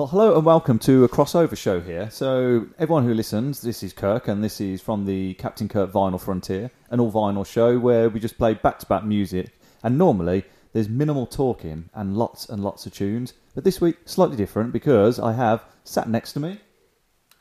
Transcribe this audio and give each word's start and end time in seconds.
Well, 0.00 0.06
hello 0.06 0.34
and 0.34 0.46
welcome 0.46 0.78
to 0.78 1.04
a 1.04 1.10
crossover 1.10 1.54
show 1.54 1.78
here. 1.78 2.08
So, 2.10 2.68
everyone 2.78 3.04
who 3.04 3.12
listens, 3.12 3.60
this 3.60 3.82
is 3.82 3.92
Kirk, 3.92 4.28
and 4.28 4.42
this 4.42 4.58
is 4.58 4.80
from 4.80 5.04
the 5.04 5.34
Captain 5.34 5.68
Kirk 5.68 5.92
Vinyl 5.92 6.18
Frontier, 6.18 6.70
an 6.88 7.00
all 7.00 7.12
vinyl 7.12 7.44
show 7.44 7.78
where 7.78 8.08
we 8.08 8.18
just 8.18 8.38
play 8.38 8.54
back 8.54 8.78
to 8.78 8.86
back 8.86 9.04
music. 9.04 9.50
And 9.82 9.98
normally, 9.98 10.44
there's 10.72 10.88
minimal 10.88 11.26
talking 11.26 11.90
and 11.92 12.16
lots 12.16 12.48
and 12.48 12.64
lots 12.64 12.86
of 12.86 12.94
tunes. 12.94 13.34
But 13.54 13.64
this 13.64 13.82
week, 13.82 13.98
slightly 14.06 14.38
different 14.38 14.72
because 14.72 15.18
I 15.20 15.34
have 15.34 15.66
sat 15.84 16.08
next 16.08 16.32
to 16.32 16.40
me. 16.40 16.60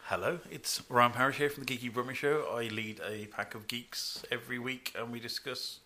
Hello, 0.08 0.40
it's 0.52 0.82
Ryan 0.90 1.14
Parrish 1.14 1.38
here 1.38 1.50
from 1.50 1.64
the 1.64 1.78
Geeky 1.78 1.94
Brummy 1.94 2.14
Show. 2.14 2.46
I 2.54 2.64
lead 2.64 3.00
a 3.10 3.28
pack 3.28 3.56
of 3.56 3.68
geeks 3.68 4.22
every 4.30 4.60
week 4.60 4.94
and 5.00 5.14
we 5.14 5.22
discuss 5.22 5.80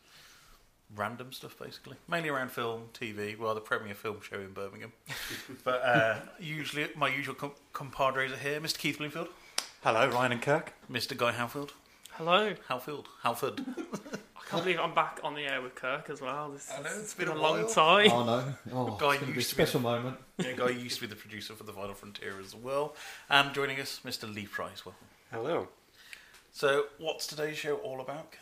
random 0.96 1.32
stuff 1.32 1.58
basically, 1.60 1.96
mainly 2.08 2.30
around 2.30 2.52
film, 2.52 2.90
TV, 2.94 3.38
well, 3.38 3.54
the 3.56 3.62
premiere 3.62 3.96
film 3.96 4.20
show 4.22 4.40
in 4.40 4.52
Birmingham. 4.54 4.92
but 5.64 5.82
uh, 5.84 6.20
usually, 6.40 6.88
my 6.96 7.08
usual 7.08 7.36
com- 7.36 7.52
compadres 7.74 8.32
are 8.32 8.38
here 8.38 8.60
Mr. 8.60 8.78
Keith 8.78 8.98
Bloomfield, 8.98 9.30
Hello, 9.84 10.08
Ryan 10.10 10.32
and 10.34 10.42
Kirk. 10.42 10.74
Mr. 10.92 11.16
Guy 11.18 11.32
Halfield. 11.34 11.74
Hello. 12.12 12.54
Halfield. 12.70 13.08
Halford. 13.24 13.60
I 14.38 14.50
can't 14.50 14.64
believe 14.64 14.80
I'm 14.80 14.94
back 14.94 15.20
on 15.24 15.34
the 15.36 15.42
air 15.42 15.62
with 15.62 15.74
Kirk 15.76 16.10
as 16.10 16.22
well. 16.22 16.52
This, 16.52 16.72
I 16.72 16.82
know, 16.82 16.90
it's 16.90 17.00
it's 17.00 17.14
been, 17.16 17.28
been 17.28 17.38
a 17.38 17.40
a 17.40 17.42
long 17.42 17.64
while. 17.64 17.70
time. 17.70 18.12
Oh 18.12 18.24
no! 18.24 18.54
Oh, 18.72 18.98
Guy 19.00 19.14
it's 19.14 19.20
gonna 19.22 19.26
be 19.28 19.32
a 19.32 19.36
used 19.36 19.50
to 19.50 19.56
be 19.58 19.64
special 19.64 19.80
moment. 19.82 20.18
yeah, 20.38 20.52
Guy 20.54 20.70
used 20.70 20.96
to 20.96 21.02
be 21.02 21.08
the 21.08 21.16
producer 21.16 21.54
for 21.54 21.64
the 21.64 21.72
Vinyl 21.72 21.96
Frontier 21.96 22.34
as 22.40 22.54
well. 22.56 22.96
And 23.30 23.54
joining 23.54 23.80
us, 23.80 24.02
Mr. 24.06 24.32
Lee 24.34 24.46
Price. 24.46 24.86
Welcome. 24.86 25.08
Hello. 25.32 25.68
So, 26.52 26.86
what's 27.00 27.26
today's 27.26 27.58
show 27.58 27.76
all 27.78 28.00
about? 28.00 28.32
Kirk? 28.32 28.40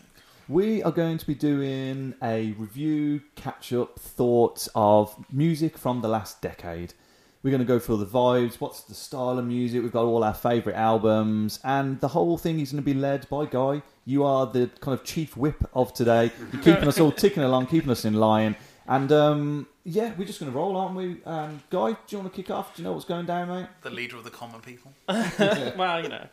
We 0.52 0.84
are 0.84 0.92
going 0.92 1.18
to 1.18 1.26
be 1.26 1.34
doing 1.34 2.14
a 2.22 2.52
review, 2.58 3.22
catch 3.38 3.72
up, 3.72 3.98
thoughts 3.98 4.68
of 4.76 5.16
music 5.32 5.78
from 5.78 6.02
the 6.02 6.10
last 6.10 6.42
decade. 6.42 6.94
We're 7.42 7.52
going 7.52 7.62
to 7.62 7.66
go 7.66 7.80
through 7.80 8.00
the 8.00 8.06
vibes, 8.06 8.60
what's 8.60 8.82
the 8.82 8.94
style 8.94 9.40
of 9.40 9.46
music, 9.46 9.82
we've 9.82 9.94
got 9.94 10.04
all 10.04 10.26
our 10.26 10.34
favourite 10.34 10.76
albums, 10.76 11.62
and 11.64 12.02
the 12.02 12.10
whole 12.10 12.38
thing 12.38 12.60
is 12.60 12.74
going 12.74 12.84
to 12.84 12.86
be 12.86 12.94
led 12.94 13.30
by 13.30 13.46
Guy. 13.46 13.82
You 14.04 14.26
are 14.26 14.46
the 14.46 14.70
kind 14.82 15.00
of 15.00 15.06
chief 15.06 15.38
whip 15.38 15.56
of 15.74 15.94
today. 15.94 16.34
You're 16.52 16.62
keeping 16.62 16.90
us 16.90 17.00
all 17.00 17.14
ticking 17.14 17.44
along, 17.44 17.68
keeping 17.68 17.90
us 17.90 18.04
in 18.04 18.16
line. 18.16 18.58
And 18.88 19.12
um, 19.12 19.68
yeah, 19.84 20.14
we're 20.18 20.26
just 20.26 20.40
going 20.40 20.52
to 20.52 20.58
roll, 20.58 20.76
aren't 20.76 20.96
we? 20.96 21.18
Um, 21.26 21.62
Guy, 21.70 21.92
do 21.92 21.98
you 22.10 22.18
want 22.20 22.34
to 22.34 22.42
kick 22.42 22.50
off? 22.50 22.76
Do 22.76 22.82
you 22.82 22.88
know 22.88 22.94
what's 22.94 23.06
going 23.06 23.26
down, 23.26 23.48
mate? 23.48 23.68
The 23.82 23.90
leader 23.90 24.18
of 24.18 24.24
the 24.24 24.32
common 24.32 24.62
people. 24.62 24.92
well, 25.08 26.02
you 26.02 26.10
know. 26.10 26.28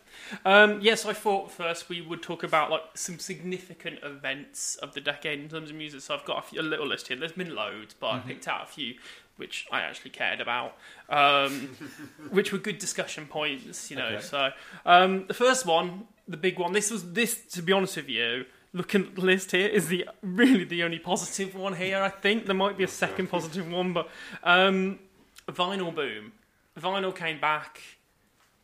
Um, 0.45 0.79
yes, 0.81 1.05
I 1.05 1.13
thought 1.13 1.51
first 1.51 1.89
we 1.89 2.01
would 2.01 2.21
talk 2.21 2.43
about 2.43 2.71
like 2.71 2.81
some 2.95 3.19
significant 3.19 3.99
events 4.03 4.75
of 4.77 4.93
the 4.93 5.01
decade 5.01 5.39
in 5.39 5.49
terms 5.49 5.69
of 5.69 5.75
music. 5.75 6.01
So 6.01 6.15
I've 6.15 6.25
got 6.25 6.39
a, 6.39 6.41
few, 6.41 6.61
a 6.61 6.63
little 6.63 6.87
list 6.87 7.07
here. 7.07 7.17
There's 7.17 7.31
been 7.31 7.53
loads, 7.55 7.95
but 7.99 8.07
I 8.07 8.19
picked 8.19 8.47
out 8.47 8.63
a 8.63 8.67
few 8.67 8.95
which 9.39 9.67
I 9.71 9.79
actually 9.79 10.11
cared 10.11 10.41
about, 10.41 10.75
um, 11.07 11.69
which 12.29 12.51
were 12.51 12.57
good 12.57 12.77
discussion 12.77 13.25
points. 13.25 13.89
You 13.89 13.97
know. 13.97 14.07
Okay. 14.07 14.21
So 14.21 14.51
um, 14.85 15.27
the 15.27 15.33
first 15.33 15.65
one, 15.65 16.07
the 16.27 16.37
big 16.37 16.59
one. 16.59 16.73
This 16.73 16.91
was 16.91 17.13
this. 17.13 17.45
To 17.53 17.61
be 17.61 17.71
honest 17.71 17.95
with 17.95 18.09
you. 18.09 18.45
Looking 18.71 19.07
at 19.07 19.15
the 19.15 19.21
list 19.21 19.51
here 19.51 19.67
is 19.67 19.87
the 19.87 20.07
really 20.21 20.63
the 20.63 20.83
only 20.83 20.99
positive 20.99 21.55
one 21.55 21.73
here. 21.73 22.01
I 22.01 22.09
think 22.09 22.45
there 22.45 22.55
might 22.55 22.77
be 22.77 22.83
a 22.83 22.87
second 22.87 23.27
positive 23.27 23.69
one, 23.71 23.93
but 23.93 24.09
um, 24.43 24.99
vinyl 25.47 25.93
boom. 25.93 26.33
Vinyl 26.79 27.15
came 27.15 27.39
back. 27.39 27.81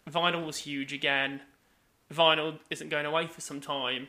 Vinyl 0.09 0.45
was 0.45 0.57
huge 0.57 0.94
again. 0.94 1.41
Vinyl 2.13 2.59
isn't 2.69 2.89
going 2.89 3.05
away 3.05 3.25
for 3.27 3.41
some 3.41 3.59
time. 3.59 4.07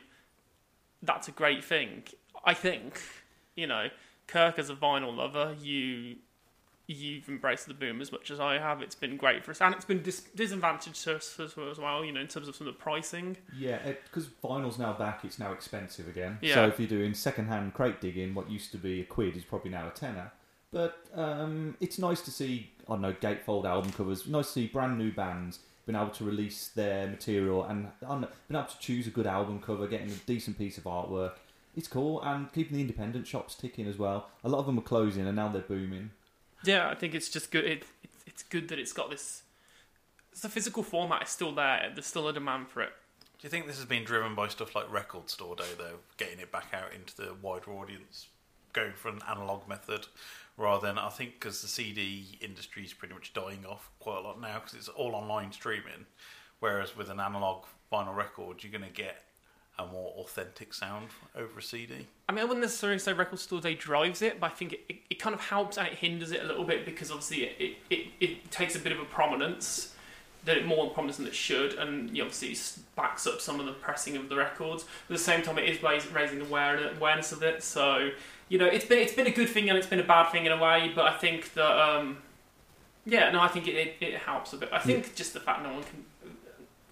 That's 1.01 1.27
a 1.27 1.31
great 1.31 1.63
thing. 1.63 2.03
I 2.45 2.53
think, 2.53 3.01
you 3.55 3.65
know, 3.65 3.87
Kirk 4.27 4.59
as 4.59 4.69
a 4.69 4.75
vinyl 4.75 5.15
lover, 5.15 5.55
you 5.59 6.17
you've 6.87 7.27
embraced 7.27 7.67
the 7.67 7.73
boom 7.73 8.01
as 8.01 8.11
much 8.11 8.31
as 8.31 8.39
I 8.39 8.57
have. 8.57 8.81
It's 8.81 8.95
been 8.95 9.17
great 9.17 9.43
for 9.43 9.51
us, 9.51 9.61
and 9.61 9.75
it's 9.75 9.85
been 9.85 10.01
dis- 10.01 10.25
disadvantaged 10.35 11.03
to 11.03 11.17
us 11.17 11.39
as 11.39 11.55
well, 11.55 11.69
as 11.69 11.77
well, 11.77 12.03
You 12.03 12.13
know, 12.13 12.21
in 12.21 12.27
terms 12.27 12.47
of 12.47 12.55
some 12.55 12.67
of 12.67 12.73
the 12.73 12.79
pricing. 12.79 13.37
Yeah, 13.55 13.79
because 14.05 14.27
vinyl's 14.43 14.79
now 14.79 14.93
back, 14.93 15.25
it's 15.25 15.37
now 15.37 15.51
expensive 15.51 16.07
again. 16.07 16.39
Yeah. 16.41 16.55
So 16.55 16.67
if 16.67 16.79
you're 16.79 16.89
doing 16.89 17.13
second-hand 17.13 17.73
crate 17.73 18.01
digging, 18.01 18.33
what 18.33 18.49
used 18.49 18.71
to 18.71 18.77
be 18.77 19.01
a 19.01 19.05
quid 19.05 19.35
is 19.35 19.43
probably 19.43 19.71
now 19.71 19.87
a 19.87 19.91
tenner. 19.91 20.31
But 20.71 20.97
um, 21.13 21.75
it's 21.79 21.99
nice 21.99 22.21
to 22.21 22.31
see, 22.31 22.71
I 22.87 22.93
don't 22.93 23.01
know, 23.01 23.13
gatefold 23.13 23.65
album 23.65 23.91
covers. 23.91 24.27
Nice 24.27 24.47
to 24.47 24.51
see 24.53 24.67
brand 24.67 24.97
new 24.97 25.11
bands 25.11 25.59
been 25.87 25.95
able 25.95 26.09
to 26.09 26.25
release 26.25 26.67
their 26.67 27.07
material 27.07 27.63
and 27.63 27.87
know, 28.01 28.27
been 28.47 28.57
able 28.57 28.67
to 28.67 28.77
choose 28.77 29.07
a 29.07 29.09
good 29.09 29.25
album 29.25 29.59
cover, 29.59 29.87
getting 29.87 30.09
a 30.09 30.15
decent 30.25 30.57
piece 30.57 30.77
of 30.77 30.83
artwork. 30.83 31.35
It's 31.75 31.87
cool, 31.87 32.21
and 32.23 32.51
keeping 32.51 32.75
the 32.75 32.81
independent 32.81 33.25
shops 33.25 33.55
ticking 33.55 33.87
as 33.87 33.97
well. 33.97 34.29
A 34.43 34.49
lot 34.49 34.59
of 34.59 34.65
them 34.65 34.77
are 34.77 34.83
closing, 34.83 35.25
and 35.25 35.35
now 35.35 35.47
they're 35.47 35.61
booming. 35.61 36.11
Yeah, 36.63 36.89
I 36.89 36.95
think 36.95 37.13
it's 37.13 37.29
just 37.29 37.51
good. 37.51 37.65
It, 37.65 37.83
it, 38.03 38.09
it's 38.25 38.43
good 38.43 38.67
that 38.69 38.79
it's 38.79 38.93
got 38.93 39.09
this. 39.09 39.43
The 40.41 40.49
physical 40.49 40.83
format 40.83 41.23
is 41.23 41.29
still 41.29 41.53
there. 41.53 41.91
There's 41.93 42.05
still 42.05 42.27
a 42.27 42.33
demand 42.33 42.69
for 42.69 42.81
it. 42.81 42.91
Do 43.39 43.45
you 43.45 43.49
think 43.49 43.67
this 43.67 43.77
has 43.77 43.85
been 43.85 44.03
driven 44.03 44.33
by 44.35 44.47
stuff 44.47 44.75
like 44.75 44.91
Record 44.91 45.29
Store 45.29 45.55
Day, 45.55 45.69
though, 45.77 45.99
getting 46.17 46.39
it 46.39 46.51
back 46.51 46.73
out 46.73 46.93
into 46.93 47.15
the 47.15 47.35
wider 47.41 47.71
audience, 47.71 48.27
going 48.73 48.93
for 48.93 49.09
an 49.09 49.19
analog 49.29 49.67
method 49.67 50.07
rather 50.57 50.87
than 50.87 50.97
I 50.97 51.09
think 51.09 51.33
because 51.33 51.61
the 51.61 51.67
CD 51.67 52.39
industry 52.41 52.83
is 52.83 52.93
pretty 52.93 53.13
much 53.13 53.33
dying 53.33 53.63
off 53.65 53.91
quite 53.99 54.17
a 54.17 54.21
lot 54.21 54.41
now 54.41 54.55
because 54.55 54.73
it's 54.73 54.87
all 54.87 55.13
online 55.13 55.51
streaming, 55.51 56.07
whereas 56.59 56.97
with 56.97 57.09
an 57.09 57.19
analog 57.19 57.65
vinyl 57.91 58.15
record, 58.15 58.63
you're 58.63 58.71
going 58.71 58.83
to 58.83 58.89
get 58.89 59.23
a 59.79 59.85
more 59.85 60.11
authentic 60.17 60.73
sound 60.73 61.09
over 61.35 61.59
a 61.59 61.61
CD. 61.61 62.07
I 62.27 62.31
mean, 62.31 62.41
I 62.41 62.43
wouldn't 62.43 62.61
necessarily 62.61 62.99
say 62.99 63.13
Record 63.13 63.39
Store 63.39 63.61
Day 63.61 63.75
drives 63.75 64.21
it, 64.21 64.39
but 64.39 64.51
I 64.51 64.53
think 64.53 64.73
it, 64.73 64.81
it, 64.89 64.95
it 65.11 65.19
kind 65.19 65.33
of 65.33 65.41
helps 65.41 65.77
and 65.77 65.87
it 65.87 65.93
hinders 65.93 66.31
it 66.31 66.41
a 66.41 66.45
little 66.45 66.63
bit 66.63 66.85
because 66.85 67.11
obviously 67.11 67.43
it, 67.43 67.55
it, 67.59 67.77
it, 67.89 68.07
it 68.19 68.51
takes 68.51 68.75
a 68.75 68.79
bit 68.79 68.91
of 68.91 68.99
a 68.99 69.05
prominence, 69.05 69.93
that 70.45 70.57
it 70.57 70.65
more 70.65 70.89
prominence 70.89 71.17
than 71.17 71.27
it 71.27 71.35
should, 71.35 71.73
and 71.75 72.09
you 72.09 72.23
know, 72.23 72.29
obviously 72.29 72.57
backs 72.95 73.27
up 73.27 73.39
some 73.39 73.59
of 73.59 73.65
the 73.65 73.73
pressing 73.73 74.15
of 74.17 74.29
the 74.29 74.35
records. 74.35 74.85
But 75.07 75.13
at 75.13 75.17
the 75.17 75.23
same 75.23 75.43
time, 75.43 75.57
it 75.57 75.69
is 75.69 75.83
rais- 75.83 76.11
raising 76.11 76.41
awareness 76.41 77.31
of 77.31 77.43
it. 77.43 77.61
So 77.61 78.11
you 78.49 78.57
know, 78.57 78.65
it's 78.65 78.85
been 78.85 78.99
it's 78.99 79.13
been 79.13 79.27
a 79.27 79.31
good 79.31 79.49
thing 79.49 79.69
and 79.69 79.77
it's 79.77 79.87
been 79.87 79.99
a 79.99 80.07
bad 80.07 80.31
thing 80.31 80.45
in 80.45 80.51
a 80.51 80.57
way. 80.57 80.91
But 80.95 81.05
I 81.05 81.17
think 81.17 81.53
that 81.53 81.79
um, 81.79 82.17
yeah, 83.05 83.29
no, 83.31 83.41
I 83.41 83.47
think 83.47 83.67
it, 83.67 83.75
it, 83.75 83.95
it 84.01 84.13
helps 84.15 84.53
a 84.53 84.57
bit. 84.57 84.69
I 84.71 84.79
think 84.79 85.15
just 85.15 85.33
the 85.33 85.39
fact 85.39 85.63
no 85.63 85.73
one 85.73 85.83
can. 85.83 86.05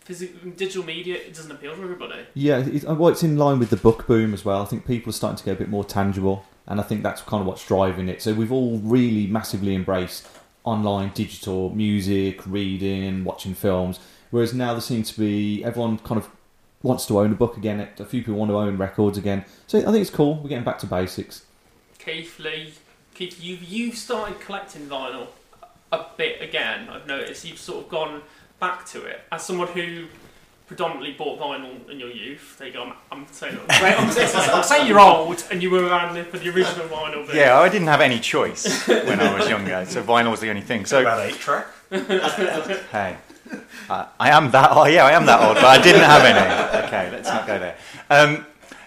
Physical, 0.05 0.51
digital 0.51 0.85
media 0.85 1.15
it 1.15 1.33
doesn't 1.33 1.51
appeal 1.51 1.75
to 1.75 1.81
everybody. 1.81 2.25
Yeah, 2.35 2.59
it, 2.59 2.87
uh, 2.87 2.93
well, 2.93 3.11
it's 3.11 3.23
in 3.23 3.37
line 3.37 3.59
with 3.59 3.71
the 3.71 3.77
book 3.77 4.05
boom 4.05 4.33
as 4.33 4.45
well. 4.45 4.61
I 4.61 4.65
think 4.65 4.85
people 4.85 5.09
are 5.09 5.13
starting 5.13 5.37
to 5.37 5.43
get 5.43 5.53
a 5.53 5.59
bit 5.59 5.69
more 5.69 5.83
tangible, 5.83 6.45
and 6.67 6.79
I 6.79 6.83
think 6.83 7.01
that's 7.01 7.21
kind 7.23 7.41
of 7.41 7.47
what's 7.47 7.67
driving 7.67 8.07
it. 8.07 8.21
So 8.21 8.33
we've 8.33 8.51
all 8.51 8.77
really 8.77 9.25
massively 9.25 9.73
embraced 9.73 10.27
online, 10.63 11.11
digital 11.13 11.71
music, 11.71 12.45
reading, 12.45 13.23
watching 13.23 13.55
films. 13.55 13.99
Whereas 14.29 14.53
now 14.53 14.73
there 14.73 14.81
seems 14.81 15.11
to 15.13 15.19
be 15.19 15.63
everyone 15.63 15.97
kind 15.99 16.21
of 16.21 16.29
wants 16.83 17.07
to 17.07 17.19
own 17.19 17.31
a 17.31 17.35
book 17.35 17.57
again. 17.57 17.87
A 17.97 18.05
few 18.05 18.21
people 18.21 18.35
want 18.35 18.51
to 18.51 18.57
own 18.57 18.77
records 18.77 19.17
again. 19.17 19.43
So 19.65 19.79
I 19.79 19.85
think 19.85 19.97
it's 19.97 20.09
cool. 20.09 20.35
We're 20.35 20.49
getting 20.49 20.63
back 20.63 20.79
to 20.79 20.87
basics. 20.87 21.45
Keith 21.97 22.37
Lee, 22.39 22.73
Keith, 23.15 23.43
you've 23.43 23.63
you've 23.63 23.97
started 23.97 24.39
collecting 24.39 24.87
vinyl 24.87 25.27
a 25.91 26.05
bit 26.17 26.41
again. 26.41 26.89
I've 26.89 27.07
noticed 27.07 27.45
you've 27.45 27.57
sort 27.57 27.85
of 27.85 27.89
gone 27.89 28.21
back 28.59 28.85
to 28.87 29.03
it 29.05 29.21
as 29.31 29.43
someone 29.45 29.67
who 29.69 30.05
predominantly 30.67 31.11
bought 31.13 31.39
vinyl 31.39 31.87
in 31.89 31.99
your 31.99 32.09
youth. 32.09 32.55
There 32.57 32.67
you 32.67 32.73
go. 32.73 32.83
I'm, 32.83 32.93
I'm 33.11 33.27
saying 33.31 33.57
I'm, 33.69 34.11
saying- 34.11 34.29
I'm 34.35 34.63
saying 34.63 34.87
you're 34.87 34.99
old 34.99 35.43
and 35.51 35.61
you 35.61 35.69
were 35.69 35.85
around 35.85 36.23
for 36.27 36.37
the 36.39 36.49
original 36.49 36.87
vinyl. 36.87 37.25
Bit. 37.27 37.35
Yeah, 37.35 37.59
I 37.59 37.69
didn't 37.69 37.87
have 37.87 38.01
any 38.01 38.19
choice 38.19 38.87
when 38.87 39.19
I 39.19 39.37
was 39.37 39.47
younger, 39.55 39.85
so 39.85 40.01
vinyl 40.03 40.31
was 40.31 40.39
the 40.39 40.49
only 40.49 40.61
thing. 40.61 40.85
So 40.85 41.01
About 41.01 41.19
eight 41.29 41.35
track. 41.35 41.67
hey, 41.91 43.17
uh, 43.89 44.05
I 44.19 44.29
am 44.31 44.49
that. 44.51 44.69
Oh 44.71 44.85
yeah, 44.85 45.05
I 45.05 45.11
am 45.11 45.25
that 45.27 45.39
old, 45.41 45.55
but 45.55 45.65
I 45.65 45.81
didn't 45.81 46.01
have 46.01 46.23
any. 46.23 46.87
Okay, 46.87 47.11
let's 47.11 47.29
not 47.29 47.45
go 47.45 47.59
there. 47.59 47.77
Um, 48.09 48.45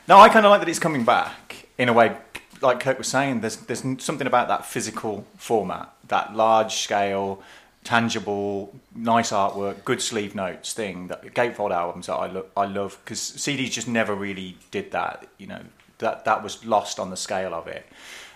no, 0.08 0.18
I 0.18 0.28
kind 0.28 0.44
of 0.44 0.50
like 0.50 0.60
that 0.60 0.68
it's 0.68 0.78
coming 0.80 1.04
back 1.04 1.66
in 1.78 1.88
a 1.88 1.92
way. 1.92 2.16
Like 2.60 2.80
Kirk 2.80 2.98
was 2.98 3.06
saying, 3.06 3.40
there's 3.40 3.54
there's 3.56 3.84
something 4.02 4.26
about 4.26 4.48
that 4.48 4.66
physical 4.66 5.24
format, 5.36 5.92
that 6.08 6.34
large 6.34 6.74
scale, 6.74 7.40
tangible, 7.84 8.74
nice 8.94 9.30
artwork, 9.30 9.84
good 9.84 10.02
sleeve 10.02 10.34
notes 10.34 10.72
thing. 10.72 11.08
That 11.08 11.22
gatefold 11.34 11.70
albums 11.70 12.06
that 12.06 12.14
I 12.14 12.26
lo- 12.26 12.46
I 12.56 12.66
love 12.66 12.98
because 13.04 13.18
CDs 13.18 13.70
just 13.70 13.88
never 13.88 14.14
really 14.14 14.56
did 14.70 14.90
that. 14.92 15.26
You 15.38 15.46
know 15.46 15.62
that 15.98 16.24
that 16.24 16.42
was 16.42 16.64
lost 16.64 16.98
on 16.98 17.10
the 17.10 17.16
scale 17.16 17.54
of 17.54 17.66
it. 17.66 17.86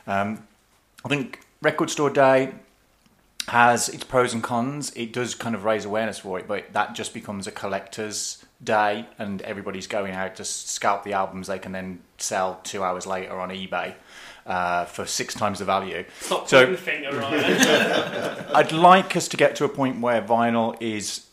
Um, 0.07 0.47
I 1.05 1.09
think 1.09 1.41
Record 1.61 1.91
Store 1.91 2.11
Day 2.11 2.53
has 3.49 3.89
its 3.89 4.05
pros 4.05 4.33
and 4.33 4.43
cons. 4.43 4.93
It 4.95 5.13
does 5.13 5.35
kind 5.35 5.55
of 5.55 5.65
raise 5.65 5.85
awareness 5.85 6.21
for 6.21 6.39
it, 6.39 6.47
but 6.47 6.73
that 6.73 6.95
just 6.95 7.13
becomes 7.13 7.47
a 7.47 7.53
collector's 7.53 8.45
day, 8.63 9.07
and 9.19 9.43
everybody's 9.43 9.87
going 9.87 10.13
out 10.13 10.37
to 10.37 10.45
scalp 10.45 11.03
the 11.03 11.13
albums 11.13 11.49
they 11.49 11.59
can 11.59 11.73
then 11.73 12.01
sell 12.19 12.61
two 12.63 12.85
hours 12.85 13.07
later 13.07 13.41
on 13.41 13.51
eBay 13.51 13.95
uh, 14.47 14.85
for 14.87 15.07
six 15.07 15.35
times 15.35 15.59
the 15.61 15.65
value. 15.65 16.05
Stop 16.21 16.49
So- 16.49 16.67
the 16.67 16.77
finger. 16.77 17.11
I'd 18.55 18.73
like 18.73 19.17
us 19.17 19.29
to 19.29 19.37
get 19.37 19.57
to 19.57 19.65
a 19.65 19.69
point 19.69 20.01
where 20.01 20.21
vinyl 20.23 20.77
is 20.81 21.27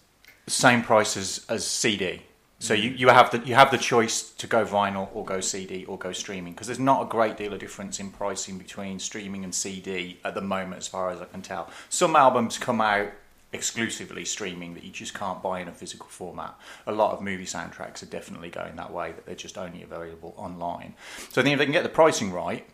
the 0.46 0.52
same 0.52 0.84
price 0.84 1.18
as, 1.18 1.46
as 1.50 1.66
CD. 1.66 2.22
So 2.62 2.74
you, 2.74 2.90
you 2.90 3.08
have 3.08 3.32
the 3.32 3.40
you 3.40 3.56
have 3.56 3.72
the 3.72 3.78
choice 3.78 4.32
to 4.32 4.46
go 4.46 4.66
vinyl 4.66 5.08
or 5.14 5.24
go 5.24 5.40
CD 5.40 5.86
or 5.86 5.98
go 5.98 6.12
streaming 6.12 6.52
because 6.52 6.68
there's 6.68 6.78
not 6.78 7.02
a 7.02 7.06
great 7.06 7.38
deal 7.38 7.54
of 7.54 7.60
difference 7.60 8.02
in 8.02 8.12
pricing 8.12 8.58
between 8.58 9.00
streaming 9.00 9.46
and 9.46 9.56
CD 9.56 10.20
at 10.26 10.36
the 10.36 10.42
moment, 10.42 10.80
as 10.82 10.88
far 10.88 11.10
as 11.10 11.22
I 11.22 11.26
can 11.26 11.42
tell. 11.42 11.70
Some 11.88 12.18
albums 12.18 12.58
come 12.58 12.82
out 12.82 13.12
exclusively 13.54 14.26
streaming 14.26 14.74
that 14.74 14.84
you 14.84 14.92
just 14.92 15.14
can't 15.14 15.42
buy 15.42 15.62
in 15.62 15.68
a 15.70 15.72
physical 15.72 16.08
format. 16.08 16.54
A 16.86 16.92
lot 16.92 17.14
of 17.14 17.22
movie 17.22 17.46
soundtracks 17.46 18.04
are 18.04 18.08
definitely 18.08 18.50
going 18.50 18.76
that 18.76 18.92
way 18.92 19.14
that 19.14 19.26
they're 19.26 19.36
just 19.36 19.58
only 19.58 19.82
available 19.82 20.34
online. 20.38 20.94
So 21.32 21.40
I 21.42 21.44
think 21.46 21.54
if 21.54 21.60
they 21.60 21.66
can 21.66 21.72
get 21.74 21.84
the 21.84 21.90
pricing 21.90 22.32
right, 22.32 22.68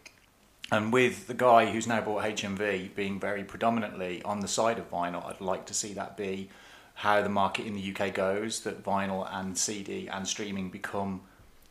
and 0.71 0.91
with 0.91 1.27
the 1.27 1.33
guy 1.33 1.67
who's 1.71 1.87
now 1.87 2.01
bought 2.01 2.23
HMV 2.23 2.95
being 2.95 3.19
very 3.19 3.43
predominantly 3.43 4.21
on 4.23 4.39
the 4.39 4.47
side 4.47 4.79
of 4.79 4.89
vinyl, 4.89 5.25
I'd 5.25 5.41
like 5.41 5.65
to 5.67 5.73
see 5.73 5.93
that 5.93 6.17
be 6.17 6.49
how 6.95 7.21
the 7.21 7.29
market 7.29 7.65
in 7.65 7.75
the 7.75 7.93
UK 7.95 8.13
goes, 8.13 8.61
that 8.61 8.83
vinyl 8.83 9.27
and 9.31 9.57
CD 9.57 10.07
and 10.07 10.27
streaming 10.27 10.69
become 10.69 11.21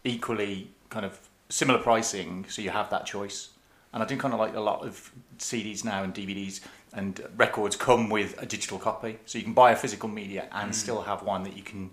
equally 0.04 0.70
kind 0.90 1.04
of 1.06 1.18
similar 1.48 1.78
pricing, 1.78 2.44
so 2.48 2.62
you 2.62 2.70
have 2.70 2.90
that 2.90 3.06
choice. 3.06 3.48
And 3.92 4.02
I 4.02 4.06
do 4.06 4.16
kind 4.16 4.34
of 4.34 4.40
like 4.40 4.54
a 4.54 4.60
lot 4.60 4.84
of 4.84 5.10
CDs 5.38 5.84
now 5.84 6.02
and 6.02 6.14
DVDs 6.14 6.60
and 6.92 7.20
records 7.36 7.74
come 7.76 8.10
with 8.10 8.40
a 8.40 8.46
digital 8.46 8.78
copy, 8.78 9.18
so 9.24 9.38
you 9.38 9.44
can 9.44 9.54
buy 9.54 9.72
a 9.72 9.76
physical 9.76 10.08
media 10.08 10.48
and 10.52 10.70
Mm. 10.72 10.74
still 10.74 11.02
have 11.02 11.22
one 11.22 11.42
that 11.44 11.56
you 11.56 11.62
can 11.62 11.90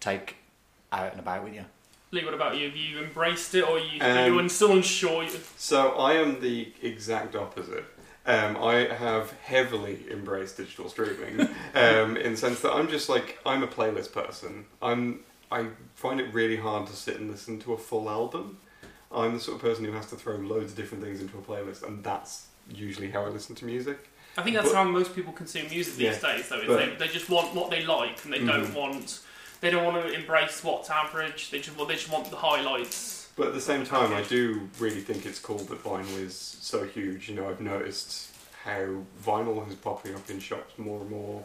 take 0.00 0.36
out 0.92 1.12
and 1.12 1.20
about 1.20 1.44
with 1.44 1.54
you. 1.54 1.64
Lee, 2.12 2.24
what 2.24 2.34
about 2.34 2.56
you? 2.56 2.66
Have 2.66 2.76
you 2.76 2.98
embraced 3.02 3.54
it, 3.54 3.62
or 3.62 3.78
you, 3.78 4.00
Um, 4.00 4.10
are 4.38 4.42
you 4.42 4.48
still 4.48 4.72
unsure? 4.72 5.26
So 5.56 5.90
I 5.92 6.14
am 6.14 6.40
the 6.40 6.72
exact 6.82 7.36
opposite. 7.36 7.84
Um, 8.26 8.56
I 8.56 8.92
have 8.92 9.30
heavily 9.42 10.04
embraced 10.10 10.56
digital 10.56 10.88
streaming 10.88 11.40
um, 11.74 12.16
in 12.16 12.32
the 12.32 12.36
sense 12.36 12.60
that 12.60 12.72
I'm 12.72 12.88
just 12.88 13.08
like 13.08 13.38
I'm 13.46 13.62
a 13.62 13.66
playlist 13.68 14.12
person. 14.12 14.66
I'm 14.82 15.20
I 15.52 15.66
find 15.94 16.20
it 16.20 16.32
really 16.34 16.56
hard 16.56 16.86
to 16.88 16.92
sit 16.94 17.18
and 17.18 17.30
listen 17.30 17.58
to 17.60 17.72
a 17.74 17.78
full 17.78 18.10
album. 18.10 18.58
I'm 19.12 19.34
the 19.34 19.40
sort 19.40 19.56
of 19.56 19.62
person 19.62 19.84
who 19.84 19.92
has 19.92 20.06
to 20.10 20.16
throw 20.16 20.36
loads 20.36 20.72
of 20.72 20.76
different 20.76 21.02
things 21.04 21.20
into 21.20 21.38
a 21.38 21.42
playlist, 21.42 21.82
and 21.84 22.02
that's 22.04 22.46
usually 22.72 23.10
how 23.10 23.24
I 23.24 23.28
listen 23.28 23.54
to 23.56 23.64
music. 23.64 24.08
I 24.38 24.42
think 24.42 24.54
that's 24.56 24.68
But- 24.68 24.76
how 24.76 24.84
most 24.84 25.14
people 25.14 25.32
consume 25.32 25.68
music 25.70 25.94
these 25.94 26.22
Yeah, 26.22 26.32
days, 26.36 26.48
though. 26.48 26.58
Is 26.60 26.66
but- 26.68 26.98
they, 26.98 27.06
they 27.06 27.12
just 27.12 27.28
want 27.30 27.52
what 27.54 27.70
they 27.70 27.84
like, 27.84 28.24
and 28.24 28.32
they 28.32 28.38
don't 28.38 28.66
Mhm. 28.66 28.74
want 28.74 29.20
they 29.60 29.70
don't 29.70 29.84
want 29.84 30.04
to 30.06 30.12
embrace 30.12 30.62
what's 30.64 30.90
average. 30.90 31.50
They 31.50 31.58
just 31.60 31.76
want 31.76 31.88
they 31.88 31.96
just 31.96 32.10
want 32.10 32.30
the 32.30 32.36
highlights. 32.36 33.28
But 33.36 33.48
at 33.48 33.54
the 33.54 33.60
same 33.60 33.84
time, 33.84 34.12
I 34.12 34.22
do 34.22 34.68
really 34.78 35.00
think 35.00 35.24
it's 35.24 35.38
cool 35.38 35.58
that 35.58 35.82
vinyl 35.82 36.18
is 36.18 36.34
so 36.34 36.84
huge. 36.84 37.28
You 37.28 37.36
know, 37.36 37.48
I've 37.48 37.60
noticed 37.60 38.30
how 38.64 39.02
vinyl 39.24 39.66
is 39.68 39.74
popping 39.76 40.14
up 40.14 40.28
in 40.28 40.40
shops 40.40 40.76
more 40.78 41.00
and 41.00 41.10
more, 41.10 41.44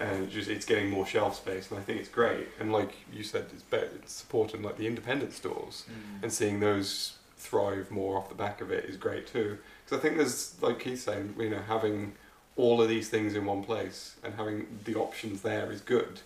and 0.00 0.24
it 0.24 0.30
just 0.30 0.48
it's 0.48 0.64
getting 0.66 0.90
more 0.90 1.06
shelf 1.06 1.36
space, 1.36 1.70
and 1.70 1.78
I 1.78 1.82
think 1.82 2.00
it's 2.00 2.08
great. 2.08 2.48
And 2.58 2.72
like 2.72 2.92
you 3.12 3.22
said, 3.22 3.46
it's 3.52 3.62
better, 3.62 3.90
it's 3.96 4.12
supporting 4.12 4.62
like 4.62 4.78
the 4.78 4.86
independent 4.86 5.32
stores, 5.32 5.84
Mm. 5.88 6.22
and 6.24 6.32
seeing 6.32 6.60
those 6.60 7.14
thrive 7.36 7.90
more 7.92 8.18
off 8.18 8.28
the 8.28 8.34
back 8.34 8.60
of 8.60 8.72
it 8.72 8.84
is 8.86 8.96
great 8.96 9.26
too. 9.28 9.58
Because 9.84 9.98
I 9.98 10.02
think 10.02 10.16
there's 10.16 10.60
like 10.60 10.80
Keith 10.80 11.02
saying, 11.02 11.36
you 11.38 11.50
know, 11.50 11.62
having 11.68 12.14
all 12.56 12.82
of 12.82 12.88
these 12.88 13.08
things 13.08 13.36
in 13.36 13.44
one 13.46 13.62
place 13.62 14.16
and 14.24 14.34
having 14.34 14.66
the 14.84 14.96
options 14.96 15.42
there 15.42 15.70
is 15.70 15.80
good. 15.80 16.20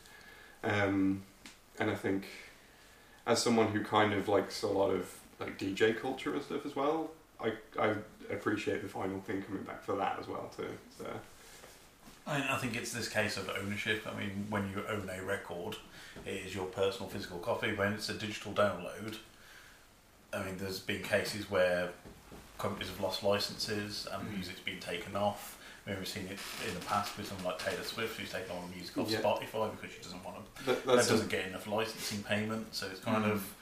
Um, 0.65 1.23
and 1.79 1.91
I 1.91 1.95
think 1.95 2.25
as 3.27 3.43
someone 3.43 3.69
who 3.69 3.83
kind 3.85 4.13
of 4.13 4.29
likes 4.29 4.63
a 4.63 4.69
lot 4.69 4.91
of 4.91 5.13
like 5.41 5.59
DJ 5.59 5.99
culture 5.99 6.33
and 6.35 6.43
stuff 6.43 6.65
as 6.67 6.77
well, 6.77 7.11
I 7.41 7.53
I 7.79 7.95
appreciate 8.31 8.83
the 8.83 8.89
vinyl 8.89 9.23
thing 9.25 9.43
coming 9.43 9.63
back 9.65 9.83
for 9.85 9.97
that 9.97 10.19
as 10.21 10.29
well 10.29 10.51
too. 10.57 10.69
So 10.99 11.07
I, 12.27 12.55
I 12.55 12.59
think 12.59 12.77
it's 12.77 12.93
this 12.93 13.09
case 13.09 13.37
of 13.37 13.51
ownership. 13.61 14.07
I 14.07 14.19
mean, 14.19 14.47
when 14.51 14.71
you 14.71 14.85
own 14.89 15.11
a 15.13 15.23
record, 15.25 15.77
it 16.25 16.47
is 16.47 16.55
your 16.55 16.67
personal 16.67 17.09
physical 17.09 17.39
copy. 17.39 17.75
When 17.75 17.93
it's 17.95 18.09
a 18.09 18.15
digital 18.15 18.53
download, 18.53 19.17
I 20.33 20.45
mean, 20.45 20.57
there's 20.59 20.79
been 20.79 21.03
cases 21.03 21.51
where 21.51 21.91
companies 22.59 22.89
have 22.91 23.01
lost 23.01 23.25
licenses 23.25 24.07
and 24.13 24.23
Mm. 24.29 24.35
music's 24.35 24.61
been 24.61 24.79
taken 24.79 25.17
off. 25.17 25.59
Mean, 25.87 25.97
we've 25.99 26.07
seen 26.07 26.27
it 26.27 26.39
in 26.69 26.75
the 26.75 26.85
past 26.87 27.17
with 27.17 27.27
someone 27.27 27.47
like 27.47 27.59
Taylor 27.59 27.83
Swift, 27.83 28.19
who's 28.21 28.31
taken 28.31 28.53
all 28.53 28.63
the 28.69 28.77
music 28.77 28.97
off 28.99 29.11
Yeah. 29.11 29.21
Spotify 29.21 29.71
because 29.73 29.93
she 29.95 30.01
doesn't 30.03 30.25
want 30.25 30.37
to. 30.57 30.65
That- 30.65 30.85
That, 30.87 30.97
doesn't 31.09 31.29
get 31.29 31.47
enough 31.49 31.67
licensing 31.67 32.23
payment, 32.23 32.73
so 32.75 32.87
it's 32.87 33.01
kind 33.01 33.25
Mm. 33.25 33.33
of 33.33 33.55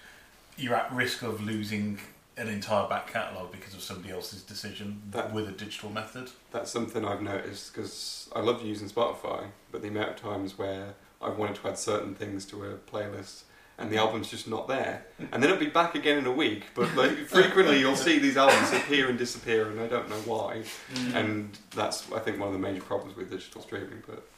you're 0.56 0.74
at 0.74 0.92
risk 0.92 1.22
of 1.22 1.40
losing 1.40 1.98
an 2.36 2.48
entire 2.48 2.86
back 2.88 3.06
catalogue 3.10 3.50
because 3.50 3.72
of 3.72 3.82
somebody 3.82 4.12
else's 4.12 4.42
decision 4.42 5.02
That- 5.10 5.32
with 5.32 5.48
a 5.48 5.52
digital 5.52 5.88
method. 5.90 6.30
that's 6.50 6.70
something 6.70 7.04
I've 7.06 7.22
noticed 7.22 7.72
because 7.72 8.28
I 8.36 8.40
love 8.40 8.62
using 8.62 8.90
Spotify, 8.90 9.50
but 9.72 9.80
the 9.80 9.88
amount 9.88 10.10
of 10.10 10.16
times 10.16 10.58
where 10.58 10.94
I've 11.22 11.36
wanted 11.38 11.56
to 11.56 11.68
add 11.68 11.78
certain 11.78 12.14
things 12.14 12.44
to 12.46 12.64
a 12.66 12.74
playlist 12.76 13.42
and 13.80 13.90
the 13.90 13.96
album's 13.96 14.30
just 14.30 14.46
not 14.46 14.68
there, 14.68 15.06
and 15.18 15.42
then 15.42 15.44
it'll 15.44 15.56
be 15.56 15.70
back 15.70 15.94
again 15.94 16.18
in 16.18 16.26
a 16.26 16.32
week. 16.32 16.66
But 16.74 16.94
like 16.94 17.16
frequently, 17.26 17.80
you'll 17.80 17.96
see 17.96 18.18
these 18.18 18.36
albums 18.36 18.72
appear 18.72 19.08
and 19.08 19.18
disappear, 19.18 19.70
and 19.70 19.80
I 19.80 19.86
don't 19.86 20.08
know 20.08 20.20
why. 20.26 20.62
Mm. 20.94 21.14
And 21.14 21.58
that's 21.70 22.10
I 22.12 22.18
think 22.18 22.38
one 22.38 22.48
of 22.48 22.52
the 22.52 22.60
major 22.60 22.82
problems 22.82 23.16
with 23.16 23.30
digital 23.30 23.62
streaming. 23.62 24.02
But 24.06 24.28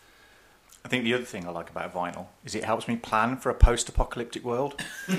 I 0.84 0.88
think 0.88 1.04
the 1.04 1.14
other 1.14 1.24
thing 1.24 1.46
I 1.46 1.50
like 1.50 1.70
about 1.70 1.94
vinyl 1.94 2.26
is 2.44 2.54
it 2.56 2.64
helps 2.64 2.88
me 2.88 2.96
plan 2.96 3.36
for 3.36 3.50
a 3.50 3.54
post-apocalyptic 3.54 4.44
world. 4.44 4.80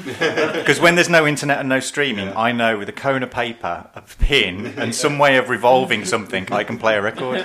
Because 0.64 0.80
when 0.80 0.96
there's 0.96 1.10
no 1.10 1.26
internet 1.28 1.60
and 1.60 1.68
no 1.70 1.80
streaming, 1.80 2.30
I 2.30 2.52
know 2.52 2.78
with 2.78 2.88
a 2.90 2.94
cone 2.94 3.24
of 3.24 3.32
paper, 3.32 3.88
a 3.96 4.02
pin, 4.02 4.68
and 4.78 4.94
some 4.96 5.18
way 5.20 5.38
of 5.38 5.50
revolving 5.50 6.06
something, 6.06 6.52
I 6.52 6.64
can 6.64 6.78
play 6.78 6.96
a 6.98 7.02
record. 7.02 7.44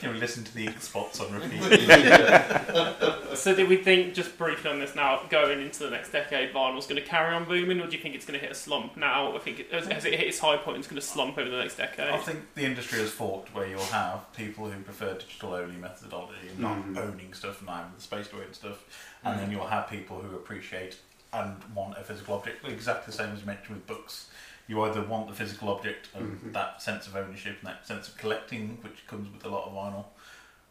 Can 0.00 0.12
we 0.12 0.18
listen 0.18 0.44
to 0.44 0.54
the 0.54 0.70
spots 0.78 1.20
on 1.20 1.32
repeat? 1.32 1.60
So, 3.34 3.54
do 3.54 3.64
we 3.64 3.76
think 3.76 4.12
just 4.12 4.36
briefly 4.36 4.70
on 4.70 4.80
this 4.80 4.94
now, 4.96 5.22
going 5.30 5.60
into 5.62 5.84
the 5.84 5.90
next 5.90 6.10
decade, 6.10 6.52
vinyl's 6.52 6.86
going 6.88 7.00
to 7.00 7.08
carry 7.08 7.32
on 7.32 7.44
booming, 7.44 7.80
or 7.80 7.86
do 7.86 7.96
you 7.96 8.02
think 8.02 8.14
it's 8.16 8.26
going 8.26 8.38
to 8.38 8.44
hit 8.44 8.50
a 8.52 8.56
slump 8.58 8.96
now? 8.96 9.34
I 9.34 9.38
think 9.38 9.60
it, 9.60 9.72
has, 9.72 9.86
has 9.86 10.04
it 10.04 10.14
hit 10.18 10.26
its 10.26 10.40
high 10.40 10.56
point? 10.56 10.76
and 10.76 10.84
It's 10.84 10.88
going 10.88 11.00
to 11.00 11.06
slump 11.06 11.38
over 11.38 11.48
the 11.48 11.56
next 11.58 11.76
decade. 11.76 12.10
I 12.10 12.18
think 12.18 12.40
the 12.56 12.64
industry 12.64 12.98
has 12.98 13.10
forked 13.10 13.54
where 13.54 13.66
you'll 13.66 13.80
have 13.84 14.30
people 14.36 14.68
who 14.68 14.80
prefer 14.82 15.14
digital 15.14 15.54
only 15.54 15.76
methodology 15.76 16.48
and 16.50 16.58
not 16.58 16.76
Mhm. 16.84 16.98
owning 16.98 17.32
stuff 17.40 17.58
and 17.58 17.66
not 17.66 17.76
having 17.78 17.92
the 17.96 18.00
space 18.00 18.28
to 18.28 18.36
own 18.36 18.52
stuff, 18.52 18.84
and 19.24 19.40
then 19.40 19.50
you'll 19.50 19.66
have 19.66 19.88
people 19.88 20.20
who 20.20 20.36
appreciate 20.36 20.96
and 21.32 21.56
want 21.74 21.96
a 21.98 22.04
physical 22.04 22.34
object, 22.34 22.64
exactly 22.64 23.10
the 23.10 23.16
same 23.16 23.32
as 23.32 23.40
you 23.40 23.46
mentioned 23.46 23.76
with 23.76 23.86
books. 23.86 24.28
You 24.68 24.82
either 24.82 25.02
want 25.02 25.28
the 25.28 25.34
physical 25.34 25.68
object 25.68 26.08
and 26.14 26.40
Mhm. 26.40 26.52
that 26.52 26.80
sense 26.82 27.06
of 27.06 27.16
ownership 27.16 27.58
and 27.60 27.68
that 27.68 27.86
sense 27.86 28.08
of 28.08 28.16
collecting, 28.16 28.78
which 28.82 29.06
comes 29.06 29.32
with 29.32 29.44
a 29.44 29.48
lot 29.48 29.66
of 29.66 29.72
vinyl, 29.72 30.04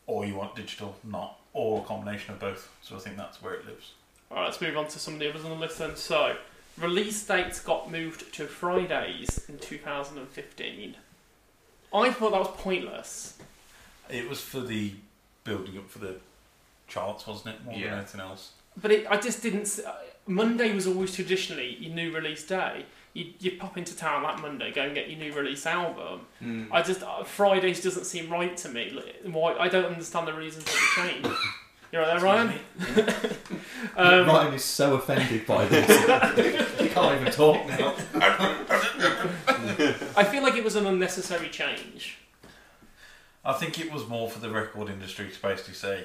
or 0.08 0.26
you 0.26 0.36
want 0.36 0.56
digital, 0.56 0.98
not, 1.04 1.40
or 1.54 1.82
a 1.82 1.86
combination 1.86 2.34
of 2.34 2.40
both. 2.40 2.70
So 2.82 2.96
I 2.96 3.00
think 3.00 3.18
that's 3.18 3.42
where 3.42 3.54
it 3.54 3.66
lives. 3.66 3.94
Alright, 4.32 4.48
let's 4.48 4.62
move 4.62 4.78
on 4.78 4.88
to 4.88 5.00
some 5.00 5.16
of 5.16 5.20
the 5.20 5.30
others 5.30 5.44
on 5.44 5.52
the 5.52 5.58
list 5.58 5.80
then. 5.80 5.96
So, 5.96 6.38
release 6.78 7.26
dates 7.26 7.60
got 7.60 7.92
moved 7.92 8.34
to 8.36 8.48
Fridays 8.48 9.50
in 9.50 9.60
2015. 9.60 10.96
I 11.94 12.12
thought 12.12 12.32
that 12.32 12.40
was 12.40 12.56
pointless. 12.58 13.38
It 14.10 14.30
was 14.30 14.40
for 14.40 14.60
the 14.62 14.96
building 15.44 15.78
up 15.78 15.90
for 15.90 16.00
the 16.00 16.20
charts, 16.90 17.26
wasn't 17.28 17.56
it? 17.56 17.66
More 17.66 17.74
Yeah. 17.76 17.92
than 17.92 18.00
anything 18.00 18.22
else. 18.22 18.52
But 18.82 18.92
it, 18.92 19.08
I 19.10 19.18
just 19.18 19.42
didn't. 19.42 19.80
uh, 19.86 19.94
Monday 20.28 20.74
was 20.74 20.86
always 20.88 21.14
traditionally 21.16 21.76
your 21.80 21.94
new 21.94 22.12
release 22.14 22.46
day. 22.46 22.86
You, 23.14 23.34
you 23.40 23.52
pop 23.58 23.78
into 23.78 23.96
town 23.96 24.22
that 24.24 24.40
Monday, 24.42 24.72
go 24.72 24.84
and 24.84 24.94
get 24.94 25.10
your 25.10 25.18
new 25.20 25.34
release 25.34 25.66
album. 25.66 26.22
Mm. 26.44 26.68
I 26.72 26.82
just 26.84 27.02
uh, 27.02 27.24
Fridays 27.24 27.82
doesn't 27.82 28.06
seem 28.06 28.30
right 28.30 28.56
to 28.58 28.70
me. 28.70 28.92
Like, 28.92 29.16
Why? 29.34 29.56
I 29.58 29.68
don't 29.68 29.86
understand 29.86 30.28
the 30.28 30.34
reasons 30.34 30.66
for 30.70 31.02
the 31.02 31.10
change. 31.10 31.36
You're 31.92 32.04
right 32.04 32.20
there, 32.20 32.24
Ryan. 32.24 32.60
um, 33.98 34.28
Ryan 34.28 34.54
is 34.54 34.64
so 34.64 34.94
offended 34.94 35.48
by 35.48 35.66
this. 35.66 35.88
he 36.80 36.88
can't 36.90 37.20
even 37.20 37.34
talk 37.34 37.66
now. 37.68 37.96
I 40.16 40.24
feel 40.30 40.44
like 40.44 40.56
it 40.56 40.64
was 40.64 40.76
an 40.76 40.86
unnecessary 40.86 41.50
change. 41.50 42.20
I 43.44 43.54
think 43.54 43.80
it 43.80 43.92
was 43.92 44.08
more 44.08 44.30
for 44.30 44.38
the 44.40 44.52
record 44.52 44.90
industry 44.90 45.30
to 45.32 45.42
basically 45.42 45.74
say 45.74 46.04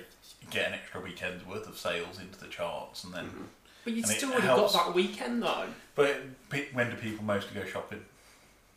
get 0.51 0.69
an 0.69 0.75
extra 0.75 1.01
weekend's 1.01 1.47
worth 1.47 1.69
of 1.69 1.77
sales 1.79 2.19
into 2.21 2.39
the 2.39 2.47
charts, 2.47 3.05
and 3.05 3.13
then. 3.15 3.25
Mm-hmm. 3.27 3.43
But 3.85 3.93
you'd 3.93 4.07
still 4.07 4.31
already 4.31 4.47
helps. 4.47 4.73
got 4.73 4.87
that 4.87 4.95
weekend 4.95 5.43
though. 5.43 5.67
But 5.95 6.49
pe- 6.49 6.73
when 6.73 6.89
do 6.91 6.97
people 6.97 7.23
mostly 7.25 7.61
go 7.61 7.67
shopping? 7.67 8.01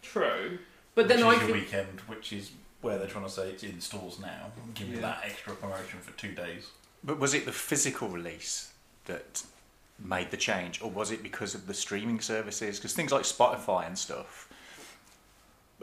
True. 0.01 0.59
But 0.95 1.07
then 1.07 1.17
which 1.19 1.25
I 1.25 1.31
is 1.31 1.37
your 1.39 1.47
feel- 1.47 1.55
weekend, 1.55 1.99
which 2.07 2.33
is 2.33 2.51
where 2.81 2.97
they're 2.97 3.07
trying 3.07 3.25
to 3.25 3.31
say 3.31 3.49
it's 3.49 3.63
in 3.63 3.79
stores 3.81 4.19
now. 4.19 4.51
Give 4.73 4.87
you 4.89 4.95
Yeah. 4.95 5.01
that 5.01 5.21
extra 5.25 5.55
promotion 5.55 5.99
for 6.01 6.11
two 6.17 6.33
days. 6.33 6.67
But 7.03 7.19
was 7.19 7.33
it 7.33 7.45
the 7.45 7.51
physical 7.51 8.07
release 8.09 8.71
that 9.05 9.43
made 9.99 10.29
the 10.31 10.37
change, 10.37 10.81
or 10.81 10.89
was 10.91 11.09
it 11.11 11.23
because 11.23 11.55
of 11.55 11.67
the 11.67 11.73
streaming 11.73 12.19
services? 12.19 12.77
Because 12.77 12.93
things 12.93 13.11
like 13.11 13.23
Spotify 13.23 13.87
and 13.87 13.97
stuff, 13.97 14.46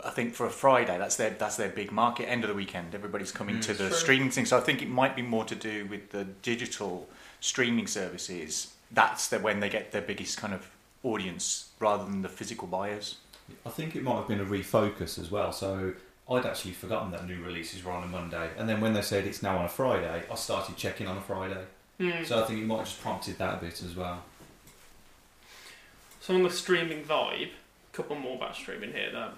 I 0.03 0.11
think 0.11 0.35
for 0.35 0.47
a 0.47 0.51
Friday, 0.51 0.99
that's 0.99 1.17
their 1.17 1.31
that's 1.31 1.57
their 1.57 1.69
big 1.69 1.93
market. 1.93 2.29
End 2.29 2.43
of 2.45 2.49
the 2.49 2.55
weekend, 2.57 2.95
everybody's 2.95 3.31
coming 3.31 3.57
Mm. 3.57 3.63
to 3.63 3.75
the 3.75 3.89
True. 3.89 3.97
streaming 3.97 4.31
thing. 4.31 4.47
So 4.47 4.57
I 4.57 4.61
think 4.61 4.83
it 4.83 4.89
might 4.89 5.15
be 5.15 5.23
more 5.23 5.45
to 5.45 5.55
do 5.55 5.87
with 5.87 6.11
the 6.11 6.25
digital 6.25 7.09
streaming 7.41 7.87
services. 7.87 8.73
That's 8.91 9.29
the, 9.29 9.39
when 9.39 9.61
they 9.61 9.69
get 9.69 9.93
their 9.93 10.03
biggest 10.03 10.37
kind 10.39 10.53
of 10.55 10.69
audience 11.03 11.69
rather 11.79 12.05
than 12.05 12.23
the 12.23 12.29
physical 12.29 12.67
buyers. 12.67 13.17
I 13.67 13.71
think 13.71 13.95
it 13.95 14.03
might 14.03 14.17
have 14.17 14.29
been 14.29 14.41
a 14.41 14.45
refocus 14.45 15.19
as 15.19 15.31
well. 15.31 15.53
So 15.53 15.93
I'd 16.31 16.47
actually 16.47 16.73
forgotten 16.73 17.11
that 17.13 17.27
new 17.29 17.43
releases 17.45 17.85
were 17.85 17.93
on 17.93 18.03
a 18.03 18.07
Monday, 18.07 18.51
and 18.59 18.69
then 18.69 18.81
when 18.81 18.95
they 18.95 19.03
said 19.03 19.27
it's 19.27 19.43
now 19.43 19.59
on 19.59 19.67
a 19.67 19.69
Friday, 19.69 20.25
I 20.31 20.35
started 20.35 20.77
checking 20.77 21.07
on 21.07 21.19
a 21.19 21.21
Friday. 21.21 21.65
Hmm. 22.01 22.25
So 22.25 22.43
I 22.43 22.47
think 22.47 22.61
it 22.61 22.67
might 22.67 22.79
have 22.79 22.87
just 22.87 23.01
prompted 23.01 23.39
that 23.39 23.55
a 23.55 23.57
bit 23.59 23.81
as 23.83 23.95
well. 23.95 24.23
So 26.21 26.35
on 26.35 26.43
the 26.43 26.51
streaming 26.51 27.05
vibe, 27.05 27.51
a 27.93 27.97
couple 27.97 28.17
more 28.17 28.37
about 28.37 28.57
streaming 28.57 28.93
here 28.93 29.11
then. 29.13 29.29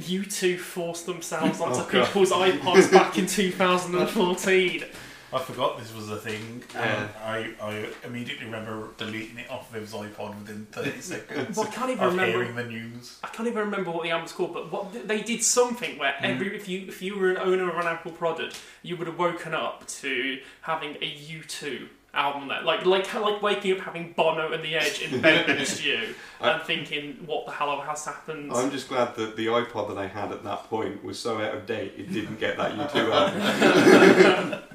U2 0.00 0.58
forced 0.58 1.06
themselves 1.06 1.60
onto 1.60 1.80
Oh, 1.80 1.88
God. 1.90 2.06
people's 2.06 2.30
iPods 2.32 2.90
back 2.90 3.16
in 3.18 3.26
2014. 3.26 4.84
I 5.32 5.38
forgot 5.40 5.78
this 5.78 5.92
was 5.94 6.10
a 6.10 6.16
thing. 6.16 6.62
Yeah. 6.74 6.82
And 6.82 7.10
I, 7.24 7.54
I 7.60 7.88
immediately 8.06 8.44
remember 8.44 8.90
deleting 8.96 9.38
it 9.38 9.50
off 9.50 9.74
of 9.74 9.80
his 9.80 9.92
iPod 9.92 10.38
within 10.38 10.66
30 10.70 11.00
seconds 11.00 11.56
Well, 11.56 11.66
I 11.66 11.70
can't 11.70 11.90
even 11.90 12.04
of 12.04 12.12
remember- 12.12 12.38
hearing 12.44 12.54
the 12.54 12.64
news. 12.64 13.18
I 13.24 13.28
can't 13.28 13.48
even 13.48 13.58
remember 13.60 13.90
what 13.90 14.04
the 14.04 14.10
album 14.10 14.24
was 14.24 14.32
called, 14.32 14.54
but 14.54 14.70
what 14.70 15.08
they 15.08 15.22
did 15.22 15.42
something 15.42 15.98
where 15.98 16.12
Mm. 16.20 16.24
every 16.24 16.54
if 16.56 16.68
you 16.68 16.86
if 16.86 17.02
you 17.02 17.18
were 17.18 17.30
an 17.32 17.38
owner 17.38 17.68
of 17.68 17.76
an 17.78 17.86
Apple 17.86 18.12
product, 18.12 18.60
you 18.82 18.96
would 18.96 19.08
have 19.08 19.18
woken 19.18 19.54
up 19.54 19.86
to 19.88 20.38
having 20.60 20.96
a 21.02 21.10
U2 21.16 21.88
album 22.14 22.48
there, 22.48 22.62
like 22.62 22.86
like 22.86 23.12
like 23.14 23.42
waking 23.42 23.72
up 23.72 23.80
having 23.80 24.12
Bono 24.12 24.52
and 24.52 24.64
the 24.64 24.74
Edge 24.76 25.02
in 25.02 25.20
bed 25.20 25.46
next 25.48 25.78
to 25.78 25.88
you 25.88 26.14
and 26.40 26.62
thinking, 26.62 27.18
what 27.26 27.46
the 27.46 27.52
hell 27.52 27.80
has 27.80 28.04
happened? 28.04 28.52
I'm 28.52 28.70
just 28.70 28.88
glad 28.88 29.14
that 29.16 29.36
the 29.36 29.46
iPod 29.46 29.88
that 29.88 29.98
I 29.98 30.06
had 30.06 30.32
at 30.32 30.44
that 30.44 30.64
point 30.64 31.04
was 31.04 31.18
so 31.18 31.40
out 31.40 31.54
of 31.54 31.66
date 31.66 31.94
it 31.96 32.12
didn't 32.12 32.38
get 32.38 32.56
that 32.56 32.72
U2 32.72 33.10
album. 33.10 34.62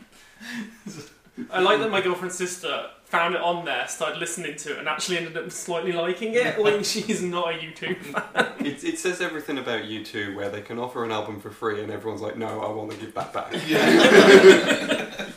I 1.51 1.61
like 1.61 1.79
that 1.79 1.89
my 1.89 2.01
girlfriend's 2.01 2.35
sister 2.35 2.89
found 3.09 3.33
it 3.35 3.41
on 3.41 3.65
there, 3.65 3.87
started 3.87 4.19
listening 4.19 4.55
to 4.55 4.73
it, 4.73 4.79
and 4.79 4.87
actually 4.87 5.17
ended 5.17 5.35
up 5.37 5.51
slightly 5.51 5.91
liking 5.91 6.33
it. 6.35 6.57
Like 6.63 6.85
she's 6.85 7.21
not 7.21 7.53
a 7.53 7.57
U2 7.57 7.95
fan. 7.97 8.53
it, 8.65 8.83
it 8.83 8.99
says 8.99 9.19
everything 9.21 9.57
about 9.57 9.83
U2 9.83 10.35
where 10.35 10.49
they 10.49 10.61
can 10.61 10.77
offer 10.79 11.03
an 11.03 11.11
album 11.11 11.39
for 11.39 11.49
free 11.49 11.81
and 11.83 11.91
everyone's 11.91 12.21
like, 12.21 12.37
no, 12.37 12.61
I 12.61 12.69
want 12.71 12.91
to 12.91 12.97
give 12.97 13.13
that 13.15 13.33
back. 13.33 13.53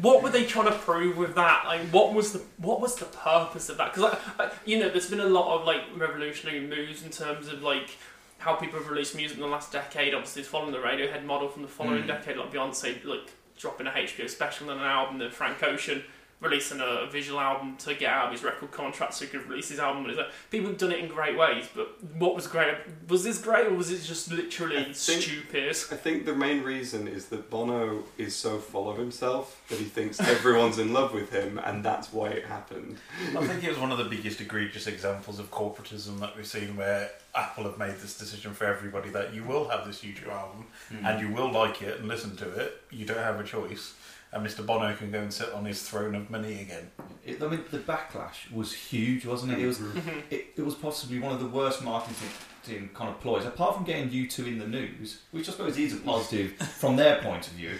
What 0.00 0.22
were 0.22 0.30
they 0.30 0.44
trying 0.44 0.66
to 0.66 0.72
prove 0.78 1.18
with 1.18 1.34
that? 1.34 1.64
Like, 1.66 1.82
what 1.90 2.14
was 2.14 2.32
the 2.32 2.40
what 2.56 2.80
was 2.80 2.94
the 2.96 3.04
purpose 3.04 3.68
of 3.68 3.76
that? 3.76 3.92
Because, 3.94 4.16
like, 4.38 4.52
you 4.64 4.78
know, 4.80 4.88
there's 4.88 5.10
been 5.10 5.20
a 5.20 5.26
lot 5.26 5.54
of 5.60 5.66
like 5.66 5.82
revolutionary 5.96 6.60
moves 6.66 7.02
in 7.04 7.10
terms 7.10 7.48
of 7.48 7.62
like 7.62 7.90
how 8.38 8.54
people 8.54 8.78
have 8.80 8.88
released 8.88 9.14
music 9.14 9.36
in 9.36 9.42
the 9.42 9.48
last 9.48 9.70
decade. 9.70 10.14
Obviously, 10.14 10.40
it's 10.42 10.48
following 10.50 10.72
the 10.72 10.78
Radiohead 10.78 11.24
model 11.24 11.48
from 11.48 11.60
the 11.62 11.68
following 11.68 12.04
Mm. 12.04 12.06
decade, 12.08 12.36
like 12.38 12.50
Beyonce, 12.50 13.04
like 13.04 13.30
dropping 13.58 13.86
a 13.86 13.90
HBO 13.90 14.28
special 14.30 14.70
and 14.70 14.80
an 14.80 14.86
album, 14.86 15.18
then 15.18 15.30
Frank 15.30 15.62
Ocean 15.62 16.02
releasing 16.42 16.80
a 16.80 17.06
visual 17.10 17.40
album 17.40 17.76
to 17.78 17.94
get 17.94 18.10
out 18.12 18.26
of 18.26 18.32
his 18.32 18.42
record 18.42 18.70
contract 18.72 19.14
so 19.14 19.24
he 19.24 19.30
could 19.30 19.48
release 19.48 19.68
his 19.68 19.78
album. 19.78 20.10
It's 20.10 20.20
people 20.50 20.68
have 20.70 20.78
done 20.78 20.92
it 20.92 20.98
in 20.98 21.08
great 21.08 21.38
ways, 21.38 21.68
but 21.74 22.02
what 22.18 22.34
was 22.34 22.46
great? 22.46 22.74
Was 23.08 23.22
this 23.24 23.38
great, 23.40 23.68
or 23.68 23.74
was 23.74 23.90
it 23.90 24.02
just 24.02 24.30
literally 24.30 24.92
stupid? 24.92 25.68
I 25.70 25.96
think 25.96 26.26
the 26.26 26.34
main 26.34 26.62
reason 26.62 27.06
is 27.08 27.26
that 27.26 27.48
Bono 27.48 28.04
is 28.18 28.34
so 28.34 28.58
full 28.58 28.90
of 28.90 28.98
himself 28.98 29.62
that 29.68 29.78
he 29.78 29.84
thinks 29.84 30.20
everyone's 30.20 30.78
in 30.78 30.92
love 30.92 31.14
with 31.14 31.30
him 31.30 31.58
and 31.64 31.84
that's 31.84 32.12
why 32.12 32.28
it 32.28 32.44
happened. 32.44 32.98
I 33.36 33.46
think 33.46 33.62
it 33.64 33.68
was 33.70 33.78
one 33.78 33.92
of 33.92 33.98
the 33.98 34.04
biggest 34.04 34.40
egregious 34.40 34.86
examples 34.86 35.38
of 35.38 35.50
corporatism 35.50 36.18
that 36.20 36.36
we've 36.36 36.46
seen 36.46 36.76
where 36.76 37.10
Apple 37.34 37.64
have 37.64 37.78
made 37.78 37.96
this 37.96 38.18
decision 38.18 38.52
for 38.52 38.64
everybody 38.66 39.08
that 39.10 39.32
you 39.32 39.44
will 39.44 39.68
have 39.68 39.86
this 39.86 40.02
U2 40.02 40.28
album 40.28 40.66
Mm. 40.92 41.04
and 41.06 41.20
you 41.20 41.34
will 41.34 41.50
like 41.50 41.80
it 41.82 41.98
and 42.00 42.08
listen 42.08 42.36
to 42.36 42.50
it. 42.60 42.82
You 42.90 43.06
don't 43.06 43.16
have 43.18 43.38
a 43.40 43.44
choice. 43.44 43.94
And 44.34 44.46
Mr. 44.46 44.64
Bono 44.64 44.94
can 44.96 45.10
go 45.10 45.18
and 45.20 45.32
sit 45.32 45.52
on 45.52 45.64
his 45.66 45.82
throne 45.82 46.14
of 46.14 46.30
money 46.30 46.62
again. 46.62 46.90
It, 47.24 47.42
I 47.42 47.48
mean, 47.48 47.60
the 47.70 47.78
backlash 47.78 48.50
was 48.50 48.72
huge, 48.72 49.26
wasn't 49.26 49.52
it? 49.52 49.58
It 49.58 49.66
was 49.66 49.78
Mhm. 49.78 50.22
it, 50.30 50.46
it 50.56 50.62
was 50.64 50.74
possibly 50.74 51.18
one 51.18 51.32
of 51.32 51.40
the 51.40 51.46
worst 51.48 51.82
marketing 51.84 52.88
kind 52.94 53.10
of 53.10 53.20
ploys, 53.20 53.44
apart 53.44 53.74
from 53.76 53.84
getting 53.84 54.08
U2 54.08 54.46
in 54.46 54.58
the 54.58 54.66
news, 54.66 55.20
which 55.32 55.48
I 55.48 55.52
suppose 55.52 55.76
is 55.76 55.92
a 55.92 55.96
positive 55.98 56.52
from 56.78 56.96
their 56.96 57.20
point 57.20 57.46
of 57.48 57.52
view. 57.52 57.72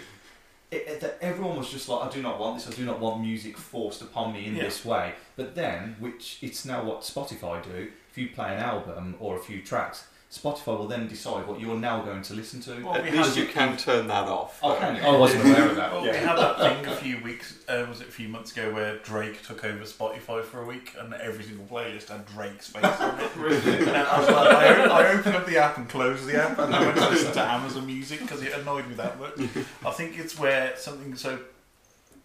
It, 0.70 0.84
it- 0.88 1.00
that 1.00 1.18
everyone 1.22 1.56
was 1.56 1.70
just 1.70 1.88
like, 1.88 2.06
I 2.06 2.12
do 2.14 2.20
not 2.20 2.38
want 2.38 2.58
this. 2.58 2.68
I 2.68 2.76
do 2.76 2.84
not 2.84 3.00
want 3.00 3.22
music 3.22 3.56
forced 3.56 4.02
upon 4.02 4.34
me 4.34 4.44
in 4.46 4.54
Yeah. 4.56 4.64
this 4.64 4.84
way. 4.84 5.14
But 5.36 5.54
then, 5.54 5.96
which 6.00 6.38
it's 6.42 6.64
now 6.66 6.82
what 6.84 7.00
Spotify 7.00 7.62
do. 7.62 7.90
If 8.10 8.18
you 8.18 8.28
play 8.28 8.52
an 8.54 8.60
album 8.60 9.16
or 9.20 9.36
a 9.36 9.40
few 9.40 9.62
tracks, 9.62 10.06
Spotify 10.32 10.78
will 10.78 10.88
then 10.88 11.06
decide 11.08 11.46
what 11.46 11.60
you're 11.60 11.76
now 11.78 12.00
going 12.00 12.22
to 12.22 12.32
listen 12.32 12.58
to. 12.62 12.82
Well, 12.82 12.94
At 12.96 13.04
we 13.04 13.10
least 13.10 13.36
had- 13.36 13.46
you 13.46 13.52
can 13.52 13.76
turn 13.76 14.06
that 14.06 14.26
off. 14.28 14.58
Oh, 14.62 14.74
can 14.76 14.96
you? 14.96 15.02
I 15.02 15.14
wasn't 15.14 15.44
aware 15.44 15.68
of 15.68 15.76
that. 15.76 15.92
Well, 15.92 16.06
Yeah. 16.06 16.12
we 16.12 16.16
had 16.26 16.36
that 16.38 16.58
thing 16.58 16.86
a 16.86 16.96
few 17.04 17.18
weeks, 17.22 17.54
uh, 17.68 17.84
was 17.86 18.00
it 18.00 18.08
a 18.08 18.10
few 18.10 18.28
months 18.28 18.50
ago, 18.52 18.72
where 18.72 18.96
Drake 19.00 19.42
took 19.46 19.62
over 19.62 19.84
Spotify 19.84 20.42
for 20.42 20.62
a 20.62 20.64
week, 20.64 20.94
and 20.98 21.12
every 21.12 21.44
single 21.44 21.66
playlist 21.66 22.08
had 22.08 22.24
Drake's 22.24 22.68
face 22.68 22.82
on 22.82 23.20
it. 23.20 23.30
and 23.36 23.90
I 23.94 24.18
was 24.20 24.28
like, 24.30 24.54
I, 24.54 24.84
I 24.86 25.12
opened 25.12 25.36
up 25.36 25.44
the 25.44 25.58
app 25.58 25.76
and 25.76 25.86
closed 25.86 26.24
the 26.24 26.42
app, 26.42 26.58
and 26.58 26.74
I 26.74 26.80
went 26.82 26.96
to 26.96 27.10
listen 27.10 27.32
to 27.34 27.42
Amazon 27.42 27.84
Music 27.84 28.20
because 28.20 28.40
it 28.42 28.54
annoyed 28.54 28.88
me 28.88 28.94
that 28.94 29.20
much. 29.20 29.34
I 29.84 29.90
think 29.90 30.18
it's 30.18 30.38
where 30.38 30.74
something 30.78 31.14
so 31.14 31.40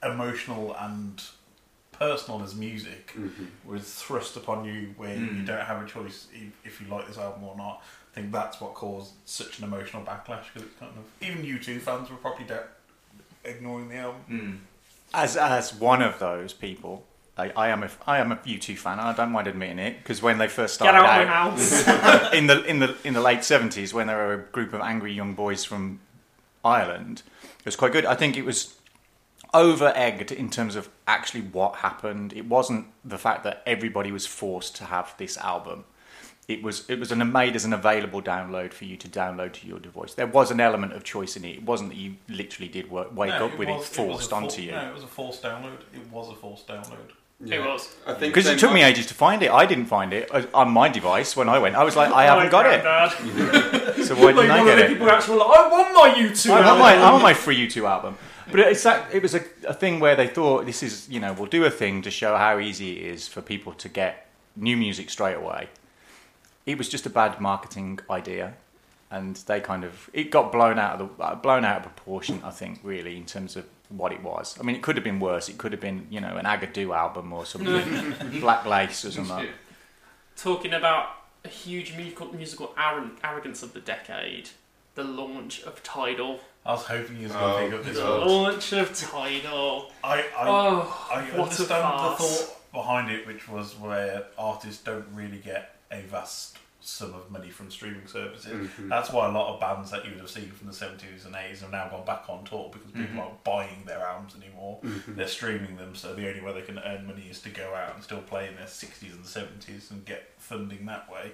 emotional 0.01 0.75
and 0.79 1.21
personal 1.99 2.41
as 2.43 2.55
music 2.55 3.15
was 3.65 3.93
thrust 3.93 4.35
upon 4.37 4.65
you 4.65 4.93
where 4.97 5.15
you 5.15 5.25
Mm. 5.27 5.45
don't 5.45 5.65
have 5.65 5.81
a 5.81 5.85
choice 5.87 6.27
if, 6.33 6.51
if 6.65 6.81
you 6.81 6.87
like 6.87 7.07
this 7.07 7.17
album 7.17 7.43
or 7.43 7.55
not. 7.57 7.81
I 8.11 8.19
think 8.21 8.31
that's 8.31 8.59
what 8.61 8.73
caused 8.73 9.11
such 9.25 9.59
an 9.59 9.65
emotional 9.65 10.01
backlash 10.03 10.45
because 10.53 10.63
it's 10.67 10.79
kind 10.79 10.91
of 10.97 11.03
even 11.27 11.43
U2 11.45 11.79
fans 11.81 12.09
were 12.09 12.15
probably 12.17 12.45
da- 12.45 12.63
ignoring 13.45 13.89
the 13.89 13.97
album. 13.97 14.61
As 15.13 15.37
as 15.37 15.73
one 15.73 16.01
of 16.01 16.19
those 16.19 16.51
people, 16.53 17.05
I, 17.37 17.51
I 17.55 17.69
am 17.69 17.83
a 17.83 17.89
I 18.07 18.17
am 18.19 18.31
a 18.31 18.37
U2 18.37 18.77
fan. 18.77 18.93
and 18.99 19.07
I 19.07 19.13
don't 19.13 19.31
mind 19.31 19.47
admitting 19.47 19.79
it 19.79 19.99
because 19.99 20.21
when 20.21 20.37
they 20.37 20.47
first 20.47 20.79
Get 20.79 20.85
started 20.89 20.97
out 20.97 21.03
my 21.05 21.33
out 21.33 21.51
house. 21.51 22.33
in 22.33 22.47
the 22.47 22.63
in 22.65 22.79
the 22.79 22.95
in 23.03 23.13
the 23.13 23.21
late 23.21 23.43
seventies, 23.43 23.93
when 23.93 24.07
there 24.07 24.17
were 24.17 24.33
a 24.33 24.39
group 24.51 24.73
of 24.73 24.81
angry 24.81 25.13
young 25.13 25.33
boys 25.33 25.63
from 25.63 25.99
Ireland, 26.65 27.21
it 27.59 27.65
was 27.65 27.75
quite 27.75 27.91
good. 27.91 28.05
I 28.05 28.15
think 28.15 28.35
it 28.37 28.43
was 28.45 28.75
over 29.53 29.91
egged 29.95 30.31
in 30.31 30.49
terms 30.49 30.75
of 30.75 30.89
actually 31.07 31.41
what 31.41 31.75
happened. 31.77 32.33
It 32.33 32.45
wasn't 32.45 32.87
the 33.05 33.17
fact 33.17 33.43
that 33.43 33.63
everybody 33.65 34.11
was 34.11 34.25
forced 34.25 34.75
to 34.77 34.85
have 34.85 35.13
this 35.17 35.37
album. 35.37 35.85
It 36.47 36.63
was 36.63 36.89
it 36.89 36.97
was 36.99 37.11
an, 37.11 37.29
made 37.31 37.55
as 37.57 37.65
an 37.65 37.73
available 37.73 38.21
download 38.21 38.71
for 38.71 38.85
you 38.85 38.95
to 38.97 39.07
download 39.09 39.51
to 39.53 39.67
your 39.67 39.79
device. 39.79 40.13
There 40.13 40.27
was 40.27 40.49
an 40.49 40.61
element 40.61 40.93
of 40.93 41.03
choice 41.03 41.35
in 41.35 41.43
it. 41.43 41.55
It 41.57 41.63
wasn't 41.63 41.89
that 41.89 41.97
you 41.97 42.15
literally 42.29 42.69
did 42.69 42.89
work, 42.89 43.13
wake 43.15 43.31
No, 43.31 43.47
up 43.47 43.57
with 43.57 43.67
was- 43.67 43.85
it 43.85 43.93
forced 43.95 44.17
was 44.17 44.25
a 44.25 44.29
for- 44.29 44.35
onto 44.35 44.61
you. 44.61 44.71
No, 44.71 44.87
it 44.89 44.93
was 44.93 45.03
a 45.03 45.07
forced 45.07 45.43
download. 45.43 45.79
It 45.93 46.09
was 46.11 46.29
a 46.29 46.35
forced 46.35 46.65
download. 46.67 47.11
It 47.45 47.59
was. 47.63 47.93
I 48.07 48.13
think 48.13 48.33
Because 48.33 48.45
they 48.45 48.53
it 48.53 48.59
took 48.59 48.71
me 48.73 48.81
might- 48.81 48.87
ages 48.87 49.05
to 49.07 49.13
find 49.13 49.43
it. 49.43 49.51
I 49.51 49.65
didn't 49.65 49.85
find 49.85 50.11
it 50.13 50.27
uh, 50.33 50.43
on 50.53 50.71
my 50.71 50.87
device 50.89 51.35
when 51.35 51.49
I 51.49 51.59
went. 51.59 51.75
I 51.75 51.83
was 51.83 51.95
like, 51.97 52.11
I 52.11 52.23
haven't 52.31 52.49
got 52.49 52.65
it. 52.65 52.81
So 54.07 54.15
why 54.15 54.31
didn't 54.31 54.37
like 54.37 54.49
I 54.51 54.57
one 54.59 54.65
get 54.67 54.79
it? 54.79 54.87
people 54.89 55.09
actually 55.09 55.33
were 55.37 55.43
like, 55.45 55.59
I 55.59 55.67
want 55.69 55.93
my 55.93 56.09
U2. 56.23 56.49
I 56.51 56.65
want 56.65 56.79
my, 56.79 56.93
album." 56.93 57.07
I 57.07 57.11
want 57.11 57.23
my 57.23 57.33
free 57.33 57.67
U2 57.67 57.83
album. 57.89 58.17
But 58.49 58.61
it's 58.61 58.83
that, 58.83 59.13
it 59.13 59.21
was 59.21 59.35
a, 59.35 59.43
a 59.67 59.73
thing 59.73 59.99
where 59.99 60.15
they 60.15 60.27
thought 60.27 60.65
this 60.65 60.81
is, 60.81 61.09
you 61.09 61.19
know, 61.19 61.33
we'll 61.33 61.47
do 61.47 61.65
a 61.65 61.69
thing 61.69 62.01
to 62.03 62.11
show 62.11 62.37
how 62.37 62.59
easy 62.59 62.97
it 62.97 63.13
is 63.13 63.27
for 63.27 63.41
people 63.41 63.73
to 63.73 63.89
get 63.89 64.27
new 64.55 64.77
music 64.77 65.09
straight 65.09 65.35
away. 65.35 65.69
It 66.65 66.77
was 66.77 66.89
just 66.89 67.05
a 67.05 67.09
bad 67.09 67.39
marketing 67.39 67.99
idea, 68.09 68.55
and 69.09 69.35
they 69.47 69.61
kind 69.61 69.83
of 69.83 70.09
it 70.13 70.31
got 70.31 70.51
blown 70.51 70.79
out 70.79 70.99
of 70.99 71.17
the 71.17 71.23
uh, 71.23 71.35
blown 71.35 71.63
out 71.63 71.77
of 71.77 71.83
proportion. 71.83 72.41
I 72.43 72.51
think 72.51 72.79
really 72.83 73.15
in 73.15 73.25
terms 73.25 73.55
of 73.55 73.65
what 73.89 74.11
it 74.11 74.21
was. 74.21 74.57
I 74.59 74.63
mean, 74.63 74.75
it 74.75 74.81
could 74.81 74.95
have 74.95 75.03
been 75.03 75.19
worse. 75.19 75.49
It 75.49 75.57
could 75.57 75.71
have 75.71 75.81
been, 75.81 76.07
you 76.09 76.19
know, 76.19 76.35
an 76.35 76.45
Agadoo 76.45 76.95
album 76.95 77.31
or 77.31 77.45
something, 77.45 78.13
Black 78.41 78.65
Lace 78.65 79.05
or 79.05 79.11
something. 79.11 79.47
Talking 80.35 80.73
about 80.73 81.09
a 81.45 81.47
huge 81.47 81.95
musical, 81.95 82.33
musical 82.33 82.75
arrogance 83.23 83.63
of 83.63 83.73
the 83.73 83.79
decade, 83.79 84.49
the 84.95 85.03
launch 85.03 85.63
of 85.63 85.81
Tidal. 85.83 86.41
I 86.67 86.71
was 86.73 86.83
hoping 86.83 87.15
you 87.17 87.23
was 87.27 87.35
Oh, 87.35 87.39
going 87.39 87.71
to 87.71 87.77
pick 87.77 87.79
up 87.79 87.85
this 87.85 87.97
The 87.97 88.03
one. 88.05 88.27
launch 88.27 88.73
of 88.73 88.93
Tidal. 88.93 89.91
I, 90.03 90.19
I, 90.19 90.25
Oh, 90.41 91.07
I 91.11 91.21
what 91.21 91.33
a 91.37 91.43
understand 91.43 91.67
the 91.69 92.15
thought 92.17 92.57
behind 92.73 93.09
it, 93.09 93.25
which 93.25 93.47
was 93.47 93.79
where 93.79 94.25
artists 94.37 94.83
don't 94.83 95.05
really 95.13 95.37
get 95.37 95.75
a 95.91 96.01
vast 96.01 96.57
sum 96.81 97.13
of 97.13 97.29
money 97.31 97.49
from 97.49 97.69
streaming 97.71 98.05
services. 98.07 98.69
Mhm. 98.77 98.87
That's 98.89 99.09
why 99.11 99.27
a 99.27 99.31
lot 99.31 99.53
of 99.53 99.59
bands 99.59 99.91
that 99.91 100.05
you 100.05 100.11
would 100.11 100.19
have 100.21 100.29
seen 100.29 100.51
from 100.51 100.67
the 100.67 100.73
70s 100.73 101.25
and 101.25 101.35
80s 101.35 101.61
have 101.61 101.71
now 101.71 101.87
gone 101.89 102.05
back 102.05 102.23
on 102.29 102.43
tour 102.45 102.69
because 102.71 102.91
people 102.91 103.15
Mhm. 103.15 103.19
aren't 103.25 103.43
buying 103.43 103.83
their 103.85 103.99
albums 104.05 104.35
anymore. 104.35 104.79
Mhm. 104.83 105.15
They're 105.15 105.27
streaming 105.27 105.75
them, 105.77 105.95
so 105.95 106.13
the 106.15 106.27
only 106.27 106.39
way 106.41 106.53
they 106.53 106.61
can 106.61 106.79
earn 106.79 107.05
money 107.07 107.27
is 107.29 107.41
to 107.41 107.49
go 107.49 107.73
out 107.75 107.95
and 107.95 108.03
still 108.03 108.21
play 108.21 108.47
in 108.47 108.55
their 108.55 108.67
60s 108.67 109.13
and 109.13 109.25
70s 109.25 109.89
and 109.91 110.05
get 110.05 110.31
funding 110.37 110.85
that 110.85 111.09
way. 111.11 111.31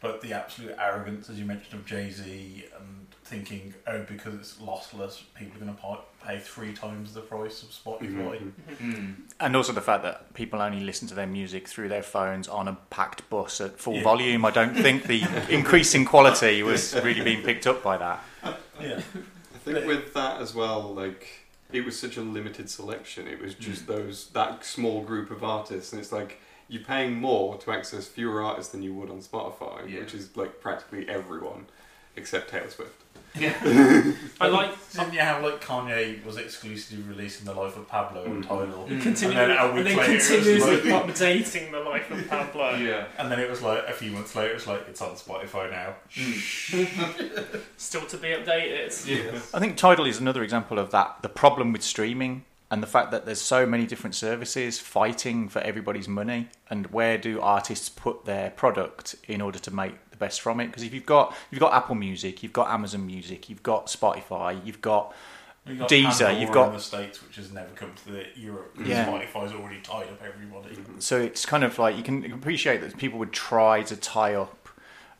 But 0.00 0.20
the 0.20 0.32
absolute 0.32 0.76
arrogance, 0.78 1.28
as 1.28 1.38
you 1.38 1.44
mentioned, 1.44 1.74
of 1.74 1.84
Jay 1.84 2.10
Z 2.10 2.64
and 2.78 3.06
thinking, 3.24 3.74
oh, 3.86 4.02
because 4.04 4.34
it's 4.34 4.54
lossless, 4.54 5.22
people 5.34 5.60
are 5.60 5.64
going 5.64 5.76
to 5.76 5.98
pay 6.24 6.38
three 6.38 6.72
times 6.72 7.14
the 7.14 7.20
price 7.20 7.62
of 7.62 7.70
Spotify. 7.70 8.38
Mm-hmm. 8.38 8.72
Mm-hmm. 8.72 8.90
Mm-hmm. 8.90 9.22
And 9.40 9.56
also 9.56 9.72
the 9.72 9.80
fact 9.80 10.04
that 10.04 10.32
people 10.34 10.62
only 10.62 10.80
listen 10.80 11.08
to 11.08 11.14
their 11.14 11.26
music 11.26 11.66
through 11.66 11.88
their 11.88 12.02
phones 12.02 12.46
on 12.48 12.68
a 12.68 12.76
packed 12.90 13.28
bus 13.28 13.60
at 13.60 13.78
full 13.78 13.96
Yeah. 13.96 14.02
volume. 14.04 14.44
I 14.44 14.50
don't 14.50 14.74
think 14.74 15.04
the 15.04 15.22
increasing 15.50 16.04
quality 16.04 16.62
was 16.62 16.94
really 16.94 17.22
being 17.22 17.42
picked 17.42 17.66
up 17.66 17.82
by 17.82 17.96
that. 17.98 18.24
Yeah. 18.80 19.00
I 19.54 19.58
think 19.58 19.86
with 19.86 20.14
that 20.14 20.40
as 20.40 20.54
well, 20.54 20.94
like 20.94 21.48
it 21.72 21.84
was 21.84 21.98
such 21.98 22.16
a 22.16 22.22
limited 22.22 22.70
selection. 22.70 23.26
It 23.26 23.40
was 23.40 23.54
just 23.54 23.84
mm. 23.84 23.88
those 23.88 24.28
that 24.30 24.64
small 24.64 25.02
group 25.02 25.30
of 25.30 25.44
artists, 25.44 25.92
and 25.92 26.00
it's 26.00 26.12
like 26.12 26.40
you're 26.68 26.84
paying 26.84 27.14
more 27.14 27.56
to 27.58 27.72
access 27.72 28.06
fewer 28.06 28.42
artists 28.42 28.72
than 28.72 28.82
you 28.82 28.94
would 28.94 29.10
on 29.10 29.20
Spotify, 29.20 29.98
which 29.98 30.14
is 30.14 30.36
like 30.36 30.60
practically 30.60 31.08
everyone 31.08 31.66
except 32.16 32.50
Taylor 32.50 32.68
Swift. 32.68 33.02
Yeah, 33.34 33.54
I 34.40 34.48
like. 34.48 34.70
Didn't 34.92 35.12
you 35.12 35.20
have 35.20 35.42
like 35.42 35.62
Kanye 35.62 36.24
was 36.24 36.38
exclusively 36.38 37.04
releasing 37.04 37.44
the 37.44 37.52
life 37.52 37.76
of 37.76 37.86
Pablo 37.86 38.24
and 38.24 38.42
mm. 38.42 38.48
Tidal, 38.48 38.86
Continue, 38.86 39.38
and 39.38 39.50
then 39.50 39.58
and 39.58 39.78
then 39.78 39.86
it 39.86 39.96
was 39.96 40.28
continuously 40.28 40.90
like- 40.90 41.04
updating 41.04 41.70
the 41.70 41.80
life 41.80 42.10
of 42.10 42.26
Pablo. 42.28 42.74
Yeah, 42.78 43.06
and 43.18 43.30
then 43.30 43.38
it 43.38 43.48
was 43.48 43.62
like 43.62 43.84
a 43.86 43.92
few 43.92 44.12
months 44.12 44.34
later, 44.34 44.54
it's 44.54 44.66
like 44.66 44.86
it's 44.88 45.02
on 45.02 45.14
Spotify 45.14 45.70
now. 45.70 45.94
Mm. 46.14 47.60
Still 47.76 48.06
to 48.06 48.16
be 48.16 48.28
updated. 48.28 49.54
I 49.54 49.58
think 49.60 49.76
Tidal 49.76 50.06
is 50.06 50.18
another 50.18 50.42
example 50.42 50.78
of 50.78 50.90
that. 50.90 51.18
The 51.22 51.28
problem 51.28 51.72
with 51.72 51.82
streaming 51.82 52.44
and 52.70 52.82
the 52.82 52.86
fact 52.86 53.10
that 53.12 53.24
there's 53.24 53.40
so 53.40 53.66
many 53.66 53.86
different 53.86 54.14
services 54.14 54.78
fighting 54.78 55.48
for 55.48 55.60
everybody's 55.60 56.08
money, 56.08 56.48
and 56.68 56.86
where 56.88 57.18
do 57.18 57.40
artists 57.40 57.88
put 57.88 58.24
their 58.24 58.50
product 58.50 59.16
in 59.26 59.40
order 59.40 59.58
to 59.58 59.70
make 59.70 60.10
the 60.10 60.16
best 60.16 60.40
from 60.40 60.60
it? 60.60 60.66
Because 60.66 60.82
if 60.82 60.92
you've 60.92 61.06
got 61.06 61.34
you've 61.50 61.60
got 61.60 61.72
Apple 61.72 61.94
Music, 61.94 62.42
you've 62.42 62.52
got 62.52 62.70
Amazon 62.70 63.06
Music, 63.06 63.48
you've 63.48 63.62
got 63.62 63.86
Spotify, 63.86 64.64
you've 64.64 64.82
got 64.82 65.14
You've 65.66 65.80
got 65.80 65.90
Deezer, 65.90 66.26
Pandora 66.26 66.40
you've 66.40 66.56
in 66.56 66.72
the 66.72 66.80
states, 66.80 67.22
which 67.22 67.36
has 67.36 67.52
never 67.52 67.68
come 67.74 67.92
to 67.92 68.12
the 68.12 68.26
Europe. 68.34 68.74
Yeah. 68.82 69.06
Spotify's 69.06 69.52
already 69.52 69.80
tied 69.82 70.08
up 70.08 70.22
everybody. 70.22 70.78
So 70.98 71.20
it's 71.20 71.44
kind 71.44 71.62
of 71.62 71.78
like 71.78 71.96
you 71.96 72.02
can 72.02 72.32
appreciate 72.32 72.80
that 72.80 72.96
people 72.96 73.18
would 73.18 73.32
try 73.32 73.82
to 73.82 73.96
tie 73.96 74.34
up 74.34 74.68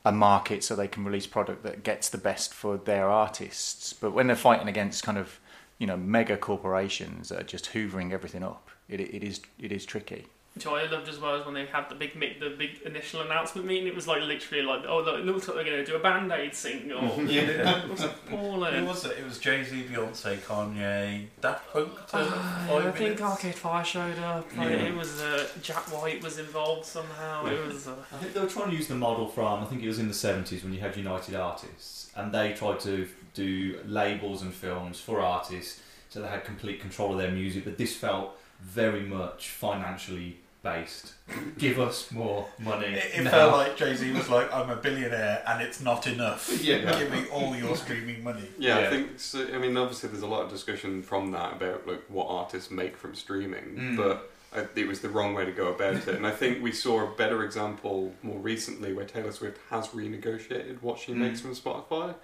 a 0.05 0.12
market 0.12 0.64
so 0.64 0.75
they 0.75 0.88
can 0.88 1.05
release 1.05 1.26
product 1.26 1.64
that 1.64 1.83
gets 1.83 2.09
the 2.09 2.19
best 2.19 2.55
for 2.55 2.78
their 2.78 3.09
artists. 3.09 3.93
But 3.93 4.12
when 4.12 4.28
they're 4.28 4.37
fighting 4.37 4.69
against 4.69 5.02
kind 5.02 5.19
of 5.19 5.38
you 5.78 5.87
know 5.87 5.97
mega 5.97 6.37
corporations 6.37 7.28
that 7.30 7.40
are 7.40 7.44
just 7.44 7.73
hoovering 7.73 8.12
everything 8.12 8.42
up, 8.42 8.68
it, 8.88 9.00
it 9.00 9.23
is 9.25 9.40
it 9.58 9.73
is 9.73 9.85
tricky. 9.87 10.26
Which 10.54 10.66
I 10.66 10.90
loved 10.90 11.08
as 11.08 11.20
well 11.20 11.37
is 11.37 11.44
when 11.47 11.54
they 11.54 11.66
had 11.66 11.88
the 11.88 11.94
big 11.94 12.16
mi- 12.16 12.37
the 12.40 12.50
big 12.50 12.80
initial 12.85 13.20
announcement 13.20 13.64
meeting. 13.64 13.87
It 13.87 13.94
was 13.94 14.08
like 14.08 14.23
literally 14.23 14.64
like, 14.64 14.82
oh, 14.88 14.99
look, 15.02 15.20
it 15.20 15.25
looks 15.25 15.47
like 15.47 15.54
they're 15.56 15.64
going 15.64 15.85
to 15.85 15.85
do 15.85 15.94
a 15.94 16.00
Band 16.00 16.32
Aid 16.32 16.52
single. 16.52 17.00
Yeah. 17.23 17.42
it 17.85 17.88
was 17.88 18.00
Who 18.02 18.08
appalling. 18.08 18.85
was 18.85 19.04
it? 19.04 19.18
It 19.18 19.25
was 19.25 19.38
Jay 19.38 19.62
Z, 19.62 19.85
Beyonce, 19.88 20.37
Kanye, 20.38 21.26
Daft 21.40 21.73
Punk. 21.73 21.94
To 21.94 22.00
Ah, 22.14 22.76
I 22.76 22.90
think. 22.90 23.20
Arcade 23.23 23.54
Fire 23.54 23.85
showed 23.85 24.18
up. 24.18 24.47
Like, 24.56 24.70
Yeah. 24.70 24.76
It 24.76 24.97
was 24.97 25.20
uh, 25.20 25.47
Jack 25.62 25.85
White 25.97 26.25
was 26.25 26.38
involved 26.40 26.87
somehow. 26.87 27.47
It 27.47 27.64
was. 27.64 27.87
Uh, 27.87 27.94
I 28.12 28.16
think 28.16 28.32
they 28.32 28.40
were 28.40 28.49
trying 28.49 28.70
to 28.70 28.76
use 28.76 28.88
the 28.88 28.97
model 28.97 29.28
from 29.28 29.62
I 29.62 29.66
think 29.66 29.85
it 29.85 29.87
was 29.88 30.00
in 30.00 30.08
the 30.08 30.14
seventies 30.14 30.64
when 30.64 30.73
you 30.73 30.80
had 30.80 30.97
United 30.97 31.37
Artists, 31.37 32.11
and 32.16 32.32
they 32.35 32.52
tried 32.54 32.80
to 32.80 33.06
do 33.42 33.78
labels 33.87 34.42
and 34.42 34.52
films 34.52 34.99
for 35.00 35.21
artists, 35.21 35.80
so 36.11 36.21
they 36.21 36.28
had 36.28 36.45
complete 36.45 36.80
control 36.80 37.12
of 37.12 37.18
their 37.18 37.30
music. 37.30 37.64
But 37.64 37.78
this 37.78 37.95
felt 37.97 38.37
very 38.61 39.02
much 39.02 39.49
financially 39.50 40.38
based. 40.62 41.14
Give 41.59 41.78
us 41.78 42.11
more 42.11 42.47
money. 42.59 42.87
It, 42.87 43.21
it 43.21 43.28
felt 43.30 43.52
like 43.52 43.76
Jay 43.76 43.95
Z 43.95 44.11
was 44.12 44.28
like, 44.28 44.52
"I'm 44.52 44.71
a 44.71 44.76
billionaire, 44.76 45.42
and 45.47 45.62
it's 45.62 45.80
not 45.80 46.07
enough. 46.07 46.42
Yeah. 46.62 46.99
Give 46.99 47.11
me 47.12 47.23
all 47.33 47.54
your 47.57 47.76
streaming 47.76 48.25
money." 48.25 48.49
Yeah, 48.59 48.80
Yeah. 48.80 48.87
I 48.87 48.90
think. 48.90 49.21
So, 49.21 49.47
I 49.54 49.59
mean, 49.59 49.76
obviously, 49.76 50.09
there's 50.11 50.23
a 50.23 50.26
lot 50.26 50.42
of 50.45 50.50
discussion 50.50 51.02
from 51.02 51.30
that 51.33 51.52
about 51.54 51.87
like 51.87 52.02
what 52.09 52.26
artists 52.28 52.71
make 52.71 52.97
from 52.97 53.14
streaming, 53.14 53.66
Mm. 53.76 53.97
but 53.97 54.30
I, 54.57 54.66
it 54.80 54.88
was 54.88 55.00
the 55.00 55.11
wrong 55.11 55.35
way 55.35 55.45
to 55.45 55.52
go 55.52 55.68
about 55.68 55.95
it. 55.97 56.09
And 56.09 56.26
I 56.26 56.30
think 56.40 56.62
we 56.62 56.73
saw 56.73 56.95
a 57.07 57.14
better 57.16 57.45
example 57.45 58.12
more 58.23 58.38
recently 58.40 58.92
where 58.95 59.04
Taylor 59.04 59.30
Swift 59.33 59.59
has 59.71 59.88
renegotiated 59.88 60.80
what 60.83 60.99
she 60.99 61.12
Mm. 61.12 61.16
makes 61.25 61.40
from 61.42 61.54
Spotify, 61.54 62.14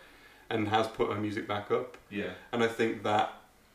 and 0.51 0.69
has 0.69 0.87
put 0.89 1.11
her 1.13 1.19
music 1.21 1.47
back 1.49 1.71
up. 1.71 1.97
yeah. 2.11 2.31
And 2.53 2.63
I 2.63 2.69
think 2.69 3.03
that 3.05 3.33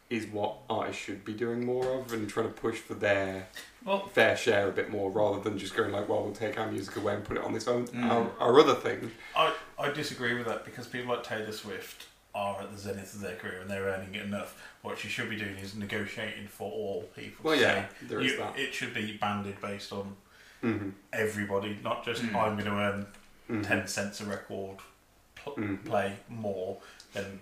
is 0.09 0.25
what 0.27 0.55
artists 0.69 1.01
should 1.03 1.23
be 1.23 1.33
doing 1.33 1.63
more 1.65 1.99
of, 1.99 2.11
and 2.13 2.27
trying 2.27 2.47
to 2.47 2.51
push 2.53 2.79
for 2.79 2.95
their 2.95 3.47
Well, 3.85 4.07
fair 4.07 4.35
share 4.35 4.67
a 4.67 4.71
bit 4.71 4.89
more, 4.89 5.11
rather 5.11 5.39
than 5.39 5.57
just 5.59 5.75
going 5.75 5.91
like, 5.91 6.09
"Well, 6.09 6.23
we'll 6.23 6.33
take 6.33 6.57
our 6.59 6.71
music 6.71 6.95
away 6.95 7.13
and 7.13 7.23
put 7.23 7.37
it 7.37 7.43
on 7.43 7.53
this 7.53 7.67
own 7.67 7.85
Mm. 7.87 8.09
our, 8.09 8.31
our 8.39 8.59
other 8.59 8.73
thing." 8.73 9.11
I, 9.35 9.53
I 9.77 9.91
disagree 9.91 10.33
with 10.33 10.47
that 10.47 10.65
because 10.65 10.87
people 10.87 11.13
like 11.13 11.23
Taylor 11.23 11.51
Swift 11.51 12.07
are 12.33 12.59
at 12.61 12.71
the 12.71 12.77
zenith 12.79 13.13
of 13.13 13.21
their 13.21 13.35
career 13.35 13.59
and 13.61 13.69
they're 13.69 13.83
earning 13.85 14.15
enough. 14.15 14.59
What 14.81 14.97
she 14.97 15.09
should 15.09 15.29
be 15.29 15.35
doing 15.35 15.57
is 15.57 15.75
negotiating 15.75 16.47
for 16.47 16.71
all 16.71 17.03
people. 17.15 17.43
Well, 17.51 17.55
yeah, 17.59 17.87
So 17.99 18.05
there 18.07 18.19
is 18.21 18.31
you- 18.31 18.37
that. 18.37 18.57
It 18.57 18.73
should 18.73 18.93
be 18.95 19.17
banded 19.17 19.59
based 19.61 19.91
on 19.93 20.15
hmm 20.61 20.89
everybody, 21.13 21.77
not 21.83 22.03
just 22.03 22.21
Mm. 22.23 22.35
I'm 22.35 22.53
going 22.53 22.65
to 22.65 22.71
earn 22.71 23.07
Mhm. 23.49 23.65
10 23.67 23.87
cents 23.87 24.21
a 24.21 24.25
record 24.25 24.77
pl- 25.55 25.63
Mhm. 25.63 25.85
play 25.85 26.17
more 26.29 26.81
than 27.13 27.39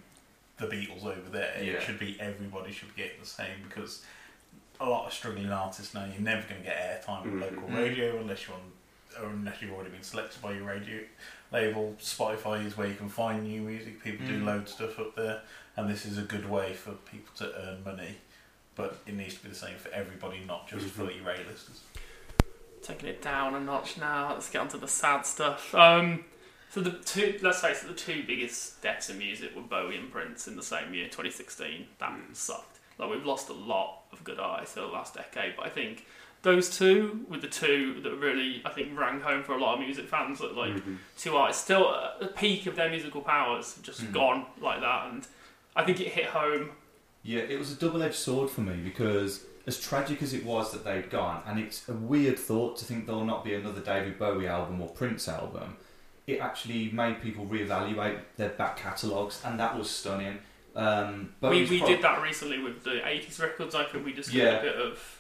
the 0.58 0.68
Beatles 0.68 1.04
over 1.06 1.30
there. 1.30 1.54
Yeah. 1.62 1.74
It 1.74 1.84
should 1.84 2.00
be 2.00 2.20
everybody 2.20 2.72
should 2.72 2.96
be 2.96 3.04
getting 3.04 3.20
the 3.20 3.26
same 3.28 3.64
because 3.68 4.04
a 4.80 4.86
lot 4.86 5.08
of 5.08 5.14
struggling 5.14 5.52
artists 5.52 5.94
now 5.94 6.06
you're 6.06 6.20
never 6.22 6.48
going 6.48 6.62
to 6.62 6.68
get 6.68 7.04
airtime 7.06 7.22
on 7.22 7.32
Mhm. 7.32 7.42
local 7.42 7.68
radio 7.70 8.18
unless 8.20 8.48
you're 8.48 8.56
on 8.56 8.72
or 9.20 9.30
unless 9.30 9.62
you've 9.62 9.72
already 9.74 9.90
been 9.90 10.04
selected 10.04 10.40
by 10.42 10.52
your 10.54 10.64
radio 10.66 11.02
label. 11.52 11.96
Spotify 12.00 12.64
is 12.66 12.78
where 12.78 12.88
you 12.88 12.94
can 12.96 13.10
find 13.10 13.44
new 13.44 13.62
music. 13.62 14.04
People 14.04 14.28
do 14.28 14.40
Mm. 14.42 14.46
load 14.46 14.70
stuff 14.70 15.00
up 15.00 15.16
there, 15.16 15.42
and 15.76 15.90
this 15.90 16.06
is 16.06 16.20
a 16.20 16.22
good 16.22 16.48
way 16.48 16.74
for 16.76 16.92
people 16.92 17.34
to 17.38 17.52
earn 17.60 17.84
money. 17.84 18.18
But 18.76 19.00
it 19.08 19.16
needs 19.16 19.36
to 19.36 19.44
be 19.44 19.50
the 19.50 19.56
same 19.56 19.76
for 19.78 19.90
everybody, 19.90 20.42
not 20.46 20.68
just 20.68 20.88
for 20.90 21.10
your 21.10 21.28
A-listers. 21.32 21.82
taking 22.84 23.10
it 23.10 23.22
down 23.22 23.54
a 23.56 23.60
notch 23.60 23.98
now. 23.98 24.34
Let's 24.34 24.50
get 24.50 24.62
onto 24.62 24.78
the 24.80 24.88
sad 24.88 25.26
stuff. 25.26 25.74
Um, 25.76 26.24
so 26.70 26.82
the 26.82 26.92
two, 26.92 27.38
let's 27.42 27.62
face 27.62 27.84
it, 27.84 27.88
the 27.88 27.94
two 27.94 28.24
biggest 28.28 28.82
deaths 28.82 29.10
in 29.10 29.18
music 29.18 29.56
were 29.56 29.62
Bowie 29.62 29.98
and 29.98 30.12
Prince 30.12 30.48
in 30.48 30.56
the 30.56 30.64
same 30.64 30.94
year, 30.94 31.06
2016. 31.06 31.88
That 32.00 32.14
sucked. 32.34 32.80
Like 32.98 33.10
we've 33.12 33.26
lost 33.26 33.50
a 33.50 33.54
lot 33.54 34.04
of 34.12 34.24
good 34.24 34.40
artists 34.40 34.78
over 34.78 34.88
the 34.88 34.94
last 34.94 35.14
decade, 35.14 35.56
but 35.56 35.66
I 35.66 35.70
think 35.70 36.06
those 36.44 36.76
two 36.76 37.26
were 37.30 37.38
the 37.38 37.48
two 37.48 38.00
that 38.04 38.16
really, 38.16 38.62
I 38.66 38.70
think, 38.70 38.98
rang 38.98 39.20
home 39.22 39.44
for 39.44 39.54
a 39.54 39.58
lot 39.60 39.76
of 39.76 39.80
music 39.82 40.08
fans. 40.08 40.40
That 40.40 40.56
like 40.56 40.74
Mhm. 40.76 40.98
two 41.18 41.36
artists 41.36 41.64
still 41.64 41.94
at 41.94 42.20
the 42.20 42.28
peak 42.28 42.66
of 42.68 42.76
their 42.76 42.90
musical 42.90 43.22
powers, 43.22 43.78
just 43.82 44.02
Mhm. 44.02 44.14
gone 44.14 44.46
like 44.62 44.80
that, 44.82 45.08
and 45.12 45.28
I 45.76 45.84
think 45.84 46.00
it 46.00 46.10
hit 46.10 46.26
home. 46.28 46.72
Yeah, 47.24 47.42
it 47.42 47.58
was 47.60 47.72
a 47.72 47.76
double 47.76 48.02
edged 48.04 48.16
sword 48.16 48.50
for 48.50 48.62
me 48.62 48.76
because, 48.78 49.46
as 49.66 49.80
tragic 49.80 50.22
as 50.22 50.34
it 50.34 50.44
was 50.46 50.72
that 50.72 50.84
they'd 50.86 51.10
gone, 51.10 51.44
and 51.46 51.60
it's 51.60 51.88
a 51.90 51.94
weird 51.94 52.40
thought 52.40 52.78
to 52.78 52.86
think 52.86 53.06
there'll 53.06 53.26
not 53.26 53.44
be 53.44 53.54
another 53.54 53.82
David 53.82 54.18
Bowie 54.18 54.48
album 54.48 54.82
or 54.82 54.90
Prince 54.90 55.28
album, 55.28 55.78
it 56.28 56.40
actually 56.40 56.92
made 56.92 57.22
people 57.22 57.46
reevaluate 57.46 58.20
their 58.36 58.50
back 58.50 58.78
catalogues, 58.78 59.42
and 59.46 59.60
that 59.60 59.78
was 59.78 59.90
stunning. 59.90 60.40
Um, 60.76 61.34
we 61.42 61.64
we 61.66 61.80
pro- 61.80 61.88
did 61.88 62.02
that 62.04 62.22
recently 62.22 62.60
with 62.60 62.84
the 62.84 63.00
80s 63.04 63.42
records. 63.42 63.74
I 63.74 63.86
think 63.86 64.06
we 64.06 64.14
just 64.14 64.32
did 64.32 64.44
Yeah. 64.44 64.60
a 64.60 64.62
bit 64.62 64.76
of. 64.76 65.14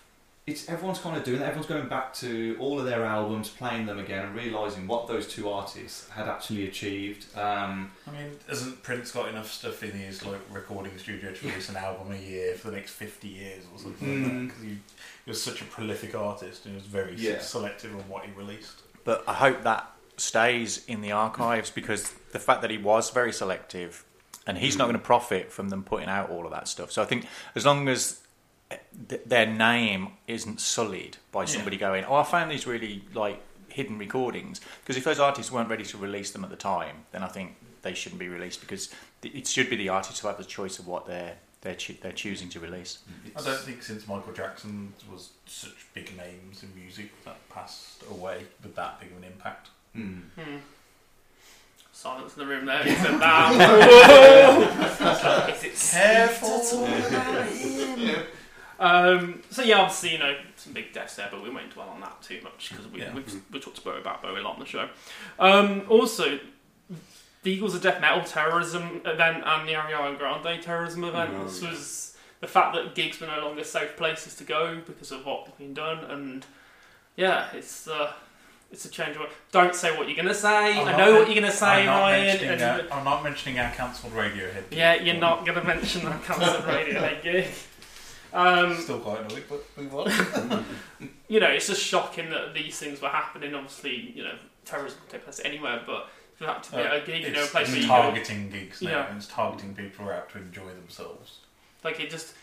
It's 0.45 0.69
everyone's 0.69 0.99
kind 0.99 1.17
of 1.17 1.25
doing 1.25 1.39
that. 1.39 1.47
Everyone's 1.47 1.67
going 1.67 1.89
back 1.89 2.13
to 2.15 2.55
all 2.59 2.79
of 2.79 2.85
their 2.85 3.03
albums, 3.03 3.49
playing 3.49 3.85
them 3.85 3.99
again, 3.99 4.25
and 4.27 4.35
realizing 4.35 4.87
what 4.87 5.05
those 5.07 5.27
two 5.27 5.49
artists 5.49 6.07
had 6.09 6.29
actually 6.29 6.67
achieved. 6.67 7.25
Um, 7.37 7.91
I 8.07 8.11
mean, 8.11 8.31
hasn't 8.47 8.81
Prince 8.81 9.11
got 9.11 9.27
enough 9.27 9.51
stuff 9.51 9.83
in 9.83 9.91
his 9.91 10.23
like 10.25 10.39
recording 10.51 10.97
studio 10.97 11.33
to 11.33 11.47
release 11.47 11.67
an 11.69 11.75
album 11.77 12.13
a 12.13 12.17
year 12.17 12.53
for 12.55 12.69
the 12.69 12.77
next 12.77 12.91
fifty 12.91 13.27
years 13.29 13.63
or 13.73 13.79
something 13.79 14.23
like 14.23 14.31
that? 14.31 14.37
Mm. 14.37 14.47
Because 14.47 14.63
he, 14.63 14.69
he 14.69 15.29
was 15.31 15.41
such 15.43 15.61
a 15.61 15.65
prolific 15.65 16.15
artist 16.15 16.65
and 16.65 16.75
he 16.75 16.77
was 16.79 16.87
very 16.87 17.15
Yeah. 17.15 17.39
selective 17.39 17.93
on 17.95 18.07
what 18.07 18.25
he 18.25 18.31
released. 18.33 18.83
But 19.03 19.23
I 19.27 19.33
hope 19.33 19.63
that 19.63 19.91
stays 20.17 20.83
in 20.87 21.01
the 21.01 21.11
archives 21.11 21.69
because 21.69 22.11
the 22.31 22.39
fact 22.39 22.61
that 22.61 22.71
he 22.71 22.77
was 22.77 23.09
very 23.11 23.31
selective 23.31 24.03
and 24.45 24.57
he's 24.57 24.77
not 24.77 24.85
mm. 24.85 24.91
going 24.91 24.99
to 24.99 25.05
profit 25.05 25.51
from 25.51 25.69
them 25.69 25.83
putting 25.83 26.09
out 26.09 26.29
all 26.29 26.45
of 26.45 26.51
that 26.51 26.67
stuff. 26.67 26.91
So 26.91 27.01
I 27.01 27.05
think 27.05 27.27
as 27.55 27.65
long 27.65 27.87
as 27.87 28.21
th- 29.09 29.21
their 29.25 29.45
name 29.45 30.09
isn't 30.27 30.59
sullied 30.59 31.17
by 31.31 31.45
somebody 31.45 31.77
going, 31.77 32.05
"Oh, 32.05 32.15
I 32.15 32.23
found 32.23 32.49
these 32.49 32.65
really 32.65 33.03
like 33.13 33.41
hidden 33.69 33.97
recordings," 33.97 34.61
because 34.81 34.97
if 34.97 35.03
those 35.03 35.19
artists 35.19 35.51
weren't 35.51 35.69
ready 35.69 35.85
to 35.85 35.97
release 35.97 36.31
them 36.31 36.43
at 36.43 36.49
the 36.49 36.55
time, 36.55 37.05
then 37.11 37.23
I 37.23 37.27
think 37.27 37.55
they 37.81 37.93
shouldn't 37.93 38.19
be 38.19 38.29
released 38.29 38.61
because 38.61 38.89
th- 39.21 39.35
it 39.35 39.47
should 39.47 39.69
be 39.69 39.75
the 39.75 39.89
artists 39.89 40.21
who 40.21 40.27
have 40.27 40.37
the 40.37 40.43
choice 40.43 40.79
of 40.79 40.87
what 40.87 41.05
they're 41.05 41.35
they're, 41.61 41.75
choo- 41.75 41.95
they're 42.01 42.11
choosing 42.11 42.49
to 42.49 42.59
release. 42.59 42.99
Mm, 43.09 43.41
I 43.41 43.43
don't 43.43 43.59
think 43.59 43.81
since 43.81 44.07
Michael 44.07 44.31
Jackson 44.31 44.93
was 45.11 45.31
such 45.47 45.87
big 45.93 46.15
names 46.15 46.63
in 46.63 46.73
music 46.75 47.09
that 47.25 47.37
passed 47.49 48.03
away 48.09 48.43
with 48.63 48.75
that 48.75 48.99
big 48.99 49.11
of 49.11 49.17
an 49.17 49.23
impact. 49.23 49.69
Mm. 49.97 50.21
Hmm. 50.37 50.57
Silence 51.91 52.37
in 52.37 52.39
the 52.39 52.45
room 52.47 52.65
there. 52.65 52.83
He 52.83 52.93
said 52.95 53.19
that. 53.19 53.51
Is 55.55 55.63
it 55.63 55.75
Careful. 55.97 56.59
safe 56.59 57.09
to 57.09 57.15
him? 58.15 58.23
Um, 58.79 59.41
so 59.49 59.63
yeah, 59.63 59.79
obviously 59.79 60.11
you 60.13 60.19
know 60.19 60.35
some 60.55 60.73
big 60.73 60.93
deaths 60.93 61.15
there, 61.15 61.27
but 61.31 61.41
we 61.41 61.49
won't 61.49 61.71
dwell 61.73 61.89
on 61.89 61.99
that 62.01 62.21
too 62.21 62.39
much 62.43 62.69
because 62.69 62.87
we 62.89 62.99
Yeah. 63.01 63.13
we've, 63.15 63.41
we 63.51 63.59
talked 63.59 63.79
about 63.79 63.97
about 63.99 64.21
Bowie 64.21 64.39
a 64.39 64.43
lot 64.43 64.53
on 64.53 64.59
the 64.59 64.67
show. 64.67 64.87
Um, 65.39 65.81
also, 65.89 66.39
the 67.41 67.51
Eagles 67.51 67.73
of 67.73 67.81
Death 67.81 67.99
Metal 67.99 68.23
terrorism 68.23 69.01
event 69.05 69.43
and 69.45 69.67
the 69.67 69.73
Ariana 69.73 70.15
Grande 70.19 70.61
terrorism 70.61 71.03
event 71.03 71.31
Oh, 71.33 71.45
this 71.45 71.63
yeah. 71.63 71.71
was 71.71 72.15
the 72.39 72.47
fact 72.47 72.75
that 72.75 72.93
gigs 72.93 73.19
were 73.19 73.25
no 73.25 73.39
longer 73.43 73.63
safe 73.63 73.97
places 73.97 74.35
to 74.35 74.43
go 74.43 74.79
because 74.85 75.11
of 75.11 75.25
what 75.25 75.47
had 75.47 75.57
been 75.57 75.73
done, 75.73 76.03
and 76.05 76.45
yeah, 77.15 77.47
it's. 77.53 77.87
Uh, 77.87 78.13
it's 78.71 78.85
a 78.85 78.89
change. 78.89 79.15
of- 79.17 79.33
Don't 79.51 79.73
say 79.75 79.95
what 79.97 80.07
you're 80.07 80.17
gonna 80.17 80.33
say. 80.33 80.79
I'm 80.79 80.87
I 80.87 80.91
know 80.97 81.11
men- 81.11 81.13
what 81.19 81.27
you're 81.27 81.41
gonna 81.41 81.51
say, 81.53 81.65
I'm 81.67 81.85
not 81.85 81.99
Ryan. 82.01 82.27
mentioning 82.27 82.51
and- 82.61 82.91
our- 82.91 82.97
I'm 82.97 83.03
not 83.05 83.23
mentioning 83.23 83.59
our 83.59 83.71
cancelled 83.71 84.13
Radiohead. 84.13 84.63
yeah, 84.71 84.93
you're 84.95 85.15
not 85.15 85.45
gonna 85.45 85.63
mention 85.63 86.05
that 86.05 86.23
cancer 86.23 86.45
Radiohead 86.67 87.21
gig. 87.23 87.47
Um, 88.33 88.75
Still 88.81 88.99
quite 88.99 89.21
annoyed, 89.21 89.43
but 89.49 89.63
move 89.77 89.95
on. 89.95 90.65
you 91.27 91.39
know, 91.39 91.47
it's 91.49 91.67
just 91.67 91.81
shocking 91.81 92.29
that 92.29 92.53
these 92.53 92.77
things 92.77 93.01
were 93.01 93.07
happening. 93.09 93.53
Obviously, 93.55 94.11
you 94.15 94.23
know, 94.23 94.35
terrorism 94.65 94.99
can 95.01 95.11
take 95.19 95.23
place 95.23 95.39
anywhere, 95.45 95.81
but 95.85 96.09
for 96.35 96.43
that 96.45 96.61
to 96.63 96.71
be 96.73 96.77
Uh, 96.77 96.95
a 96.97 97.01
gig, 97.01 97.23
you 97.23 97.31
know, 97.31 97.43
a 97.43 97.47
place 97.47 97.67
it's 97.67 97.71
where 97.71 97.81
you 97.81 97.87
go, 97.87 97.93
targeting 98.01 98.49
gigs 98.49 98.81
now. 98.81 98.89
Yeah. 98.91 99.07
and 99.07 99.17
It's 99.17 99.27
targeting 99.27 99.73
people 99.75 100.05
who 100.05 100.11
are 100.11 100.15
out 100.15 100.29
to 100.31 100.39
enjoy 100.39 100.67
themselves. 100.67 101.37
like 101.83 101.99
it 102.01 102.09
just 102.09 102.33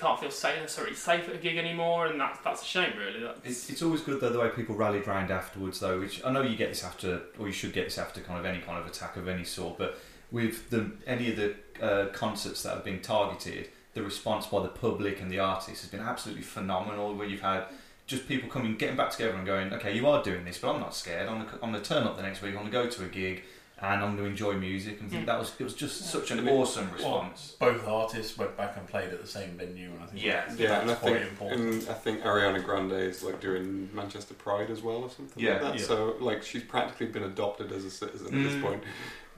can't 0.00 0.18
feel 0.18 0.30
safe, 0.30 0.60
necessarily 0.60 0.94
safe 0.94 1.28
at 1.28 1.34
a 1.34 1.38
gig 1.38 1.56
anymore, 1.56 2.06
and 2.06 2.20
that's 2.20 2.38
that's 2.40 2.62
a 2.62 2.64
shame, 2.64 2.92
really. 2.98 3.20
That's, 3.20 3.40
It's, 3.44 3.70
it's 3.70 3.82
always 3.82 4.00
good 4.00 4.20
though 4.20 4.30
the 4.30 4.40
way 4.40 4.48
people 4.48 4.74
rallied 4.74 5.06
round 5.06 5.30
afterwards 5.30 5.80
though, 5.80 6.00
which 6.00 6.24
I 6.24 6.32
know 6.32 6.42
you 6.42 6.56
get 6.56 6.70
this 6.70 6.84
after, 6.84 7.22
or 7.38 7.46
you 7.46 7.52
should 7.52 7.72
get 7.72 7.84
this 7.84 7.98
after 7.98 8.20
kind 8.20 8.38
of 8.38 8.46
any 8.46 8.60
kind 8.60 8.78
of 8.78 8.86
attack 8.86 9.16
of 9.16 9.28
any 9.28 9.44
sort. 9.44 9.78
But 9.78 9.98
with 10.32 10.70
the 10.70 10.92
any 11.06 11.30
of 11.30 11.36
the 11.36 11.54
uh, 11.80 12.06
concerts 12.12 12.62
that 12.62 12.74
have 12.74 12.84
been 12.84 13.00
targeted, 13.00 13.68
the 13.94 14.02
response 14.02 14.46
by 14.46 14.62
the 14.62 14.68
public 14.68 15.20
and 15.20 15.30
the 15.30 15.38
artists 15.38 15.82
has 15.82 15.90
been 15.90 16.00
absolutely 16.00 16.42
phenomenal. 16.42 17.14
Where 17.14 17.28
you've 17.28 17.42
had 17.42 17.64
just 18.06 18.26
people 18.26 18.48
coming, 18.48 18.76
getting 18.76 18.96
back 18.96 19.10
together 19.10 19.36
and 19.36 19.46
going, 19.46 19.72
okay, 19.72 19.94
you 19.94 20.06
are 20.08 20.22
doing 20.22 20.44
this, 20.44 20.58
but 20.58 20.74
I'm 20.74 20.80
not 20.80 20.94
scared. 20.94 21.28
I'm 21.28 21.44
gonna, 21.44 21.58
I'm 21.62 21.72
gonna 21.72 21.84
turn 21.84 22.04
up 22.04 22.16
the 22.16 22.22
next 22.22 22.42
week. 22.42 22.52
I'm 22.52 22.62
gonna 22.62 22.70
go 22.70 22.88
to 22.88 23.04
a 23.04 23.08
gig. 23.08 23.44
And 23.82 24.02
I'm 24.04 24.14
going 24.14 24.18
to 24.18 24.24
enjoy 24.24 24.52
music, 24.54 25.00
and 25.00 25.10
think 25.10 25.22
Mm. 25.22 25.26
that 25.26 25.38
was 25.38 25.52
it 25.58 25.64
was 25.64 25.72
just 25.74 26.02
such 26.10 26.30
an 26.32 26.44
Yeah. 26.44 26.52
awesome 26.52 26.90
response. 26.92 27.56
Well, 27.58 27.72
both 27.72 27.88
artists 27.88 28.36
went 28.36 28.54
back 28.54 28.76
and 28.76 28.86
played 28.86 29.08
at 29.10 29.22
the 29.22 29.26
same 29.26 29.56
venue, 29.56 29.90
and 29.92 30.02
I 30.02 30.06
think 30.06 30.22
Yeah. 30.22 30.44
that's, 30.46 30.58
Yeah, 30.60 30.68
that's 30.68 30.82
and 30.82 30.90
I 30.90 30.94
quite 30.96 31.12
think 31.14 31.30
important. 31.30 31.60
and 31.84 31.88
I 31.88 31.94
think 31.94 32.20
Ariana 32.22 32.62
Grande 32.62 32.92
is 32.92 33.22
like 33.22 33.40
doing 33.40 33.88
Manchester 33.94 34.34
Pride 34.34 34.68
as 34.70 34.82
well 34.82 34.96
or 35.04 35.08
something 35.10 35.42
Yeah, 35.42 35.52
like 35.52 35.60
that. 35.62 35.78
yeah. 35.78 35.86
So 35.86 36.16
like 36.20 36.42
she's 36.42 36.62
practically 36.64 37.06
been 37.06 37.22
adopted 37.22 37.72
as 37.72 37.86
a 37.86 37.90
citizen 37.90 38.26
at 38.26 38.32
this 38.44 38.52
Mm. 38.52 38.62
point 38.62 38.84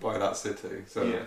by 0.01 0.19
that 0.19 0.37
city. 0.37 0.83
So 0.89 1.05
yeah. 1.05 1.21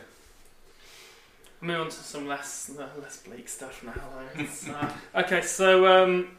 Move 1.61 1.79
on 1.81 1.85
to 1.87 1.95
some 1.95 2.27
less 2.27 2.69
uh, 2.77 2.87
less 3.01 3.17
bleak 3.17 3.47
stuff 3.47 3.81
now. 3.81 3.93
though. 3.93 4.41
It's, 4.43 4.67
uh, 4.67 4.91
okay, 5.15 5.41
so 5.41 5.87
um, 6.03 6.35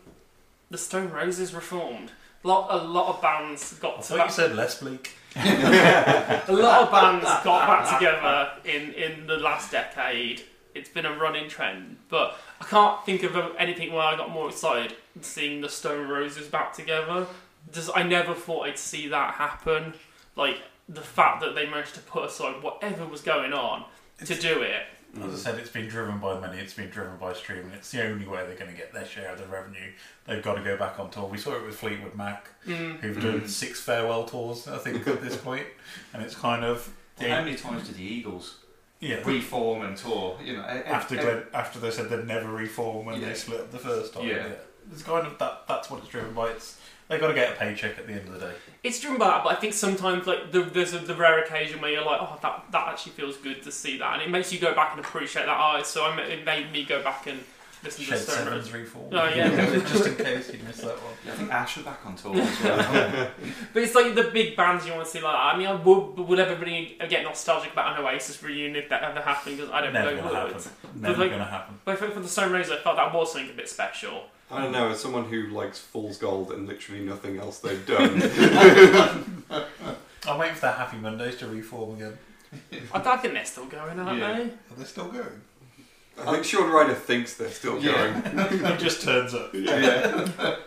the 0.70 0.78
Stone 0.78 1.10
Roses 1.10 1.54
reformed. 1.54 2.12
A 2.44 2.46
Lot 2.48 2.68
a 2.70 2.84
lot 2.84 3.08
of 3.14 3.22
bands 3.22 3.72
got 3.78 3.94
I 3.94 3.96
to 3.96 4.02
thought 4.02 4.16
that- 4.18 4.26
you 4.26 4.32
said 4.32 4.54
less 4.54 4.78
bleak. 4.78 5.12
a 6.48 6.52
lot 6.52 6.82
of 6.82 6.90
bands 6.90 7.24
got 7.44 7.66
back 7.66 7.98
together 7.98 8.52
in, 8.64 8.92
in 8.94 9.26
the 9.26 9.36
last 9.36 9.70
decade. 9.70 10.42
It's 10.74 10.88
been 10.88 11.04
a 11.04 11.14
running 11.16 11.48
trend, 11.48 11.98
but 12.08 12.38
I 12.60 12.64
can't 12.64 13.04
think 13.04 13.22
of 13.22 13.36
anything 13.58 13.92
where 13.92 14.02
I 14.02 14.16
got 14.16 14.30
more 14.30 14.48
excited 14.48 14.96
seeing 15.20 15.60
the 15.60 15.68
Stone 15.68 16.08
Roses 16.08 16.48
back 16.48 16.72
together. 16.72 17.26
Just, 17.72 17.90
I 17.94 18.02
never 18.02 18.34
thought 18.34 18.66
I'd 18.66 18.78
see 18.78 19.08
that 19.08 19.34
happen. 19.34 19.94
Like 20.36 20.60
the 20.88 21.02
fact 21.02 21.40
that 21.40 21.54
they 21.54 21.66
managed 21.66 21.94
to 21.94 22.00
put 22.00 22.24
aside 22.24 22.62
whatever 22.62 23.06
was 23.06 23.20
going 23.20 23.52
on 23.52 23.84
to 24.24 24.34
do 24.34 24.62
it. 24.62 24.82
As 25.22 25.32
I 25.34 25.36
said, 25.36 25.58
it's 25.58 25.70
been 25.70 25.88
driven 25.88 26.18
by 26.18 26.38
money. 26.38 26.58
It's 26.58 26.74
been 26.74 26.90
driven 26.90 27.16
by 27.16 27.32
streaming. 27.32 27.70
It's 27.72 27.90
the 27.90 28.04
only 28.04 28.26
way 28.26 28.44
they're 28.46 28.56
going 28.56 28.70
to 28.70 28.76
get 28.76 28.92
their 28.92 29.06
share 29.06 29.32
of 29.32 29.38
the 29.38 29.46
revenue. 29.46 29.90
They've 30.26 30.42
got 30.42 30.54
to 30.56 30.62
go 30.62 30.76
back 30.76 30.98
on 31.00 31.10
tour. 31.10 31.26
We 31.26 31.38
saw 31.38 31.54
it 31.56 31.64
with 31.64 31.76
Fleetwood 31.76 32.14
Mac, 32.14 32.48
Mm. 32.66 32.98
who've 33.00 33.20
done 33.22 33.46
six 33.48 33.80
farewell 33.80 34.24
tours, 34.24 34.66
I 34.68 34.78
think, 34.78 35.06
at 35.06 35.22
this 35.22 35.36
point. 35.36 35.44
point, 35.62 35.66
and 36.12 36.22
it's 36.22 36.34
kind 36.34 36.64
of 36.64 36.92
Well, 37.20 37.30
how 37.30 37.42
many 37.44 37.56
times 37.56 37.86
did 37.86 37.96
the 37.96 38.02
Eagles 38.04 38.56
yeah. 39.00 39.22
reform 39.24 39.82
and 39.82 39.96
tour? 39.96 40.38
You 40.42 40.54
know, 40.54 40.62
After 40.62 41.14
Glenn, 41.16 41.44
after 41.54 41.78
they 41.78 41.90
said 41.90 42.08
they'd 42.10 42.26
never 42.26 42.48
reform 42.50 43.06
when 43.06 43.20
Yeah. 43.20 43.28
they 43.28 43.34
split 43.34 43.60
up 43.60 43.70
the 43.72 43.78
first 43.78 44.12
time, 44.14 44.26
Yeah. 44.26 44.48
it's 44.92 45.02
kind 45.02 45.26
of 45.26 45.38
that. 45.38 45.66
That's 45.68 45.88
what 45.90 46.00
it's 46.00 46.08
driven 46.08 46.34
by. 46.34 46.48
It's 46.50 46.78
they've 47.08 47.20
got 47.20 47.28
to 47.28 47.34
get 47.34 47.52
a 47.52 47.56
paycheck 47.56 47.98
at 47.98 48.06
the 48.06 48.12
end 48.14 48.28
of 48.28 48.34
the 48.34 48.46
day. 48.48 48.52
It's 48.82 49.00
driven 49.00 49.18
by 49.18 49.26
that, 49.28 49.44
but 49.44 49.52
I 49.56 49.56
think 49.60 49.74
sometimes 49.74 50.26
like 50.26 50.52
the, 50.52 50.62
there's 50.62 50.94
a, 50.94 50.98
the 50.98 51.14
rare 51.14 51.42
occasion 51.42 51.80
where 51.80 51.90
you're 51.90 52.04
like, 52.04 52.20
oh, 52.20 52.38
that 52.42 52.64
that 52.72 52.88
actually 52.88 53.12
feels 53.12 53.36
good 53.36 53.62
to 53.64 53.72
see 53.72 53.98
that, 53.98 54.14
and 54.14 54.22
it 54.22 54.30
makes 54.30 54.52
you 54.52 54.58
go 54.60 54.74
back 54.74 54.92
and 54.96 55.00
appreciate 55.00 55.46
that 55.46 55.48
art. 55.56 55.86
So 55.86 56.04
I, 56.04 56.16
it 56.22 56.44
made 56.44 56.70
me 56.72 56.84
go 56.84 57.02
back 57.02 57.26
and 57.26 57.40
listen 57.84 58.04
Shed 58.04 58.18
to 58.18 58.24
Stone 58.24 58.36
Seven's 58.44 58.72
Roses. 58.72 58.72
reform. 58.72 59.06
Oh, 59.12 59.28
yeah. 59.28 59.78
just 59.80 60.06
in 60.06 60.16
case 60.24 60.52
you 60.52 60.58
missed 60.64 60.82
that 60.82 60.96
one. 61.02 61.12
I 61.26 61.30
think 61.36 61.52
Ash 61.52 61.76
are 61.78 61.82
back 61.82 62.04
on 62.06 62.16
tour 62.16 62.34
as 62.36 62.60
well. 62.64 63.30
But 63.72 63.82
it's 63.82 63.94
like 63.94 64.14
the 64.14 64.24
big 64.24 64.56
bands 64.56 64.86
you 64.86 64.92
want 64.92 65.04
to 65.04 65.10
see 65.10 65.20
like 65.20 65.32
that. 65.34 65.54
I 65.54 65.56
mean, 65.58 65.66
I 65.66 65.74
would, 65.74 66.16
would 66.18 66.38
everybody 66.38 66.96
get 67.08 67.22
nostalgic 67.24 67.72
about 67.72 67.98
an 67.98 68.04
Oasis 68.04 68.42
reunion 68.42 68.76
if 68.76 68.88
that 68.88 69.02
ever 69.02 69.20
happened? 69.20 69.56
Because 69.58 69.70
I 69.72 69.80
don't 69.82 69.92
Never 69.92 70.14
know 70.14 70.22
going 70.22 70.34
to 70.34 70.42
would. 70.44 70.52
happen. 70.54 70.72
Never 71.00 71.18
like- 71.20 71.30
going 71.30 71.42
to 71.42 71.48
happen. 71.50 71.78
But 71.84 71.98
for, 71.98 72.08
for 72.10 72.20
the 72.20 72.28
Stone 72.28 72.52
Roses, 72.52 72.72
I 72.72 72.76
felt 72.78 72.96
that 72.96 73.12
was 73.14 73.32
something 73.32 73.50
a 73.50 73.54
bit 73.54 73.68
special. 73.68 74.24
I 74.50 74.62
don't 74.62 74.72
know, 74.72 74.88
as 74.90 75.00
someone 75.00 75.24
who 75.24 75.48
likes 75.48 75.78
Fool's 75.78 76.18
Gold 76.18 76.52
and 76.52 76.68
literally 76.68 77.02
nothing 77.04 77.38
else 77.38 77.58
they've 77.58 77.84
done. 77.86 78.22
I'm 80.28 80.38
waiting 80.38 80.54
for 80.54 80.62
the 80.66 80.72
Happy 80.72 80.96
Mondays 80.98 81.36
to 81.38 81.46
reform 81.48 81.94
again. 81.96 82.18
I, 82.94 82.98
I 82.98 83.16
think 83.16 83.34
they're 83.34 83.44
still 83.44 83.66
going, 83.66 83.98
aren't 83.98 84.18
Yeah. 84.20 84.32
they? 84.38 84.42
Are 84.44 84.76
they 84.78 84.84
still 84.84 85.08
going? 85.08 85.40
I 86.18 86.32
think 86.32 86.44
Shaun 86.44 86.70
Ryder 86.70 86.94
thinks 86.94 87.34
they're 87.34 87.50
still 87.50 87.78
Yeah. 87.80 88.20
going. 88.34 88.60
he 88.72 88.76
just 88.82 89.02
turns 89.02 89.34
up. 89.34 89.52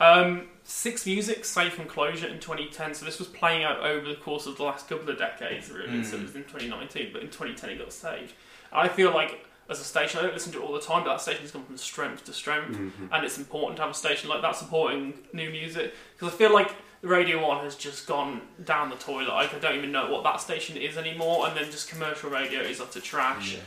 Um, 0.00 0.48
Six 0.64 1.04
Music 1.04 1.44
saved 1.44 1.74
from 1.74 1.84
closure 1.84 2.26
in 2.26 2.40
2010, 2.40 2.94
so 2.94 3.04
this 3.04 3.18
was 3.18 3.28
playing 3.28 3.64
out 3.64 3.80
over 3.80 4.08
the 4.08 4.14
course 4.14 4.46
of 4.46 4.56
the 4.56 4.62
last 4.62 4.88
couple 4.88 5.10
of 5.10 5.18
decades, 5.18 5.70
really. 5.70 6.02
So 6.04 6.16
it 6.16 6.22
was 6.22 6.34
in 6.34 6.44
2019, 6.44 7.10
but 7.12 7.20
in 7.20 7.28
2010 7.28 7.68
it 7.70 7.78
got 7.78 7.92
saved. 7.92 8.32
I 8.72 8.88
feel 8.88 9.12
like 9.12 9.44
as 9.70 9.80
a 9.80 9.84
station, 9.84 10.18
I 10.18 10.24
don't 10.24 10.34
listen 10.34 10.52
to 10.52 10.58
it 10.58 10.64
all 10.64 10.72
the 10.72 10.80
time, 10.80 11.04
but 11.04 11.10
that 11.12 11.20
station's 11.20 11.52
gone 11.52 11.64
from 11.64 11.76
strength 11.76 12.24
to 12.24 12.32
strength, 12.32 12.76
mm-hmm. 12.76 13.06
and 13.12 13.24
it's 13.24 13.38
important 13.38 13.76
to 13.76 13.82
have 13.82 13.92
a 13.92 13.94
station 13.94 14.28
like 14.28 14.42
that 14.42 14.56
supporting 14.56 15.14
new 15.32 15.48
music 15.50 15.94
because 16.12 16.34
I 16.34 16.36
feel 16.36 16.52
like 16.52 16.74
Radio 17.02 17.46
One 17.46 17.64
has 17.64 17.76
just 17.76 18.06
gone 18.06 18.42
down 18.64 18.90
the 18.90 18.96
toilet. 18.96 19.28
Like 19.28 19.54
I 19.54 19.58
don't 19.58 19.76
even 19.76 19.92
know 19.92 20.10
what 20.10 20.24
that 20.24 20.40
station 20.40 20.76
is 20.76 20.98
anymore, 20.98 21.46
and 21.46 21.56
then 21.56 21.70
just 21.70 21.88
commercial 21.88 22.30
radio 22.30 22.60
is 22.60 22.80
utter 22.80 23.00
trash. 23.00 23.58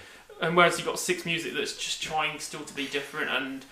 And 0.42 0.58
whereas 0.58 0.78
you've 0.78 0.88
got 0.88 1.00
Six 1.00 1.26
Music 1.26 1.54
that's 1.54 1.78
just 1.78 2.04
trying 2.04 2.38
still 2.40 2.66
to 2.66 2.76
be 2.76 2.88
different, 2.88 3.32
and 3.32 3.66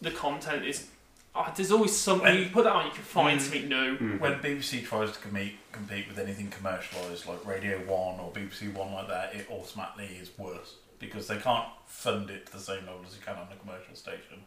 the 0.00 0.10
content 0.10 0.66
is. 0.66 0.86
Oh, 1.32 1.46
there's 1.54 1.70
always 1.70 1.96
something 1.96 2.36
you 2.36 2.46
put 2.46 2.64
that 2.64 2.72
on, 2.72 2.86
you 2.86 2.90
can 2.90 3.04
find 3.04 3.38
mm-hmm. 3.38 3.50
something 3.52 3.68
new. 3.68 3.94
Mm-hmm. 3.94 4.18
When 4.18 4.32
BBC 4.40 4.84
tries 4.84 5.12
to 5.12 5.18
compete, 5.20 5.58
compete 5.70 6.08
with 6.08 6.18
anything 6.18 6.50
commercialised 6.50 7.24
like 7.28 7.46
Radio 7.46 7.78
1 7.78 7.88
or 7.88 8.32
BBC 8.32 8.74
1 8.74 8.92
like 8.92 9.06
that, 9.06 9.36
it 9.36 9.46
automatically 9.48 10.06
is 10.20 10.36
worse 10.36 10.74
because 11.00 11.26
they 11.26 11.38
can't 11.38 11.66
fund 11.86 12.30
it 12.30 12.46
to 12.46 12.52
the 12.52 12.60
same 12.60 12.86
level 12.86 13.00
as 13.06 13.16
you 13.16 13.22
can 13.24 13.34
on 13.34 13.48
a 13.52 13.56
commercial 13.56 13.96
station. 13.96 14.44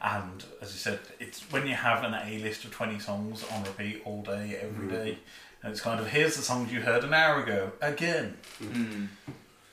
And 0.00 0.44
as 0.62 0.72
you 0.72 0.78
said, 0.78 1.00
it's 1.18 1.40
when 1.50 1.66
you 1.66 1.74
have 1.74 2.04
an 2.04 2.14
A 2.14 2.38
list 2.38 2.64
of 2.64 2.70
20 2.70 3.00
songs 3.00 3.44
on 3.52 3.64
repeat 3.64 4.02
all 4.04 4.22
day, 4.22 4.56
every 4.62 4.86
mm. 4.86 4.90
day, 4.90 5.18
and 5.62 5.72
it's 5.72 5.80
kind 5.80 5.98
of 5.98 6.06
here's 6.06 6.36
the 6.36 6.42
songs 6.42 6.72
you 6.72 6.82
heard 6.82 7.02
an 7.02 7.12
hour 7.12 7.42
ago 7.42 7.72
again. 7.80 8.36
Mm. 8.62 9.08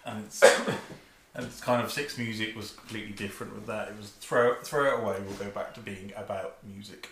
And 0.05 0.25
it's 0.25 0.41
and 1.35 1.45
it's 1.45 1.61
kind 1.61 1.83
of 1.83 1.91
Six 1.91 2.17
Music 2.17 2.55
was 2.55 2.71
completely 2.71 3.13
different 3.13 3.53
with 3.53 3.67
that. 3.67 3.89
It 3.89 3.97
was 3.97 4.09
throw 4.09 4.55
throw 4.63 4.95
it 4.95 5.03
away. 5.03 5.17
We'll 5.27 5.37
go 5.37 5.51
back 5.51 5.75
to 5.75 5.79
being 5.79 6.11
about 6.15 6.57
music. 6.65 7.09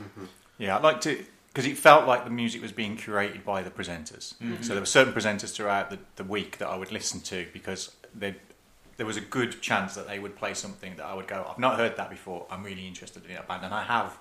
Mm-hmm. 0.00 0.24
Yeah, 0.56 0.76
I'd 0.76 0.82
like 0.82 1.02
to 1.02 1.22
because 1.48 1.66
it 1.66 1.76
felt 1.76 2.06
like 2.06 2.24
the 2.24 2.30
music 2.30 2.62
was 2.62 2.72
being 2.72 2.96
curated 2.96 3.44
by 3.44 3.62
the 3.62 3.70
presenters. 3.70 4.34
Mm-hmm. 4.36 4.62
So 4.62 4.74
there 4.74 4.80
were 4.80 4.86
certain 4.86 5.12
presenters 5.12 5.52
throughout 5.52 5.90
the, 5.90 5.98
the 6.16 6.24
week 6.24 6.58
that 6.58 6.68
I 6.68 6.76
would 6.76 6.92
listen 6.92 7.20
to 7.22 7.46
because 7.52 7.94
they 8.18 8.36
there 8.98 9.06
was 9.06 9.16
a 9.16 9.22
good 9.22 9.60
chance 9.62 9.94
that 9.94 10.08
they 10.08 10.18
would 10.18 10.36
play 10.36 10.54
something 10.54 10.96
that 10.96 11.06
I 11.06 11.14
would 11.14 11.28
go, 11.28 11.46
I've 11.48 11.58
not 11.58 11.76
heard 11.76 11.96
that 11.96 12.10
before. 12.10 12.46
I'm 12.50 12.64
really 12.64 12.86
interested 12.86 13.24
in 13.24 13.34
that 13.34 13.46
band, 13.46 13.64
and 13.64 13.72
I 13.72 13.84
have 13.84 14.18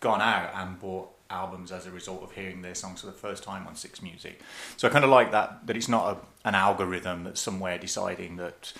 gone 0.00 0.22
out 0.22 0.52
and 0.54 0.78
bought 0.78 1.10
albums 1.30 1.72
as 1.72 1.86
a 1.86 1.90
result 1.90 2.22
of 2.22 2.30
hearing 2.32 2.62
their 2.62 2.76
songs 2.76 3.00
for 3.00 3.06
the 3.06 3.12
first 3.12 3.42
time 3.42 3.66
on 3.66 3.74
Six 3.74 4.02
Music. 4.02 4.40
So 4.76 4.86
I 4.86 4.90
kind 4.90 5.04
of 5.04 5.10
like 5.10 5.32
that 5.32 5.66
that 5.66 5.76
it's 5.76 5.88
not 5.88 6.16
a, 6.16 6.48
an 6.48 6.54
algorithm 6.54 7.24
that's 7.24 7.40
somewhere 7.40 7.76
deciding 7.76 8.36
that 8.36 8.72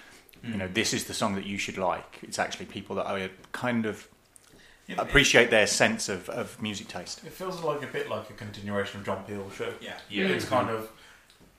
you 0.42 0.56
know 0.56 0.66
hmm. 0.66 0.72
this 0.72 0.92
is 0.92 1.04
the 1.04 1.14
song 1.14 1.34
that 1.34 1.46
you 1.46 1.58
should 1.58 1.78
like. 1.78 2.20
It's 2.22 2.38
actually 2.38 2.66
people 2.66 2.96
that 2.96 3.06
I 3.06 3.30
kind 3.52 3.86
of 3.86 4.08
You 4.86 4.94
know, 4.94 5.02
appreciate 5.02 5.50
their 5.50 5.66
sense 5.66 6.08
of, 6.08 6.28
of 6.28 6.60
music 6.62 6.86
taste. 6.88 7.24
It 7.24 7.32
feels 7.32 7.60
like 7.62 7.82
a 7.82 7.86
bit 7.88 8.08
like 8.08 8.30
a 8.30 8.34
continuation 8.34 9.00
of 9.00 9.06
John 9.06 9.24
Peel's 9.24 9.54
show. 9.54 9.72
Yeah. 9.80 9.94
yeah. 10.10 10.26
It's 10.26 10.44
kind 10.44 10.70
of 10.70 10.90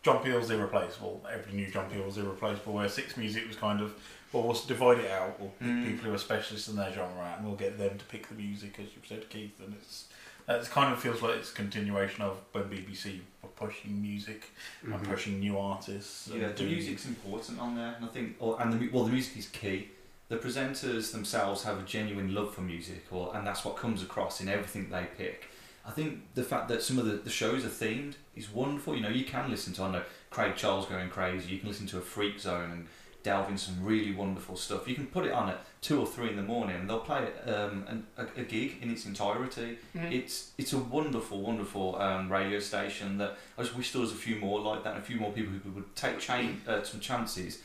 John 0.05 0.23
Peel's 0.23 0.51
irreplaceable. 0.51 1.25
Every 1.33 1.53
new 1.53 1.67
John 1.71 1.89
Peel's 1.89 2.19
irreplaceable. 2.19 2.73
Where 2.73 2.87
Six 2.87 3.17
Music 3.17 3.47
was 3.47 3.55
kind 3.55 3.81
of 3.81 3.95
well, 4.31 4.43
we'll 4.43 4.53
divide 4.53 4.99
it 4.99 5.09
out. 5.09 5.39
We'll 5.39 5.49
pick 5.49 5.67
mm. 5.67 5.85
people 5.87 6.09
who 6.09 6.13
are 6.13 6.19
specialists 6.19 6.67
in 6.67 6.75
their 6.75 6.93
genre, 6.93 7.33
and 7.35 7.43
we'll 7.43 7.55
get 7.55 7.79
them 7.79 7.97
to 7.97 8.05
pick 8.05 8.27
the 8.27 8.35
music, 8.35 8.75
as 8.79 8.85
you've 8.93 9.07
said, 9.07 9.27
Keith. 9.31 9.59
And 9.59 9.73
it's 9.73 10.05
it 10.47 10.69
kind 10.69 10.93
of 10.93 10.99
feels 10.99 11.23
like 11.23 11.37
it's 11.37 11.51
a 11.51 11.55
continuation 11.55 12.21
of 12.21 12.37
when 12.51 12.65
BBC 12.65 13.21
were 13.41 13.49
pushing 13.49 13.99
music 13.99 14.51
and 14.83 14.93
mm-hmm. 14.93 15.11
pushing 15.11 15.39
new 15.39 15.57
artists. 15.57 16.29
Yeah, 16.31 16.49
the 16.49 16.53
doing- 16.53 16.73
music's 16.73 17.07
important 17.07 17.59
on 17.59 17.75
there, 17.75 17.95
and 17.95 18.05
I 18.05 18.09
think, 18.09 18.35
or, 18.39 18.61
and 18.61 18.79
the 18.79 18.89
well, 18.89 19.05
the 19.05 19.11
music 19.11 19.37
is 19.37 19.47
key. 19.47 19.89
the 20.29 20.37
presenters 20.37 21.13
themselves 21.13 21.63
have 21.63 21.79
a 21.79 21.83
genuine 21.83 22.35
love 22.35 22.53
for 22.53 22.61
music, 22.61 23.05
or 23.09 23.35
and 23.35 23.47
that's 23.47 23.65
what 23.65 23.75
comes 23.75 24.03
across 24.03 24.39
in 24.39 24.49
everything 24.49 24.91
they 24.91 25.07
pick. 25.17 25.49
I 25.88 25.91
think 25.91 26.34
the 26.34 26.43
fact 26.43 26.67
that 26.69 26.82
some 26.82 26.98
of 26.98 27.06
the, 27.06 27.13
the 27.17 27.30
shows 27.30 27.63
are 27.63 27.69
themed 27.69 28.15
is 28.36 28.50
wonderful. 28.52 28.95
You 28.95 29.02
know, 29.02 29.10
you 29.10 29.24
can 29.26 29.50
listen 29.52 29.74
to 29.74 29.84
I 29.84 29.91
know 29.91 30.04
Craig 30.32 30.56
Charles 30.56 30.86
going 30.88 31.10
crazy. 31.10 31.54
You 31.54 31.60
can 31.60 31.69
listen 31.69 31.88
to 31.88 31.98
a 31.98 32.02
Freak 32.02 32.39
Zone 32.39 32.71
and 32.71 32.88
delve 33.24 33.50
in 33.50 33.58
some 33.58 33.84
really 33.84 34.13
wonderful 34.13 34.56
stuff. 34.56 34.88
You 34.88 34.95
can 34.95 35.08
put 35.08 35.26
it 35.26 35.32
on 35.32 35.50
at 35.50 35.63
two 35.82 36.00
or 36.00 36.06
three 36.06 36.30
in 36.30 36.36
the 36.36 36.43
morning, 36.43 36.76
and 36.76 36.89
they'll 36.89 37.00
play 37.00 37.28
um, 37.45 37.84
an, 37.88 38.06
a, 38.17 38.24
a 38.41 38.43
gig 38.43 38.78
in 38.82 38.89
its 38.91 39.06
entirety. 39.06 39.78
Mhm. 39.95 40.12
It's 40.12 40.52
it's 40.58 40.74
a 40.74 40.78
wonderful, 40.78 41.41
wonderful 41.41 41.95
um, 42.02 42.32
radio 42.32 42.60
station 42.60 43.17
that 43.19 43.38
I 43.58 43.62
just 43.63 43.76
wish 43.76 43.91
there 43.91 44.02
was 44.02 44.12
a 44.12 44.15
few 44.15 44.36
more 44.38 44.60
like 44.62 44.84
that, 44.84 44.93
and 44.95 45.04
a 45.04 45.06
few 45.06 45.17
more 45.19 45.32
people 45.32 45.54
who 45.63 45.71
would 45.71 45.95
take 45.95 46.19
cha- 46.19 46.41
uh, 46.67 46.84
some 46.84 47.00
chances. 47.00 47.60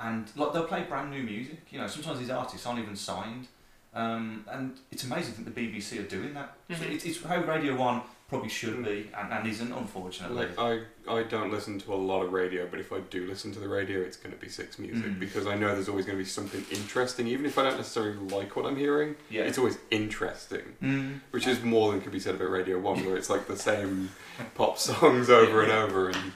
And 0.00 0.28
like 0.36 0.52
they'll 0.52 0.64
play 0.66 0.82
brand 0.84 1.10
new 1.10 1.22
music. 1.22 1.58
You 1.70 1.78
know, 1.80 1.86
sometimes 1.86 2.18
these 2.18 2.30
artists 2.30 2.66
aren't 2.66 2.80
even 2.80 2.96
signed. 2.96 3.46
Um, 3.94 4.44
and 4.50 4.76
it's 4.90 5.04
amazing 5.04 5.44
that 5.44 5.54
the 5.54 5.60
BBC 5.68 5.98
are 6.00 6.08
doing 6.08 6.34
that. 6.34 6.56
So 6.70 6.76
Mhm. 6.84 6.90
it's, 6.94 7.04
it's 7.04 7.22
how 7.22 7.40
Radio 7.42 7.76
One 7.76 8.02
probably 8.28 8.48
should 8.48 8.84
be, 8.84 9.08
and, 9.16 9.32
and 9.32 9.46
isn't, 9.46 9.70
unfortunately. 9.72 10.46
Like 10.46 10.58
I, 10.58 10.80
I 11.08 11.22
don't 11.22 11.52
listen 11.52 11.78
to 11.80 11.94
a 11.94 11.94
lot 11.94 12.22
of 12.22 12.32
radio, 12.32 12.66
but 12.68 12.80
if 12.80 12.92
I 12.92 12.98
do 13.10 13.26
listen 13.26 13.52
to 13.52 13.60
the 13.60 13.68
radio, 13.68 14.00
it's 14.00 14.16
going 14.16 14.34
to 14.34 14.40
be 14.40 14.48
Six 14.48 14.78
Music 14.78 15.04
Mm. 15.04 15.20
because 15.20 15.46
I 15.46 15.54
know 15.54 15.68
there's 15.74 15.88
always 15.88 16.06
going 16.06 16.18
to 16.18 16.24
be 16.24 16.28
something 16.28 16.64
interesting, 16.72 17.28
even 17.28 17.46
if 17.46 17.56
I 17.58 17.62
don't 17.64 17.76
necessarily 17.76 18.16
like 18.16 18.56
what 18.56 18.66
I'm 18.66 18.76
hearing. 18.76 19.14
Yeah. 19.30 19.42
It's 19.42 19.58
always 19.58 19.78
interesting, 19.92 20.62
Mm. 20.82 21.20
which 21.30 21.46
is 21.46 21.62
more 21.62 21.92
than 21.92 22.00
could 22.00 22.12
be 22.12 22.18
said 22.18 22.34
about 22.34 22.50
Radio 22.50 22.80
One, 22.80 23.04
where 23.06 23.16
it's 23.16 23.30
like 23.30 23.46
the 23.46 23.56
same 23.56 24.10
pop 24.54 24.78
songs 24.78 25.30
over 25.30 25.62
and 25.62 25.70
over. 25.70 26.08
And 26.08 26.32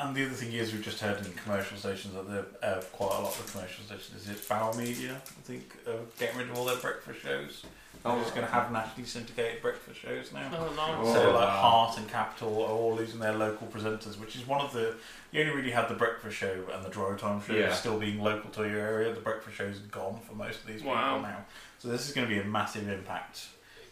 And 0.00 0.14
the 0.14 0.24
other 0.26 0.34
thing 0.34 0.52
is, 0.52 0.72
we've 0.72 0.82
just 0.84 1.00
heard 1.00 1.18
in 1.26 1.32
commercial 1.32 1.76
stations 1.76 2.14
that 2.14 2.28
there 2.30 2.46
uh, 2.62 2.80
quite 2.92 3.10
a 3.18 3.20
lot 3.22 3.36
of 3.38 3.50
commercial 3.52 3.84
stations 3.84 4.22
is 4.22 4.28
it 4.30 4.48
Bauer 4.48 4.72
Media, 4.74 5.16
I 5.16 5.42
think, 5.42 5.74
uh, 5.88 5.92
getting 6.20 6.38
rid 6.38 6.50
of 6.50 6.56
all 6.56 6.64
their 6.66 6.76
breakfast 6.76 7.20
shows. 7.20 7.64
They're 8.04 8.16
just 8.20 8.32
going 8.32 8.46
to 8.46 8.52
have 8.52 8.70
nationally 8.70 9.08
syndicated 9.08 9.60
breakfast 9.60 9.98
shows 10.00 10.32
now. 10.32 10.48
Oh, 10.56 10.72
nice. 11.02 11.14
So 11.14 11.32
like. 11.34 11.48
Heart 11.48 11.98
and 11.98 12.08
Capital 12.08 12.62
are 12.62 12.68
all 12.70 12.94
losing 12.94 13.18
their 13.18 13.34
local 13.34 13.66
presenters, 13.66 14.18
which 14.20 14.36
is 14.36 14.46
one 14.46 14.60
of 14.60 14.72
the. 14.72 14.94
You 15.32 15.40
only 15.42 15.52
really 15.54 15.72
had 15.72 15.88
the 15.88 15.94
breakfast 15.94 16.36
show 16.36 16.62
and 16.72 16.84
the 16.84 16.90
drive 16.90 17.20
time 17.20 17.42
show 17.42 17.54
Yeah. 17.54 17.72
still 17.74 17.98
being 17.98 18.20
local 18.22 18.50
to 18.50 18.68
your 18.68 18.78
area. 18.78 19.12
The 19.12 19.20
breakfast 19.20 19.56
show's 19.56 19.80
gone 19.80 20.20
for 20.26 20.34
most 20.36 20.60
of 20.60 20.66
these 20.66 20.82
Wow. 20.82 21.16
people 21.16 21.28
now. 21.28 21.44
So 21.80 21.88
this 21.88 22.08
is 22.08 22.14
going 22.14 22.28
to 22.28 22.32
be 22.32 22.40
a 22.40 22.44
massive 22.44 22.88
impact. 22.88 23.48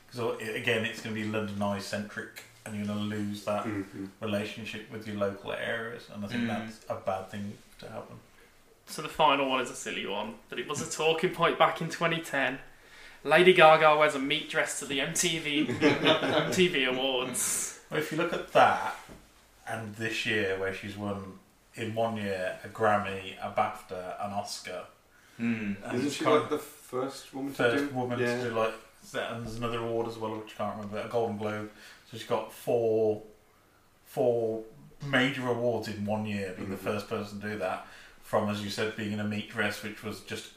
Because 0.06 0.40
again, 0.40 0.84
it's 0.84 1.00
going 1.02 1.14
to 1.16 1.20
be 1.20 1.26
Londonised 1.28 1.82
centric, 1.86 2.44
and 2.66 2.76
you're 2.76 2.86
going 2.86 2.98
to 3.10 3.16
lose 3.16 3.44
that 3.44 3.64
Mhm. 3.64 4.08
relationship 4.20 4.90
with 4.90 5.06
your 5.06 5.16
local 5.16 5.52
areas. 5.52 6.08
And 6.12 6.24
I 6.24 6.28
think 6.28 6.42
Mm. 6.42 6.48
that's 6.48 6.84
a 6.88 6.96
bad 6.96 7.30
thing 7.30 7.56
to 7.80 7.88
happen. 7.88 8.16
So 8.86 9.02
the 9.02 9.08
final 9.08 9.48
one 9.48 9.60
is 9.60 9.70
a 9.70 9.74
silly 9.74 10.06
one, 10.06 10.34
but 10.48 10.58
it 10.58 10.68
was 10.68 10.80
a 10.80 10.90
talking 10.90 11.30
point 11.30 11.58
back 11.58 11.80
in 11.80 11.88
2010. 11.88 12.58
Lady 13.24 13.52
Gaga 13.52 13.96
wears 13.96 14.14
a 14.14 14.18
meat 14.18 14.48
dress 14.50 14.78
to 14.80 14.86
the 14.86 15.00
MTV 15.00 15.66
MTV 16.46 16.86
Awards. 16.88 17.80
Well, 17.90 18.00
if 18.00 18.12
you 18.12 18.18
look 18.18 18.32
at 18.32 18.52
that, 18.52 18.96
and 19.66 19.94
this 19.96 20.26
year 20.26 20.58
where 20.58 20.72
she's 20.74 20.96
won 20.96 21.38
in 21.74 21.94
one 21.94 22.16
year 22.16 22.58
a 22.64 22.68
Grammy, 22.68 23.34
a 23.42 23.50
BAFTA, 23.50 24.24
an 24.24 24.32
Oscar. 24.32 24.84
Mm. 25.40 25.76
and 25.84 25.98
isn't 25.98 26.12
she 26.12 26.24
like 26.24 26.48
the 26.48 26.58
first 26.58 27.34
woman 27.34 27.52
to 27.52 27.56
first 27.58 27.88
do? 27.88 27.94
woman 27.94 28.18
yeah. 28.18 28.36
to 28.42 28.48
do 28.50 28.54
like 28.56 28.72
that, 29.12 29.32
and 29.32 29.44
there's 29.44 29.56
another 29.56 29.78
award 29.80 30.08
as 30.08 30.16
well, 30.16 30.36
which 30.36 30.54
I 30.54 30.64
can't 30.64 30.76
remember, 30.76 30.98
a 31.00 31.08
Golden 31.08 31.36
Globe. 31.36 31.70
So 32.10 32.16
she's 32.16 32.26
got 32.26 32.52
four, 32.52 33.22
four 34.04 34.62
major 35.04 35.46
awards 35.48 35.88
in 35.88 36.04
one 36.04 36.26
year, 36.26 36.54
being 36.56 36.70
the 36.70 36.76
Mhm. 36.76 36.80
first 36.80 37.08
person 37.08 37.40
to 37.40 37.50
do 37.50 37.58
that. 37.58 37.86
From 38.22 38.48
as 38.48 38.62
you 38.62 38.70
said, 38.70 38.96
being 38.96 39.12
in 39.12 39.20
a 39.20 39.24
meat 39.24 39.50
dress, 39.50 39.82
which 39.82 40.02
was 40.02 40.20
just 40.22 40.52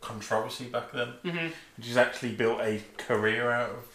controversy 0.00 0.66
back 0.66 0.92
then. 0.92 1.08
hmm 1.22 1.48
She's 1.80 1.96
actually 1.96 2.34
built 2.34 2.60
a 2.60 2.82
career 2.98 3.50
out 3.50 3.70
of. 3.70 3.88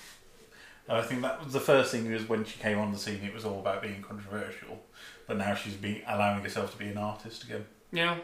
And 0.87 0.97
I 0.97 1.01
think 1.03 1.21
that 1.21 1.43
was 1.43 1.53
the 1.53 1.59
first 1.59 1.91
thing 1.91 2.11
was 2.11 2.27
when 2.27 2.43
she 2.43 2.59
came 2.59 2.77
on 2.79 2.91
the 2.91 2.97
scene. 2.97 3.23
It 3.23 3.33
was 3.33 3.45
all 3.45 3.59
about 3.59 3.81
being 3.81 4.01
controversial, 4.01 4.83
but 5.27 5.37
now 5.37 5.53
she's 5.55 5.75
being 5.75 6.01
allowing 6.07 6.41
herself 6.43 6.71
to 6.73 6.77
be 6.77 6.87
an 6.87 6.97
artist 6.97 7.43
again. 7.43 7.65
Yeah. 7.91 8.17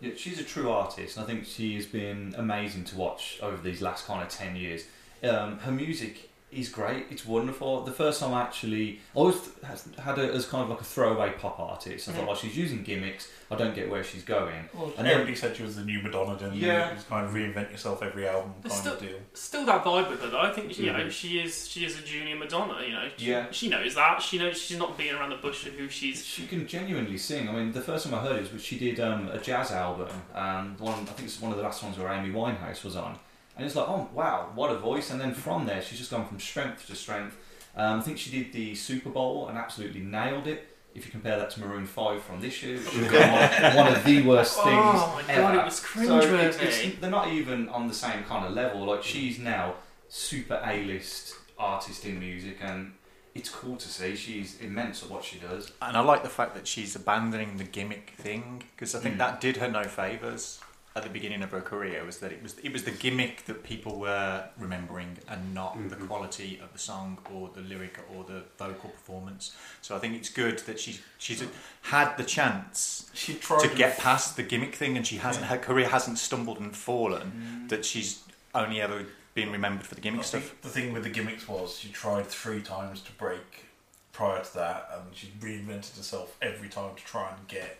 Yeah, 0.00 0.12
she's 0.16 0.38
a 0.40 0.44
true 0.44 0.70
artist, 0.70 1.16
and 1.16 1.24
I 1.24 1.26
think 1.26 1.46
she 1.46 1.74
has 1.76 1.86
been 1.86 2.34
amazing 2.36 2.84
to 2.84 2.96
watch 2.96 3.38
over 3.40 3.62
these 3.62 3.80
last 3.80 4.06
kind 4.06 4.22
of 4.22 4.28
10 4.28 4.56
years. 4.56 4.84
Um, 5.22 5.58
her 5.60 5.72
music 5.72 6.30
is 6.52 6.68
great, 6.68 7.06
it's 7.10 7.26
wonderful. 7.26 7.82
The 7.84 7.92
first 7.92 8.20
time 8.20 8.32
I 8.32 8.42
actually 8.42 9.00
I 9.14 9.18
always 9.18 9.36
had 9.62 10.16
her 10.16 10.30
as 10.30 10.46
kind 10.46 10.62
of 10.62 10.70
like 10.70 10.80
a 10.80 10.84
throwaway 10.84 11.32
pop 11.38 11.58
artist. 11.58 12.08
I 12.08 12.12
thought, 12.12 12.26
well, 12.26 12.36
she's 12.36 12.56
using 12.56 12.82
gimmicks, 12.84 13.28
I 13.50 13.56
don't 13.56 13.74
get 13.74 13.90
where 13.90 14.04
she's 14.04 14.22
going. 14.22 14.68
Well, 14.72 14.92
And 14.96 15.06
everybody 15.08 15.32
then- 15.32 15.40
said 15.40 15.56
she 15.56 15.64
was 15.64 15.76
the 15.76 15.82
new 15.84 16.00
Madonna, 16.00 16.38
didn't 16.38 16.54
Yeah. 16.54 16.92
you? 16.92 16.98
It 16.98 17.04
kind 17.08 17.26
of 17.26 17.32
reinvent 17.32 17.72
yourself 17.72 18.02
every 18.02 18.28
album 18.28 18.54
There's 18.62 18.74
kind 18.76 18.86
of 18.86 18.96
still- 18.98 19.08
deal. 19.10 19.18
Still 19.34 19.66
that 19.66 19.84
vibe 19.84 20.08
with 20.08 20.22
her 20.22 20.28
though. 20.28 20.40
I 20.40 20.52
think 20.52 20.78
you 20.78 20.92
know 20.92 21.00
Mhm. 21.00 21.10
she 21.10 21.40
is 21.40 21.68
she 21.68 21.84
is 21.84 21.98
a 21.98 22.02
junior 22.02 22.36
Madonna. 22.36 22.80
You 22.82 22.92
know. 22.92 23.08
She, 23.16 23.26
Yeah. 23.26 23.46
She 23.50 23.68
knows 23.68 23.94
that. 23.96 24.22
She 24.22 24.38
knows 24.38 24.60
she's 24.60 24.78
not 24.78 24.96
being 24.96 25.14
around 25.14 25.30
the 25.30 25.36
bush 25.36 25.66
of 25.66 25.74
who 25.74 25.88
she's. 25.88 26.24
She 26.24 26.46
can 26.46 26.66
genuinely 26.66 27.18
sing. 27.18 27.48
I 27.48 27.52
mean, 27.52 27.72
the 27.72 27.80
first 27.82 28.04
time 28.06 28.14
I 28.14 28.22
heard 28.22 28.42
it 28.42 28.52
was 28.52 28.62
she 28.64 28.78
did 28.78 29.00
um, 29.00 29.28
a 29.28 29.38
jazz 29.38 29.72
album, 29.72 30.08
and 30.34 30.78
one 30.78 30.94
I 30.94 31.04
think 31.06 31.28
it's 31.28 31.40
one 31.40 31.50
of 31.50 31.58
the 31.58 31.64
last 31.64 31.82
ones 31.82 31.98
where 31.98 32.08
Amy 32.12 32.32
Winehouse 32.32 32.82
was 32.84 32.94
on, 32.96 33.18
and 33.56 33.64
it's 33.66 33.74
like, 33.74 33.88
oh 33.88 34.08
wow, 34.12 34.50
what 34.54 34.70
a 34.70 34.78
voice! 34.78 35.10
And 35.10 35.20
then 35.20 35.34
from 35.34 35.66
there, 35.66 35.82
she's 35.82 35.98
just 35.98 36.10
gone 36.10 36.26
from 36.26 36.38
strength 36.40 36.86
to 36.88 36.94
strength. 36.96 37.36
Um, 37.76 37.98
I 38.00 38.02
think 38.02 38.18
she 38.18 38.30
did 38.30 38.52
the 38.52 38.74
Super 38.74 39.10
Bowl 39.10 39.48
and 39.48 39.58
absolutely 39.58 40.00
nailed 40.00 40.46
it. 40.46 40.68
If 40.94 41.04
you 41.04 41.12
compare 41.12 41.38
that 41.38 41.50
to 41.50 41.60
Maroon 41.60 41.84
Five 41.84 42.22
from 42.22 42.40
this 42.40 42.62
year, 42.62 42.78
which 42.78 43.10
has 43.10 43.74
one, 43.74 43.76
one 43.84 43.92
of 43.94 44.02
the 44.04 44.22
worst 44.22 44.54
things 44.54 44.66
Oh 44.68 45.12
my 45.14 45.34
God, 45.34 45.54
ever. 45.54 45.60
it 45.60 45.64
was 45.66 45.76
So 45.80 46.18
it's- 46.20 46.56
it's- 46.56 46.94
they're 47.00 47.10
not 47.10 47.28
even 47.28 47.68
on 47.68 47.86
the 47.88 47.92
same 47.94 48.22
kind 48.24 48.46
of 48.46 48.52
level. 48.52 48.84
Like 48.86 49.02
she's 49.02 49.38
now 49.38 49.74
super 50.08 50.58
A-list 50.64 51.34
artist 51.58 52.06
in 52.06 52.18
music, 52.18 52.56
and 52.62 52.92
it's 53.34 53.50
cool 53.50 53.76
to 53.76 53.88
see. 53.88 54.16
She's 54.16 54.58
immense 54.60 55.02
at 55.02 55.10
what 55.10 55.22
she 55.22 55.38
does. 55.38 55.70
And 55.82 55.96
I 55.98 56.00
like 56.00 56.22
the 56.22 56.30
fact 56.30 56.54
that 56.54 56.66
she's 56.66 56.96
abandoning 56.96 57.58
the 57.58 57.64
gimmick 57.64 58.14
thing 58.16 58.62
because 58.74 58.94
I 58.94 59.00
think 59.00 59.16
Mm. 59.16 59.18
that 59.18 59.40
did 59.42 59.58
her 59.58 59.68
no 59.70 59.84
favors 59.84 60.60
at 60.96 61.02
the 61.02 61.10
beginning 61.10 61.42
of 61.42 61.50
her 61.50 61.60
career. 61.60 62.02
Was 62.04 62.18
that 62.18 62.32
it 62.32 62.42
was 62.42 62.58
it 62.58 62.72
was 62.72 62.84
the 62.84 62.90
gimmick 62.90 63.44
that 63.44 63.62
people 63.62 63.98
were 64.00 64.48
remembering 64.58 65.18
and 65.28 65.52
not 65.54 65.72
the 65.90 65.96
Mhm. 65.96 66.06
quality 66.06 66.58
of 66.62 66.72
the 66.72 66.78
song 66.78 67.18
or 67.32 67.50
the 67.54 67.60
lyric 67.60 67.98
or 68.12 68.24
the 68.24 68.44
vocal 68.58 68.90
performance. 68.90 69.54
So 69.82 69.94
I 69.94 69.98
think 69.98 70.14
it's 70.14 70.30
good 70.30 70.58
that 70.60 70.80
she's 70.80 71.00
she's 71.18 71.44
had 71.82 72.16
the 72.16 72.24
chance 72.24 73.10
She 73.12 73.34
tried 73.34 73.60
to 73.60 73.68
get 73.68 73.98
past 73.98 74.36
the 74.36 74.42
gimmick 74.42 74.74
thing 74.74 74.96
and 74.96 75.06
she 75.06 75.18
hasn't 75.18 75.44
Yeah. 75.44 75.50
her 75.50 75.58
career 75.58 75.88
hasn't 75.90 76.18
stumbled 76.18 76.58
and 76.58 76.74
fallen. 76.74 77.66
That 77.68 77.84
she's 77.84 78.22
only 78.54 78.80
ever 78.80 79.04
been 79.34 79.52
remembered 79.52 79.86
for 79.86 79.94
the 79.94 80.00
gimmick 80.00 80.24
think 80.24 80.44
stuff. 80.44 80.62
the 80.62 80.70
thing 80.70 80.94
with 80.94 81.02
the 81.04 81.10
gimmicks 81.10 81.46
was 81.46 81.78
she 81.78 81.90
tried 81.90 82.26
three 82.26 82.62
times 82.62 83.02
to 83.02 83.12
break 83.12 83.66
prior 84.14 84.42
to 84.42 84.54
that, 84.54 84.88
and 84.94 85.14
she 85.14 85.26
reinvented 85.40 85.94
herself 85.98 86.36
every 86.40 86.70
time 86.70 86.94
to 86.96 87.04
try 87.04 87.28
and 87.36 87.46
get. 87.48 87.76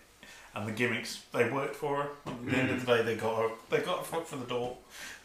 And 0.56 0.66
the 0.66 0.72
gimmicks 0.72 1.22
they 1.32 1.48
worked 1.50 1.76
for 1.76 2.02
her. 2.02 2.08
At 2.26 2.46
the 2.46 2.56
end 2.56 2.70
of 2.70 2.84
the 2.84 2.96
day, 2.96 3.02
they 3.02 3.14
got 3.16 3.36
her. 3.42 3.50
They 3.70 3.78
got 3.80 3.98
her 3.98 4.04
foot 4.04 4.26
for 4.26 4.36
the 4.36 4.46
door. 4.46 4.76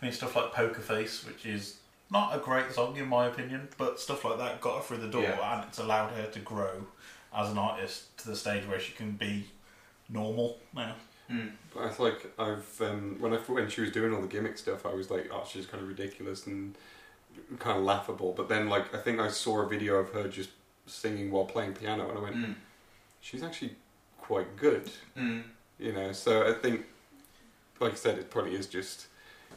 I 0.01 0.05
mean, 0.05 0.13
stuff 0.13 0.35
like 0.35 0.51
Poker 0.51 0.81
Face, 0.81 1.25
which 1.25 1.45
is 1.45 1.77
not 2.11 2.35
a 2.35 2.39
great 2.39 2.69
song 2.73 2.97
in 2.97 3.07
my 3.07 3.27
opinion, 3.27 3.69
but 3.77 3.97
stuff 3.99 4.25
like 4.25 4.37
that 4.39 4.59
got 4.59 4.75
her 4.77 4.81
through 4.83 4.97
the 4.97 5.07
door, 5.07 5.21
Yeah. 5.23 5.55
and 5.59 5.63
it's 5.69 5.79
allowed 5.79 6.11
her 6.11 6.25
to 6.27 6.39
grow 6.39 6.85
as 7.33 7.49
an 7.49 7.57
artist 7.57 8.17
to 8.17 8.27
the 8.29 8.35
stage 8.35 8.67
where 8.67 8.79
she 8.79 8.91
can 8.91 9.11
be 9.13 9.45
normal 10.09 10.59
now. 10.75 10.95
But 11.73 11.83
I 11.85 11.89
feel 11.91 12.07
like 12.07 12.33
I've 12.37 12.81
um, 12.81 13.15
when 13.21 13.31
I 13.33 13.37
when 13.37 13.69
she 13.69 13.79
was 13.79 13.91
doing 13.91 14.13
all 14.13 14.19
the 14.19 14.27
gimmick 14.27 14.57
stuff, 14.57 14.85
I 14.85 14.93
was 14.93 15.09
like, 15.09 15.29
oh, 15.31 15.45
she's 15.49 15.65
kind 15.65 15.81
of 15.81 15.87
ridiculous 15.87 16.45
and 16.45 16.75
kind 17.57 17.77
of 17.77 17.85
laughable. 17.85 18.33
But 18.35 18.49
then, 18.49 18.67
like, 18.67 18.93
I 18.93 18.97
think 18.97 19.21
I 19.21 19.29
saw 19.29 19.61
a 19.61 19.69
video 19.69 19.95
of 19.95 20.09
her 20.09 20.27
just 20.27 20.49
singing 20.87 21.31
while 21.31 21.45
playing 21.45 21.71
piano, 21.75 22.09
and 22.09 22.17
I 22.17 22.21
went, 22.21 22.35
Mm. 22.35 22.55
she's 23.21 23.43
actually 23.43 23.75
quite 24.31 24.55
good, 24.55 24.89
Mm. 25.17 25.43
you 25.77 25.91
know. 25.91 26.13
So 26.13 26.47
I 26.49 26.53
think, 26.53 26.85
like 27.81 27.91
I 27.91 27.95
said, 27.95 28.17
it 28.17 28.29
probably 28.31 28.55
is 28.55 28.65
just 28.67 29.07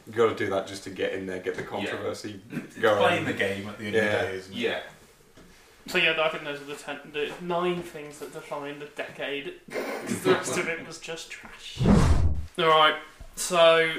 you 0.05 0.11
got 0.11 0.27
to 0.27 0.35
do 0.35 0.49
that 0.51 0.67
just 0.67 0.83
to 0.83 0.89
get 0.89 1.13
in 1.13 1.25
there, 1.25 1.39
get 1.39 1.55
the 1.55 1.63
controversy 1.63 2.41
It's 2.51 2.75
going. 2.75 2.97
playing 2.97 3.23
the 3.25 3.31
game 3.33 3.69
at 3.69 3.77
the 3.79 3.85
end 3.87 3.95
of 3.95 4.03
Yeah. 4.03 4.17
the 4.21 4.27
day, 4.27 4.35
isn't 4.35 4.53
it? 4.53 4.57
Yeah. 4.57 4.79
So 5.87 5.97
yeah, 5.97 6.21
I 6.21 6.27
think 6.29 6.43
those 6.43 6.59
are 6.61 6.65
the 6.65 6.75
ten, 6.75 6.99
the 7.13 7.31
nine 7.41 7.81
things 7.83 8.19
that 8.19 8.33
define 8.33 8.79
the 8.79 8.85
decade. 8.87 9.53
'Cause 9.71 10.21
the 10.23 10.31
rest 10.33 10.57
of 10.57 10.67
it 10.67 10.85
was 10.85 10.99
just 10.99 11.31
trash. 11.31 11.77
All 12.59 12.67
right, 12.67 12.95
so 13.37 13.93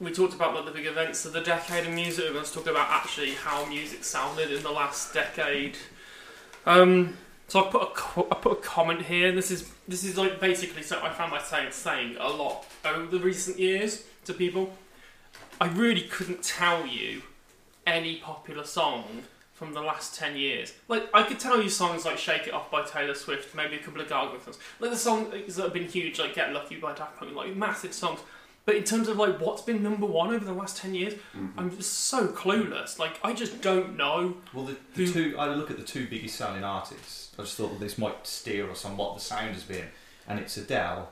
we 0.00 0.10
talked 0.12 0.34
about 0.34 0.54
like, 0.56 0.64
the 0.64 0.72
big 0.72 0.86
events 0.86 1.24
of 1.24 1.32
the 1.32 1.40
decade 1.40 1.86
in 1.86 1.94
music. 1.94 2.34
Let's 2.34 2.50
talk 2.52 2.66
about 2.66 2.88
actually 2.90 3.34
how 3.34 3.64
music 3.66 4.02
sounded 4.02 4.50
in 4.50 4.62
the 4.64 4.72
last 4.72 5.14
decade. 5.14 5.76
Um, 6.66 7.16
so 7.54 7.64
I 7.64 7.70
put 7.70 7.82
a 7.82 7.86
co- 7.94 8.26
I 8.32 8.34
put 8.34 8.52
a 8.52 8.56
comment 8.56 9.02
here. 9.02 9.30
This 9.30 9.52
is 9.52 9.70
this 9.86 10.02
is 10.02 10.18
like 10.18 10.40
basically 10.40 10.82
so 10.82 11.00
I 11.00 11.10
found 11.10 11.30
myself 11.30 11.72
saying 11.72 12.16
a 12.18 12.28
lot 12.28 12.66
over 12.84 13.06
the 13.06 13.20
recent 13.20 13.60
years 13.60 14.02
to 14.24 14.34
people. 14.34 14.72
I 15.60 15.68
really 15.68 16.00
couldn't 16.00 16.42
tell 16.42 16.84
you 16.84 17.22
any 17.86 18.16
popular 18.16 18.64
song 18.64 19.22
from 19.52 19.72
the 19.72 19.80
last 19.80 20.16
10 20.16 20.36
years. 20.36 20.72
Like, 20.88 21.08
I 21.14 21.22
could 21.22 21.38
tell 21.38 21.62
you 21.62 21.68
songs 21.68 22.04
like 22.04 22.18
Shake 22.18 22.48
It 22.48 22.52
Off 22.52 22.72
by 22.72 22.82
Taylor 22.82 23.14
Swift, 23.14 23.54
maybe 23.54 23.76
a 23.76 23.78
couple 23.78 24.00
of 24.00 24.08
songs. 24.08 24.58
Like, 24.80 24.90
the 24.90 24.96
songs 24.96 25.54
that 25.54 25.62
have 25.62 25.72
been 25.72 25.86
huge, 25.86 26.18
like 26.18 26.34
Get 26.34 26.52
Lucky 26.52 26.74
by 26.74 26.92
Daft 26.92 27.20
Punk, 27.20 27.36
like 27.36 27.54
massive 27.54 27.94
songs. 27.94 28.18
But 28.66 28.76
in 28.76 28.84
terms 28.84 29.08
of 29.08 29.18
like 29.18 29.40
what's 29.40 29.60
been 29.62 29.82
number 29.82 30.06
one 30.06 30.34
over 30.34 30.44
the 30.44 30.52
last 30.52 30.78
ten 30.78 30.94
years, 30.94 31.14
I'm 31.58 31.74
just 31.76 31.92
so 32.04 32.28
clueless. 32.28 32.98
Like 32.98 33.18
I 33.22 33.32
just 33.34 33.60
don't 33.60 33.96
know. 33.96 34.36
Well, 34.54 34.64
the, 34.64 34.76
the 34.94 35.06
two 35.12 35.36
I 35.38 35.48
look 35.54 35.70
at 35.70 35.76
the 35.76 35.82
two 35.84 36.06
biggest 36.08 36.36
selling 36.36 36.64
artists. 36.64 37.32
I 37.38 37.42
just 37.42 37.56
thought 37.56 37.70
that 37.72 37.80
this 37.80 37.98
might 37.98 38.26
steer 38.26 38.70
us 38.70 38.84
on 38.84 38.96
what 38.96 39.14
the 39.16 39.20
sound 39.20 39.52
has 39.54 39.64
been, 39.64 39.88
and 40.26 40.38
it's 40.38 40.56
Adele 40.56 41.10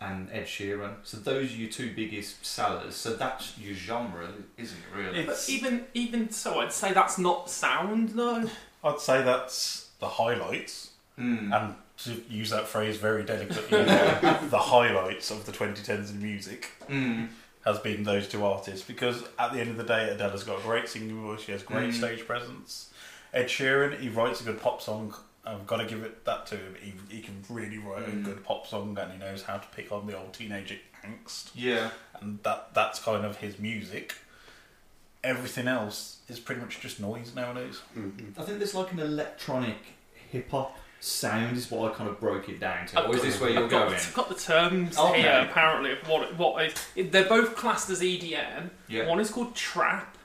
and 0.00 0.28
Ed 0.30 0.44
Sheeran. 0.46 0.94
So 1.04 1.16
those 1.18 1.52
are 1.52 1.56
your 1.56 1.70
two 1.70 1.92
biggest 1.94 2.44
sellers. 2.44 2.94
So 2.96 3.14
that's 3.14 3.58
your 3.58 3.74
genre, 3.74 4.28
isn't 4.58 4.76
it? 4.78 4.96
Really? 4.96 5.24
But 5.26 5.44
even 5.48 5.84
even 5.92 6.30
so, 6.30 6.60
I'd 6.60 6.72
say 6.72 6.92
that's 6.92 7.18
not 7.18 7.50
sound 7.50 8.10
though. 8.10 8.48
I'd 8.84 9.00
say 9.00 9.22
that's 9.22 9.90
the 10.00 10.08
highlights, 10.08 10.92
Hmm. 11.16 11.52
and 11.52 11.74
to 12.04 12.22
use 12.28 12.50
that 12.50 12.66
phrase 12.68 12.96
very 12.98 13.22
delicately, 13.24 13.84
the 13.84 14.58
highlights 14.58 15.30
of 15.30 15.46
the 15.46 15.52
2010s 15.52 16.10
in 16.10 16.22
music 16.22 16.70
Mm. 16.88 17.28
has 17.64 17.78
been 17.78 18.04
those 18.04 18.28
two 18.28 18.44
artists. 18.44 18.86
Because 18.86 19.24
at 19.38 19.52
the 19.52 19.60
end 19.60 19.70
of 19.70 19.76
the 19.76 19.84
day, 19.84 20.10
Adele's 20.10 20.44
got 20.44 20.58
a 20.58 20.62
great 20.62 20.88
singing 20.88 21.20
voice, 21.22 21.40
she 21.42 21.52
has 21.52 21.62
great 21.62 21.90
Mm. 21.90 21.94
stage 21.94 22.26
presence. 22.26 22.90
Ed 23.32 23.46
Sheeran, 23.48 23.98
he 23.98 24.08
writes 24.08 24.40
a 24.40 24.44
good 24.44 24.60
pop 24.60 24.80
song. 24.82 25.14
I've 25.44 25.66
got 25.66 25.76
to 25.78 25.84
give 25.86 26.02
it 26.02 26.24
that 26.24 26.46
to 26.48 26.56
him. 26.56 26.74
He, 26.80 26.92
he 27.16 27.22
can 27.22 27.42
really 27.48 27.78
write 27.78 28.02
a 28.08 28.10
Mm. 28.10 28.24
good 28.24 28.44
pop 28.44 28.66
song, 28.66 28.96
and 29.00 29.12
he 29.12 29.18
knows 29.18 29.42
how 29.42 29.56
to 29.58 29.66
pick 29.74 29.90
on 29.92 30.06
the 30.06 30.16
old 30.18 30.32
teenage 30.34 30.78
angst. 31.04 31.50
Yeah. 31.54 31.90
and 32.20 32.42
that 32.44 32.72
that's 32.74 32.98
kind 32.98 33.24
of 33.24 33.36
his 33.38 33.58
music. 33.58 34.14
Everything 35.24 35.66
else 35.66 36.18
is 36.28 36.38
pretty 36.38 36.60
much 36.60 36.78
just 36.80 37.00
noise 37.00 37.34
nowadays. 37.34 37.80
I 38.38 38.42
think 38.42 38.58
there's 38.58 38.74
like 38.74 38.92
an 38.92 39.00
electronic 39.00 39.76
hip 40.30 40.50
hop 40.50 40.78
sound 41.06 41.56
is 41.56 41.70
what 41.70 41.92
I 41.92 41.94
kind 41.94 42.10
of 42.10 42.18
broke 42.20 42.48
it 42.48 42.58
down 42.60 42.86
to. 42.88 43.06
Or 43.06 43.14
is 43.16 43.22
this 43.22 43.40
where 43.40 43.50
you're 43.50 43.64
I've 43.64 43.70
got, 43.70 43.88
going? 43.88 43.94
I've 44.00 44.14
got 44.14 44.28
the 44.28 44.34
terms 44.34 44.98
Okay. 44.98 45.22
here 45.22 45.46
apparently 45.48 45.92
of 45.92 45.98
what 46.08 46.36
what 46.36 46.64
is. 46.96 47.10
They're 47.10 47.24
both 47.28 47.56
classed 47.56 47.88
as 47.90 48.00
EDM. 48.02 48.70
Yeah. 48.88 49.06
One 49.06 49.20
is 49.20 49.30
called 49.30 49.54
trap, 49.54 50.16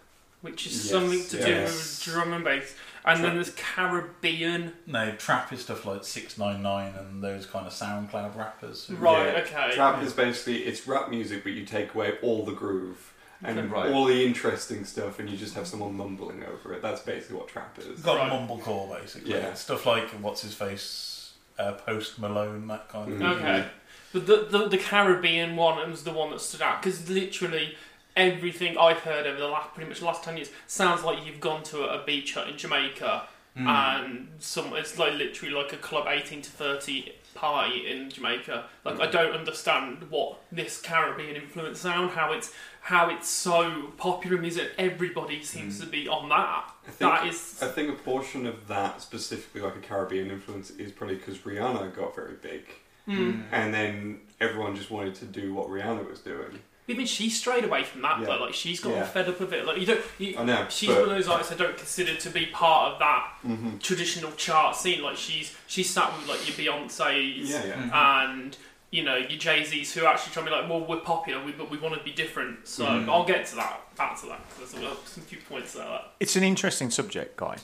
which 0.42 0.66
is 0.66 0.74
Yes, 0.74 0.90
something 0.92 1.24
to 1.26 1.46
do 1.46 1.50
yes. 1.52 2.06
with 2.06 2.14
drum 2.14 2.34
and 2.34 2.44
bass, 2.44 2.76
and 3.06 3.24
then 3.24 3.36
there's 3.36 3.52
Caribbean. 3.52 4.74
No, 4.88 5.12
trap 5.16 5.54
is 5.54 5.62
stuff 5.62 5.86
like 5.86 6.04
Six 6.04 6.38
Nine 6.38 6.62
Nine 6.64 6.94
and 6.98 7.24
those 7.24 7.46
kind 7.46 7.68
of 7.68 7.74
SoundCloud 7.74 8.36
rappers. 8.36 8.88
who- 8.88 9.06
Okay. 9.08 9.72
Trap 9.74 10.02
is 10.04 10.14
basically 10.14 10.64
it's 10.64 10.88
rap 10.88 11.10
music, 11.10 11.44
but 11.44 11.54
you 11.54 11.66
take 11.66 11.94
away 11.94 12.18
all 12.22 12.44
the 12.46 12.54
groove 12.54 13.11
and 13.44 13.72
Right. 13.72 13.92
all 13.92 14.06
the 14.06 14.26
interesting 14.26 14.86
stuff, 14.86 15.20
and 15.20 15.30
you 15.30 15.38
just 15.38 15.56
have 15.56 15.68
someone 15.68 15.96
mumbling 15.96 16.44
over 16.44 16.74
it. 16.74 16.82
That's 16.82 17.02
basically 17.02 17.38
what 17.38 17.48
trap 17.48 17.78
is. 17.80 17.88
It's 17.88 18.02
got 18.02 18.18
a 18.28 18.30
mumblecore 18.32 19.00
basically. 19.02 19.32
Yeah. 19.34 19.54
Stuff 19.54 19.86
like 19.86 20.10
what's 20.22 20.42
his 20.42 20.54
face, 20.54 21.34
uh, 21.60 21.74
Post 21.74 22.20
Malone, 22.20 22.68
that 22.68 22.90
kind 22.90 23.14
of. 23.14 23.38
Okay, 23.38 23.66
but 24.14 24.28
the, 24.28 24.48
the 24.50 24.68
the 24.70 24.78
Caribbean 24.78 25.56
one 25.56 25.90
was 25.90 26.04
the 26.04 26.12
one 26.14 26.30
that 26.32 26.42
stood 26.42 26.62
out 26.62 26.82
because 26.82 27.10
literally 27.10 27.76
everything 28.16 28.78
I've 28.78 29.00
heard 29.00 29.26
over 29.26 29.40
the 29.40 29.48
last 29.48 29.74
pretty 29.74 29.90
much 29.90 30.00
the 30.00 30.06
last 30.06 30.24
ten 30.24 30.36
years 30.38 30.50
sounds 30.68 31.04
like 31.04 31.26
you've 31.26 31.40
gone 31.40 31.64
to 31.64 31.84
a 31.86 32.04
beach 32.04 32.34
hut 32.34 32.50
in 32.50 32.58
Jamaica 32.58 33.24
Mm. 33.58 33.68
and 33.68 34.28
some 34.40 34.72
it's 34.78 34.98
like 34.98 35.14
literally 35.16 35.54
like 35.54 35.74
a 35.74 35.78
club 35.78 36.06
eighteen 36.08 36.42
to 36.42 36.50
thirty 36.50 37.14
party 37.36 37.86
in 37.92 38.10
Jamaica. 38.10 38.66
Like 38.86 39.02
I 39.02 39.08
don't 39.08 39.34
understand 39.36 40.06
what 40.10 40.40
this 40.54 40.80
Caribbean 40.82 41.36
influence 41.36 41.80
sound, 41.80 42.12
how 42.12 42.32
it's 42.32 42.54
how 42.80 43.10
it's 43.10 43.28
so 43.30 43.92
popular 43.98 44.38
music. 44.42 44.72
Everybody 44.78 45.44
seems 45.44 45.80
to 45.82 45.86
be 45.86 46.08
on 46.08 46.30
that. 46.30 46.72
I 46.88 46.92
think, 46.92 47.12
that 47.12 47.28
is 47.28 47.60
I 47.62 47.68
think 47.68 47.90
a 47.90 48.02
portion 48.02 48.46
of 48.46 48.68
that, 48.70 49.02
specifically 49.02 49.62
like 49.62 49.76
a 49.76 49.80
Caribbean 49.80 50.32
influence, 50.32 50.72
is 50.72 50.92
probably 50.94 51.18
because 51.18 51.38
Rihanna 51.40 51.94
got 51.96 52.16
very 52.16 52.36
big, 52.42 52.64
Mm. 53.08 53.44
and 53.52 53.74
then 53.74 54.22
everyone 54.40 54.76
just 54.76 54.90
wanted 54.92 55.16
to 55.16 55.26
do 55.26 55.54
what 55.54 55.68
Rihanna 55.68 56.08
was 56.10 56.20
doing. 56.20 56.60
Even 56.92 57.06
she 57.06 57.30
strayed 57.30 57.64
away 57.64 57.84
from 57.84 58.02
that, 58.04 58.20
Yeah. 58.20 58.26
but 58.28 58.42
like 58.42 58.54
she's 58.54 58.80
got 58.80 58.94
Yeah. 58.94 59.06
fed 59.06 59.28
up 59.30 59.40
of 59.40 59.52
it. 59.54 59.66
Like 59.66 59.78
you 59.80 59.86
don't, 59.86 60.02
you, 60.20 60.38
I 60.38 60.44
know, 60.44 60.66
she's 60.70 60.90
but- 60.90 61.00
one 61.00 61.10
of 61.10 61.16
those 61.16 61.28
artists 61.28 61.52
I 61.52 61.56
don't 61.56 61.78
consider 61.78 62.16
to 62.16 62.30
be 62.30 62.46
part 62.48 62.92
of 62.94 63.00
that 63.00 63.28
Mhm. 63.48 63.82
traditional 63.82 64.32
chart 64.34 64.76
scene. 64.76 65.02
Like 65.02 65.18
she's 65.18 65.56
she's 65.68 65.90
sat 65.90 66.16
with 66.18 66.28
like 66.28 66.46
your 66.48 66.58
Beyonces 66.76 67.48
Yeah, 67.50 67.66
yeah. 67.66 68.22
and 68.24 68.56
you 68.92 69.04
know 69.04 69.16
your 69.16 69.40
Jay 69.40 69.64
Z's 69.64 69.94
who 69.94 70.06
actually 70.06 70.34
try 70.34 70.44
to 70.44 70.50
be 70.50 70.56
like, 70.56 70.70
well, 70.70 70.82
we're 70.82 70.98
popular, 71.00 71.42
we, 71.44 71.54
but 71.54 71.70
we 71.72 71.78
want 71.78 71.96
to 71.96 72.04
be 72.04 72.12
different. 72.12 72.68
So 72.68 72.86
Mhm. 72.86 73.08
I'll 73.10 73.24
get 73.26 73.46
to 73.48 73.56
that, 73.56 73.96
back 73.96 74.20
to 74.22 74.26
that. 74.28 74.42
There's 74.58 74.74
a, 74.74 74.96
some 75.06 75.24
few 75.24 75.38
points 75.50 75.74
there. 75.74 75.86
That. 75.88 76.12
It's 76.20 76.36
an 76.36 76.44
interesting 76.44 76.92
subject, 76.92 77.38
Guy, 77.38 77.58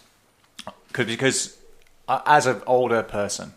'Cause- 0.93 1.05
because 1.05 1.57
uh, 2.07 2.21
as 2.25 2.45
an 2.45 2.61
older 2.65 3.03
person, 3.03 3.53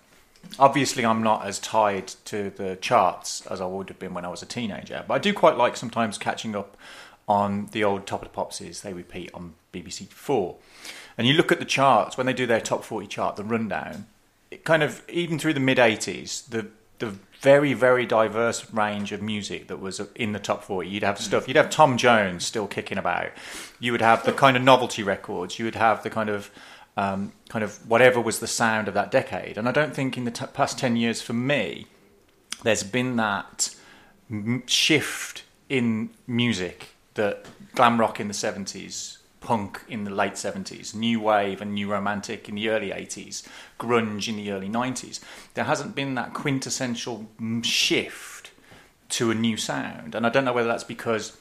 obviously 0.59 1.05
I'm 1.05 1.23
not 1.23 1.45
as 1.45 1.59
tied 1.59 2.09
to 2.27 2.51
the 2.51 2.77
charts 2.77 3.47
as 3.47 3.61
I 3.61 3.67
would 3.67 3.89
have 3.89 3.99
been 3.99 4.15
when 4.15 4.25
I 4.25 4.29
was 4.29 4.43
a 4.43 4.47
teenager. 4.47 5.05
But 5.07 5.15
I 5.15 5.19
do 5.19 5.33
quite 5.33 5.57
like 5.57 5.77
sometimes 5.77 6.19
catching 6.19 6.57
up 6.57 6.77
on 7.29 7.67
the 7.73 7.85
old 7.85 8.07
Top 8.07 8.23
of 8.23 8.33
the 8.33 8.37
Popsies 8.37 8.83
they 8.83 8.93
repeat 8.93 9.31
on 9.33 9.55
BBC 9.73 10.09
Four. 10.09 10.57
And 11.17 11.27
you 11.27 11.35
look 11.35 11.53
at 11.53 11.59
the 11.59 11.65
charts 11.65 12.17
when 12.17 12.27
they 12.27 12.33
do 12.33 12.47
their 12.47 12.61
top 12.61 12.83
40 12.83 13.07
chart, 13.07 13.37
the 13.37 13.45
rundown, 13.45 14.07
it 14.51 14.65
kind 14.65 14.83
of, 14.83 15.03
even 15.09 15.39
through 15.39 15.55
the 15.55 15.61
mid 15.61 15.79
80s, 15.79 16.49
the 16.49 16.69
the 17.01 17.17
very, 17.41 17.73
very 17.73 18.07
diverse 18.07 18.73
range 18.73 19.11
of 19.11 19.21
music 19.21 19.69
that 19.69 19.81
was 19.81 20.01
in 20.15 20.33
the 20.33 20.39
top 20.39 20.63
40. 20.63 20.89
You'd 20.89 21.03
have 21.03 21.17
mm. 21.17 21.23
stuff, 21.23 21.49
you'd 21.49 21.57
have 21.57 21.71
Tom 21.71 21.97
Jones 21.97 22.47
still 22.47 22.67
kicking 22.67 22.99
about. 22.99 23.31
You 23.81 23.93
would 23.93 24.03
have 24.03 24.25
the 24.25 24.33
kind 24.33 24.57
of 24.57 24.63
novelty 24.63 25.03
records. 25.03 25.59
You 25.59 25.65
would 25.65 25.75
have 25.75 26.03
the 26.03 26.11
kind 26.11 26.29
of, 26.29 26.51
um, 27.01 27.33
kind 27.49 27.65
of 27.65 27.89
whatever 27.89 28.21
was 28.21 28.41
the 28.41 28.47
sound 28.47 28.87
of 28.87 28.93
that 28.93 29.11
decade. 29.11 29.57
And 29.57 29.67
I 29.67 29.73
don't 29.73 29.95
think 29.95 30.19
in 30.19 30.25
the 30.25 30.31
t- 30.31 30.45
past 30.53 30.79
10 30.79 30.97
years 30.97 31.23
for 31.23 31.33
me, 31.33 31.87
there's 32.63 32.83
been 32.83 33.17
that 33.17 33.75
m- 34.31 34.65
shift 34.67 35.45
in 35.71 36.11
music 36.27 36.89
that 37.15 37.47
glam 37.75 37.99
rock 37.99 38.21
in 38.21 38.29
the 38.29 38.35
70s, 38.35 39.17
punk 39.41 39.81
in 39.89 40.05
the 40.05 40.11
late 40.11 40.35
70s, 40.35 40.95
new 40.95 41.21
wave 41.21 41.63
and 41.63 41.73
new 41.73 41.91
romantic 41.91 42.51
in 42.51 42.55
the 42.57 42.69
early 42.69 42.91
80s, 42.91 43.49
grunge 43.79 44.29
in 44.29 44.37
the 44.37 44.53
early 44.53 44.69
90s. 44.69 45.21
There 45.55 45.65
hasn't 45.65 45.95
been 45.95 46.15
that 46.17 46.35
quintessential 46.35 47.31
shift 47.63 48.51
to 49.09 49.31
a 49.31 49.35
new 49.35 49.57
sound. 49.57 50.15
And 50.15 50.27
I 50.27 50.29
don't 50.29 50.45
know 50.45 50.53
whether 50.53 50.69
that's 50.69 50.85
because 50.85 51.39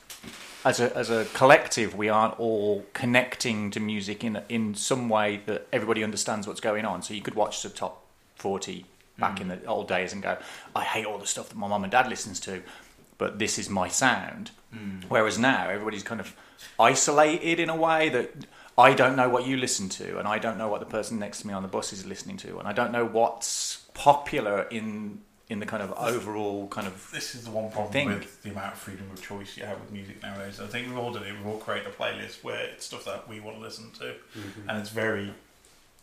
as 0.65 0.79
a, 0.79 0.95
as 0.95 1.09
a 1.09 1.25
collective 1.33 1.95
we 1.95 2.09
aren't 2.09 2.39
all 2.39 2.85
connecting 2.93 3.71
to 3.71 3.79
music 3.79 4.23
in, 4.23 4.41
in 4.49 4.75
some 4.75 5.09
way 5.09 5.41
that 5.45 5.67
everybody 5.71 6.03
understands 6.03 6.47
what's 6.47 6.59
going 6.59 6.85
on. 6.85 7.01
So 7.01 7.13
you 7.13 7.21
could 7.21 7.35
watch 7.35 7.63
the 7.63 7.69
top 7.69 8.05
40 8.35 8.85
back 9.17 9.41
in 9.41 9.49
the 9.49 9.63
old 9.65 9.87
days 9.87 10.13
and 10.13 10.23
go, 10.23 10.37
I 10.75 10.83
hate 10.83 11.05
all 11.05 11.17
the 11.17 11.27
stuff 11.27 11.49
that 11.49 11.57
my 11.57 11.67
mum 11.67 11.83
and 11.83 11.91
dad 11.91 12.07
listens 12.07 12.39
to, 12.41 12.61
but 13.17 13.37
this 13.37 13.59
is 13.59 13.69
my 13.69 13.87
sound. 13.87 14.51
Mm. 14.73 15.03
Whereas 15.09 15.37
now 15.37 15.69
everybody's 15.69 16.03
kind 16.03 16.21
of 16.21 16.35
isolated 16.79 17.59
in 17.59 17.69
a 17.69 17.75
way 17.75 18.09
that 18.09 18.31
I 18.77 18.93
don't 18.93 19.17
know 19.17 19.27
what 19.27 19.45
you 19.45 19.57
listen 19.57 19.89
to, 19.89 20.19
and 20.19 20.27
I 20.27 20.39
don't 20.39 20.57
know 20.57 20.69
what 20.69 20.79
the 20.79 20.85
person 20.85 21.19
next 21.19 21.41
to 21.41 21.47
me 21.47 21.53
on 21.53 21.63
the 21.63 21.67
bus 21.67 21.91
is 21.91 22.05
listening 22.05 22.37
to, 22.37 22.59
and 22.59 22.67
I 22.67 22.71
don't 22.71 22.93
know 22.93 23.05
what's 23.05 23.85
popular 23.93 24.61
in 24.63 25.21
in 25.49 25.59
the 25.59 25.65
kind 25.65 25.81
of 25.81 25.91
overall 25.93 26.67
kind 26.67 26.85
of 26.88 27.09
This 27.12 27.33
is 27.33 27.45
the 27.45 27.51
one 27.51 27.71
problem 27.71 27.91
thing. 27.91 28.07
with 28.09 28.41
the 28.43 28.51
amount 28.51 28.73
of 28.73 28.79
freedom 28.79 29.09
of 29.12 29.21
choice 29.21 29.57
you 29.57 29.65
have 29.65 29.79
with 29.79 29.91
music 29.91 30.21
nowadays. 30.21 30.59
I 30.59 30.67
think 30.67 30.88
we've 30.88 30.97
all 30.97 31.12
done 31.12 31.23
it. 31.23 31.33
We've 31.33 31.47
all 31.47 31.57
created 31.57 31.88
a 31.88 31.91
playlist 31.91 32.43
where 32.43 32.59
it's 32.65 32.85
stuff 32.85 33.05
that 33.05 33.27
we 33.27 33.39
want 33.39 33.57
to 33.57 33.62
listen 33.62 33.91
to, 33.99 34.15
Mhm. 34.38 34.69
and 34.69 34.77
it's 34.77 34.89
very 34.91 35.33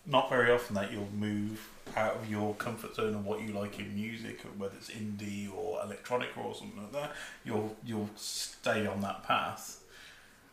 not 0.08 0.28
very 0.30 0.52
often 0.52 0.74
that 0.76 0.92
you'll 0.92 1.10
move 1.12 1.68
out 1.96 2.14
of 2.14 2.30
your 2.30 2.54
comfort 2.54 2.94
zone 2.94 3.12
of 3.14 3.24
what 3.24 3.40
you 3.40 3.52
like 3.52 3.78
in 3.80 3.92
music, 3.94 4.40
whether 4.56 4.74
it's 4.76 4.88
indie 4.90 5.52
or 5.52 5.82
electronic 5.82 6.28
or 6.38 6.54
something 6.54 6.80
like 6.80 6.92
that. 6.92 7.12
You'll 7.44 7.76
you'll 7.84 8.10
stay 8.16 8.86
on 8.86 9.00
that 9.00 9.24
path, 9.24 9.78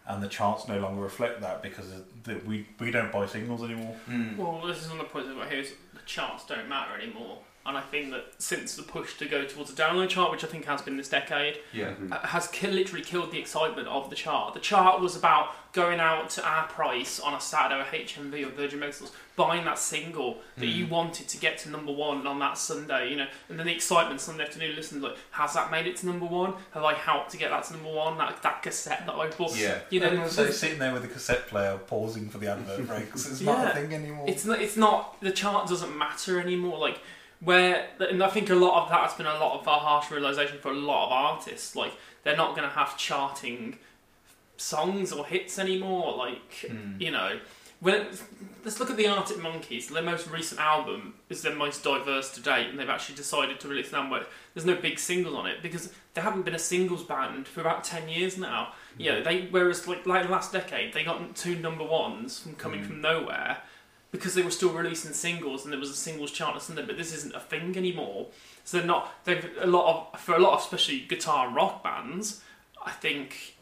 and 0.07 0.21
the 0.23 0.27
charts 0.27 0.67
no 0.67 0.79
longer 0.79 1.01
reflect 1.01 1.41
that 1.41 1.61
because 1.63 1.85
the, 2.23 2.35
we 2.45 2.67
we 2.79 2.89
don't 2.91 3.11
buy 3.11 3.25
singles 3.27 3.63
anymore. 3.63 3.95
Well, 4.37 4.61
this 4.67 4.81
is 4.83 4.89
one 4.89 4.99
of 4.99 5.05
the 5.07 5.11
points 5.11 5.29
about 5.29 5.49
here 5.51 5.59
is 5.61 5.73
the 5.93 5.99
charts 6.05 6.45
don't 6.45 6.67
matter 6.69 6.99
anymore. 6.99 7.39
And 7.65 7.77
I 7.77 7.81
think 7.81 8.11
that 8.11 8.25
since 8.39 8.75
the 8.75 8.83
push 8.83 9.17
to 9.19 9.25
go 9.25 9.45
towards 9.45 9.71
a 9.71 9.73
download 9.73 10.09
chart, 10.09 10.31
which 10.31 10.43
I 10.43 10.47
think 10.47 10.65
has 10.65 10.81
been 10.81 10.97
this 10.97 11.07
decade, 11.07 11.59
Yeah. 11.71 11.93
uh, 12.11 12.19
has 12.27 12.47
ki- 12.49 12.67
literally 12.67 13.03
killed 13.05 13.31
the 13.31 13.39
excitement 13.39 13.87
of 13.87 14.09
the 14.09 14.17
chart. 14.17 14.53
The 14.53 14.59
chart 14.59 14.99
was 14.99 15.15
about 15.15 15.55
going 15.71 16.01
out 16.01 16.29
to 16.31 16.45
our 16.45 16.67
price 16.67 17.21
on 17.21 17.33
a 17.33 17.39
Saturday 17.39 17.79
or 17.81 17.85
HMV 17.85 18.43
or 18.45 18.49
Virgin 18.49 18.81
Megastores, 18.81 19.11
buying 19.37 19.63
that 19.63 19.79
single 19.79 20.41
that 20.57 20.67
you 20.67 20.85
Mm. 20.85 20.89
wanted 20.89 21.29
to 21.29 21.37
get 21.37 21.57
to 21.59 21.69
number 21.69 21.91
one 21.93 22.27
on 22.27 22.37
that 22.39 22.57
Sunday, 22.57 23.09
you 23.11 23.15
know, 23.15 23.27
and 23.47 23.57
then 23.57 23.65
the 23.65 23.73
excitement 23.73 24.19
Sunday 24.19 24.43
afternoon, 24.43 24.75
listen, 24.75 25.01
like, 25.01 25.15
has 25.31 25.53
that 25.53 25.71
made 25.71 25.87
it 25.87 25.95
to 25.97 26.05
number 26.05 26.25
one? 26.25 26.53
Have 26.73 26.83
I 26.83 26.93
helped 26.93 27.31
to 27.31 27.37
get 27.37 27.49
that 27.49 27.63
to 27.63 27.73
number 27.73 27.89
one? 27.89 28.17
That, 28.17 28.43
that 28.43 28.61
cassette 28.61 29.05
that 29.05 29.13
I 29.15 29.27
bought? 29.29 29.55
You 29.89 30.01
know, 30.01 30.07
and 30.09 30.19
also 30.19 30.51
sitting 30.51 30.79
there 30.79 30.91
with 30.93 31.05
a 31.05 31.07
cassette 31.07 31.47
player 31.47 31.77
pausing 31.87 32.29
for 32.29 32.39
the 32.39 32.51
advert 32.51 32.85
breaks 32.87 33.25
is 33.25 33.41
not 33.41 33.67
a 33.67 33.73
thing 33.73 33.93
anymore. 33.93 34.25
It's 34.27 34.43
not. 34.43 34.61
It's 34.61 34.75
not. 34.77 35.19
The 35.21 35.31
chart 35.31 35.69
doesn't 35.69 35.97
matter 35.97 36.39
anymore. 36.41 36.77
Like 36.77 36.99
where, 37.43 37.87
and 37.99 38.23
I 38.23 38.29
think 38.29 38.49
a 38.49 38.55
lot 38.55 38.83
of 38.83 38.89
that 38.89 39.01
has 39.01 39.13
been 39.13 39.25
a 39.25 39.37
lot 39.39 39.59
of 39.59 39.67
a 39.67 39.71
harsh 39.71 40.11
realization 40.11 40.57
for 40.59 40.69
a 40.71 40.75
lot 40.75 41.07
of 41.07 41.11
artists. 41.11 41.75
Like 41.75 41.93
they're 42.23 42.37
not 42.37 42.55
going 42.55 42.67
to 42.67 42.73
have 42.73 42.97
charting 42.97 43.77
songs 44.57 45.11
or 45.11 45.25
hits 45.25 45.59
anymore. 45.59 46.15
Like 46.17 46.65
Hmm. 46.69 46.95
you 46.99 47.11
know, 47.11 47.39
when 47.79 48.07
let's 48.63 48.79
look 48.79 48.89
at 48.89 48.97
the 48.97 49.07
Arctic 49.07 49.41
Monkeys. 49.41 49.89
Their 49.89 50.03
most 50.03 50.29
recent 50.29 50.61
album 50.61 51.15
is 51.29 51.41
their 51.41 51.55
most 51.55 51.83
diverse 51.83 52.31
to 52.35 52.41
date, 52.41 52.67
and 52.69 52.79
they've 52.79 52.89
actually 52.89 53.15
decided 53.15 53.59
to 53.59 53.67
release 53.67 53.89
an 53.89 53.95
album 53.95 54.11
where 54.11 54.25
there's 54.53 54.65
no 54.65 54.75
big 54.75 54.99
singles 54.99 55.35
on 55.35 55.47
it 55.47 55.61
because 55.61 55.91
they 56.13 56.21
haven't 56.21 56.43
been 56.43 56.55
a 56.55 56.59
singles 56.59 57.03
band 57.03 57.47
for 57.47 57.61
about 57.61 57.83
ten 57.83 58.07
years 58.07 58.37
now. 58.37 58.73
You 58.97 59.11
know, 59.11 59.23
they 59.23 59.47
whereas 59.51 59.87
like 59.87 60.05
like 60.05 60.23
the 60.23 60.31
last 60.31 60.53
decade 60.53 60.93
they 60.93 61.03
got 61.03 61.35
two 61.35 61.55
number 61.55 61.83
ones 61.83 62.39
from 62.39 62.53
coming 62.55 62.83
from 62.83 63.01
nowhere 63.01 63.57
because 64.13 64.35
they 64.35 64.43
were 64.43 64.51
still 64.51 64.69
releasing 64.69 65.11
singles 65.11 65.65
and 65.65 65.73
there 65.73 65.79
was 65.79 65.89
a 65.89 65.95
singles 65.95 66.31
chart 66.31 66.55
or 66.55 66.59
something. 66.61 66.85
But 66.85 66.97
this 66.97 67.13
isn't 67.13 67.35
a 67.35 67.39
thing 67.41 67.75
anymore. 67.75 68.27
So 68.63 68.77
they're 68.77 68.87
not. 68.87 69.11
They've 69.25 69.49
a 69.59 69.67
lot 69.67 70.13
of 70.13 70.21
for 70.21 70.35
a 70.35 70.39
lot 70.39 70.53
of 70.53 70.59
especially 70.61 71.01
guitar 71.01 71.49
rock 71.49 71.83
bands. 71.83 72.41
I 72.85 72.91
think 72.91 73.55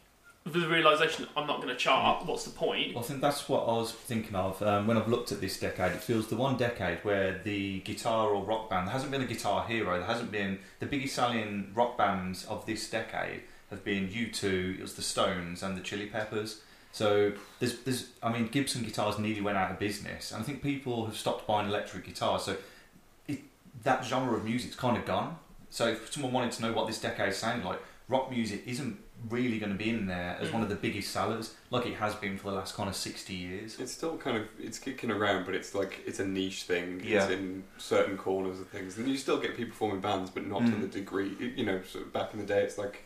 the 0.44 0.68
realization 0.68 1.26
I'm 1.36 1.46
not 1.46 1.56
going 1.56 1.68
to 1.68 1.76
chart. 1.76 2.26
What's 2.26 2.44
the 2.44 2.50
point? 2.50 2.96
I 2.96 3.00
think 3.00 3.20
that's 3.20 3.48
what 3.48 3.62
I 3.62 3.72
was 3.78 3.92
thinking 3.92 4.34
of 4.34 4.60
um, 4.62 4.86
when 4.86 4.96
I've 4.96 5.08
looked 5.08 5.32
at 5.32 5.40
this 5.40 5.58
decade. 5.58 5.92
It 5.92 6.02
feels 6.02 6.28
the 6.28 6.36
one 6.36 6.56
decade 6.56 6.98
where 7.02 7.40
the 7.42 7.80
guitar 7.80 8.28
or 8.28 8.44
rock 8.44 8.68
band 8.68 8.86
there 8.86 8.92
hasn't 8.92 9.10
been 9.10 9.22
a 9.22 9.26
guitar 9.26 9.66
hero. 9.66 9.96
There 9.98 10.06
hasn't 10.06 10.30
been 10.30 10.58
the 10.80 10.86
biggest 10.86 11.14
selling 11.14 11.72
rock 11.74 11.96
bands 11.96 12.44
of 12.44 12.66
this 12.66 12.88
decade 12.90 13.42
have 13.72 13.84
been 13.84 14.08
U2, 14.08 14.78
it 14.78 14.82
was 14.82 14.94
the 14.94 15.02
Stones, 15.02 15.62
and 15.62 15.76
the 15.76 15.80
Chili 15.80 16.06
Peppers. 16.06 16.60
So 16.92 17.32
there's, 17.58 17.78
there's, 17.80 18.10
I 18.22 18.30
mean, 18.30 18.48
Gibson 18.48 18.82
guitars 18.82 19.18
nearly 19.18 19.40
went 19.40 19.56
out 19.56 19.70
of 19.70 19.78
business, 19.78 20.30
and 20.30 20.42
I 20.42 20.44
think 20.44 20.62
people 20.62 21.06
have 21.06 21.16
stopped 21.16 21.46
buying 21.46 21.66
electric 21.68 22.04
guitars. 22.04 22.42
So 22.42 22.56
it, 23.26 23.40
that 23.82 24.04
genre 24.04 24.36
of 24.36 24.44
music's 24.44 24.76
kind 24.76 24.96
of 24.98 25.06
gone. 25.06 25.36
So 25.70 25.88
if 25.88 26.12
someone 26.12 26.32
wanted 26.32 26.52
to 26.52 26.62
know 26.62 26.72
what 26.74 26.86
this 26.86 27.00
decade 27.00 27.32
sounded 27.34 27.64
like, 27.66 27.80
rock 28.08 28.30
music 28.30 28.62
isn't 28.66 28.98
really 29.30 29.58
going 29.58 29.72
to 29.72 29.78
be 29.78 29.88
in 29.88 30.06
there 30.06 30.36
as 30.40 30.52
one 30.52 30.62
of 30.62 30.68
the 30.68 30.74
biggest 30.74 31.12
sellers, 31.12 31.54
like 31.70 31.86
it 31.86 31.94
has 31.94 32.14
been 32.16 32.36
for 32.36 32.50
the 32.50 32.56
last 32.56 32.74
kind 32.74 32.88
of 32.90 32.96
sixty 32.96 33.34
years. 33.34 33.78
It's 33.80 33.92
still 33.92 34.18
kind 34.18 34.36
of 34.36 34.48
it's 34.60 34.78
kicking 34.78 35.10
around, 35.10 35.46
but 35.46 35.54
it's 35.54 35.74
like 35.74 36.00
it's 36.04 36.18
a 36.20 36.26
niche 36.26 36.64
thing. 36.64 37.00
Yeah. 37.02 37.22
It's 37.22 37.32
in 37.32 37.62
certain 37.78 38.18
corners 38.18 38.60
of 38.60 38.68
things, 38.68 38.98
and 38.98 39.08
you 39.08 39.16
still 39.16 39.38
get 39.38 39.56
people 39.56 39.74
forming 39.74 40.00
bands, 40.00 40.28
but 40.28 40.46
not 40.46 40.58
to 40.66 40.72
Mm. 40.72 40.80
the 40.82 40.86
degree. 40.88 41.34
You 41.56 41.64
know, 41.64 41.80
sort 41.88 42.04
of 42.04 42.12
back 42.12 42.34
in 42.34 42.40
the 42.40 42.44
day, 42.46 42.62
it's 42.64 42.76
like 42.76 43.04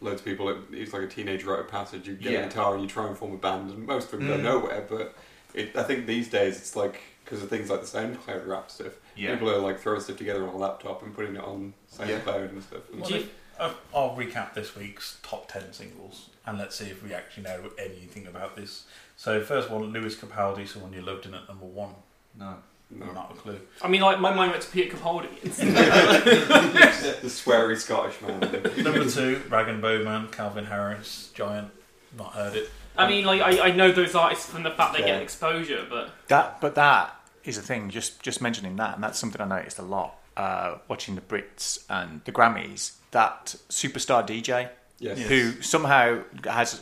loads 0.00 0.20
of 0.20 0.24
people. 0.24 0.56
It's 0.72 0.92
like 0.92 1.02
a 1.02 1.06
teenage 1.08 1.44
rite 1.44 1.60
of 1.60 1.68
passage. 1.68 2.06
You 2.08 2.14
get 2.14 2.32
Yeah. 2.32 2.38
a 2.40 2.44
guitar 2.48 2.74
and 2.74 2.82
you 2.82 2.88
try 2.88 3.06
and 3.06 3.16
form 3.16 3.32
a 3.32 3.36
band, 3.36 3.70
and 3.70 3.86
most 3.86 4.12
of 4.12 4.18
them 4.20 4.28
Mm. 4.28 4.36
go 4.36 4.36
nowhere. 4.36 4.86
But 4.88 5.14
it, 5.54 5.76
I 5.76 5.82
think 5.82 6.06
these 6.06 6.28
days 6.28 6.56
it's 6.58 6.76
like 6.76 7.00
because 7.24 7.42
of 7.42 7.50
things 7.50 7.68
like 7.68 7.80
the 7.82 7.86
SoundCloud 7.86 8.46
rap 8.46 8.70
stuff. 8.70 8.92
Yeah. 9.16 9.32
People 9.34 9.50
are 9.50 9.58
like 9.58 9.78
throwing 9.80 10.00
stuff 10.00 10.16
together 10.16 10.42
on 10.48 10.54
a 10.54 10.56
laptop 10.56 11.02
and 11.02 11.14
putting 11.14 11.36
it 11.36 11.42
on 11.44 11.74
Yeah. 11.98 12.06
SoundCloud 12.20 12.48
and 12.50 12.62
stuff. 12.62 12.82
And 12.90 13.00
Well, 13.02 13.12
if- 13.14 13.34
uh, 13.58 13.74
I'll 13.94 14.16
recap 14.16 14.54
this 14.54 14.74
week's 14.76 15.18
top 15.22 15.50
10 15.50 15.72
singles 15.74 16.30
and 16.46 16.56
let's 16.58 16.76
see 16.76 16.86
if 16.86 17.02
we 17.02 17.12
actually 17.12 17.42
know 17.42 17.70
anything 17.76 18.26
about 18.26 18.56
this. 18.56 18.84
So, 19.16 19.42
first 19.42 19.68
one, 19.68 19.82
Lewis 19.92 20.14
Capaldi, 20.16 20.66
Someone 20.66 20.92
You 20.94 21.02
Loved 21.02 21.26
In 21.26 21.34
at 21.34 21.46
number 21.48 21.66
one. 21.66 21.96
No. 22.38 22.58
No. 22.90 23.06
Not 23.12 23.32
a 23.32 23.34
clue. 23.34 23.60
I 23.82 23.88
mean, 23.88 24.00
like 24.00 24.18
my 24.18 24.32
mind 24.34 24.50
went 24.52 24.62
to 24.62 24.70
Peter 24.70 24.96
Capaldi. 24.96 25.28
the 25.42 27.28
sweary 27.28 27.76
Scottish 27.76 28.20
man. 28.22 28.40
number 28.82 29.04
two, 29.10 29.42
Rag'n'Bone 29.48 30.04
Man, 30.04 30.28
Calvin 30.28 30.64
Harris, 30.66 31.30
Giant. 31.34 31.70
Not 32.16 32.32
heard 32.32 32.56
it. 32.56 32.70
I 32.96 33.08
mean, 33.08 33.24
like 33.26 33.40
I, 33.42 33.68
I 33.68 33.70
know 33.72 33.92
those 33.92 34.14
artists 34.14 34.46
from 34.46 34.62
the 34.62 34.70
fact 34.70 34.94
they 34.94 35.00
Yeah. 35.00 35.06
get 35.14 35.22
exposure, 35.22 35.86
but 35.88 36.10
That, 36.28 36.60
but 36.60 36.74
that 36.76 37.14
is 37.44 37.58
a 37.58 37.62
thing. 37.62 37.90
Just 37.90 38.22
just 38.22 38.40
mentioning 38.40 38.76
that, 38.76 38.94
and 38.94 39.04
that's 39.04 39.18
something 39.18 39.40
I 39.40 39.44
noticed 39.46 39.78
a 39.78 39.82
lot 39.82 40.14
uh, 40.36 40.78
watching 40.88 41.14
the 41.14 41.20
Brits 41.20 41.84
and 41.90 42.22
the 42.24 42.32
Grammys. 42.32 42.92
That 43.10 43.56
superstar 43.68 44.26
DJ 44.26 44.70
Yes. 44.98 45.18
who 45.28 45.60
somehow 45.62 46.22
has 46.44 46.80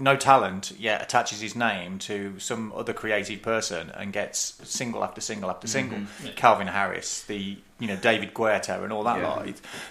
no 0.00 0.14
talent 0.16 0.72
yet 0.78 1.02
attaches 1.02 1.40
his 1.40 1.56
name 1.56 1.98
to 1.98 2.38
some 2.38 2.72
other 2.74 2.92
creative 2.92 3.42
person 3.42 3.90
and 3.90 4.12
gets 4.12 4.56
single 4.62 5.02
after 5.02 5.20
single 5.20 5.50
after 5.50 5.66
single. 5.66 5.98
Yeah. 6.24 6.30
Calvin 6.36 6.68
Harris, 6.68 7.22
the 7.24 7.56
you 7.80 7.86
know 7.88 7.96
David 7.96 8.32
Guetta, 8.32 8.82
and 8.82 8.92
all 8.92 9.02
that 9.04 9.18
Yeah. 9.18 9.28
lot. 9.28 9.48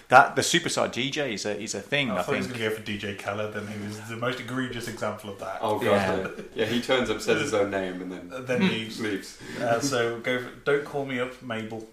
That 0.08 0.34
the 0.36 0.42
superstar 0.42 0.88
DJ 0.92 1.34
is 1.34 1.44
a 1.46 1.60
is 1.60 1.74
a 1.74 1.80
thing. 1.80 2.10
I, 2.10 2.18
I, 2.18 2.22
thought 2.22 2.32
he 2.32 2.38
was 2.38 2.46
think. 2.46 2.58
going 2.58 2.70
to 2.70 2.76
go 2.76 2.82
for 2.82 2.90
DJ 2.90 3.18
Khaled, 3.18 3.54
and 3.54 3.68
he 3.68 3.86
was 3.86 4.00
the 4.08 4.16
most 4.16 4.40
egregious 4.40 4.88
example 4.88 5.30
of 5.30 5.38
that. 5.40 5.58
Oh 5.60 5.78
god, 5.78 5.84
Yeah. 5.84 6.16
yeah. 6.16 6.42
yeah. 6.54 6.64
He 6.66 6.80
turns 6.80 7.10
up, 7.10 7.20
says 7.20 7.40
his 7.42 7.52
own 7.54 7.70
name, 7.70 8.00
and 8.02 8.10
then 8.10 8.30
Uh, 8.34 8.40
then 8.40 8.60
leaves. 8.68 9.00
leaves. 9.00 9.38
Uh, 9.60 9.78
so 9.80 10.18
go 10.20 10.38
for 10.40 10.50
Don't 10.64 10.84
Call 10.84 11.04
Me 11.04 11.20
Up, 11.20 11.40
Mabel. 11.42 11.86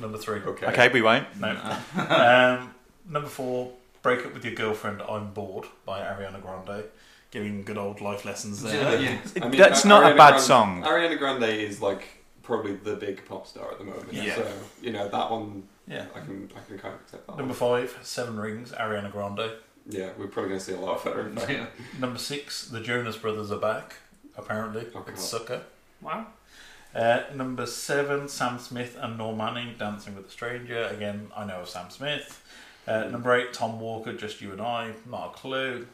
Number 0.00 0.18
three. 0.18 0.40
Okay. 0.40 0.66
Okay, 0.66 0.88
we 0.90 1.00
won't. 1.02 1.26
No. 1.40 1.50
um, 1.96 2.74
number 3.08 3.28
four, 3.28 3.72
Break 4.02 4.24
Up 4.24 4.32
With 4.34 4.44
Your 4.44 4.54
Girlfriend, 4.54 5.02
I'm 5.02 5.32
Bored 5.32 5.66
by 5.84 6.00
Ariana 6.00 6.40
Grande. 6.40 6.84
Giving 7.30 7.62
good 7.64 7.76
old 7.76 8.00
life 8.00 8.24
lessons 8.24 8.62
there. 8.62 9.00
Yeah. 9.00 9.18
I 9.42 9.48
mean, 9.48 9.58
That's 9.58 9.84
A- 9.84 9.88
not 9.88 10.10
a 10.10 10.14
bad 10.16 10.30
Grande- 10.30 10.42
song. 10.42 10.82
Ariana 10.82 11.18
Grande 11.18 11.44
is 11.44 11.82
like 11.82 12.04
probably 12.42 12.74
the 12.74 12.96
big 12.96 13.24
pop 13.26 13.46
star 13.46 13.70
at 13.72 13.78
the 13.78 13.84
moment. 13.84 14.10
Yeah. 14.12 14.34
So 14.36 14.50
you 14.80 14.92
know 14.92 15.08
that 15.08 15.30
one, 15.30 15.64
Yeah. 15.86 16.06
I 16.14 16.20
can 16.20 16.50
I 16.56 16.60
can 16.66 16.78
kind 16.78 16.94
of 16.94 17.00
accept 17.02 17.26
that. 17.26 17.36
Number 17.36 17.52
one. 17.52 17.86
five, 17.86 17.98
Seven 18.02 18.38
Rings, 18.38 18.72
Ariana 18.72 19.12
Grande. 19.12 19.50
Yeah, 19.90 20.10
we're 20.18 20.26
probably 20.26 20.50
going 20.50 20.58
to 20.60 20.64
see 20.64 20.72
a 20.74 20.80
lot 20.80 20.96
of 21.06 21.12
her. 21.14 21.32
Yeah. 21.52 21.66
Number 21.98 22.18
six, 22.18 22.68
The 22.68 22.80
Jonas 22.80 23.16
Brothers 23.16 23.50
are 23.50 23.58
back, 23.58 23.96
apparently. 24.36 24.86
Oh, 24.94 24.98
with 24.98 25.06
God. 25.14 25.18
Sucker. 25.18 25.62
wow. 26.02 26.26
Uh, 26.94 27.20
number 27.34 27.64
seven, 27.66 28.28
Sam 28.28 28.58
Smith 28.58 28.96
and 29.00 29.18
Normani, 29.18 29.78
Dancing 29.78 30.14
with 30.14 30.26
a 30.28 30.30
Stranger. 30.30 30.84
Again, 30.88 31.30
I 31.36 31.44
know 31.46 31.60
of 31.60 31.68
Sam 31.70 31.88
Smith. 31.90 32.42
Uh, 32.88 33.04
number 33.10 33.34
eight, 33.36 33.52
Tom 33.52 33.78
Walker, 33.80 34.12
Just 34.12 34.40
You 34.40 34.52
and 34.52 34.60
I. 34.62 34.92
Not 35.08 35.26
a 35.26 35.30
clue. 35.30 35.86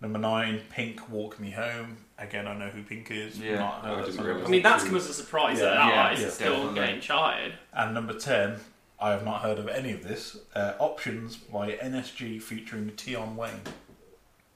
Number 0.00 0.18
nine, 0.18 0.60
Pink, 0.68 1.08
Walk 1.08 1.40
Me 1.40 1.50
Home. 1.52 1.96
Again, 2.18 2.46
I 2.46 2.54
know 2.56 2.68
who 2.68 2.82
Pink 2.82 3.10
is. 3.10 3.38
Yeah. 3.38 3.58
Not 3.58 3.84
heard 3.84 3.92
I 3.92 3.96
that 3.96 4.06
didn't 4.06 4.16
song. 4.16 4.44
I 4.44 4.48
mean, 4.48 4.62
that's 4.62 4.84
come 4.84 4.96
as 4.96 5.08
a 5.08 5.14
surprise 5.14 5.58
Yeah, 5.58 5.64
that 5.64 5.74
that 5.74 5.88
yeah, 5.94 6.02
artist 6.02 6.22
yeah, 6.22 6.28
is 6.28 6.34
still 6.34 6.52
definitely. 6.54 6.74
getting 6.80 7.00
charted. 7.00 7.52
And 7.72 7.94
number 7.94 8.12
10, 8.12 8.56
I 9.00 9.10
have 9.12 9.24
not 9.24 9.40
heard 9.42 9.58
of 9.58 9.68
any 9.68 9.92
of 9.92 10.02
this. 10.04 10.36
Uh, 10.54 10.74
Options 10.78 11.36
by 11.36 11.72
NSG 11.72 12.42
featuring 12.42 12.92
Tion 12.96 13.36
Wayne. 13.36 13.60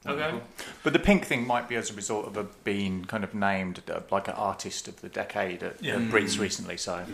Okay. 0.06 0.40
But 0.82 0.94
the 0.94 0.98
pink 0.98 1.26
thing 1.26 1.46
might 1.46 1.68
be 1.68 1.76
as 1.76 1.90
a 1.90 1.94
result 1.94 2.26
of 2.26 2.36
a 2.38 2.44
being 2.64 3.04
kind 3.04 3.22
of 3.22 3.34
named 3.34 3.82
uh, 3.90 4.00
like 4.10 4.28
an 4.28 4.34
artist 4.34 4.88
of 4.88 5.00
the 5.02 5.10
decade 5.10 5.62
at, 5.62 5.82
Yeah. 5.82 5.96
Brits 5.96 6.38
recently. 6.38 6.78
So 6.78 7.04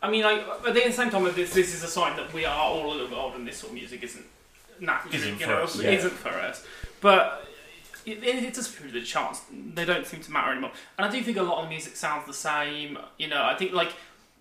I 0.00 0.10
mean, 0.10 0.22
like, 0.22 0.46
but 0.62 0.76
at 0.76 0.84
the 0.84 0.92
same 0.92 1.10
time, 1.10 1.24
this 1.34 1.52
this 1.52 1.74
is 1.74 1.82
a 1.82 1.88
sign 1.88 2.16
that 2.16 2.32
we 2.32 2.44
are 2.44 2.56
all 2.56 2.86
a 2.86 2.92
little 2.92 3.08
bit 3.08 3.18
older, 3.18 3.36
and 3.36 3.48
this 3.48 3.58
sort 3.58 3.70
of 3.72 3.74
music 3.74 4.02
isn't 4.04 4.24
naturally, 4.80 5.16
Isn't 5.16 5.40
you 5.40 5.46
for 5.46 5.52
know, 5.52 5.62
us, 5.64 5.78
it 5.78 5.84
yeah. 5.92 6.02
not 6.02 6.12
for 6.12 6.28
us. 6.28 6.64
But 7.00 7.48
it, 8.04 8.22
it, 8.22 8.44
it 8.44 8.54
does 8.54 8.68
prove 8.68 8.92
the 8.92 9.02
chance 9.02 9.42
they 9.50 9.84
don't 9.84 10.06
seem 10.06 10.20
to 10.20 10.30
matter 10.30 10.52
anymore. 10.52 10.70
And 10.96 11.06
I 11.06 11.10
do 11.10 11.20
think 11.22 11.36
a 11.38 11.42
lot 11.42 11.58
of 11.58 11.64
the 11.64 11.70
music 11.70 11.96
sounds 11.96 12.26
the 12.26 12.32
same. 12.32 12.96
You 13.18 13.26
know, 13.26 13.42
I 13.42 13.56
think 13.56 13.72
like 13.72 13.92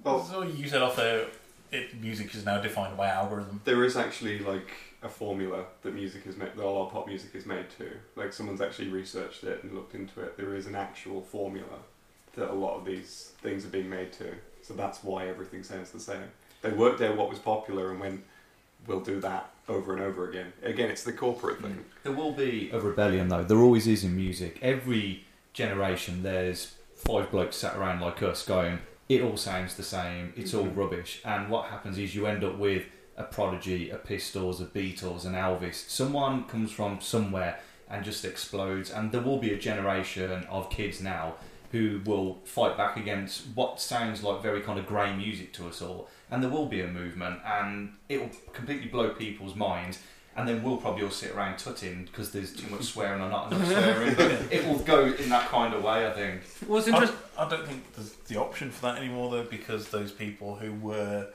so 0.03 0.43
you 0.43 0.67
said 0.67 0.83
off 0.83 0.95
there, 0.97 1.25
it, 1.71 1.99
music 1.99 2.35
is 2.35 2.45
now 2.45 2.61
defined 2.61 2.95
by 2.97 3.07
algorithm. 3.07 3.61
There 3.65 3.83
is 3.83 3.97
actually 3.97 4.39
like 4.39 4.69
a 5.05 5.09
formula 5.09 5.63
that 5.83 5.93
music 5.93 6.25
is 6.25 6.35
made, 6.35 6.49
that 6.55 6.65
a 6.65 6.67
lot 6.67 6.87
of 6.87 6.91
pop 6.91 7.07
music 7.07 7.29
is 7.35 7.45
made 7.45 7.69
to. 7.77 7.91
Like 8.15 8.33
someone's 8.33 8.59
actually 8.59 8.89
researched 8.89 9.43
it 9.43 9.63
and 9.63 9.73
looked 9.73 9.93
into 9.93 10.21
it. 10.21 10.35
There 10.35 10.55
is 10.55 10.65
an 10.65 10.75
actual 10.75 11.21
formula 11.21 11.79
that 12.33 12.49
a 12.49 12.53
lot 12.53 12.77
of 12.77 12.85
these 12.85 13.31
things 13.41 13.65
are 13.65 13.69
being 13.69 13.89
made 13.89 14.11
to. 14.13 14.33
So 14.61 14.73
that's 14.73 15.03
why 15.03 15.27
everything 15.27 15.63
sounds 15.63 15.91
the 15.91 15.99
same. 15.99 16.31
They 16.61 16.71
worked 16.71 17.01
out 17.01 17.15
what 17.15 17.29
was 17.29 17.39
popular 17.39 17.91
and 17.91 17.99
went, 17.99 18.23
we'll 18.87 18.99
do 18.99 19.21
that 19.21 19.51
over 19.69 19.93
and 19.93 20.01
over 20.01 20.27
again. 20.27 20.51
Again, 20.63 20.89
it's 20.89 21.03
the 21.03 21.13
corporate 21.13 21.61
thing. 21.61 21.73
Mm. 21.73 21.83
There 22.03 22.11
will 22.11 22.31
be 22.31 22.71
a 22.71 22.79
rebellion, 22.79 23.29
though. 23.29 23.43
There 23.43 23.59
always 23.59 23.85
is 23.87 24.03
in 24.03 24.15
music. 24.15 24.57
Every 24.61 25.25
generation, 25.53 26.23
there's 26.23 26.73
five 26.95 27.29
blokes 27.29 27.57
sat 27.57 27.75
around 27.75 28.01
like 28.01 28.23
us 28.23 28.43
going, 28.43 28.79
it 29.07 29.21
all 29.21 29.37
sounds 29.37 29.75
the 29.75 29.83
same, 29.83 30.33
it's 30.35 30.53
all 30.53 30.63
mm-hmm. 30.63 30.79
rubbish. 30.79 31.21
And 31.23 31.49
what 31.49 31.67
happens 31.67 31.99
is 31.99 32.15
you 32.15 32.25
end 32.25 32.43
up 32.43 32.57
with 32.57 32.85
a 33.17 33.23
Prodigy, 33.23 33.89
a 33.89 33.97
Pistols, 33.97 34.61
a 34.61 34.65
Beatles, 34.65 35.25
an 35.25 35.33
Elvis. 35.33 35.87
Someone 35.89 36.43
comes 36.45 36.71
from 36.71 36.99
somewhere 37.01 37.59
and 37.89 38.03
just 38.03 38.25
explodes. 38.25 38.91
And 38.91 39.11
there 39.11 39.21
will 39.21 39.37
be 39.37 39.53
a 39.53 39.57
generation 39.57 40.45
of 40.49 40.69
kids 40.69 41.01
now 41.01 41.35
who 41.71 42.01
will 42.05 42.39
fight 42.45 42.77
back 42.77 42.97
against 42.97 43.47
what 43.53 43.81
sounds 43.81 44.23
like 44.23 44.41
very 44.41 44.61
kind 44.61 44.79
of 44.79 44.85
grey 44.85 45.15
music 45.15 45.53
to 45.53 45.67
us 45.67 45.81
all. 45.81 46.09
And 46.31 46.41
there 46.41 46.49
will 46.49 46.67
be 46.67 46.81
a 46.81 46.87
movement, 46.87 47.39
and 47.45 47.93
it 48.09 48.19
will 48.19 48.31
completely 48.53 48.87
blow 48.87 49.09
people's 49.09 49.55
minds. 49.55 49.99
And 50.37 50.47
then 50.47 50.63
we'll 50.63 50.77
probably 50.77 51.03
all 51.03 51.11
sit 51.11 51.31
around 51.31 51.57
tutting 51.57 52.05
because 52.05 52.31
there's 52.31 52.53
too 52.53 52.67
much 52.69 52.83
swearing 52.83 53.21
or 53.21 53.29
not 53.29 53.51
enough 53.51 53.67
swearing. 53.71 54.15
But 54.15 54.31
it 54.51 54.65
will 54.67 54.79
go 54.79 55.05
in 55.05 55.29
that 55.29 55.47
kind 55.47 55.73
of 55.73 55.83
way, 55.83 56.05
I 56.07 56.11
think. 56.11 56.41
what's 56.67 56.87
I, 56.87 56.91
interesting. 56.91 57.19
I 57.37 57.49
don't 57.49 57.65
think 57.65 57.93
there's 57.95 58.13
the 58.27 58.37
option 58.37 58.69
for 58.69 58.81
that 58.83 58.97
anymore, 58.97 59.31
though, 59.31 59.43
because 59.43 59.89
those 59.89 60.11
people 60.11 60.55
who 60.55 60.73
were 60.73 61.27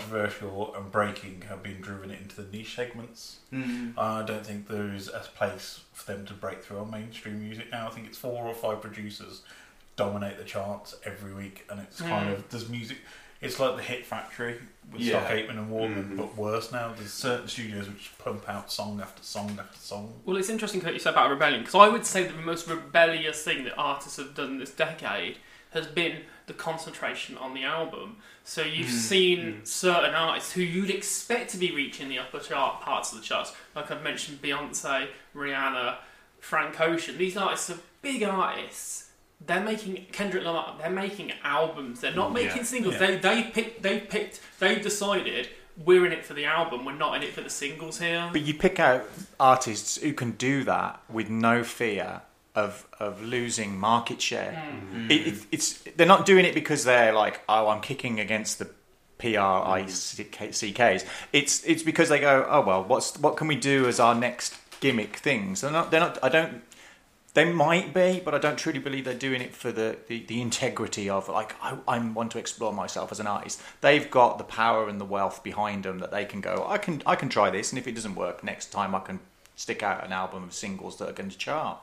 controversial 0.00 0.72
and 0.76 0.90
breaking 0.92 1.42
have 1.48 1.62
been 1.64 1.80
driven 1.80 2.10
into 2.12 2.40
the 2.40 2.56
niche 2.56 2.74
segments. 2.76 3.38
I 3.52 4.22
don't 4.22 4.46
think 4.46 4.68
there's 4.68 5.08
a 5.08 5.20
place 5.34 5.80
for 5.92 6.12
them 6.12 6.24
to 6.26 6.32
break 6.34 6.62
through 6.62 6.78
on 6.78 6.90
mainstream 6.92 7.40
music 7.42 7.66
now. 7.72 7.88
I 7.88 7.90
think 7.90 8.06
it's 8.06 8.18
four 8.18 8.44
or 8.46 8.54
five 8.54 8.80
producers 8.80 9.42
dominate 9.96 10.38
the 10.38 10.44
charts 10.44 10.94
every 11.04 11.34
week, 11.34 11.64
and 11.68 11.80
it's 11.80 12.00
kind 12.00 12.28
Mm. 12.30 12.34
of 12.34 12.48
there's 12.50 12.68
music. 12.68 12.98
It's 13.40 13.58
like 13.58 13.74
the 13.76 13.82
Hit 13.82 14.06
Factory 14.06 14.60
with 14.92 15.00
Yeah. 15.00 15.18
Stock 15.20 15.30
Aitken 15.32 15.58
and 15.58 15.70
Waterman, 15.70 16.10
Mhm. 16.12 16.16
but 16.18 16.36
worse 16.36 16.70
now. 16.70 16.92
There's 16.96 17.12
certain 17.12 17.48
studios 17.48 17.88
which 17.88 18.12
pump 18.18 18.48
out 18.48 18.70
song 18.70 19.00
after 19.00 19.22
song 19.22 19.58
after 19.58 19.78
song. 19.78 20.20
Well, 20.24 20.36
it's 20.36 20.50
interesting 20.50 20.82
what 20.82 20.92
you 20.92 21.00
said 21.00 21.14
about 21.14 21.30
rebellion 21.30 21.60
because 21.62 21.74
I 21.74 21.88
would 21.88 22.06
say 22.06 22.24
that 22.26 22.34
the 22.36 22.42
most 22.42 22.68
rebellious 22.68 23.42
thing 23.42 23.64
that 23.64 23.74
artists 23.76 24.18
have 24.18 24.34
done 24.34 24.58
this 24.58 24.70
decade 24.70 25.38
has 25.70 25.86
been 25.86 26.24
the 26.50 26.54
concentration 26.54 27.38
on 27.38 27.54
the 27.54 27.62
album. 27.62 28.16
So 28.42 28.62
you've 28.62 28.88
Mm. 28.88 29.08
seen 29.12 29.64
certain 29.64 30.14
artists 30.14 30.52
who 30.52 30.62
you'd 30.62 30.90
expect 30.90 31.50
to 31.52 31.56
be 31.56 31.70
reaching 31.70 32.08
the 32.08 32.18
upper 32.18 32.40
chart 32.40 32.80
parts 32.80 33.12
of 33.12 33.18
the 33.20 33.24
charts, 33.24 33.52
like 33.76 33.88
I've 33.90 34.02
mentioned 34.02 34.42
Beyonce, 34.42 35.06
Rihanna, 35.34 35.98
Frank 36.40 36.80
Ocean. 36.80 37.16
These 37.18 37.36
artists 37.36 37.70
are 37.70 37.78
big 38.02 38.24
artists. 38.24 39.10
They're 39.46 39.60
making 39.62 40.06
Kendrick 40.10 40.44
Lamar. 40.44 40.74
They're 40.78 40.90
making 40.90 41.32
albums. 41.44 42.00
They're 42.00 42.14
not 42.14 42.32
making 42.32 42.58
Yeah. 42.58 42.62
singles. 42.64 42.94
Yeah. 42.94 43.06
They 43.06 43.16
they 43.16 43.42
picked. 43.44 43.82
They 43.82 44.00
picked. 44.00 44.40
They 44.58 44.74
decided 44.76 45.48
we're 45.76 46.04
in 46.04 46.12
it 46.12 46.26
for 46.26 46.34
the 46.34 46.44
album. 46.46 46.84
We're 46.84 46.92
not 47.06 47.14
in 47.16 47.22
it 47.22 47.32
for 47.32 47.40
the 47.42 47.48
singles 47.50 48.00
here. 48.00 48.28
But 48.32 48.42
you 48.42 48.54
pick 48.54 48.80
out 48.80 49.08
artists 49.38 49.96
who 49.98 50.12
can 50.12 50.32
do 50.32 50.64
that 50.64 51.00
with 51.08 51.30
no 51.30 51.62
fear 51.64 52.22
of 52.54 52.86
of 52.98 53.22
losing 53.22 53.78
market 53.78 54.20
share. 54.20 54.62
Mm. 54.92 55.10
It, 55.10 55.26
it, 55.28 55.46
it's 55.52 55.78
they're 55.96 56.06
not 56.06 56.26
doing 56.26 56.44
it 56.44 56.54
because 56.54 56.84
they're 56.84 57.12
like, 57.12 57.40
oh, 57.48 57.68
I'm 57.68 57.80
kicking 57.80 58.20
against 58.20 58.58
the 58.58 58.70
PRICKs. 59.18 61.06
It's 61.32 61.64
it's 61.64 61.82
because 61.82 62.08
they 62.08 62.20
go, 62.20 62.46
oh 62.48 62.60
well, 62.62 62.84
what's 62.84 63.18
what 63.18 63.36
can 63.36 63.46
we 63.46 63.56
do 63.56 63.86
as 63.86 64.00
our 64.00 64.14
next 64.14 64.56
gimmick 64.80 65.16
things? 65.16 65.60
They're 65.60 65.70
not. 65.70 65.90
They're 65.90 66.00
not. 66.00 66.18
I 66.22 66.28
don't. 66.28 66.62
They 67.32 67.50
might 67.52 67.94
be, 67.94 68.20
but 68.24 68.34
I 68.34 68.38
don't 68.38 68.58
truly 68.58 68.80
believe 68.80 69.04
they're 69.04 69.14
doing 69.14 69.40
it 69.40 69.54
for 69.54 69.70
the, 69.70 69.96
the, 70.08 70.24
the 70.24 70.40
integrity 70.40 71.08
of 71.08 71.28
like 71.28 71.54
I, 71.62 71.78
I 71.86 71.98
want 72.00 72.32
to 72.32 72.38
explore 72.38 72.72
myself 72.72 73.12
as 73.12 73.20
an 73.20 73.28
artist. 73.28 73.62
They've 73.82 74.10
got 74.10 74.38
the 74.38 74.44
power 74.44 74.88
and 74.88 75.00
the 75.00 75.04
wealth 75.04 75.44
behind 75.44 75.84
them 75.84 76.00
that 76.00 76.10
they 76.10 76.24
can 76.24 76.40
go. 76.40 76.66
I 76.68 76.78
can 76.78 77.02
I 77.06 77.14
can 77.14 77.28
try 77.28 77.50
this, 77.50 77.70
and 77.70 77.78
if 77.78 77.86
it 77.86 77.94
doesn't 77.94 78.16
work 78.16 78.42
next 78.42 78.72
time, 78.72 78.96
I 78.96 79.00
can 79.00 79.20
stick 79.54 79.82
out 79.82 80.04
an 80.04 80.12
album 80.12 80.42
of 80.42 80.52
singles 80.52 80.96
that 80.98 81.08
are 81.08 81.12
going 81.12 81.30
to 81.30 81.38
chart. 81.38 81.78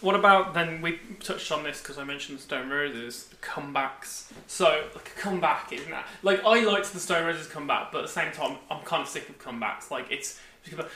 What 0.00 0.14
about 0.14 0.54
then? 0.54 0.82
We 0.82 1.00
touched 1.20 1.50
on 1.50 1.64
this 1.64 1.80
because 1.80 1.98
I 1.98 2.04
mentioned 2.04 2.38
the 2.38 2.42
Stone 2.42 2.70
Roses 2.70 3.28
comebacks. 3.40 4.30
So 4.46 4.84
like 4.94 5.12
a 5.16 5.20
comeback 5.20 5.72
isn't 5.72 5.90
that 5.90 6.06
like 6.22 6.44
I 6.44 6.60
liked 6.64 6.92
the 6.92 7.00
Stone 7.00 7.26
Roses 7.26 7.46
comeback, 7.46 7.92
but 7.92 7.98
at 7.98 8.06
the 8.06 8.12
same 8.12 8.32
time 8.32 8.58
I'm 8.70 8.82
kind 8.82 9.02
of 9.02 9.08
sick 9.08 9.28
of 9.28 9.38
comebacks. 9.38 9.90
Like 9.90 10.06
it's 10.10 10.40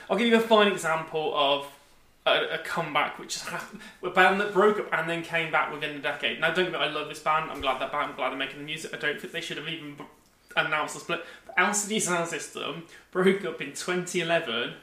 I'll 0.08 0.18
give 0.18 0.28
you 0.28 0.36
a 0.36 0.40
fine 0.40 0.70
example 0.70 1.32
of 1.34 1.66
a, 2.26 2.54
a 2.54 2.58
comeback 2.58 3.18
which 3.18 3.40
happened, 3.40 3.80
a 4.02 4.10
band 4.10 4.40
that 4.40 4.52
broke 4.52 4.78
up 4.78 4.92
and 4.92 5.08
then 5.08 5.22
came 5.22 5.50
back 5.50 5.72
within 5.72 5.96
a 5.96 6.00
decade. 6.00 6.40
Now 6.40 6.52
don't 6.52 6.66
get 6.66 6.72
me, 6.74 6.78
I 6.78 6.90
love 6.90 7.08
this 7.08 7.20
band. 7.20 7.50
I'm 7.50 7.60
glad 7.60 7.80
that 7.80 7.90
band. 7.90 8.10
I'm 8.10 8.16
glad 8.16 8.30
they're 8.30 8.38
making 8.38 8.58
the 8.58 8.64
music. 8.64 8.92
I 8.94 8.98
don't 8.98 9.20
think 9.20 9.32
they 9.32 9.40
should 9.40 9.56
have 9.56 9.68
even 9.68 9.96
announced 10.56 10.94
the 10.94 11.00
split. 11.00 11.24
But 11.46 11.56
LCD 11.56 11.96
Soundsystem 11.96 12.82
broke 13.10 13.44
up 13.44 13.60
in 13.60 13.68
2011 13.68 14.74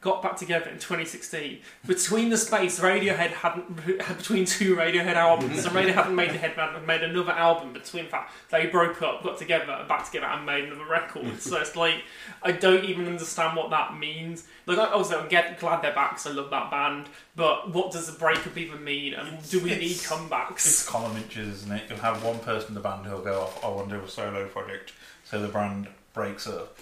got 0.00 0.22
back 0.22 0.36
together 0.36 0.70
in 0.70 0.76
2016. 0.76 1.58
Between 1.86 2.30
the 2.30 2.36
space, 2.36 2.78
Radiohead 2.78 3.30
hadn't 3.30 3.76
between 4.16 4.44
two 4.44 4.76
Radiohead 4.76 5.14
albums. 5.14 5.62
so 5.62 5.70
Radiohead 5.70 5.94
hadn't 5.94 6.14
made 6.14 6.30
the 6.30 6.38
headband 6.38 6.76
and 6.76 6.86
made 6.86 7.02
another 7.02 7.32
album 7.32 7.72
between 7.72 8.08
that. 8.10 8.30
They 8.50 8.66
broke 8.66 9.02
up, 9.02 9.24
got 9.24 9.38
together, 9.38 9.84
back 9.88 10.06
together, 10.06 10.26
and 10.26 10.46
made 10.46 10.64
another 10.64 10.86
record. 10.86 11.24
Mm. 11.24 11.40
so 11.40 11.58
it's 11.58 11.74
like 11.74 12.04
I 12.42 12.52
don't 12.52 12.84
even 12.84 13.06
understand 13.06 13.56
what 13.56 13.70
that 13.70 13.98
means. 13.98 14.44
Like 14.66 14.78
I 14.78 14.86
also 14.86 15.20
I'm 15.20 15.28
get, 15.28 15.58
glad 15.58 15.82
they're 15.82 15.94
back. 15.94 16.12
'cause 16.12 16.26
I 16.26 16.30
love 16.30 16.50
that 16.50 16.70
band. 16.70 17.08
But 17.34 17.72
what 17.72 17.90
does 17.90 18.08
a 18.08 18.12
breakup 18.12 18.56
even 18.56 18.82
mean? 18.84 19.14
And 19.14 19.48
do 19.50 19.60
we 19.60 19.70
need 19.70 19.96
comebacks? 19.96 20.66
It's 20.66 20.88
column 20.88 21.16
inches, 21.16 21.62
isn't 21.62 21.72
it? 21.72 21.84
You'll 21.88 21.98
have 21.98 22.24
one 22.24 22.38
person 22.38 22.68
in 22.68 22.74
the 22.74 22.80
band 22.80 23.06
who'll 23.06 23.20
go 23.20 23.42
off, 23.42 23.64
I 23.64 23.68
want 23.68 23.90
to 23.90 23.98
do 23.98 24.04
a 24.04 24.08
solo 24.08 24.46
project. 24.46 24.92
So 25.24 25.40
the 25.40 25.48
band 25.48 25.88
breaks 26.14 26.46
up. 26.46 26.76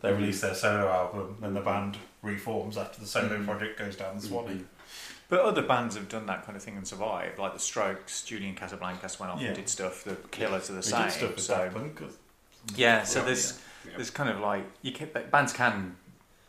They 0.00 0.10
mm. 0.10 0.18
release 0.18 0.40
their 0.40 0.54
solo 0.54 0.88
album, 0.88 1.36
then 1.40 1.54
the 1.54 1.60
band 1.60 1.98
reforms 2.22 2.76
after 2.76 3.00
the 3.00 3.06
solo 3.06 3.28
mm-hmm. 3.36 3.44
project 3.44 3.78
goes 3.78 3.96
down 3.96 4.16
the 4.16 4.22
Swanee. 4.22 4.54
Mm-hmm. 4.54 4.62
But 5.28 5.40
other 5.40 5.62
bands 5.62 5.94
have 5.94 6.08
done 6.08 6.24
that 6.26 6.44
kind 6.46 6.56
of 6.56 6.62
thing 6.62 6.76
and 6.76 6.86
survived, 6.88 7.38
like 7.38 7.52
the 7.52 7.58
Strokes. 7.58 8.22
Julian 8.22 8.54
Casablancas 8.54 9.20
went 9.20 9.30
off 9.32 9.40
Yeah. 9.40 9.48
and 9.48 9.56
did 9.56 9.68
stuff. 9.68 10.04
The 10.04 10.16
Killers 10.30 10.70
are 10.70 10.74
the 10.74 10.80
They 10.80 10.88
same. 10.88 11.02
did 11.02 11.12
stuff 11.12 11.38
so 11.38 11.56
Daft 11.58 11.74
Punk, 11.74 11.96
'cause- 11.96 12.16
yeah, 12.74 13.02
so 13.04 13.18
Well, 13.20 13.26
there's 13.26 13.60
yeah. 13.84 13.92
there's 13.96 14.10
kind 14.10 14.30
of 14.30 14.40
like 14.40 14.64
you 14.82 14.92
can, 14.92 15.10
bands 15.30 15.52
can 15.52 15.96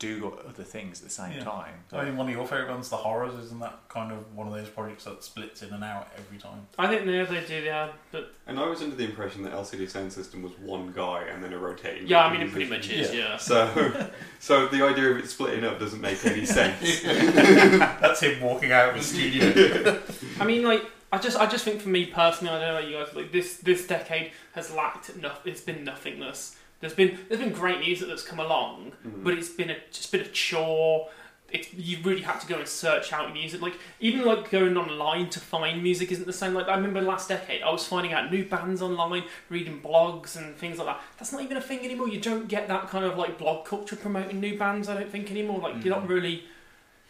do 0.00 0.18
got 0.18 0.44
other 0.46 0.64
things 0.64 0.98
at 1.00 1.04
the 1.04 1.10
same 1.12 1.32
Yeah. 1.34 1.44
time. 1.44 1.74
I 1.92 2.04
mean, 2.06 2.16
one 2.16 2.26
of 2.26 2.34
your 2.34 2.46
favourite 2.46 2.70
ones, 2.70 2.88
The 2.88 2.96
Horrors, 2.96 3.34
isn't 3.44 3.60
that 3.60 3.80
kind 3.90 4.10
of 4.10 4.34
one 4.34 4.48
of 4.48 4.54
those 4.54 4.68
projects 4.70 5.04
that 5.04 5.22
splits 5.22 5.62
in 5.62 5.72
and 5.74 5.84
out 5.84 6.08
every 6.16 6.38
time? 6.38 6.66
I 6.78 6.86
think 6.88 7.04
yeah, 7.06 7.24
they 7.24 7.44
do. 7.46 7.62
Yeah, 7.62 7.90
but 8.10 8.34
And 8.46 8.58
I 8.58 8.66
was 8.66 8.80
under 8.82 8.96
the 8.96 9.04
impression 9.04 9.42
that 9.42 9.52
LCD 9.52 9.84
Soundsystem 9.84 10.42
was 10.42 10.52
one 10.58 10.92
guy 10.92 11.24
and 11.24 11.44
then 11.44 11.52
a 11.52 11.58
rotating. 11.58 12.06
yeah, 12.08 12.24
I 12.24 12.32
mean 12.32 12.40
it 12.40 12.50
pretty 12.50 12.68
much 12.70 12.88
is. 12.90 13.14
Yeah. 13.14 13.36
So, 13.36 14.10
so 14.40 14.66
the 14.68 14.82
idea 14.82 15.10
of 15.10 15.18
it 15.18 15.28
splitting 15.28 15.64
up 15.64 15.78
doesn't 15.78 16.00
make 16.00 16.24
any 16.24 16.46
sense. 16.58 17.02
That's 17.04 18.20
him 18.20 18.40
walking 18.40 18.72
out 18.72 18.88
of 18.88 18.96
his 18.96 19.06
studio. 19.06 20.00
I 20.40 20.44
mean, 20.46 20.62
like, 20.64 20.82
I 21.12 21.18
just, 21.18 21.36
I 21.38 21.46
just 21.46 21.64
think 21.64 21.80
for 21.82 21.88
me 21.90 22.06
personally, 22.06 22.54
I 22.54 22.58
don't 22.58 22.68
know 22.72 22.78
about 22.78 22.88
you 22.90 22.96
guys, 23.04 23.14
like 23.14 23.32
this, 23.32 23.56
this 23.58 23.86
decade 23.86 24.32
has 24.54 24.72
lacked 24.72 25.10
enough. 25.10 25.46
It's 25.46 25.60
been 25.60 25.84
nothingness. 25.84 26.56
There's 26.80 26.94
been, 26.94 27.18
there's 27.28 27.40
been 27.40 27.52
great 27.52 27.80
music 27.80 28.08
that's 28.08 28.22
come 28.22 28.40
along, 28.40 28.92
mm-hmm. 29.06 29.22
but 29.22 29.34
it's 29.34 29.50
been 29.50 29.70
a, 29.70 29.76
just 29.90 30.10
been 30.10 30.22
a 30.22 30.28
chore. 30.28 31.08
It's 31.52 31.74
you 31.74 31.98
really 32.04 32.22
had 32.22 32.38
to 32.40 32.46
go 32.46 32.58
and 32.58 32.68
search 32.68 33.12
out 33.12 33.32
music. 33.32 33.60
Like 33.60 33.74
even 33.98 34.24
like 34.24 34.50
going 34.50 34.76
online 34.76 35.28
to 35.30 35.40
find 35.40 35.82
music 35.82 36.12
isn't 36.12 36.26
the 36.26 36.32
same. 36.32 36.54
Like 36.54 36.68
I 36.68 36.76
remember 36.76 37.02
last 37.02 37.28
decade, 37.28 37.62
I 37.62 37.70
was 37.70 37.86
finding 37.86 38.12
out 38.12 38.30
new 38.30 38.44
bands 38.44 38.80
online, 38.80 39.24
reading 39.48 39.80
blogs 39.82 40.36
and 40.36 40.56
things 40.56 40.78
like 40.78 40.86
that. 40.86 41.00
That's 41.18 41.32
not 41.32 41.42
even 41.42 41.56
a 41.56 41.60
thing 41.60 41.80
anymore. 41.80 42.08
You 42.08 42.20
don't 42.20 42.46
get 42.46 42.68
that 42.68 42.88
kind 42.88 43.04
of 43.04 43.18
like 43.18 43.36
blog 43.36 43.64
culture 43.66 43.96
promoting 43.96 44.40
new 44.40 44.56
bands. 44.56 44.88
I 44.88 44.94
don't 44.94 45.10
think 45.10 45.30
anymore. 45.30 45.58
Like 45.58 45.84
you're 45.84 45.92
not 45.92 46.04
mm-hmm. 46.04 46.12
really 46.12 46.44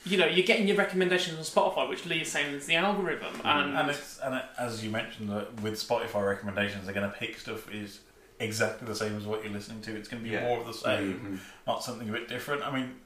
you 0.05 0.17
know, 0.17 0.27
you're 0.27 0.47
getting 0.47 0.67
your 0.67 0.79
recommendations 0.79 1.37
on 1.37 1.45
Spotify, 1.45 1.89
which 1.89 2.07
Lee 2.07 2.23
is 2.23 2.33
saying 2.33 2.55
is 2.55 2.67
the 2.67 2.77
algorithm, 2.77 3.35
mm-hmm. 3.35 3.47
and, 3.47 3.77
and 3.77 3.91
it's, 3.91 4.19
and 4.23 4.35
it, 4.35 4.45
as 4.59 4.83
you 4.83 4.91
mentioned, 4.91 5.29
with 5.63 5.75
Spotify 5.75 6.27
recommendations, 6.27 6.87
they're 6.87 6.95
going 6.95 7.11
to 7.11 7.15
pick 7.17 7.39
stuff 7.39 7.71
is 7.73 8.01
exactly 8.41 8.87
the 8.89 8.95
same 8.97 9.17
as 9.17 9.25
what 9.25 9.45
you're 9.45 9.53
listening 9.53 9.83
to. 9.83 9.95
It's 9.97 10.09
going 10.09 10.23
to 10.23 10.29
be 10.29 10.35
Yeah. 10.35 10.43
more 10.49 10.61
of 10.61 10.67
the 10.67 10.75
same, 10.75 11.15
Mhm. 11.39 11.67
not 11.67 11.85
something 11.85 12.09
a 12.09 12.13
bit 12.13 12.29
different. 12.29 12.63
I 12.63 12.71
mean, 12.75 12.97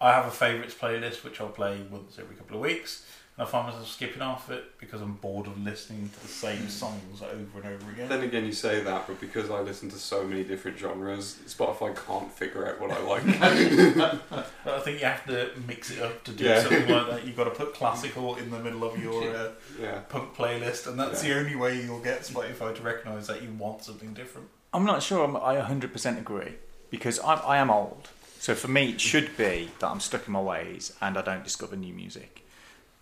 I 0.00 0.12
have 0.12 0.26
a 0.26 0.30
favourites 0.30 0.74
playlist 0.74 1.22
which 1.24 1.40
I'll 1.40 1.48
play 1.48 1.80
once 1.90 2.18
every 2.18 2.34
couple 2.36 2.56
of 2.56 2.62
weeks, 2.62 3.04
and 3.36 3.46
I 3.46 3.50
find 3.50 3.66
myself 3.66 3.86
skipping 3.86 4.22
off 4.22 4.50
it 4.50 4.78
because 4.78 5.00
I'm 5.02 5.12
bored 5.14 5.46
of 5.46 5.58
listening 5.62 6.08
to 6.08 6.20
the 6.22 6.28
same 6.28 6.68
songs 6.68 7.20
over 7.22 7.58
and 7.62 7.74
over 7.74 7.90
again. 7.92 8.08
Then 8.08 8.22
again, 8.22 8.44
you 8.46 8.52
say 8.52 8.80
that, 8.82 9.06
but 9.06 9.20
because 9.20 9.50
I 9.50 9.60
listen 9.60 9.88
to 9.90 9.96
so 9.98 10.24
many 10.24 10.42
different 10.42 10.78
genres, 10.78 11.36
Spotify 11.46 11.94
can't 12.06 12.32
figure 12.32 12.66
out 12.66 12.80
what 12.80 12.90
I 12.90 12.98
like. 13.00 13.24
But 14.64 14.74
I 14.74 14.80
think 14.80 15.00
you 15.00 15.06
have 15.06 15.24
to 15.26 15.50
mix 15.66 15.90
it 15.90 16.02
up 16.02 16.24
to 16.24 16.32
do 16.32 16.44
Yeah. 16.44 16.60
something 16.62 16.88
like 16.88 17.10
that. 17.10 17.24
You've 17.26 17.36
got 17.36 17.44
to 17.44 17.50
put 17.50 17.74
classical 17.74 18.36
in 18.36 18.50
the 18.50 18.58
middle 18.58 18.84
of 18.84 19.00
your 19.02 19.22
uh, 19.34 19.50
yeah. 19.78 20.00
punk 20.08 20.34
playlist, 20.34 20.86
and 20.86 20.98
that's 20.98 21.22
Yeah. 21.22 21.34
the 21.34 21.40
only 21.40 21.56
way 21.56 21.80
you'll 21.80 22.00
get 22.00 22.22
Spotify 22.22 22.74
to 22.74 22.82
recognise 22.82 23.26
that 23.28 23.42
you 23.42 23.50
want 23.52 23.84
something 23.84 24.12
different. 24.14 24.48
I'm 24.72 24.84
not 24.84 25.02
sure 25.02 25.24
I'm, 25.24 25.36
I 25.36 25.56
100% 25.56 26.18
agree 26.18 26.54
because 26.90 27.18
I, 27.20 27.34
I 27.34 27.56
am 27.58 27.70
old. 27.70 28.08
So 28.38 28.54
for 28.54 28.68
me, 28.68 28.90
it 28.90 29.00
should 29.00 29.36
be 29.36 29.70
that 29.80 29.88
I'm 29.88 30.00
stuck 30.00 30.26
in 30.26 30.32
my 30.32 30.40
ways 30.40 30.94
and 31.00 31.18
I 31.18 31.22
don't 31.22 31.44
discover 31.44 31.76
new 31.76 31.92
music. 31.92 32.44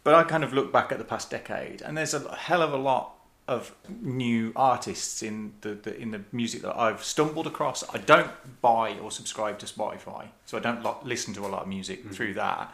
But 0.03 0.15
I 0.15 0.25
kind 0.25 0.43
of 0.43 0.53
look 0.53 0.73
back 0.73 0.91
at 0.91 0.99
the 0.99 1.05
past 1.05 1.31
decade, 1.31 1.83
and 1.83 1.97
there's 1.97 2.15
a 2.15 2.35
hell 2.35 2.63
of 2.63 2.73
a 2.73 2.79
lot 2.79 3.13
of 3.47 3.75
new 4.01 4.53
artists 4.57 5.23
in 5.23 5.53
the, 5.63 5.71
the 5.71 5.99
in 5.99 6.13
the 6.13 6.23
music 6.33 6.63
that 6.63 6.79
I've 6.79 7.03
stumbled 7.05 7.47
across. 7.47 7.83
I 7.95 7.99
don't 7.99 8.31
buy 8.63 8.99
or 8.99 9.11
subscribe 9.11 9.59
to 9.59 9.67
Spotify, 9.67 10.29
so 10.47 10.57
I 10.57 10.61
don't 10.61 10.83
lo- 10.83 10.99
listen 11.03 11.35
to 11.35 11.47
a 11.47 11.49
lot 11.49 11.63
of 11.63 11.69
music 11.69 12.07
mm. 12.07 12.15
through 12.15 12.35
that. 12.35 12.73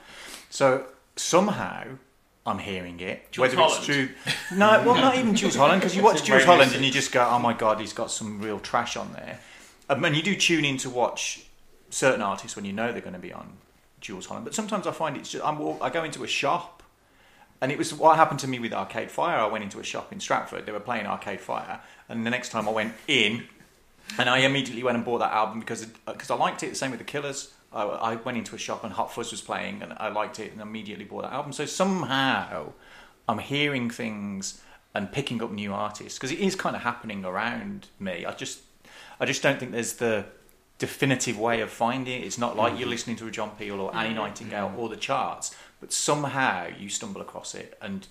So 0.50 0.86
somehow 1.16 1.84
I'm 2.46 2.58
hearing 2.58 3.00
it. 3.00 3.32
Jools 3.32 3.48
whether 3.48 3.56
Holland. 3.56 3.76
it's 3.78 3.86
true, 3.86 4.08
no, 4.54 4.82
well, 4.84 4.96
not 4.96 5.16
even 5.16 5.34
Jools 5.34 5.56
Holland, 5.56 5.80
because 5.80 5.96
you 5.96 6.02
watch 6.02 6.22
Jools 6.24 6.44
Holland 6.44 6.72
and 6.74 6.84
you 6.84 6.90
just 6.90 7.10
go, 7.10 7.26
"Oh 7.30 7.38
my 7.38 7.54
god, 7.54 7.80
he's 7.80 7.94
got 7.94 8.10
some 8.10 8.40
real 8.40 8.60
trash 8.60 8.96
on 8.96 9.12
there." 9.14 9.40
Um, 9.88 10.04
and 10.04 10.14
you 10.14 10.22
do 10.22 10.36
tune 10.36 10.64
in 10.64 10.76
to 10.78 10.90
watch 10.90 11.46
certain 11.90 12.20
artists 12.20 12.56
when 12.56 12.64
you 12.64 12.72
know 12.72 12.92
they're 12.92 13.00
going 13.00 13.14
to 13.14 13.18
be 13.18 13.32
on 13.32 13.56
Jools 14.00 14.26
Holland. 14.26 14.44
But 14.44 14.54
sometimes 14.54 14.86
I 14.86 14.92
find 14.92 15.16
it's 15.16 15.30
just 15.30 15.44
I'm, 15.44 15.58
I 15.80 15.88
go 15.88 16.04
into 16.04 16.22
a 16.22 16.26
shop, 16.26 16.82
and 17.62 17.72
it 17.72 17.78
was 17.78 17.94
what 17.94 18.16
happened 18.16 18.40
to 18.40 18.48
me 18.48 18.58
with 18.58 18.74
Arcade 18.74 19.10
Fire. 19.10 19.38
I 19.38 19.46
went 19.46 19.64
into 19.64 19.80
a 19.80 19.84
shop 19.84 20.12
in 20.12 20.20
Stratford. 20.20 20.66
They 20.66 20.72
were 20.72 20.80
playing 20.80 21.06
Arcade 21.06 21.40
Fire, 21.40 21.80
and 22.10 22.26
the 22.26 22.30
next 22.30 22.50
time 22.50 22.68
I 22.68 22.72
went 22.72 22.92
in, 23.08 23.44
and 24.18 24.28
I 24.28 24.38
immediately 24.40 24.82
went 24.82 24.96
and 24.96 25.04
bought 25.04 25.18
that 25.18 25.32
album 25.32 25.60
because 25.60 25.86
because 26.06 26.30
I 26.30 26.34
liked 26.34 26.62
it. 26.62 26.70
The 26.70 26.74
same 26.74 26.90
with 26.90 27.00
the 27.00 27.04
Killers. 27.04 27.54
I, 27.74 27.82
I 27.82 28.14
went 28.16 28.38
into 28.38 28.54
a 28.54 28.58
shop 28.58 28.84
and 28.84 28.92
Hot 28.92 29.12
Fuss 29.12 29.30
was 29.30 29.40
playing, 29.40 29.82
and 29.82 29.92
I 29.96 30.08
liked 30.08 30.38
it, 30.38 30.52
and 30.52 30.60
immediately 30.60 31.04
bought 31.04 31.22
that 31.22 31.32
album. 31.32 31.52
So 31.52 31.66
somehow, 31.66 32.72
I'm 33.28 33.38
hearing 33.38 33.90
things 33.90 34.62
and 34.94 35.10
picking 35.10 35.42
up 35.42 35.50
new 35.50 35.72
artists 35.72 36.18
because 36.18 36.30
it 36.30 36.38
is 36.38 36.54
kind 36.54 36.76
of 36.76 36.82
happening 36.82 37.24
around 37.24 37.88
me. 37.98 38.24
I 38.24 38.32
just 38.32 38.60
I 39.18 39.26
just 39.26 39.42
don't 39.42 39.58
think 39.58 39.72
there's 39.72 39.94
the 39.94 40.26
definitive 40.78 41.38
way 41.38 41.60
of 41.60 41.70
finding 41.70 42.20
it. 42.20 42.24
It's 42.24 42.38
not 42.38 42.56
like 42.56 42.78
you're 42.78 42.88
mm. 42.88 42.92
listening 42.92 43.16
to 43.16 43.26
a 43.26 43.30
John 43.30 43.50
Peel 43.50 43.80
or 43.80 43.94
Annie 43.94 44.14
mm. 44.14 44.16
Nightingale 44.16 44.68
mm. 44.68 44.78
or 44.78 44.88
the 44.88 44.96
charts, 44.96 45.54
but 45.80 45.92
somehow 45.92 46.68
you 46.78 46.88
stumble 46.88 47.20
across 47.20 47.54
it 47.54 47.76
and 47.82 48.06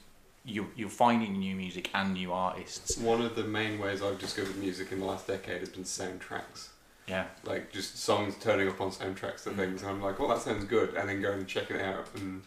you 0.45 0.67
you're 0.75 0.89
finding 0.89 1.39
new 1.39 1.55
music 1.55 1.89
and 1.93 2.13
new 2.13 2.33
artists. 2.33 2.97
One 2.97 3.21
of 3.21 3.35
the 3.35 3.43
main 3.43 3.79
ways 3.79 4.01
I've 4.01 4.19
discovered 4.19 4.57
music 4.57 4.91
in 4.91 4.99
the 4.99 5.05
last 5.05 5.27
decade 5.27 5.61
has 5.61 5.69
been 5.69 5.83
soundtracks. 5.83 6.69
Yeah. 7.07 7.25
Like 7.43 7.71
just 7.71 7.97
songs 7.97 8.35
turning 8.39 8.67
up 8.67 8.79
on 8.79 8.91
soundtracks 8.91 9.43
to 9.43 9.51
things, 9.51 9.81
and 9.81 9.91
I'm 9.91 10.01
like, 10.01 10.19
well, 10.19 10.29
that 10.29 10.39
sounds 10.39 10.65
good, 10.65 10.93
and 10.95 11.09
then 11.09 11.21
going 11.21 11.39
and 11.39 11.47
checking 11.47 11.77
it 11.77 11.81
out 11.81 12.07
and 12.15 12.43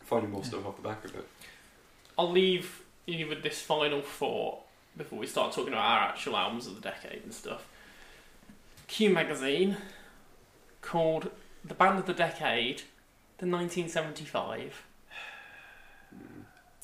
finding 0.00 0.30
more 0.30 0.44
stuff 0.44 0.66
off 0.66 0.76
the 0.76 0.82
back 0.82 1.04
of 1.04 1.14
it. 1.14 1.26
I'll 2.18 2.30
leave 2.30 2.82
you 3.06 3.28
with 3.28 3.42
this 3.42 3.60
final 3.60 4.02
thought 4.02 4.60
before 4.96 5.18
we 5.18 5.26
start 5.26 5.52
talking 5.52 5.72
about 5.72 5.84
our 5.84 6.08
actual 6.08 6.36
albums 6.36 6.66
of 6.66 6.74
the 6.74 6.80
decade 6.80 7.22
and 7.22 7.32
stuff. 7.32 7.66
Q 8.88 9.10
magazine 9.10 9.76
called 10.82 11.30
the 11.64 11.74
band 11.74 11.98
of 11.98 12.06
the 12.06 12.14
decade, 12.14 12.82
the 13.38 13.46
1975. 13.46 14.84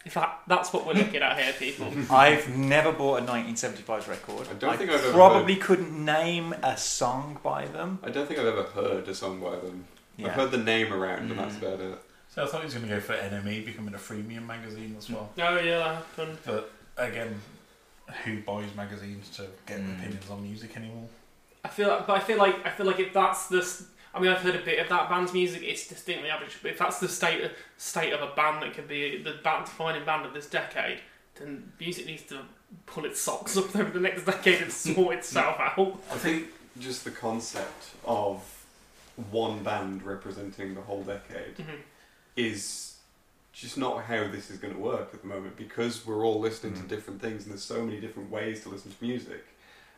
If 0.04 0.14
that, 0.14 0.40
that's 0.46 0.72
what 0.72 0.86
we're 0.86 0.92
looking 0.94 1.22
at 1.22 1.38
here, 1.38 1.52
people. 1.54 1.90
I've 2.14 2.54
never 2.56 2.92
bought 2.92 3.22
a 3.22 3.24
1975 3.24 4.08
record. 4.08 4.48
I 4.50 4.54
don't 4.54 4.76
think 4.76 4.90
I've 4.90 5.00
ever 5.02 5.12
probably 5.12 5.56
couldn't 5.56 6.04
name 6.04 6.52
a 6.62 6.76
song 6.76 7.38
by 7.42 7.64
them. 7.66 7.98
I 8.02 8.10
don't 8.10 8.26
think 8.26 8.38
I've 8.38 8.46
ever 8.46 8.64
heard 8.64 9.08
a 9.08 9.14
song 9.14 9.40
by 9.40 9.56
them. 9.56 9.86
Yeah. 10.18 10.26
I've 10.28 10.32
heard 10.34 10.50
the 10.50 10.58
name 10.58 10.92
around, 10.92 11.30
and 11.30 11.38
that's 11.38 11.54
Mm. 11.56 11.62
about 11.62 11.80
it. 11.80 11.98
So 12.34 12.42
I 12.44 12.46
thought 12.46 12.60
he 12.60 12.64
was 12.66 12.74
going 12.74 12.86
to 12.88 12.94
go 12.94 13.00
for 13.00 13.14
NME 13.14 13.64
becoming 13.64 13.94
a 13.94 13.98
freemium 13.98 14.46
magazine 14.46 14.94
as 14.98 15.08
well. 15.08 15.30
Oh 15.38 15.56
yeah, 15.58 15.78
that 15.78 15.94
happened. 15.94 16.38
But 16.44 16.70
again, 16.98 17.40
who 18.24 18.40
buys 18.42 18.74
magazines 18.76 19.30
to 19.36 19.46
get 19.66 19.80
Mm. 19.80 19.98
opinions 19.98 20.30
on 20.30 20.42
music 20.42 20.76
anymore? 20.76 21.06
I 21.64 21.68
feel, 21.68 21.88
like, 21.88 22.06
but 22.06 22.16
I 22.16 22.20
feel 22.20 22.36
like 22.36 22.66
I 22.66 22.70
feel 22.70 22.84
like 22.86 23.00
if 23.00 23.12
that's 23.14 23.46
the, 23.46 23.58
s- 23.60 23.84
I 24.14 24.20
mean, 24.20 24.30
I've 24.30 24.38
heard 24.38 24.54
a 24.54 24.60
bit 24.64 24.78
of 24.78 24.88
that 24.90 25.08
band's 25.08 25.32
music. 25.32 25.62
It's 25.64 25.88
distinctly 25.88 26.30
average. 26.30 26.56
But 26.62 26.70
if 26.72 26.78
that's 26.78 27.00
the 27.00 27.08
state 27.08 27.42
of, 27.42 27.50
state 27.78 28.12
of 28.12 28.22
a 28.22 28.32
band 28.34 28.62
that 28.62 28.72
could 28.74 28.86
be 28.88 29.20
the 29.22 29.32
band, 29.42 29.64
defining 29.64 30.04
band 30.04 30.24
of 30.24 30.32
this 30.32 30.46
decade, 30.46 31.00
then 31.34 31.72
music 31.80 32.06
needs 32.06 32.22
to 32.24 32.38
pull 32.86 33.04
its 33.04 33.20
socks 33.20 33.56
up 33.56 33.74
over 33.76 33.90
the 33.90 33.98
next 34.00 34.24
decade 34.24 34.62
and 34.62 34.72
sort 34.72 35.16
itself 35.16 35.56
out. 35.58 36.00
I 36.12 36.16
think 36.16 36.46
just 36.78 37.04
the 37.04 37.10
concept 37.10 37.90
of 38.04 38.40
one 39.30 39.62
band 39.64 40.02
representing 40.04 40.74
the 40.74 40.80
whole 40.80 41.02
decade 41.02 41.56
Mhm. 41.56 41.78
is 42.36 42.96
just 43.52 43.78
not 43.78 44.04
how 44.04 44.26
this 44.28 44.50
is 44.50 44.58
going 44.58 44.74
to 44.74 44.80
work 44.80 45.10
at 45.14 45.22
the 45.22 45.28
moment 45.28 45.56
because 45.56 46.04
we're 46.04 46.24
all 46.24 46.40
listening 46.40 46.74
to 46.74 46.82
different 46.82 47.20
things 47.20 47.44
and 47.44 47.52
there's 47.52 47.62
so 47.62 47.84
many 47.84 48.00
different 48.00 48.28
ways 48.30 48.62
to 48.64 48.68
listen 48.68 48.90
to 48.92 49.04
music. 49.04 49.44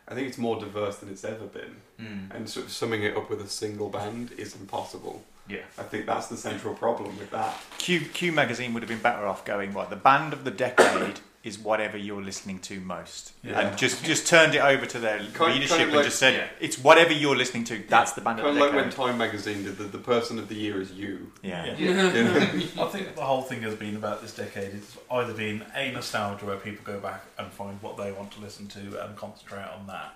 I 0.07 0.13
think 0.15 0.27
it's 0.29 0.37
more 0.37 0.59
diverse 0.59 0.97
than 0.97 1.09
it's 1.09 1.23
ever 1.25 1.45
been, 1.45 1.75
Mm. 1.99 2.33
and 2.35 2.49
sort 2.49 2.65
of 2.67 2.71
summing 2.71 3.03
it 3.03 3.17
up 3.17 3.29
with 3.29 3.41
a 3.41 3.47
single 3.47 3.89
band 3.89 4.31
is 4.37 4.55
impossible. 4.55 5.23
Yeah. 5.49 5.59
I 5.77 5.83
think 5.83 6.05
that's 6.05 6.27
the 6.27 6.37
central 6.37 6.73
problem 6.73 7.17
with 7.17 7.31
that. 7.31 7.57
Q 7.77 8.01
Q 8.01 8.31
magazine 8.31 8.73
would 8.73 8.83
have 8.83 8.89
been 8.89 8.99
better 8.99 9.25
off 9.25 9.45
going 9.45 9.73
right. 9.73 9.89
The 9.89 9.95
band 9.95 10.33
of 10.33 10.43
the 10.43 10.51
decade 10.51 11.19
is 11.43 11.57
whatever 11.57 11.95
you're 11.97 12.21
listening 12.21 12.59
to 12.59 12.79
most, 12.81 13.31
Yeah. 13.41 13.61
and 13.61 13.77
just 13.77 14.03
just 14.03 14.27
turned 14.27 14.53
it 14.53 14.59
over 14.59 14.85
to 14.85 14.99
their 14.99 15.19
kind 15.33 15.53
leadership 15.53 15.87
of 15.87 15.93
and 15.93 16.03
just 16.03 16.19
said 16.19 16.33
yeah. 16.33 16.47
it's 16.59 16.77
whatever 16.77 17.13
you're 17.13 17.37
listening 17.37 17.63
to. 17.65 17.81
That's 17.87 18.11
the 18.13 18.21
band 18.21 18.39
Kind 18.39 18.49
of 18.49 18.55
of 18.55 18.59
the 18.59 18.77
like 18.77 18.85
when. 18.85 18.91
Time 18.91 19.17
Magazine 19.17 19.63
did 19.63 19.77
the, 19.77 19.85
the 19.85 19.97
person 19.99 20.39
of 20.39 20.49
the 20.49 20.55
year 20.55 20.81
is 20.81 20.91
you. 20.91 21.31
Yeah. 21.41 21.63
I 21.77 22.85
think 22.87 23.15
the 23.15 23.21
whole 23.21 23.43
thing 23.43 23.61
has 23.61 23.75
been 23.75 23.95
about 23.95 24.21
this 24.21 24.35
decade. 24.35 24.73
It's 24.73 24.97
either 25.09 25.33
been 25.33 25.63
a 25.73 25.91
nostalgia 25.91 26.45
where 26.45 26.57
people 26.57 26.83
go 26.83 26.99
back 26.99 27.23
and 27.39 27.49
find 27.51 27.81
what 27.81 27.95
they 27.95 28.11
want 28.11 28.31
to 28.31 28.41
listen 28.41 28.67
to 28.69 29.05
and 29.05 29.15
concentrate 29.15 29.67
on 29.79 29.87
that, 29.87 30.15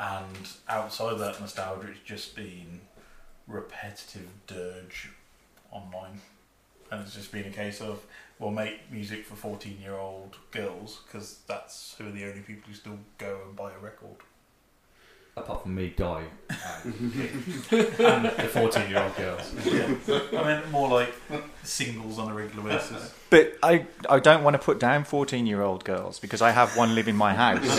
and 0.00 0.48
outside 0.68 1.18
that 1.18 1.38
nostalgia, 1.40 1.88
it's 1.90 2.00
just 2.00 2.34
been 2.34 2.80
repetitive 3.50 4.28
dirge 4.46 5.10
online, 5.70 6.20
and 6.90 7.02
it's 7.02 7.14
just 7.14 7.32
been 7.32 7.46
a 7.46 7.50
case 7.50 7.80
of 7.80 8.04
we'll 8.38 8.50
make 8.50 8.90
music 8.90 9.24
for 9.24 9.34
fourteen-year-old 9.34 10.36
girls 10.50 11.00
because 11.06 11.40
that's 11.46 11.94
who 11.98 12.08
are 12.08 12.12
the 12.12 12.24
only 12.24 12.40
people 12.40 12.68
who 12.68 12.74
still 12.74 12.98
go 13.18 13.40
and 13.46 13.56
buy 13.56 13.72
a 13.72 13.78
record. 13.78 14.16
Apart 15.36 15.62
from 15.62 15.74
me, 15.74 15.94
Guy, 15.96 16.24
and, 16.84 16.94
and 17.72 18.24
the 18.24 18.50
fourteen-year-old 18.52 19.16
girls. 19.16 19.54
I 20.32 20.60
mean, 20.60 20.70
more 20.70 20.88
like 20.88 21.14
singles 21.62 22.18
on 22.18 22.30
a 22.30 22.34
regular 22.34 22.68
basis. 22.68 23.14
But 23.30 23.56
I, 23.62 23.86
I 24.08 24.18
don't 24.18 24.42
want 24.42 24.54
to 24.54 24.58
put 24.58 24.80
down 24.80 25.04
14 25.04 25.46
year 25.46 25.62
old 25.62 25.84
girls 25.84 26.18
because 26.18 26.42
I 26.42 26.50
have 26.50 26.76
one 26.76 26.96
live 26.96 27.06
in 27.06 27.16
my 27.16 27.32
house. 27.32 27.78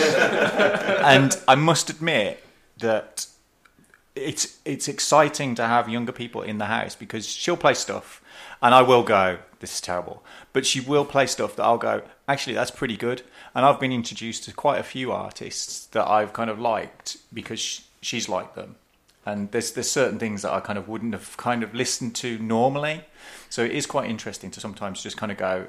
and 1.04 1.36
I 1.46 1.54
must 1.54 1.90
admit 1.90 2.42
that 2.78 3.26
it's, 4.14 4.58
it's 4.64 4.88
exciting 4.88 5.54
to 5.56 5.66
have 5.66 5.88
younger 5.88 6.12
people 6.12 6.42
in 6.42 6.58
the 6.58 6.66
house 6.66 6.94
because 6.94 7.26
she'll 7.26 7.56
play 7.56 7.74
stuff 7.74 8.22
and 8.60 8.74
I 8.74 8.82
will 8.82 9.02
go, 9.02 9.38
this 9.60 9.74
is 9.74 9.80
terrible. 9.80 10.22
But 10.52 10.66
she 10.66 10.80
will 10.80 11.04
play 11.04 11.26
stuff 11.26 11.56
that 11.56 11.64
I'll 11.64 11.78
go, 11.78 12.02
actually, 12.28 12.54
that's 12.54 12.70
pretty 12.70 12.96
good. 12.96 13.22
And 13.54 13.64
I've 13.64 13.80
been 13.80 13.92
introduced 13.92 14.44
to 14.44 14.52
quite 14.52 14.78
a 14.78 14.84
few 14.84 15.12
artists 15.12 15.86
that 15.86 16.06
I've 16.06 16.32
kind 16.32 16.48
of 16.48 16.60
liked 16.60 17.16
because 17.32 17.82
she's 18.00 18.28
liked 18.28 18.54
them. 18.54 18.76
And 19.24 19.50
there's 19.52 19.72
there's 19.72 19.90
certain 19.90 20.18
things 20.18 20.42
that 20.42 20.52
I 20.52 20.60
kind 20.60 20.78
of 20.78 20.88
wouldn't 20.88 21.12
have 21.12 21.36
kind 21.36 21.62
of 21.62 21.74
listened 21.74 22.16
to 22.16 22.38
normally. 22.38 23.04
So 23.50 23.62
it 23.62 23.70
is 23.70 23.86
quite 23.86 24.10
interesting 24.10 24.50
to 24.50 24.60
sometimes 24.60 25.02
just 25.02 25.16
kind 25.16 25.30
of 25.30 25.38
go, 25.38 25.66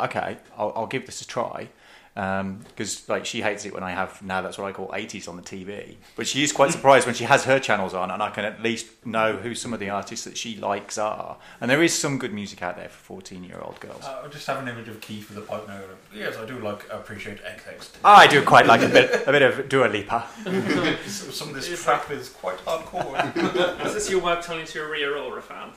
okay, 0.00 0.38
I'll, 0.56 0.72
I'll 0.74 0.86
give 0.86 1.04
this 1.06 1.20
a 1.20 1.26
try. 1.26 1.68
Because 2.14 3.08
like 3.08 3.26
she 3.26 3.42
hates 3.42 3.64
it 3.64 3.74
when 3.74 3.82
I 3.82 3.90
have 3.90 4.22
now 4.22 4.40
that's 4.40 4.56
what 4.56 4.68
I 4.68 4.72
call 4.72 4.88
80s 4.88 5.28
on 5.28 5.36
the 5.36 5.42
TV. 5.42 5.96
But 6.14 6.26
she 6.28 6.44
is 6.44 6.52
quite 6.52 6.70
surprised 6.70 7.06
when 7.06 7.14
she 7.14 7.24
has 7.24 7.44
her 7.44 7.58
channels 7.58 7.92
on, 7.92 8.10
and 8.10 8.22
I 8.22 8.30
can 8.30 8.44
at 8.44 8.62
least 8.62 8.86
know 9.04 9.36
who 9.36 9.54
some 9.54 9.72
of 9.72 9.80
the 9.80 9.90
artists 9.90 10.24
that 10.24 10.36
she 10.36 10.56
likes 10.56 10.96
are. 10.96 11.38
And 11.60 11.70
there 11.70 11.82
is 11.82 11.92
some 11.92 12.18
good 12.18 12.32
music 12.32 12.62
out 12.62 12.76
there 12.76 12.88
for 12.88 13.02
14 13.20 13.42
year 13.42 13.58
old 13.60 13.80
girls. 13.80 14.04
Uh, 14.04 14.22
I 14.24 14.28
just 14.28 14.46
have 14.46 14.58
an 14.62 14.68
image 14.68 14.88
of 14.88 15.00
Keith 15.00 15.28
with 15.28 15.38
a 15.38 15.42
pipe 15.42 15.66
note. 15.66 15.96
Yes, 16.14 16.36
I 16.36 16.44
do 16.44 16.58
like 16.60 16.86
appreciate 16.90 17.38
XX. 17.42 17.88
I 18.04 18.26
do 18.28 18.42
quite 18.42 18.66
like 18.66 18.82
a 18.82 18.88
bit 18.88 19.26
a 19.26 19.32
bit 19.32 19.42
of 19.42 19.68
Dua 19.68 19.86
Lipa. 19.86 20.24
Some 21.08 21.48
of 21.48 21.54
this 21.54 21.82
trap 21.82 22.10
is 22.10 22.28
quite 22.28 22.58
hardcore. 22.58 23.84
Is 23.86 23.94
this 23.94 24.08
your 24.10 24.20
way 24.20 24.34
of 24.34 24.44
telling 24.44 24.62
us 24.62 24.74
you're 24.74 24.86
a 24.86 24.90
Rita 24.90 25.18
Ora 25.18 25.42
fan? 25.42 25.70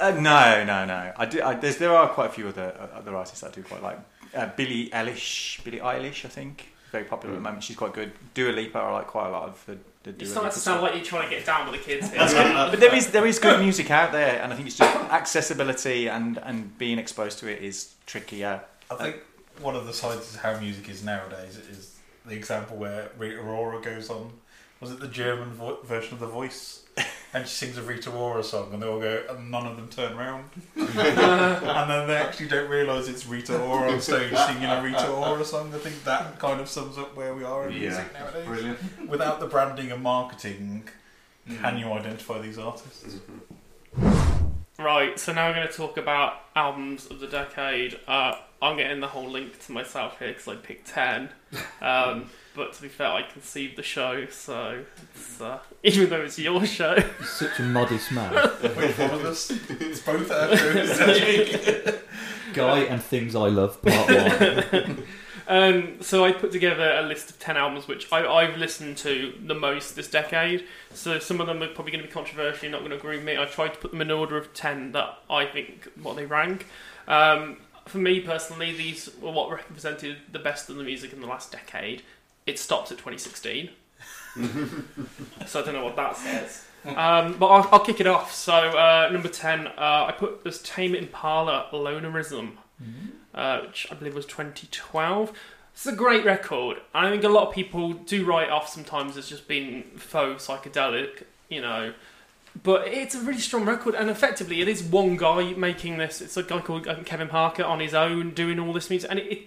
Uh, 0.00 0.10
no, 0.12 0.64
no, 0.64 0.84
no. 0.84 1.12
I 1.16 1.26
do. 1.26 1.42
I, 1.42 1.54
there's, 1.54 1.76
there 1.76 1.94
are 1.94 2.08
quite 2.08 2.26
a 2.26 2.32
few 2.32 2.48
other 2.48 2.74
uh, 2.78 2.98
other 2.98 3.14
artists 3.14 3.44
I 3.44 3.50
do 3.50 3.62
quite 3.62 3.82
like. 3.82 3.98
Uh, 4.34 4.46
Billie 4.56 4.90
Eilish, 4.90 5.62
Billie 5.64 5.78
Eilish, 5.78 6.24
I 6.24 6.28
think, 6.28 6.68
very 6.92 7.04
popular 7.04 7.34
at 7.34 7.36
the 7.36 7.40
hmm. 7.40 7.44
moment. 7.44 7.64
She's 7.64 7.76
quite 7.76 7.92
good. 7.92 8.12
Dua 8.34 8.52
Lipa, 8.52 8.78
I 8.78 8.92
like 8.92 9.06
quite 9.06 9.28
a 9.28 9.30
lot 9.30 9.48
of 9.48 9.64
the. 9.66 9.78
the 10.02 10.12
Dua 10.12 10.20
It's 10.20 10.30
starting 10.30 10.44
Lipa 10.44 10.54
to 10.54 10.60
stuff. 10.60 10.74
sound 10.74 10.82
like 10.82 10.94
you're 10.94 11.04
trying 11.04 11.28
to 11.28 11.34
get 11.34 11.46
down 11.46 11.70
with 11.70 11.80
the 11.80 11.84
kids 11.84 12.10
here. 12.10 12.20
Uh, 12.20 12.24
uh, 12.24 12.70
but 12.70 12.80
there 12.80 12.92
uh, 12.92 12.96
is 12.96 13.10
there 13.10 13.26
is 13.26 13.38
good 13.38 13.60
music 13.60 13.90
out 13.90 14.12
there, 14.12 14.40
and 14.42 14.52
I 14.52 14.56
think 14.56 14.68
it's 14.68 14.76
just 14.76 14.96
accessibility 15.10 16.08
and 16.08 16.38
and 16.38 16.76
being 16.78 16.98
exposed 16.98 17.38
to 17.40 17.50
it 17.50 17.62
is 17.62 17.94
trickier. 18.06 18.60
I 18.90 18.94
think 18.94 19.16
one 19.60 19.76
of 19.76 19.86
the 19.86 19.92
sides 19.92 20.34
of 20.34 20.40
how 20.40 20.58
music 20.58 20.88
is 20.88 21.04
nowadays 21.04 21.56
is 21.56 21.96
the 22.26 22.34
example 22.34 22.76
where 22.76 23.10
Rita 23.18 23.40
Ora 23.40 23.80
goes 23.80 24.10
on. 24.10 24.32
Was 24.80 24.92
it 24.92 25.00
the 25.00 25.08
German 25.08 25.50
vo- 25.50 25.78
version 25.84 26.14
of 26.14 26.20
The 26.20 26.26
Voice? 26.26 26.84
And 27.32 27.46
she 27.46 27.54
sings 27.54 27.78
a 27.78 27.82
Rita 27.82 28.10
Ora 28.10 28.42
song, 28.42 28.72
and 28.72 28.82
they 28.82 28.88
all 28.88 29.00
go, 29.00 29.22
and 29.30 29.52
none 29.52 29.64
of 29.64 29.76
them 29.76 29.88
turn 29.88 30.18
around. 30.18 30.46
and 30.76 30.88
then 30.96 32.08
they 32.08 32.16
actually 32.16 32.48
don't 32.48 32.68
realise 32.68 33.06
it's 33.06 33.24
Rita 33.24 33.56
Ora 33.56 33.92
on 33.92 34.00
stage 34.00 34.34
singing 34.36 34.64
a 34.64 34.82
Rita 34.82 35.08
Ora 35.08 35.44
song. 35.44 35.72
I 35.72 35.78
think 35.78 36.02
that 36.04 36.40
kind 36.40 36.60
of 36.60 36.68
sums 36.68 36.98
up 36.98 37.14
where 37.16 37.34
we 37.34 37.44
are 37.44 37.68
in 37.68 37.74
Yeah, 37.74 37.80
music 37.80 38.12
nowadays. 38.12 38.46
brilliant. 38.46 39.08
Without 39.08 39.38
the 39.38 39.46
branding 39.46 39.92
and 39.92 40.02
marketing, 40.02 40.88
can 41.46 41.74
hmm. 41.74 41.78
you 41.78 41.92
identify 41.92 42.40
these 42.40 42.58
artists? 42.58 43.04
Mm-hmm. 43.14 43.54
Right, 44.80 45.20
so 45.20 45.34
now 45.34 45.48
we're 45.48 45.56
going 45.56 45.68
to 45.68 45.74
talk 45.74 45.98
about 45.98 46.40
albums 46.56 47.06
of 47.10 47.20
the 47.20 47.26
decade. 47.26 48.00
Uh, 48.08 48.36
I'm 48.62 48.78
getting 48.78 49.00
the 49.00 49.08
whole 49.08 49.28
link 49.28 49.62
to 49.66 49.72
myself 49.72 50.18
here 50.18 50.28
because 50.28 50.48
I 50.48 50.56
picked 50.56 50.88
10. 50.88 51.28
Um, 51.82 52.28
but 52.54 52.74
to 52.74 52.82
be 52.82 52.88
fair, 52.88 53.08
I 53.08 53.22
conceived 53.22 53.76
the 53.76 53.82
show, 53.82 54.26
so 54.30 54.84
it's, 55.14 55.40
uh, 55.40 55.58
even 55.82 56.10
though 56.10 56.20
it's 56.20 56.38
your 56.38 56.64
show. 56.66 56.96
Such 57.24 57.58
a 57.58 57.62
modest 57.62 58.12
man. 58.12 58.32
Which 58.60 58.98
one 58.98 59.10
of 59.10 59.24
us? 59.24 59.50
It's 59.50 60.00
both 60.00 60.30
our 60.30 60.54
shows. 60.56 62.00
Guy 62.52 62.80
and 62.80 63.02
Things 63.02 63.34
I 63.34 63.48
Love, 63.48 63.80
part 63.80 64.08
one. 64.08 65.04
Um, 65.46 66.00
so 66.00 66.24
I 66.24 66.32
put 66.32 66.52
together 66.52 66.96
a 66.96 67.02
list 67.02 67.30
of 67.30 67.38
10 67.38 67.56
albums 67.56 67.88
which 67.88 68.12
I, 68.12 68.26
I've 68.26 68.56
listened 68.56 68.96
to 68.98 69.34
the 69.44 69.54
most 69.54 69.96
this 69.96 70.08
decade. 70.08 70.66
So 70.92 71.18
some 71.18 71.40
of 71.40 71.46
them 71.46 71.62
are 71.62 71.68
probably 71.68 71.92
going 71.92 72.02
to 72.02 72.08
be 72.08 72.12
controversial, 72.12 72.64
you're 72.64 72.72
not 72.72 72.80
going 72.80 72.90
to 72.90 72.96
agree 72.96 73.16
with 73.16 73.24
me. 73.24 73.38
I 73.38 73.44
tried 73.46 73.74
to 73.74 73.78
put 73.78 73.90
them 73.90 74.00
in 74.00 74.10
order 74.10 74.36
of 74.36 74.52
10 74.54 74.92
that 74.92 75.18
I 75.28 75.46
think 75.46 75.88
what 76.02 76.16
they 76.16 76.26
rank. 76.26 76.66
Um, 77.08 77.58
for 77.86 77.98
me 77.98 78.20
personally, 78.20 78.72
these 78.72 79.10
were 79.20 79.32
what 79.32 79.50
represented 79.50 80.18
the 80.30 80.38
best 80.38 80.70
of 80.70 80.76
the 80.76 80.84
music 80.84 81.12
in 81.12 81.20
the 81.20 81.26
last 81.26 81.50
decade. 81.50 82.02
It 82.46 82.58
stops 82.58 82.92
at 82.92 82.98
2016. 82.98 83.70
so 85.46 85.60
I 85.60 85.64
don't 85.64 85.74
know 85.74 85.84
what 85.84 85.96
that 85.96 86.16
says. 86.16 86.66
Um, 86.84 87.36
but 87.38 87.46
I'll, 87.48 87.68
I'll 87.72 87.84
kick 87.84 88.00
it 88.00 88.06
off. 88.06 88.32
So 88.32 88.54
uh, 88.54 89.10
number 89.12 89.28
10, 89.28 89.66
uh, 89.66 89.72
I 89.76 90.14
put 90.16 90.44
this 90.44 90.62
Tame 90.62 90.94
Impala 90.94 91.66
Lonerism 91.72 92.52
uh, 93.34 93.60
which 93.60 93.86
I 93.90 93.94
believe 93.94 94.14
was 94.14 94.26
2012. 94.26 95.32
It's 95.72 95.86
a 95.86 95.92
great 95.92 96.24
record. 96.24 96.78
I 96.94 97.08
think 97.10 97.24
a 97.24 97.28
lot 97.28 97.48
of 97.48 97.54
people 97.54 97.92
do 97.92 98.24
write 98.24 98.50
off 98.50 98.68
sometimes 98.68 99.16
as 99.16 99.28
just 99.28 99.48
being 99.48 99.84
faux 99.96 100.46
psychedelic, 100.46 101.22
you 101.48 101.60
know. 101.62 101.94
but 102.62 102.86
it's 102.88 103.14
a 103.14 103.20
really 103.20 103.38
strong 103.38 103.64
record, 103.64 103.94
and 103.94 104.10
effectively, 104.10 104.60
it 104.60 104.68
is 104.68 104.82
one 104.82 105.16
guy 105.16 105.52
making 105.54 105.96
this. 105.98 106.20
It's 106.20 106.36
a 106.36 106.42
guy 106.42 106.60
called 106.60 106.86
um, 106.88 107.04
Kevin 107.04 107.28
Parker 107.28 107.64
on 107.64 107.80
his 107.80 107.94
own 107.94 108.30
doing 108.34 108.58
all 108.58 108.72
this 108.72 108.90
music, 108.90 109.08
and 109.10 109.20
it, 109.20 109.32
it 109.32 109.38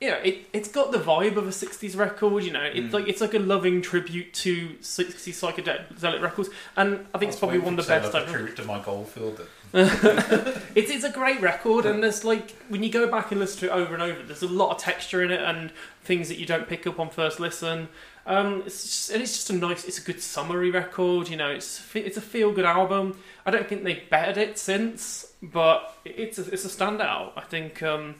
you 0.00 0.10
know, 0.10 0.18
it 0.18 0.46
it's 0.52 0.68
got 0.68 0.92
the 0.92 0.98
vibe 0.98 1.36
of 1.36 1.46
a 1.46 1.50
'60s 1.50 1.96
record. 1.96 2.44
You 2.44 2.52
know, 2.52 2.62
it's 2.62 2.88
Mm. 2.90 2.92
like 2.92 3.08
it's 3.08 3.20
like 3.22 3.32
a 3.34 3.38
loving 3.38 3.80
tribute 3.80 4.34
to 4.34 4.68
'60s 4.80 5.32
psychedelic 5.32 6.20
records, 6.20 6.50
and 6.76 7.06
I 7.14 7.18
think 7.18 7.30
it's 7.30 7.38
probably 7.38 7.58
one 7.58 7.78
of 7.78 7.84
the 7.86 7.88
best. 8.00 8.14
A 8.14 8.26
tribute 8.26 8.56
to 8.56 8.64
Mike 8.64 8.86
Oldfield. 8.86 9.40
It's 9.74 10.90
it's 10.90 11.04
a 11.04 11.10
great 11.10 11.40
record, 11.40 11.84
and 11.84 12.02
there's 12.02 12.24
like 12.24 12.52
when 12.68 12.82
you 12.82 12.90
go 12.90 13.08
back 13.10 13.32
and 13.32 13.40
listen 13.40 13.60
to 13.60 13.66
it 13.66 13.70
over 13.70 13.92
and 13.92 14.02
over, 14.02 14.22
there's 14.22 14.42
a 14.42 14.48
lot 14.48 14.70
of 14.70 14.78
texture 14.78 15.22
in 15.22 15.32
it 15.32 15.40
and 15.40 15.72
things 16.02 16.28
that 16.28 16.38
you 16.38 16.46
don't 16.46 16.68
pick 16.68 16.86
up 16.86 17.00
on 17.00 17.10
first 17.10 17.40
listen. 17.40 17.88
Um, 18.26 18.62
it's 18.64 18.82
just, 18.82 19.10
and 19.10 19.20
it's 19.20 19.32
just 19.32 19.50
a 19.50 19.52
nice, 19.52 19.84
it's 19.84 19.98
a 19.98 20.02
good 20.02 20.22
summary 20.22 20.70
record. 20.70 21.28
You 21.28 21.36
know, 21.36 21.50
it's 21.50 21.84
it's 21.94 22.16
a 22.16 22.20
feel 22.20 22.52
good 22.52 22.64
album. 22.64 23.18
I 23.44 23.50
don't 23.50 23.68
think 23.68 23.82
they've 23.82 24.08
bettered 24.08 24.36
it 24.36 24.58
since, 24.58 25.32
but 25.42 25.98
it's 26.04 26.38
a, 26.38 26.50
it's 26.52 26.64
a 26.64 26.68
standout. 26.68 27.32
I 27.36 27.42
think 27.42 27.82
um, 27.82 28.14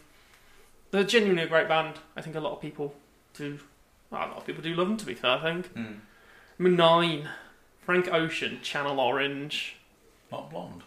they're 0.90 1.05
genuinely 1.05 1.44
a 1.44 1.48
great 1.48 1.68
band. 1.68 1.94
I 2.16 2.20
think 2.20 2.34
a 2.34 2.40
lot 2.40 2.52
of 2.52 2.61
people 2.61 2.94
do. 3.34 3.61
Well, 4.11 4.26
a 4.26 4.26
lot 4.26 4.38
of 4.38 4.46
people 4.46 4.62
do 4.62 4.74
love 4.74 4.88
them. 4.88 4.96
To 4.96 5.07
be 5.07 5.14
fair, 5.14 5.38
I 5.38 5.42
think. 5.42 5.74
Mm. 5.74 5.96
Nine, 6.59 7.28
Frank 7.80 8.12
Ocean, 8.12 8.59
Channel 8.62 8.98
Orange. 8.98 9.76
Not 10.32 10.50
blonde. 10.50 10.82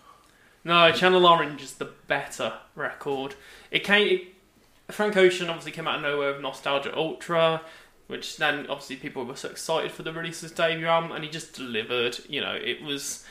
No, 0.67 0.91
Channel 0.91 1.25
Orange 1.25 1.61
is 1.61 1.75
the 1.75 1.91
better 2.07 2.51
record. 2.75 3.35
It 3.71 3.85
came. 3.85 4.07
It, 4.07 4.93
Frank 4.93 5.15
Ocean 5.15 5.47
obviously 5.47 5.71
came 5.71 5.87
out 5.87 5.95
of 5.95 6.01
nowhere 6.01 6.33
with 6.33 6.41
Nostalgia 6.41 6.93
Ultra, 6.93 7.61
which 8.07 8.35
then 8.35 8.67
obviously 8.67 8.97
people 8.97 9.23
were 9.23 9.37
so 9.37 9.49
excited 9.49 9.93
for 9.93 10.03
the 10.03 10.11
release 10.11 10.43
of 10.43 10.49
his 10.49 10.57
debut 10.57 10.85
album, 10.85 11.13
and 11.13 11.23
he 11.23 11.29
just 11.29 11.53
delivered. 11.53 12.19
You 12.27 12.41
know, 12.41 12.53
it 12.53 12.81
was. 12.81 13.23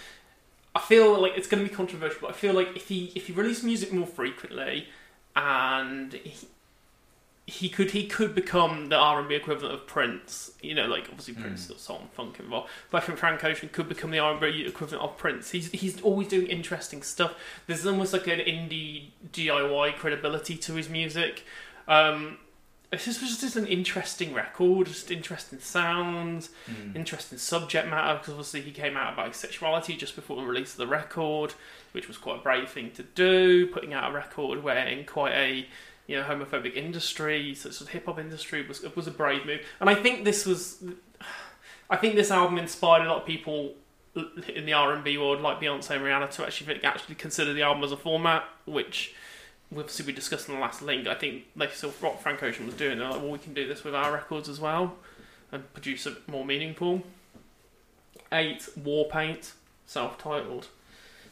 I 0.74 0.80
feel 0.80 1.20
like 1.20 1.32
it's 1.36 1.46
going 1.46 1.62
to 1.62 1.68
be 1.68 1.76
controversial, 1.76 2.20
but 2.22 2.30
I 2.30 2.32
feel 2.32 2.54
like 2.54 2.74
if 2.74 2.88
he 2.88 3.12
if 3.14 3.26
he 3.26 3.34
released 3.34 3.62
music 3.62 3.92
more 3.92 4.06
frequently, 4.06 4.88
and 5.36 6.14
he, 6.14 6.48
he 7.48 7.68
could 7.68 7.92
he 7.92 8.06
could 8.08 8.34
become 8.34 8.88
the 8.88 8.96
R 8.96 9.20
and 9.20 9.28
B 9.28 9.36
equivalent 9.36 9.72
of 9.72 9.86
Prince. 9.86 10.50
You 10.62 10.74
know, 10.74 10.86
like 10.86 11.04
obviously 11.08 11.34
Prince 11.34 11.66
Mm. 11.66 11.68
got 11.68 11.80
soul 11.80 11.98
and 12.00 12.10
funk 12.10 12.40
involved, 12.40 12.68
but 12.90 13.02
I 13.02 13.06
think 13.06 13.18
Frank 13.18 13.44
Ocean 13.44 13.68
could 13.72 13.88
become 13.88 14.10
the 14.10 14.18
R 14.18 14.32
and 14.32 14.40
B 14.40 14.64
equivalent 14.66 15.04
of 15.04 15.16
Prince. 15.16 15.50
He's 15.52 15.70
he's 15.70 16.00
always 16.02 16.26
doing 16.28 16.48
interesting 16.48 17.02
stuff. 17.02 17.34
There's 17.68 17.86
almost 17.86 18.12
like 18.12 18.26
an 18.26 18.40
indie 18.40 19.10
DIY 19.32 19.94
credibility 19.96 20.56
to 20.56 20.74
his 20.74 20.88
music. 20.88 21.44
Um, 21.86 22.38
it's 22.92 23.04
just, 23.04 23.20
it's 23.20 23.40
just 23.40 23.56
an 23.56 23.66
interesting 23.66 24.32
record, 24.32 24.86
just 24.86 25.10
interesting 25.10 25.58
sounds, 25.58 26.50
Mm. 26.70 26.94
interesting 26.96 27.36
subject 27.38 27.88
matter. 27.88 28.18
Because 28.18 28.30
obviously 28.30 28.60
he 28.62 28.70
came 28.72 28.96
out 28.96 29.12
about 29.12 29.28
his 29.28 29.36
sexuality 29.36 29.94
just 29.96 30.14
before 30.16 30.36
the 30.36 30.46
release 30.46 30.72
of 30.72 30.78
the 30.78 30.86
record, 30.86 31.54
which 31.92 32.08
was 32.08 32.16
quite 32.16 32.38
a 32.38 32.42
brave 32.42 32.68
thing 32.70 32.90
to 32.92 33.02
do. 33.02 33.66
Putting 33.68 33.92
out 33.92 34.10
a 34.10 34.14
record 34.14 34.62
where 34.64 34.84
in 34.86 35.04
quite 35.04 35.32
a 35.34 35.66
you 36.06 36.16
know 36.16 36.22
homophobic 36.22 36.74
industry, 36.74 37.54
such 37.54 37.80
as 37.80 37.88
hip 37.88 38.06
hop 38.06 38.18
industry, 38.18 38.66
was 38.66 38.82
was 38.94 39.06
a 39.06 39.10
brave 39.10 39.44
move. 39.46 39.60
And 39.80 39.90
I 39.90 39.94
think 39.94 40.24
this 40.24 40.46
was, 40.46 40.84
I 41.90 41.96
think 41.96 42.14
this 42.14 42.30
album 42.30 42.58
inspired 42.58 43.04
a 43.04 43.08
lot 43.08 43.22
of 43.22 43.26
people 43.26 43.74
in 44.54 44.64
the 44.64 44.72
R 44.72 44.94
and 44.94 45.04
B 45.04 45.18
world, 45.18 45.40
like 45.40 45.60
Beyonce 45.60 45.90
and 45.90 46.02
Rihanna, 46.02 46.30
to 46.32 46.44
actually 46.44 46.82
actually 46.84 47.16
consider 47.16 47.52
the 47.52 47.62
album 47.62 47.84
as 47.84 47.92
a 47.92 47.96
format, 47.96 48.44
which 48.64 49.14
obviously 49.70 50.06
we 50.06 50.12
discussed 50.12 50.48
in 50.48 50.54
the 50.54 50.60
last 50.60 50.80
link. 50.80 51.06
I 51.06 51.14
think 51.14 51.44
they 51.56 51.68
saw 51.68 51.88
what 51.88 52.22
Frank 52.22 52.42
Ocean 52.42 52.66
was 52.66 52.74
doing. 52.76 52.98
They're 52.98 53.10
like, 53.10 53.20
well, 53.20 53.32
we 53.32 53.38
can 53.38 53.52
do 53.52 53.66
this 53.66 53.84
with 53.84 53.94
our 53.94 54.12
records 54.12 54.48
as 54.48 54.60
well, 54.60 54.96
and 55.52 55.70
produce 55.74 56.06
it 56.06 56.28
more 56.28 56.44
meaningful. 56.44 57.02
Eight, 58.32 58.68
Warpaint, 58.78 59.52
self-titled. 59.86 60.68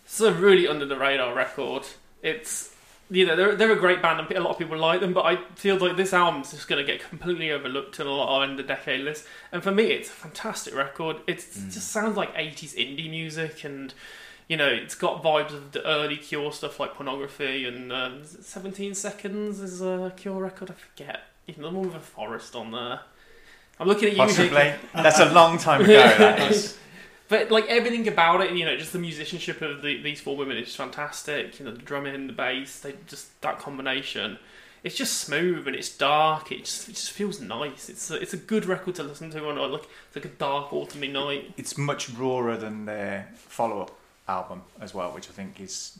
It's 0.04 0.20
a 0.20 0.32
really 0.32 0.68
under 0.68 0.84
the 0.84 0.96
radar 0.96 1.34
record. 1.34 1.84
It's 2.22 2.73
you 3.14 3.26
know 3.26 3.36
they're 3.36 3.54
they're 3.54 3.72
a 3.72 3.76
great 3.76 4.02
band 4.02 4.20
and 4.20 4.30
a 4.36 4.40
lot 4.40 4.50
of 4.50 4.58
people 4.58 4.76
like 4.78 5.00
them, 5.00 5.12
but 5.12 5.24
I 5.24 5.36
feel 5.54 5.76
like 5.76 5.96
this 5.96 6.12
album's 6.12 6.50
just 6.50 6.68
going 6.68 6.84
to 6.84 6.92
get 6.92 7.06
completely 7.08 7.50
overlooked 7.50 7.98
in 8.00 8.06
a 8.06 8.10
lot 8.10 8.42
of 8.42 8.50
end 8.50 8.60
of 8.60 8.66
decade 8.66 9.00
lists. 9.00 9.26
And 9.52 9.62
for 9.62 9.70
me, 9.70 9.84
it's 9.84 10.08
a 10.08 10.12
fantastic 10.12 10.74
record. 10.74 11.16
It's, 11.26 11.56
It 11.56 11.70
just 11.70 11.88
sounds 11.90 12.16
like 12.16 12.30
eighties 12.36 12.74
indie 12.74 13.08
music, 13.10 13.64
and 13.64 13.94
you 14.48 14.56
know 14.56 14.68
it's 14.68 14.94
got 14.94 15.22
vibes 15.22 15.52
of 15.52 15.72
the 15.72 15.86
early 15.86 16.16
Cure 16.16 16.52
stuff 16.52 16.78
like 16.80 16.94
Pornography 16.94 17.66
and 17.66 17.92
um, 17.92 18.24
Seventeen 18.24 18.94
Seconds 18.94 19.60
is 19.60 19.80
a 19.80 20.12
Cure 20.16 20.40
record. 20.40 20.70
I 20.70 20.74
forget. 20.74 21.20
Even 21.46 21.62
the 21.62 21.70
one 21.70 21.86
with 21.86 21.96
a 21.96 22.00
forest 22.00 22.54
on 22.54 22.70
there. 22.72 23.00
I'm 23.78 23.88
looking 23.88 24.08
at 24.08 24.12
you. 24.12 24.18
Possibly. 24.18 24.72
That's 24.94 25.18
a 25.20 25.32
long 25.32 25.58
time 25.58 25.82
ago. 25.82 26.50
But 27.28 27.50
like 27.50 27.66
everything 27.68 28.06
about 28.06 28.42
it, 28.42 28.52
you 28.52 28.64
know, 28.64 28.76
just 28.76 28.92
the 28.92 28.98
musicianship 28.98 29.62
of 29.62 29.82
the, 29.82 30.02
these 30.02 30.20
four 30.20 30.36
women 30.36 30.56
is 30.56 30.74
fantastic. 30.74 31.58
You 31.58 31.64
know, 31.64 31.72
the 31.72 31.78
drumming, 31.82 32.26
the 32.26 32.32
bass, 32.32 32.80
they 32.80 32.94
just 33.06 33.40
that 33.40 33.58
combination. 33.58 34.38
It's 34.82 34.94
just 34.94 35.18
smooth 35.20 35.66
and 35.66 35.74
it's 35.74 35.88
dark. 35.96 36.52
It 36.52 36.64
just, 36.64 36.88
it 36.90 36.92
just 36.92 37.10
feels 37.10 37.40
nice. 37.40 37.88
It's 37.88 38.10
a, 38.10 38.20
it's 38.20 38.34
a 38.34 38.36
good 38.36 38.66
record 38.66 38.96
to 38.96 39.02
listen 39.02 39.30
to 39.30 39.48
on 39.48 39.56
like 39.72 39.88
it's 40.08 40.16
like 40.16 40.26
a 40.26 40.36
dark 40.36 40.70
autumny 40.70 41.10
night. 41.10 41.54
It's 41.56 41.78
much 41.78 42.10
rawer 42.10 42.56
than 42.58 42.84
their 42.84 43.30
follow-up 43.34 43.92
album 44.28 44.62
as 44.80 44.92
well, 44.92 45.10
which 45.12 45.28
I 45.30 45.32
think 45.32 45.58
is 45.60 45.98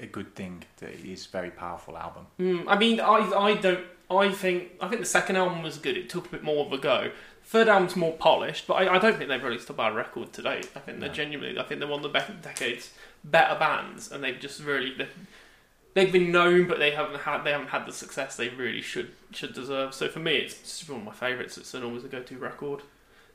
a 0.00 0.06
good 0.06 0.34
thing. 0.34 0.62
That 0.78 0.90
it 0.90 1.04
is 1.04 1.26
a 1.26 1.28
very 1.28 1.50
powerful 1.50 1.98
album. 1.98 2.26
Mm, 2.40 2.64
I 2.66 2.78
mean, 2.78 3.00
I 3.00 3.18
I 3.18 3.54
don't. 3.56 3.84
I 4.10 4.30
think 4.30 4.70
I 4.80 4.88
think 4.88 5.02
the 5.02 5.06
second 5.06 5.36
album 5.36 5.62
was 5.62 5.76
good. 5.76 5.98
It 5.98 6.08
took 6.08 6.26
a 6.26 6.30
bit 6.30 6.42
more 6.42 6.64
of 6.64 6.72
a 6.72 6.78
go. 6.78 7.10
Third 7.46 7.68
album's 7.68 7.94
more 7.94 8.14
polished, 8.14 8.66
but 8.66 8.74
I, 8.74 8.94
I 8.94 8.98
don't 8.98 9.18
think 9.18 9.28
they've 9.28 9.42
released 9.42 9.68
a 9.68 9.74
bad 9.74 9.94
record 9.94 10.32
to 10.32 10.42
date. 10.42 10.70
I 10.74 10.78
think 10.78 11.00
they're 11.00 11.10
genuinely. 11.10 11.58
I 11.58 11.62
think 11.64 11.78
they're 11.78 11.88
one 11.88 12.02
of 12.02 12.10
the 12.10 12.18
be- 12.18 12.34
decade's 12.42 12.90
better 13.22 13.58
bands, 13.58 14.10
and 14.10 14.24
they've 14.24 14.40
just 14.40 14.62
really 14.62 14.94
they've, 15.92 16.12
been 16.12 16.32
known, 16.32 16.66
but 16.66 16.78
they 16.78 16.92
haven't 16.92 17.20
had 17.20 17.44
they 17.44 17.52
haven't 17.52 17.68
had 17.68 17.86
the 17.86 17.92
success 17.92 18.36
they 18.36 18.48
really 18.48 18.80
should 18.80 19.10
should 19.30 19.52
deserve. 19.52 19.92
So 19.92 20.08
for 20.08 20.20
me, 20.20 20.36
it's 20.36 20.88
one 20.88 21.00
of 21.00 21.06
my 21.06 21.12
favourites. 21.12 21.58
It's 21.58 21.74
an 21.74 21.84
always 21.84 22.02
a 22.04 22.08
go 22.08 22.22
to 22.22 22.38
record. 22.38 22.80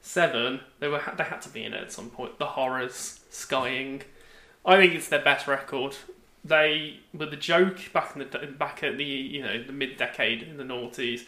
Seven, 0.02 0.62
they 0.80 0.88
were 0.88 1.02
they 1.16 1.26
had 1.26 1.42
to 1.44 1.50
be 1.50 1.64
in 1.64 1.74
it 1.74 1.82
at 1.82 1.92
some 1.92 2.10
point. 2.10 2.40
The 2.40 2.48
horrors, 2.48 3.20
skying. 3.30 4.02
I 4.66 4.78
think 4.78 4.96
it's 4.96 5.08
their 5.08 5.24
best 5.24 5.48
record. 5.48 5.96
They 6.44 7.02
were 7.14 7.28
the 7.28 7.36
joke 7.36 7.78
back 7.94 8.16
in 8.16 8.28
the 8.28 8.48
back 8.48 8.82
at 8.82 8.98
the 8.98 9.06
you 9.06 9.44
know 9.44 9.62
the 9.62 9.74
mid 9.74 9.98
decade 9.98 10.42
in 10.42 10.58
the 10.58 10.64
noughties. 10.64 11.26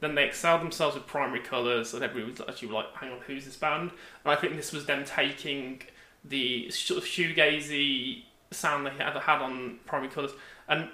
Then 0.00 0.14
they 0.14 0.24
excelled 0.24 0.62
themselves 0.62 0.94
with 0.94 1.06
primary 1.06 1.40
colours, 1.40 1.94
and 1.94 2.02
everyone 2.02 2.32
was 2.32 2.40
actually 2.40 2.68
like, 2.68 2.94
"Hang 2.94 3.12
on, 3.12 3.20
who's 3.26 3.44
this 3.44 3.56
band?" 3.56 3.90
And 4.24 4.32
I 4.32 4.36
think 4.36 4.56
this 4.56 4.72
was 4.72 4.86
them 4.86 5.04
taking 5.04 5.82
the 6.24 6.70
sort 6.70 6.98
of 6.98 7.04
shoegazy 7.04 8.24
sound 8.50 8.86
they 8.86 8.90
had 8.90 9.14
had 9.16 9.42
on 9.42 9.78
primary 9.86 10.10
colours, 10.10 10.32
and 10.68 10.88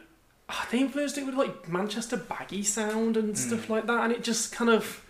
they 0.70 0.78
influenced 0.78 1.18
it 1.18 1.26
with 1.26 1.34
like 1.34 1.68
Manchester 1.68 2.16
baggy 2.16 2.62
sound 2.62 3.16
and 3.16 3.30
hmm. 3.30 3.34
stuff 3.34 3.70
like 3.70 3.86
that, 3.86 4.04
and 4.04 4.12
it 4.12 4.22
just 4.22 4.52
kind 4.52 4.70
of, 4.70 5.04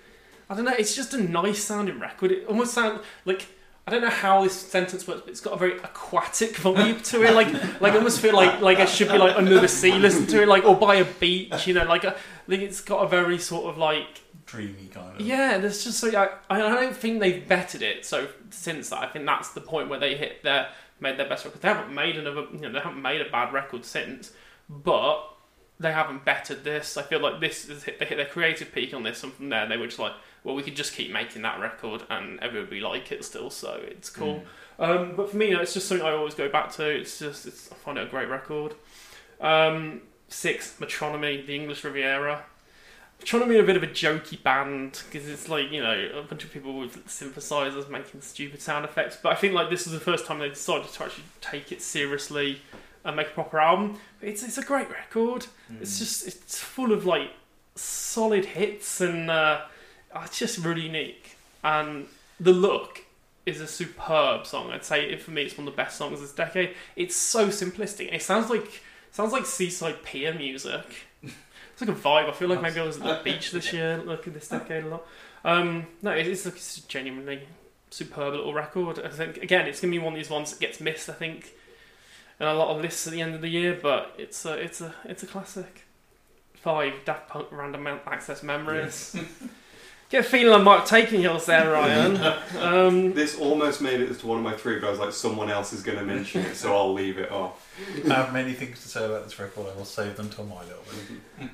I 0.49 0.55
don't 0.55 0.65
know, 0.65 0.75
it's 0.79 0.95
just 0.95 1.15
a 1.15 1.21
nice 1.21 1.63
sounding 1.65 1.99
record. 1.99 2.33
It 2.33 2.47
almost 2.47 2.75
sounds 2.75 3.03
like 3.25 3.47
I 3.87 3.93
don't 3.93 4.03
know 4.03 4.11
how 4.11 4.43
this 4.43 4.55
sentence 4.55 5.07
works, 5.07 5.21
but 5.23 5.31
it's 5.31 5.41
got 5.41 5.53
a 5.55 5.57
very 5.57 5.79
aquatic 5.79 6.55
vibe 6.55 7.03
to 7.11 7.23
it. 7.23 7.35
Like, 7.35 7.53
like 7.81 7.93
I 7.93 7.97
almost 7.97 8.21
feel 8.21 8.35
like 8.35 8.61
like 8.61 8.79
it 8.79 8.89
should 8.89 9.09
be 9.09 9.19
like 9.19 9.37
under 9.37 9.61
the 9.61 9.69
sea, 9.69 9.93
listen 9.93 10.27
to 10.27 10.43
it, 10.43 10.49
like 10.49 10.65
or 10.65 10.75
by 10.75 10.97
a 10.97 11.05
beach. 11.05 11.67
You 11.67 11.75
know, 11.75 11.85
like 11.85 12.05
a, 12.05 12.17
like 12.49 12.61
it's 12.61 12.81
got 12.81 13.05
a 13.05 13.09
very 13.09 13.39
sort 13.39 13.67
of 13.67 13.79
like 13.79 14.23
Dreamy 14.45 14.89
kind 14.93 15.15
of. 15.15 15.21
yeah. 15.21 15.59
There's 15.59 15.85
just 15.85 16.03
like 16.03 16.15
I, 16.15 16.31
I 16.51 16.59
don't 16.59 16.97
think 16.97 17.21
they've 17.21 17.47
bettered 17.47 17.83
it. 17.83 18.05
So 18.05 18.29
since 18.51 18.91
that, 18.91 18.99
I 18.99 19.07
think 19.07 19.25
that's 19.25 19.51
the 19.51 19.61
point 19.61 19.89
where 19.89 20.01
they 20.01 20.17
hit 20.17 20.43
their 20.43 20.69
made 21.01 21.19
their 21.19 21.29
best 21.29 21.45
record. 21.45 21.63
They 21.63 21.69
haven't 21.69 21.95
made 21.95 22.17
another, 22.17 22.47
you 22.53 22.61
know, 22.61 22.73
they 22.73 22.81
haven't 22.81 23.03
made 23.03 23.21
a 23.21 23.31
bad 23.31 23.53
record 23.53 23.85
since, 23.85 24.33
but 24.69 25.23
they 25.79 25.93
haven't 25.93 26.25
bettered 26.25 26.65
this. 26.65 26.97
I 26.97 27.03
feel 27.03 27.21
like 27.21 27.41
this 27.41 27.69
is 27.69 27.85
hit, 27.85 27.99
they 27.99 28.07
hit 28.07 28.17
their 28.17 28.27
creative 28.27 28.73
peak 28.73 28.95
on 28.95 29.03
this, 29.03 29.23
and 29.23 29.33
from 29.33 29.49
there 29.51 29.69
they 29.69 29.77
were 29.77 29.87
just 29.87 29.99
like, 29.99 30.15
well, 30.47 30.55
we 30.55 30.63
could 30.63 30.77
just 30.77 30.95
keep 30.95 31.11
making 31.11 31.43
that 31.43 31.59
record, 31.59 32.03
and 32.09 32.39
everybody 32.39 32.79
like 32.81 33.11
it 33.11 33.25
still, 33.25 33.51
so 33.51 33.81
it's 33.83 34.09
cool. 34.09 34.45
Um, 34.79 35.17
but 35.17 35.29
for 35.31 35.37
me, 35.37 35.49
you 35.49 35.55
know, 35.55 35.61
it's 35.61 35.75
just 35.75 35.89
something 35.89 36.07
I 36.07 36.13
always 36.13 36.35
go 36.35 36.49
back 36.49 36.71
to. 36.75 36.89
It's 36.89 37.19
just 37.19 37.47
it's, 37.47 37.73
I 37.73 37.75
find 37.75 37.99
it 37.99 38.07
a 38.07 38.11
great 38.11 38.29
record. 38.29 38.75
Um, 39.41 40.03
six, 40.29 40.77
Metronomy, 40.79 41.45
the 41.45 41.57
English 41.57 41.83
Riviera. 41.83 42.45
Metronomy 43.21 43.57
are 43.57 43.63
a 43.63 43.67
bit 43.67 43.77
of 43.77 43.83
a 43.83 43.89
jokey 43.89 44.41
band 44.41 45.03
because 45.11 45.29
it's 45.29 45.49
like 45.49 45.73
you 45.73 45.83
know 45.83 46.11
a 46.15 46.23
bunch 46.23 46.45
of 46.45 46.53
people 46.53 46.79
with 46.79 47.07
synthesizers 47.09 47.89
making 47.91 48.21
stupid 48.21 48.63
sound 48.63 48.85
effects. 48.85 49.19
But 49.21 49.33
I 49.33 49.35
think 49.35 49.53
like 49.53 49.69
this 49.69 49.85
was 49.85 49.95
the 49.95 50.01
first 50.01 50.27
time 50.27 50.39
they 50.39 50.49
decided 50.49 50.93
to 50.93 51.05
actually 51.05 51.25
take 51.41 51.73
it 51.73 51.83
seriously 51.83 52.63
and 53.05 53.17
make 53.17 53.29
a 53.29 53.31
proper 53.31 53.59
album. 53.59 53.99
But 54.21 54.29
It's 54.29 54.45
it's 54.45 54.59
a 54.59 54.63
great 54.63 54.89
record. 54.91 55.47
It's 55.81 55.99
just 55.99 56.25
it's 56.29 56.59
full 56.61 56.93
of 56.93 57.05
like 57.05 57.31
solid 57.75 58.45
hits 58.45 59.01
and 59.01 59.29
uh, 59.31 59.63
it's 60.25 60.39
just 60.39 60.59
really 60.59 60.83
unique. 60.83 61.37
And 61.63 62.07
the 62.39 62.53
look 62.53 63.05
is 63.45 63.61
a 63.61 63.67
superb 63.67 64.47
song. 64.47 64.71
I'd 64.71 64.85
say 64.85 65.11
it, 65.11 65.23
for 65.23 65.31
me 65.31 65.43
it's 65.43 65.57
one 65.57 65.67
of 65.67 65.73
the 65.73 65.77
best 65.77 65.97
songs 65.97 66.21
this 66.21 66.33
decade. 66.33 66.75
It's 66.97 67.17
so 67.17 67.49
simplistic. 67.49 68.13
It 68.13 68.23
sounds 68.23 68.51
like 68.51 68.83
sounds 69.13 69.33
like 69.33 69.47
seaside 69.47 70.03
pier 70.03 70.35
music. 70.35 70.85
It's 71.79 71.87
like 71.87 71.95
a 71.95 72.01
vibe. 72.01 72.31
I 72.31 72.33
feel 72.33 72.49
like 72.49 72.63
maybe 72.63 72.81
I 72.81 72.85
was 72.85 72.97
at 72.97 73.03
the 73.03 73.21
beach 73.23 73.51
this 73.51 73.71
year, 73.71 74.03
looking 74.03 74.33
at 74.33 74.41
this 74.41 74.49
decade 74.49 74.85
a 74.85 74.89
lot. 74.89 75.07
Um, 75.45 75.87
no, 76.01 76.11
it's, 76.11 76.47
it's, 76.47 76.81
genuinely 76.81 77.43
superb 77.91 78.33
little 78.33 78.55
record. 78.55 78.99
I 78.99 79.11
think 79.11 79.37
again, 79.37 79.67
it's 79.67 79.83
gonna 79.83 79.91
be 79.91 79.99
one 79.99 80.15
of 80.15 80.19
these 80.19 80.31
ones 80.31 80.53
that 80.53 80.59
gets 80.59 80.81
missed. 80.81 81.11
I 81.11 81.13
think 81.13 81.53
in 82.41 82.47
a 82.47 82.55
lot 82.55 82.75
of 82.75 82.81
lists 82.81 83.07
at 83.07 83.13
the 83.13 83.21
end 83.21 83.35
of 83.35 83.43
the 83.43 83.49
year, 83.49 83.79
but 83.81 84.15
it's 84.17 84.47
a 84.47 84.55
it's 84.55 84.81
a 84.81 84.95
it's 85.05 85.23
a 85.23 85.27
classic. 85.27 85.85
Five 86.55 86.95
Daft 87.05 87.29
Punk 87.29 87.49
Random 87.51 87.87
Access 88.07 88.43
Memories. 88.43 89.15
Get 90.09 90.21
a 90.25 90.29
feeling 90.29 90.55
I 90.55 90.63
might 90.63 90.81
have 90.81 90.89
taken 90.89 91.21
yours 91.21 91.47
there, 91.47 91.73
Ryan. 91.73 92.17
um, 92.61 93.13
This 93.13 93.37
almost 93.39 93.81
made 93.83 94.01
it 94.01 94.19
to 94.21 94.27
one 94.27 94.39
of 94.39 94.45
my 94.45 94.53
three, 94.55 94.79
but 94.79 94.87
I 94.87 94.91
was 94.91 95.01
like, 95.01 95.13
someone 95.13 95.51
else 95.51 95.73
is 95.73 95.83
going 95.83 95.99
to 95.99 96.05
mention 96.05 96.43
it, 96.43 96.55
so 96.55 96.77
I'll 96.77 96.93
leave 96.93 97.19
it 97.19 97.33
off. 97.33 97.75
I 98.09 98.15
have 98.15 98.33
many 98.33 98.53
things 98.53 98.81
to 98.83 98.89
say 98.89 99.05
about 99.05 99.25
this 99.25 99.37
record. 99.39 99.67
I 99.73 99.77
will 99.77 99.85
save 99.85 100.17
them 100.17 100.29
till 100.31 100.45
my 100.45 100.63
little 100.63 100.83
bit. 101.41 101.51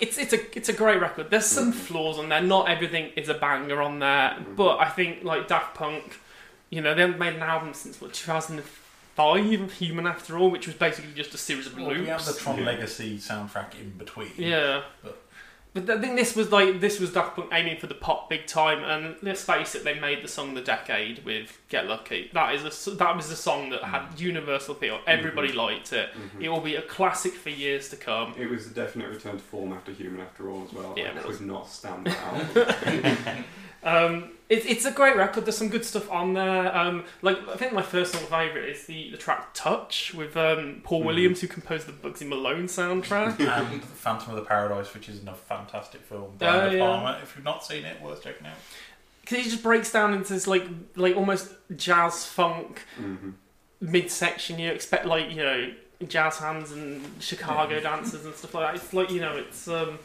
it's 0.00 0.18
it's 0.18 0.32
a 0.34 0.56
it's 0.56 0.68
a 0.68 0.72
great 0.74 1.00
record. 1.00 1.30
There's 1.30 1.46
some 1.46 1.72
flaws 1.72 2.18
on 2.18 2.28
there. 2.28 2.42
Not 2.42 2.68
everything 2.68 3.10
is 3.16 3.28
a 3.30 3.34
banger 3.34 3.80
on 3.80 4.00
there, 4.00 4.36
but 4.54 4.78
I 4.80 4.88
think 4.90 5.24
like 5.24 5.48
Daft 5.48 5.74
Punk, 5.74 6.18
you 6.70 6.82
know, 6.82 6.94
they 6.94 7.00
haven't 7.00 7.18
made 7.18 7.34
an 7.36 7.42
album 7.42 7.72
since 7.74 8.00
what 8.02 8.12
2005, 8.12 9.72
Human 9.72 10.06
After 10.06 10.36
All, 10.38 10.50
which 10.50 10.66
was 10.66 10.76
basically 10.76 11.12
just 11.14 11.32
a 11.34 11.38
series 11.38 11.66
of 11.66 11.76
Well, 11.76 11.86
loops. 11.88 12.00
we 12.00 12.06
have 12.06 12.24
the 12.24 12.34
Tron 12.34 12.64
Legacy 12.64 13.16
soundtrack 13.18 13.80
in 13.80 13.90
between. 13.96 14.30
Yeah. 14.36 14.82
But 15.02 15.22
But 15.74 15.90
I 15.90 16.00
think 16.00 16.14
this 16.14 16.36
was 16.36 16.52
like 16.52 16.80
this 16.80 17.00
was 17.00 17.12
Daft 17.12 17.34
Punk 17.34 17.48
aiming 17.52 17.78
for 17.78 17.88
the 17.88 17.94
pop 17.94 18.30
big 18.30 18.46
time, 18.46 18.84
and 18.84 19.16
let's 19.22 19.42
face 19.42 19.74
it, 19.74 19.82
they 19.82 19.98
made 19.98 20.22
the 20.22 20.28
song 20.28 20.54
"The 20.54 20.60
Decade" 20.60 21.24
with 21.24 21.58
"Get 21.68 21.88
Lucky." 21.88 22.30
That 22.32 22.54
is 22.54 22.86
a 22.86 22.90
that 22.92 23.16
was 23.16 23.28
a 23.32 23.36
song 23.36 23.70
that 23.70 23.82
had 23.82 24.02
mm-hmm. 24.02 24.22
universal 24.22 24.76
appeal. 24.76 25.00
Everybody 25.04 25.48
mm-hmm. 25.48 25.58
liked 25.58 25.92
it. 25.92 26.10
Mm-hmm. 26.10 26.42
It 26.42 26.48
will 26.48 26.60
be 26.60 26.76
a 26.76 26.82
classic 26.82 27.34
for 27.34 27.50
years 27.50 27.88
to 27.88 27.96
come. 27.96 28.34
It 28.38 28.48
was 28.48 28.68
a 28.68 28.70
definite 28.70 29.08
return 29.10 29.32
to 29.32 29.42
form 29.42 29.72
after 29.72 29.90
Human 29.90 30.20
After 30.20 30.48
All 30.48 30.62
as 30.62 30.72
well. 30.72 30.94
Yeah, 30.96 31.10
I 31.12 31.18
it 31.18 31.26
was. 31.26 31.38
could 31.38 31.46
not 31.48 31.68
stand 31.68 32.06
that 32.06 32.54
album. 32.56 33.44
Um, 33.84 34.30
it, 34.48 34.66
it's 34.66 34.84
a 34.84 34.90
great 34.90 35.16
record. 35.16 35.44
There's 35.46 35.56
some 35.56 35.68
good 35.68 35.84
stuff 35.84 36.10
on 36.10 36.34
there. 36.34 36.76
Um, 36.76 37.04
like 37.22 37.38
I 37.48 37.56
think 37.56 37.72
my 37.72 37.82
first 37.82 38.12
song 38.12 38.22
favourite 38.22 38.68
is 38.68 38.84
the, 38.86 39.10
the 39.10 39.16
track 39.16 39.48
"Touch" 39.54 40.12
with 40.14 40.36
um, 40.36 40.80
Paul 40.84 41.02
Mhm. 41.02 41.06
Williams, 41.06 41.40
who 41.40 41.46
composed 41.48 41.86
the 41.86 41.92
Bugsy 41.92 42.26
Malone 42.28 42.64
soundtrack. 42.66 43.40
and 43.70 43.82
Phantom 43.84 44.30
of 44.30 44.36
the 44.36 44.42
Paradise, 44.44 44.92
which 44.94 45.08
is 45.08 45.20
a 45.26 45.34
fantastic 45.34 46.02
film. 46.02 46.32
Brian 46.38 46.72
De 46.72 46.78
yeah. 46.78 47.22
If 47.22 47.34
you've 47.36 47.44
not 47.44 47.64
seen 47.64 47.84
it, 47.84 48.00
worth 48.02 48.22
checking 48.22 48.46
out. 48.46 48.54
because 49.22 49.38
he 49.44 49.50
just 49.50 49.62
breaks 49.62 49.90
down 49.92 50.12
into 50.14 50.32
this 50.34 50.46
like 50.46 50.66
like 50.96 51.16
almost 51.16 51.52
jazz 51.76 52.26
funk 52.26 52.82
midsection. 53.80 54.58
You 54.58 54.70
expect 54.70 55.06
like 55.06 55.30
you 55.30 55.36
know 55.36 55.72
jazz 56.08 56.36
hands 56.38 56.72
and 56.72 57.02
Chicago 57.20 57.80
dancers 57.80 58.24
and 58.24 58.34
stuff 58.34 58.54
like 58.54 58.66
that. 58.74 58.82
It's 58.82 58.92
like 58.92 59.10
you 59.10 59.20
know 59.20 59.36
it's 59.36 59.68
um 59.68 59.98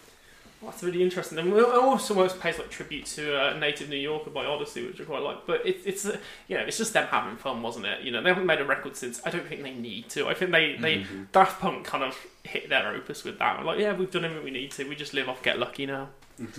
that's 0.64 0.84
really 0.84 1.02
interesting. 1.02 1.38
And 1.38 1.54
it 1.54 1.66
also 1.66 2.14
almost 2.16 2.40
pays 2.40 2.58
like 2.60 2.70
tribute 2.70 3.06
to 3.08 3.38
uh, 3.40 3.58
Native 3.58 3.88
New 3.90 3.96
Yorker 3.98 4.30
by 4.30 4.46
Odyssey, 4.46 4.86
which 4.86 5.00
I 5.00 5.06
quite 5.06 5.22
like. 5.22 5.46
But 5.46 5.66
it, 5.66 5.78
it's 5.86 6.06
uh, 6.06 6.18
you 6.48 6.58
know 6.58 6.64
it's 6.64 6.78
just 6.78 6.94
them 6.94 7.08
having 7.08 7.38
fun, 7.38 7.62
wasn't 7.62 7.86
it? 7.86 8.02
You 8.02 8.12
know 8.12 8.22
they 8.22 8.30
haven't 8.30 8.46
made 8.46 8.60
a 8.60 8.66
record 8.66 8.96
since. 8.98 9.22
I 9.26 9.30
don't 9.30 9.48
think 9.48 9.64
they 9.64 9.74
need 9.74 10.10
to. 10.10 10.28
I 10.28 10.34
think 10.34 10.52
they 10.52 10.76
they 10.76 10.98
Mhm. 11.00 11.32
Daft 11.32 11.60
Punk 11.62 11.86
kind 11.86 12.04
of 12.04 12.18
hit 12.44 12.70
their 12.70 12.90
opus 12.94 13.24
with 13.24 13.40
that. 13.40 13.64
Like 13.66 13.80
yeah, 13.80 13.94
we've 13.94 14.12
done 14.12 14.26
everything 14.26 14.44
we 14.46 14.52
need 14.52 14.72
to. 14.72 14.84
We 14.88 14.96
just 14.96 15.14
live 15.14 15.30
off 15.30 15.42
Get 15.44 15.58
Lucky 15.60 15.86
now. 15.86 16.10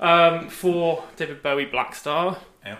Um, 0.00 0.48
for 0.48 1.04
David 1.16 1.42
Bowie, 1.44 1.66
Black 1.66 1.94
Star. 1.94 2.38
Yeah. 2.64 2.78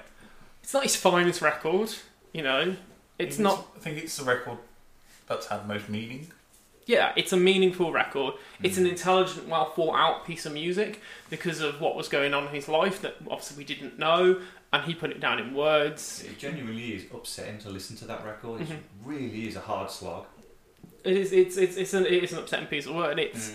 It's 0.61 0.74
not 0.74 0.82
his 0.82 0.97
finest 0.97 1.40
record, 1.40 1.95
you 2.32 2.43
know. 2.43 2.74
It's 3.16 3.38
I 3.38 3.43
not. 3.45 3.68
I 3.76 3.78
think 3.78 3.99
it's 3.99 4.16
the 4.16 4.24
record 4.24 4.59
that's 5.28 5.47
had 5.47 5.68
most 5.68 5.88
meaning. 5.88 6.32
Yeah, 6.87 7.12
it's 7.16 7.33
a 7.33 7.37
meaningful 7.37 7.93
record. 7.93 8.35
It's 8.62 8.76
Mm. 8.76 8.80
an 8.83 8.87
intelligent, 8.89 9.49
well 9.49 9.66
thought 9.70 9.95
out 9.95 10.26
piece 10.26 10.47
of 10.47 10.53
music 10.53 11.01
because 11.30 11.61
of 11.61 11.80
what 11.80 11.95
was 11.95 12.09
going 12.09 12.35
on 12.35 12.45
in 12.49 12.51
his 12.55 12.68
life 12.68 13.01
that 13.03 13.16
obviously 13.30 13.57
we 13.59 13.64
didn't 13.64 13.99
know, 13.99 14.41
and 14.72 14.83
he 14.85 14.95
put 14.95 15.11
it 15.11 15.20
down 15.20 15.39
in 15.39 15.55
words. 15.55 16.24
It 16.26 16.39
genuinely 16.39 16.95
is 16.95 17.05
upsetting 17.14 17.59
to 17.59 17.70
listen 17.70 17.97
to 17.99 18.05
that 18.07 18.24
record. 18.24 18.62
It 18.62 18.68
Mhm. 18.68 18.78
really 19.05 19.47
is 19.49 19.55
a 19.57 19.61
hard 19.61 19.91
slog. 19.91 20.26
It 21.05 21.16
is. 21.16 21.33
It's. 21.33 21.57
It's. 21.57 21.76
It's 21.76 21.95
an. 21.95 22.07
It 22.07 22.22
is 22.24 22.33
an 22.33 22.39
upsetting 22.39 22.66
piece 22.66 22.87
of 22.87 22.95
work, 22.95 23.11
and 23.12 23.20
it's. 23.20 23.51
Mm. 23.51 23.55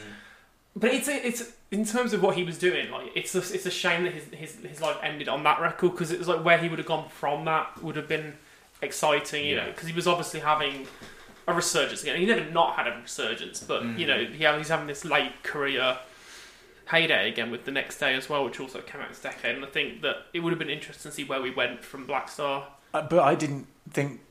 But 0.76 0.94
it's. 0.94 1.08
It's 1.08 1.52
in 1.72 1.86
terms 1.86 2.14
of 2.14 2.22
what 2.22 2.36
he 2.36 2.44
was 2.44 2.58
doing. 2.58 2.92
Like 2.92 3.12
it's. 3.16 3.34
A, 3.36 3.40
it's 3.40 3.66
a 3.66 3.72
shame 3.72 4.04
that 4.04 4.14
his 4.14 4.26
his 4.34 4.56
his 4.66 4.82
life 4.82 4.98
ended 5.02 5.28
on 5.30 5.44
that 5.44 5.60
record 5.62 5.92
because 5.92 6.12
it 6.12 6.20
was 6.20 6.28
like 6.28 6.44
where 6.44 6.58
he 6.58 6.68
would 6.70 6.78
have 6.80 6.88
gone 6.88 7.10
from 7.10 7.46
that 7.46 7.82
would 7.84 7.96
have 7.96 8.08
been 8.08 8.38
exciting. 8.82 9.46
You 9.46 9.56
know, 9.56 9.68
because 9.68 9.88
he 9.88 9.94
was 9.94 10.08
obviously 10.08 10.42
having 10.42 10.88
a 11.48 11.54
resurgence 11.54 12.02
again. 12.04 12.18
He 12.18 12.26
never 12.26 12.50
not 12.52 12.76
had 12.76 12.88
a 12.88 13.00
resurgence, 13.02 13.62
but 13.62 13.82
Mm. 13.84 13.98
you 14.00 14.06
know, 14.08 14.18
yeah, 14.18 14.58
he's 14.58 14.68
having 14.68 14.88
this 14.88 15.06
late 15.06 15.44
career 15.44 15.98
heyday 16.88 17.30
again 17.30 17.52
with 17.52 17.66
the 17.66 17.72
next 17.72 17.98
day 18.00 18.14
as 18.16 18.30
well, 18.30 18.44
which 18.46 18.60
also 18.60 18.82
came 18.82 19.02
out 19.02 19.10
this 19.10 19.20
decade. 19.22 19.56
And 19.56 19.66
I 19.66 19.68
think 19.68 20.02
that 20.02 20.28
it 20.34 20.40
would 20.42 20.52
have 20.52 20.60
been 20.60 20.70
interesting 20.70 21.10
to 21.12 21.16
see 21.16 21.24
where 21.24 21.42
we 21.42 21.52
went 21.52 21.84
from 21.84 22.06
Black 22.06 22.30
Star. 22.30 22.68
Uh, 22.94 23.02
but 23.02 23.20
I 23.20 23.36
didn't 23.36 23.68
think 23.92 24.22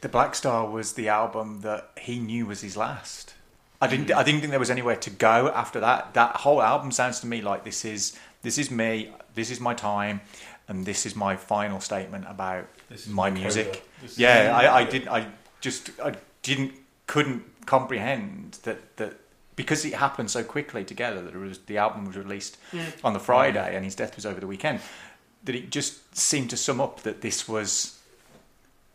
the 0.00 0.08
Black 0.08 0.34
Star 0.34 0.68
was 0.68 0.94
the 0.94 1.08
album 1.08 1.60
that 1.62 1.90
he 2.00 2.18
knew 2.18 2.46
was 2.46 2.60
his 2.62 2.76
last. 2.76 3.34
I 3.80 3.88
didn't. 3.88 4.12
I 4.12 4.22
didn't 4.22 4.40
think 4.40 4.50
there 4.52 4.60
was 4.60 4.70
anywhere 4.70 4.94
to 4.94 5.10
go 5.10 5.48
after 5.52 5.80
that. 5.80 6.14
That 6.14 6.36
whole 6.36 6.62
album 6.62 6.92
sounds 6.92 7.18
to 7.20 7.26
me 7.26 7.40
like 7.40 7.64
this 7.64 7.84
is 7.84 8.16
this 8.42 8.56
is 8.56 8.70
me. 8.70 9.12
This 9.34 9.50
is 9.50 9.58
my 9.58 9.74
time, 9.74 10.20
and 10.68 10.86
this 10.86 11.04
is 11.04 11.16
my 11.16 11.34
final 11.34 11.80
statement 11.80 12.26
about 12.28 12.68
This 12.88 13.02
is 13.02 13.08
my 13.08 13.28
my 13.28 13.40
music. 13.40 13.66
coda. 13.72 13.78
This 14.02 14.12
is- 14.12 14.18
Yeah, 14.20 14.52
I, 14.56 14.76
I 14.80 14.84
didn't. 14.84 15.08
I 15.08 15.26
just 15.60 15.90
I 16.00 16.14
didn't 16.42 16.72
couldn't 17.06 17.44
comprehend 17.66 18.58
that 18.64 18.96
that 18.96 19.14
because 19.54 19.84
it 19.84 19.94
happened 19.94 20.30
so 20.30 20.42
quickly 20.42 20.84
together 20.84 21.22
that 21.22 21.34
it 21.34 21.38
was 21.38 21.58
the 21.60 21.78
album 21.78 22.04
was 22.06 22.16
released 22.16 22.56
Mm. 22.72 22.92
on 23.04 23.12
the 23.12 23.20
Friday 23.20 23.74
and 23.76 23.84
his 23.84 23.94
death 23.94 24.16
was 24.16 24.24
over 24.26 24.40
the 24.40 24.46
weekend. 24.46 24.80
That 25.44 25.54
it 25.54 25.70
just 25.70 26.16
seemed 26.16 26.50
to 26.50 26.56
sum 26.56 26.80
up 26.80 27.02
that 27.02 27.20
this 27.20 27.48
was 27.48 27.98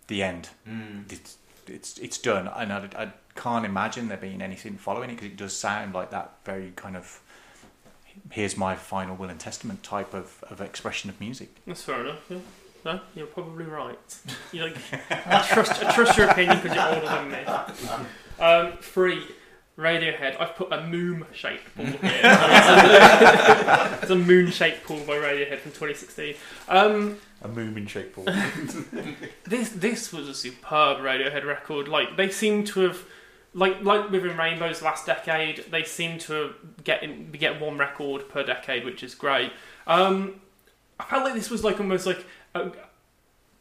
the 0.08 0.24
end. 0.24 0.50
Mm. 0.68 1.12
It's, 1.12 1.38
it's 1.68 1.98
it's 1.98 2.18
done, 2.18 2.48
and 2.48 2.72
I, 2.72 2.88
I 2.98 3.12
can't 3.36 3.66
imagine 3.66 4.08
there 4.08 4.18
being 4.18 4.42
anything 4.42 4.78
following 4.78 5.10
it 5.10 5.16
because 5.16 5.28
it 5.28 5.38
does 5.38 5.54
sound 5.56 5.94
like 5.94 6.10
that 6.12 6.32
very 6.46 6.72
kind 6.76 6.96
of 6.96 7.22
here's 8.32 8.58
my 8.58 8.76
final 8.76 9.16
will 9.16 9.30
and 9.30 9.40
testament 9.40 9.84
type 9.84 10.14
of, 10.14 10.44
of 10.50 10.60
expression 10.60 11.10
of 11.10 11.20
music. 11.20 11.50
That's 11.68 11.84
fair 11.84 12.02
enough. 12.04 12.20
Yeah. 12.30 12.38
No, 12.86 13.00
you're 13.16 13.28
probably 13.28 13.66
right. 13.66 13.98
You 14.52 14.64
like, 14.66 14.78
I 15.10 15.46
trust, 15.52 15.84
I 15.84 15.94
trust 15.94 16.18
your 16.18 16.30
opinion 16.30 16.60
because 16.62 16.76
you're 16.76 16.88
older 16.88 17.06
than 17.08 17.32
me. 17.32 17.38
Um, 18.40 18.78
three, 18.82 19.24
Radiohead. 19.78 20.40
I've 20.40 20.56
put 20.56 20.72
a 20.72 20.84
moon-shaped 20.88 21.76
pool 21.76 21.86
here. 22.02 22.22
it's 24.02 24.10
a 24.12 24.16
moon-shaped 24.16 24.84
pool 24.86 25.00
by 25.02 25.16
Radiohead 25.16 25.60
from 25.60 25.72
2016. 25.72 26.36
Um, 26.70 27.18
A 27.42 27.48
moomin 27.48 27.88
shaped 27.88 28.16
ball. 28.16 28.26
this 29.46 29.70
this 29.70 30.12
was 30.14 30.28
a 30.28 30.34
superb 30.34 31.00
Radiohead 31.00 31.46
record. 31.46 31.88
Like 31.88 32.16
they 32.18 32.30
seem 32.30 32.64
to 32.66 32.80
have, 32.82 33.04
like 33.54 33.84
like 33.84 34.10
within 34.10 34.36
Rainbow's 34.38 34.82
last 34.82 35.06
decade, 35.06 35.66
they 35.72 35.84
seem 35.84 36.18
to 36.20 36.34
have 36.34 36.56
get 36.84 37.04
in, 37.04 37.32
get 37.32 37.60
one 37.62 37.78
record 37.78 38.30
per 38.30 38.44
decade, 38.44 38.84
which 38.86 39.04
is 39.04 39.14
great. 39.14 39.52
Um, 39.86 40.42
I 41.00 41.04
felt 41.04 41.24
like 41.24 41.34
this 41.34 41.50
was 41.50 41.64
like 41.64 41.80
almost 41.80 42.06
like 42.06 42.26
a, 42.56 42.72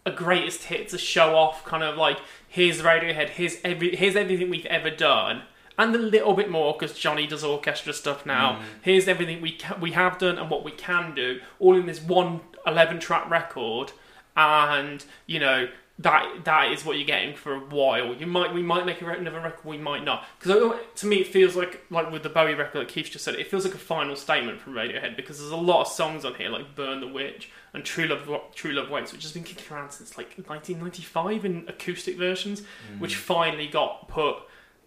a 0.04 0.10
greatest 0.10 0.64
hits, 0.64 0.92
a 0.92 0.98
show 0.98 1.36
off 1.36 1.64
kind 1.64 1.82
of 1.82 1.96
like 1.96 2.18
here's 2.48 2.80
Radiohead, 2.82 3.30
here's 3.30 3.56
every 3.64 3.94
here's 3.96 4.16
everything 4.16 4.50
we've 4.50 4.66
ever 4.66 4.90
done. 4.90 5.42
And 5.78 5.94
a 5.94 5.98
little 5.98 6.32
bit 6.32 6.50
more 6.50 6.72
because 6.72 6.98
Jonny 6.98 7.26
does 7.26 7.44
orchestra 7.44 7.92
stuff 7.92 8.24
now. 8.24 8.52
Mm. 8.52 8.62
Here's 8.80 9.08
everything 9.08 9.42
we 9.42 9.52
ca- 9.58 9.76
we 9.78 9.92
have 9.92 10.16
done 10.16 10.38
and 10.38 10.48
what 10.48 10.64
we 10.64 10.70
can 10.70 11.14
do, 11.14 11.40
all 11.58 11.76
in 11.76 11.84
this 11.84 12.00
one 12.00 12.40
11 12.66 12.98
track 12.98 13.28
record 13.28 13.92
and 14.36 15.04
you 15.26 15.38
know 15.38 15.68
that 15.98 16.44
that 16.44 16.72
is 16.72 16.84
what 16.84 16.98
you're 16.98 17.06
getting 17.06 17.34
for 17.34 17.54
a 17.54 17.58
while. 17.58 18.14
You 18.14 18.26
might 18.26 18.52
we 18.52 18.62
might 18.62 18.84
make 18.84 19.00
another 19.00 19.40
record, 19.40 19.64
we 19.64 19.78
might 19.78 20.04
not. 20.04 20.26
Because 20.38 20.74
to 20.96 21.06
me, 21.06 21.16
it 21.16 21.26
feels 21.26 21.56
like 21.56 21.84
like 21.90 22.10
with 22.10 22.22
the 22.22 22.28
Bowie 22.28 22.54
record, 22.54 22.80
that 22.80 22.88
Keith 22.88 23.10
just 23.10 23.24
said, 23.24 23.34
it 23.36 23.46
feels 23.46 23.64
like 23.64 23.74
a 23.74 23.78
final 23.78 24.14
statement 24.14 24.60
from 24.60 24.74
Radiohead 24.74 25.16
because 25.16 25.38
there's 25.38 25.50
a 25.50 25.56
lot 25.56 25.82
of 25.82 25.88
songs 25.88 26.24
on 26.24 26.34
here 26.34 26.50
like 26.50 26.74
"Burn 26.74 27.00
the 27.00 27.08
Witch" 27.08 27.50
and 27.72 27.82
"True 27.82 28.06
Love 28.06 28.28
True 28.54 28.72
Love 28.72 28.90
Waits," 28.90 29.12
which 29.12 29.22
has 29.22 29.32
been 29.32 29.44
kicking 29.44 29.72
around 29.74 29.90
since 29.90 30.18
like 30.18 30.34
1995 30.36 31.44
in 31.46 31.64
acoustic 31.66 32.18
versions, 32.18 32.60
mm. 32.60 33.00
which 33.00 33.16
finally 33.16 33.66
got 33.66 34.08
put 34.08 34.36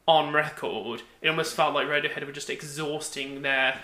on 0.07 0.31
record. 0.31 1.01
It 1.21 1.29
almost 1.29 1.55
felt 1.55 1.73
like 1.73 1.87
Radiohead 1.87 2.25
were 2.25 2.31
just 2.31 2.51
exhausting 2.51 3.41
their 3.41 3.79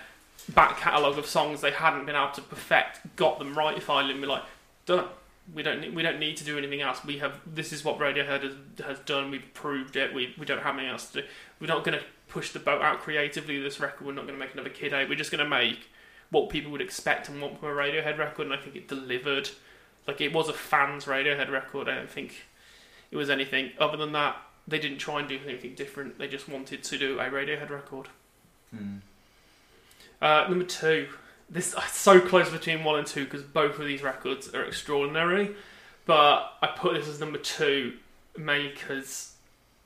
back 0.50 0.78
catalogue 0.78 1.18
of 1.18 1.26
songs 1.26 1.60
they 1.60 1.72
hadn't 1.72 2.06
been 2.06 2.14
able 2.14 2.30
to 2.32 2.42
perfect, 2.42 3.16
got 3.16 3.40
them 3.40 3.56
right 3.56 3.82
finally, 3.82 4.12
and 4.12 4.20
be 4.20 4.28
like, 4.28 4.44
done. 4.86 5.06
We 5.54 5.62
don't 5.62 5.80
need, 5.80 5.94
we 5.94 6.02
don't 6.02 6.18
need 6.18 6.36
to 6.38 6.44
do 6.44 6.58
anything 6.58 6.80
else. 6.80 7.04
We 7.04 7.18
have 7.18 7.40
this 7.46 7.72
is 7.72 7.84
what 7.84 7.98
Radiohead 7.98 8.42
has, 8.42 8.52
has 8.84 8.98
done. 9.00 9.30
We've 9.30 9.54
proved 9.54 9.96
it. 9.96 10.12
We 10.12 10.34
we 10.38 10.44
don't 10.44 10.62
have 10.62 10.74
anything 10.74 10.90
else 10.90 11.10
to 11.10 11.22
do. 11.22 11.28
We're 11.60 11.68
not 11.68 11.84
going 11.84 11.98
to 11.98 12.04
push 12.28 12.50
the 12.52 12.58
boat 12.58 12.82
out 12.82 13.00
creatively. 13.00 13.56
with 13.56 13.64
This 13.64 13.80
record. 13.80 14.06
We're 14.06 14.12
not 14.12 14.26
going 14.26 14.38
to 14.38 14.44
make 14.44 14.54
another 14.54 14.70
Kid 14.70 14.92
A. 14.92 15.06
We're 15.06 15.14
just 15.14 15.30
going 15.30 15.44
to 15.44 15.48
make 15.48 15.88
what 16.30 16.50
people 16.50 16.72
would 16.72 16.80
expect 16.80 17.28
and 17.28 17.40
want 17.40 17.60
from 17.60 17.68
a 17.68 17.72
Radiohead 17.72 18.18
record. 18.18 18.46
And 18.46 18.54
I 18.54 18.56
think 18.56 18.74
it 18.76 18.88
delivered. 18.88 19.50
Like 20.06 20.20
it 20.20 20.32
was 20.32 20.48
a 20.48 20.52
fans 20.52 21.04
Radiohead 21.04 21.50
record. 21.50 21.88
I 21.88 21.94
don't 21.94 22.10
think 22.10 22.34
it 23.10 23.16
was 23.16 23.30
anything 23.30 23.72
other 23.78 23.96
than 23.96 24.12
that. 24.12 24.36
They 24.68 24.78
didn't 24.78 24.98
try 24.98 25.20
and 25.20 25.28
do 25.28 25.38
anything 25.46 25.74
different. 25.74 26.18
They 26.18 26.26
just 26.26 26.48
wanted 26.48 26.82
to 26.82 26.98
do 26.98 27.20
a 27.20 27.24
Radiohead 27.24 27.70
record. 27.70 28.08
Mm. 28.74 29.00
Uh, 30.20 30.46
number 30.48 30.64
two, 30.64 31.08
this 31.48 31.74
it's 31.74 31.96
so 31.96 32.20
close 32.20 32.50
between 32.50 32.84
one 32.84 32.98
and 32.98 33.06
two 33.06 33.24
because 33.24 33.42
both 33.42 33.78
of 33.78 33.86
these 33.86 34.02
records 34.02 34.52
are 34.54 34.64
extraordinary. 34.64 35.54
but 36.04 36.52
I 36.62 36.68
put 36.76 36.94
this 36.94 37.08
as 37.08 37.20
number 37.20 37.38
two 37.38 37.94
mainly 38.36 38.68
because 38.68 39.32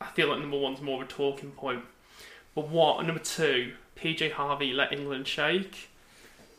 I 0.00 0.06
feel 0.06 0.28
like 0.28 0.40
number 0.40 0.58
one's 0.58 0.80
more 0.80 1.02
of 1.02 1.08
a 1.08 1.12
talking 1.12 1.50
point. 1.52 1.82
But 2.54 2.68
what 2.68 3.04
number 3.06 3.22
two, 3.22 3.74
PJ 3.96 4.32
Harvey, 4.32 4.72
Let 4.72 4.92
England 4.92 5.28
Shake 5.28 5.88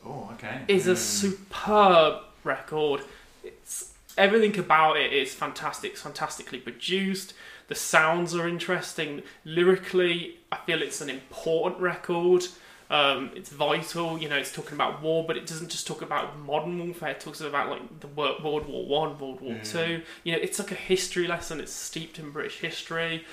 Oh, 0.05 0.29
okay. 0.33 0.61
is 0.67 0.87
a 0.87 0.91
hmm. 0.91 0.97
superb 0.97 2.23
record. 2.43 3.01
It's 3.43 3.93
everything 4.17 4.57
about 4.59 4.97
it 4.97 5.13
is 5.13 5.33
fantastic. 5.33 5.93
It's 5.93 6.01
fantastically 6.01 6.59
produced. 6.59 7.33
The 7.67 7.75
sounds 7.75 8.35
are 8.35 8.47
interesting. 8.47 9.23
Lyrically, 9.45 10.37
I 10.51 10.57
feel 10.57 10.81
it's 10.81 11.01
an 11.01 11.09
important 11.09 11.79
record. 11.81 12.45
Um, 12.91 13.31
it's 13.35 13.49
vital. 13.49 14.19
You 14.19 14.27
know, 14.27 14.35
it's 14.35 14.51
talking 14.51 14.73
about 14.73 15.01
war, 15.01 15.23
but 15.25 15.37
it 15.37 15.47
doesn't 15.47 15.69
just 15.69 15.87
talk 15.87 16.01
about 16.01 16.37
modern 16.39 16.77
warfare. 16.77 17.11
It 17.11 17.21
talks 17.21 17.39
about 17.39 17.69
like 17.69 17.99
the 18.01 18.07
World 18.07 18.43
War 18.43 18.85
One, 18.85 19.17
World 19.17 19.39
War 19.39 19.53
Mm. 19.53 19.71
Two. 19.71 20.01
You 20.25 20.33
know, 20.33 20.39
it's 20.41 20.59
like 20.59 20.71
a 20.71 20.75
history 20.75 21.25
lesson. 21.25 21.61
It's 21.61 21.71
steeped 21.71 22.19
in 22.19 22.31
British 22.31 22.59
history. 22.59 23.25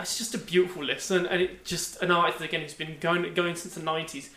It's 0.00 0.18
just 0.18 0.34
a 0.34 0.38
beautiful 0.38 0.84
listen, 0.84 1.24
and 1.24 1.40
it 1.40 1.64
just 1.64 2.02
an 2.02 2.10
artist 2.10 2.42
again 2.42 2.60
who's 2.62 2.74
been 2.74 2.96
going 3.00 3.32
going 3.32 3.54
since 3.54 3.74
the 3.76 3.82
nineties 3.82 4.30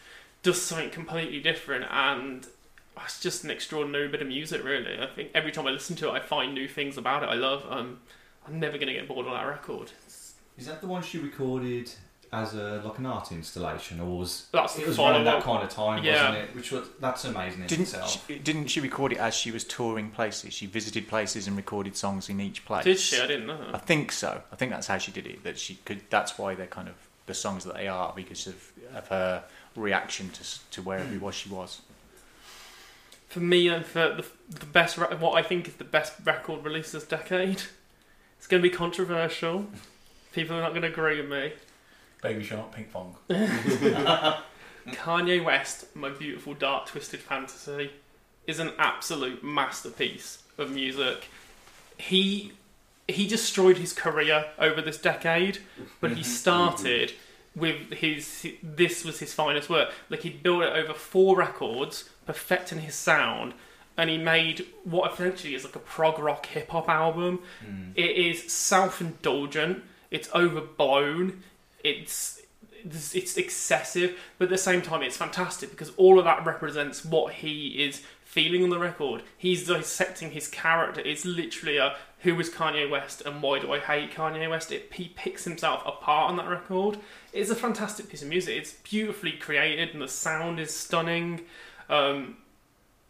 does 0.43 0.61
something 0.61 0.91
completely 0.91 1.41
different, 1.41 1.86
and 1.89 2.47
it's 3.03 3.20
just 3.20 3.43
an 3.43 3.49
extraordinary 3.49 4.07
bit 4.07 4.22
of 4.22 4.28
music. 4.28 4.63
Really, 4.63 4.99
I 5.01 5.07
think 5.07 5.32
every 5.34 5.51
time 5.51 5.65
I 5.65 5.72
listen 5.72 5.95
to 5.97 6.09
it, 6.09 6.11
I 6.11 6.20
find 6.20 6.53
new 6.53 6.67
things 6.67 6.95
about 6.95 7.24
it. 7.24 7.30
I 7.30 7.34
love. 7.34 7.65
Um, 7.70 7.99
I'm 8.47 8.59
never 8.59 8.78
going 8.78 8.88
to 8.88 8.93
get 8.93 9.07
bored 9.07 9.26
of 9.26 9.34
that 9.34 9.47
record. 9.47 9.91
Is 10.57 10.67
that 10.67 10.80
the 10.82 10.88
one 10.88 11.01
she 11.01 11.17
recorded 11.17 11.91
as 12.32 12.54
a 12.54 12.82
like 12.86 13.00
an 13.00 13.06
art 13.08 13.32
installation, 13.32 14.00
or 14.00 14.18
was 14.20 14.46
That's 14.52 14.78
it 14.78 14.82
the 14.82 14.88
was 14.90 15.00
around 15.00 15.24
that 15.26 15.42
kind 15.44 15.64
of 15.64 15.70
time, 15.70 16.04
Yeah. 16.04 16.30
wasn't 16.30 16.50
it? 16.50 16.56
Which 16.56 16.72
was 16.72 16.88
that's 17.00 17.26
amazing 17.26 17.62
in 17.62 17.68
Didn't 17.68 17.84
itself. 17.84 18.28
she, 18.28 18.38
didn't 18.38 18.68
she 18.68 18.80
record 18.80 19.14
it 19.14 19.18
as 19.18 19.34
she 19.34 19.52
was 19.52 19.64
touring 19.64 20.12
places? 20.12 20.54
She 20.54 20.66
visited 20.68 21.08
places 21.08 21.48
and 21.48 21.58
recorded 21.58 21.96
songs 21.98 22.30
in 22.30 22.40
each 22.40 22.66
place. 22.66 22.84
Did 22.84 23.00
she? 23.00 23.20
I 23.20 23.26
didn't 23.28 23.48
know 23.48 23.58
that. 23.58 23.74
I 23.76 23.80
think 23.80 24.12
so. 24.12 24.44
I 24.52 24.56
think 24.56 24.72
that's 24.72 24.88
how 24.88 24.98
she 25.00 25.12
did 25.12 25.26
it. 25.26 25.44
That 25.44 25.58
she 25.58 25.80
could. 25.86 26.02
That's 26.12 26.38
why 26.38 26.54
they're 26.54 26.68
kind 26.68 26.88
of 26.88 26.96
the 27.26 27.34
songs 27.34 27.64
that 27.66 27.76
they 27.76 27.88
are 27.88 28.14
because 28.16 28.46
of, 28.48 28.72
of 28.94 29.08
her 29.08 29.44
reaction 29.76 30.30
to 30.30 30.44
to 30.72 30.82
wherever 30.84 31.14
it 31.14 31.22
was 31.22 31.34
she 31.36 31.50
was. 31.50 31.82
For 33.28 33.40
me, 33.42 33.68
and 33.68 33.86
for 33.86 34.00
the, 34.16 34.26
the 34.60 34.66
best, 34.66 34.98
re- 34.98 35.16
what 35.20 35.38
I 35.38 35.44
think 35.44 35.68
is 35.68 35.76
the 35.76 35.84
best 35.84 36.14
record 36.26 36.64
release 36.66 36.92
this 36.92 37.04
decade, 37.04 37.62
it's 38.40 38.48
going 38.48 38.62
to 38.64 38.68
be 38.68 38.76
controversial. 38.76 39.68
People 40.34 40.56
are 40.58 40.62
not 40.62 40.70
going 40.72 40.82
to 40.82 40.88
agree 40.88 41.22
with 41.22 41.30
me. 41.30 41.54
Baby 42.22 42.43
Shark, 42.43 42.76
Pinkfong. 42.76 43.15
Kanye 44.88 45.43
West, 45.43 45.95
My 45.95 46.09
Beautiful 46.09 46.53
Dark 46.53 46.88
Twisted 46.88 47.20
Fantasy, 47.20 47.91
is 48.47 48.59
an 48.59 48.72
absolute 48.78 49.43
masterpiece 49.43 50.43
of 50.57 50.72
music. 50.72 51.28
He 51.97 52.53
he 53.07 53.28
destroyed 53.28 53.78
his 53.78 53.91
career 53.93 54.45
over 54.59 54.82
this 54.82 54.97
decade, 54.97 55.59
but 55.99 56.11
he 56.11 56.24
started 56.41 57.13
with 57.55 57.91
his 57.93 58.47
this 58.61 59.03
was 59.03 59.20
his 59.20 59.34
finest 59.34 59.70
work. 59.70 59.91
Like 60.09 60.22
he'd 60.22 60.43
built 60.43 60.63
it 60.63 60.74
over 60.74 60.93
four 60.93 61.38
records, 61.38 62.09
perfecting 62.26 62.80
his 62.80 62.95
sound, 62.95 63.53
and 63.97 64.09
he 64.09 64.17
made 64.17 64.65
what 64.84 65.13
essentially 65.13 65.55
is 65.55 65.63
like 65.63 65.76
a 65.76 65.80
prog 65.80 66.20
rock 66.20 66.45
hip 66.47 66.70
hop 66.70 66.89
album. 66.89 67.39
Hmm. 67.63 67.91
It 67.95 68.11
is 68.15 68.51
self 68.51 69.01
indulgent. 69.01 69.84
It's 70.11 70.30
overblown. 70.34 71.43
It's 71.84 72.42
it's 72.84 73.16
it's 73.16 73.38
excessive, 73.38 74.18
but 74.38 74.46
at 74.46 74.50
the 74.52 74.58
same 74.58 74.82
time, 74.82 75.02
it's 75.02 75.18
fantastic 75.18 75.72
because 75.72 75.92
all 75.98 76.18
of 76.20 76.26
that 76.26 76.46
represents 76.46 77.04
what 77.04 77.34
he 77.34 77.84
is 77.84 78.04
feeling 78.24 78.64
on 78.64 78.70
the 78.70 78.80
record. 78.80 79.24
He's 79.38 79.68
dissecting 79.68 80.32
his 80.32 80.48
character. 80.48 81.02
It's 81.02 81.26
literally 81.26 81.78
a 81.78 81.96
who 82.20 82.40
is 82.40 82.50
Kanye 82.50 82.90
West 82.90 83.22
and 83.26 83.42
why 83.42 83.60
do 83.60 83.72
I 83.72 83.80
hate 83.80 84.14
Kanye 84.14 84.50
West? 84.50 84.72
It, 84.72 84.92
he 84.94 85.10
picks 85.16 85.46
himself 85.46 85.82
apart 85.86 86.30
on 86.30 86.38
that 86.38 86.48
record. 86.48 87.00
It's 87.34 87.50
a 87.50 87.56
fantastic 87.56 88.10
piece 88.10 88.22
of 88.22 88.28
music. 88.28 88.58
It's 88.58 88.74
beautifully 88.74 89.32
created 89.32 89.90
and 89.90 90.02
the 90.02 90.08
sound 90.08 90.60
is 90.60 90.76
stunning. 90.76 91.42
Um, 91.90 92.38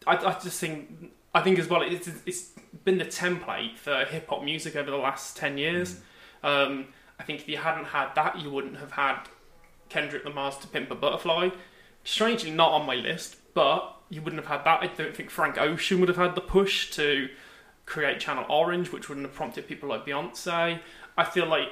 I, 0.08 0.16
I 0.16 0.40
just 0.40 0.60
think 0.60 1.12
I 1.36 1.42
think 1.42 1.60
as 1.60 1.68
well 1.68 1.82
it's, 1.82 2.08
it's 2.26 2.52
been 2.86 2.98
the 2.98 3.06
template 3.06 3.78
for 3.78 4.06
hip 4.06 4.30
hop 4.30 4.44
music 4.44 4.76
over 4.76 4.90
the 4.90 4.98
last 4.98 5.36
ten 5.36 5.58
years. 5.58 6.00
Um, 6.44 6.88
I 7.20 7.24
think 7.24 7.42
if 7.42 7.50
you 7.50 7.58
hadn't 7.58 7.86
had 7.86 8.16
that, 8.16 8.40
you 8.40 8.50
wouldn't 8.50 8.78
have 8.78 8.92
had 8.94 9.24
Kendrick 9.90 10.26
Lamar's 10.26 10.58
"To 10.58 10.68
Pimp 10.68 10.90
a 10.90 10.96
Butterfly." 10.96 11.50
Strangely, 12.04 12.52
not 12.52 12.72
on 12.72 12.86
my 12.86 12.96
list, 12.96 13.36
but 13.54 13.96
you 14.10 14.22
wouldn't 14.22 14.42
have 14.42 14.50
had 14.50 14.66
that. 14.66 14.82
I 14.82 14.88
don't 14.88 15.16
think 15.16 15.30
Frank 15.30 15.58
Ocean 15.58 16.00
would 16.00 16.10
have 16.10 16.18
had 16.18 16.36
the 16.36 16.42
push 16.42 16.90
to 16.92 17.30
create 17.86 18.20
Channel 18.20 18.46
Orange, 18.50 18.92
which 18.92 19.10
wouldn't 19.10 19.28
have 19.28 19.36
prompted 19.36 19.68
people 19.68 19.90
like 19.90 20.06
Beyonce. 20.06 20.80
I 21.18 21.24
feel 21.26 21.46
like 21.46 21.68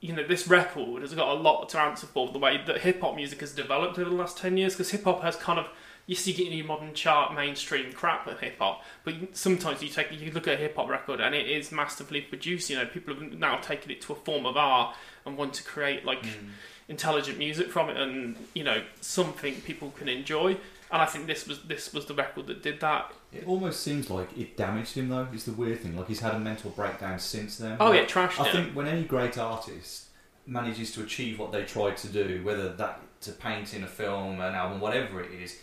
you 0.00 0.12
know 0.12 0.26
this 0.26 0.48
record 0.48 1.02
has 1.02 1.14
got 1.14 1.28
a 1.28 1.40
lot 1.40 1.68
to 1.68 1.80
answer 1.80 2.06
for 2.06 2.32
the 2.32 2.38
way 2.38 2.60
that 2.66 2.80
hip 2.80 3.00
hop 3.00 3.14
music 3.14 3.40
has 3.40 3.52
developed 3.52 3.98
over 3.98 4.10
the 4.10 4.16
last 4.16 4.38
ten 4.38 4.56
years. 4.56 4.74
Because 4.74 4.90
hip 4.90 5.04
hop 5.04 5.22
has 5.22 5.36
kind 5.36 5.58
of 5.58 5.68
you 6.08 6.14
see 6.14 6.32
getting 6.32 6.54
your 6.54 6.66
modern 6.66 6.94
chart 6.94 7.34
mainstream 7.34 7.92
crap 7.92 8.26
with 8.26 8.40
hip 8.40 8.58
hop, 8.58 8.82
but 9.04 9.14
sometimes 9.36 9.82
you 9.82 9.90
take 9.90 10.10
you 10.10 10.32
look 10.32 10.48
at 10.48 10.54
a 10.54 10.56
hip 10.56 10.74
hop 10.74 10.88
record 10.88 11.20
and 11.20 11.34
it 11.34 11.46
is 11.46 11.70
masterfully 11.70 12.22
produced. 12.22 12.70
You 12.70 12.76
know, 12.76 12.86
people 12.86 13.14
have 13.14 13.32
now 13.34 13.58
taken 13.58 13.90
it 13.90 14.00
to 14.02 14.14
a 14.14 14.16
form 14.16 14.46
of 14.46 14.56
art 14.56 14.96
and 15.26 15.36
want 15.36 15.52
to 15.54 15.62
create 15.62 16.06
like 16.06 16.24
hmm. 16.24 16.48
intelligent 16.88 17.36
music 17.36 17.70
from 17.70 17.90
it, 17.90 17.98
and 17.98 18.36
you 18.54 18.64
know 18.64 18.82
something 19.02 19.54
people 19.60 19.90
can 19.90 20.08
enjoy. 20.08 20.56
And 20.90 21.02
I 21.02 21.04
think 21.04 21.26
this 21.26 21.46
was 21.46 21.62
this 21.64 21.92
was 21.92 22.06
the 22.06 22.14
record 22.14 22.46
that 22.46 22.62
did 22.62 22.80
that. 22.80 23.12
It 23.30 23.46
almost 23.46 23.82
seems 23.82 24.08
like 24.08 24.36
it 24.36 24.56
damaged 24.56 24.94
him, 24.94 25.10
though. 25.10 25.28
Is 25.34 25.44
the 25.44 25.52
weird 25.52 25.80
thing. 25.80 25.94
Like 25.94 26.08
he's 26.08 26.20
had 26.20 26.34
a 26.34 26.40
mental 26.40 26.70
breakdown 26.70 27.18
since 27.18 27.58
then. 27.58 27.76
Oh, 27.78 27.92
yeah, 27.92 28.06
trashed 28.06 28.40
I 28.40 28.48
it. 28.48 28.52
think 28.52 28.72
when 28.72 28.88
any 28.88 29.04
great 29.04 29.36
artist 29.36 30.06
manages 30.46 30.90
to 30.92 31.02
achieve 31.02 31.38
what 31.38 31.52
they 31.52 31.64
tried 31.64 31.98
to 31.98 32.08
do, 32.08 32.40
whether 32.42 32.72
that 32.72 33.02
to 33.20 33.32
paint 33.32 33.74
in 33.74 33.84
a 33.84 33.86
film, 33.86 34.40
an 34.40 34.54
album, 34.54 34.80
whatever 34.80 35.20
it 35.20 35.32
is, 35.32 35.58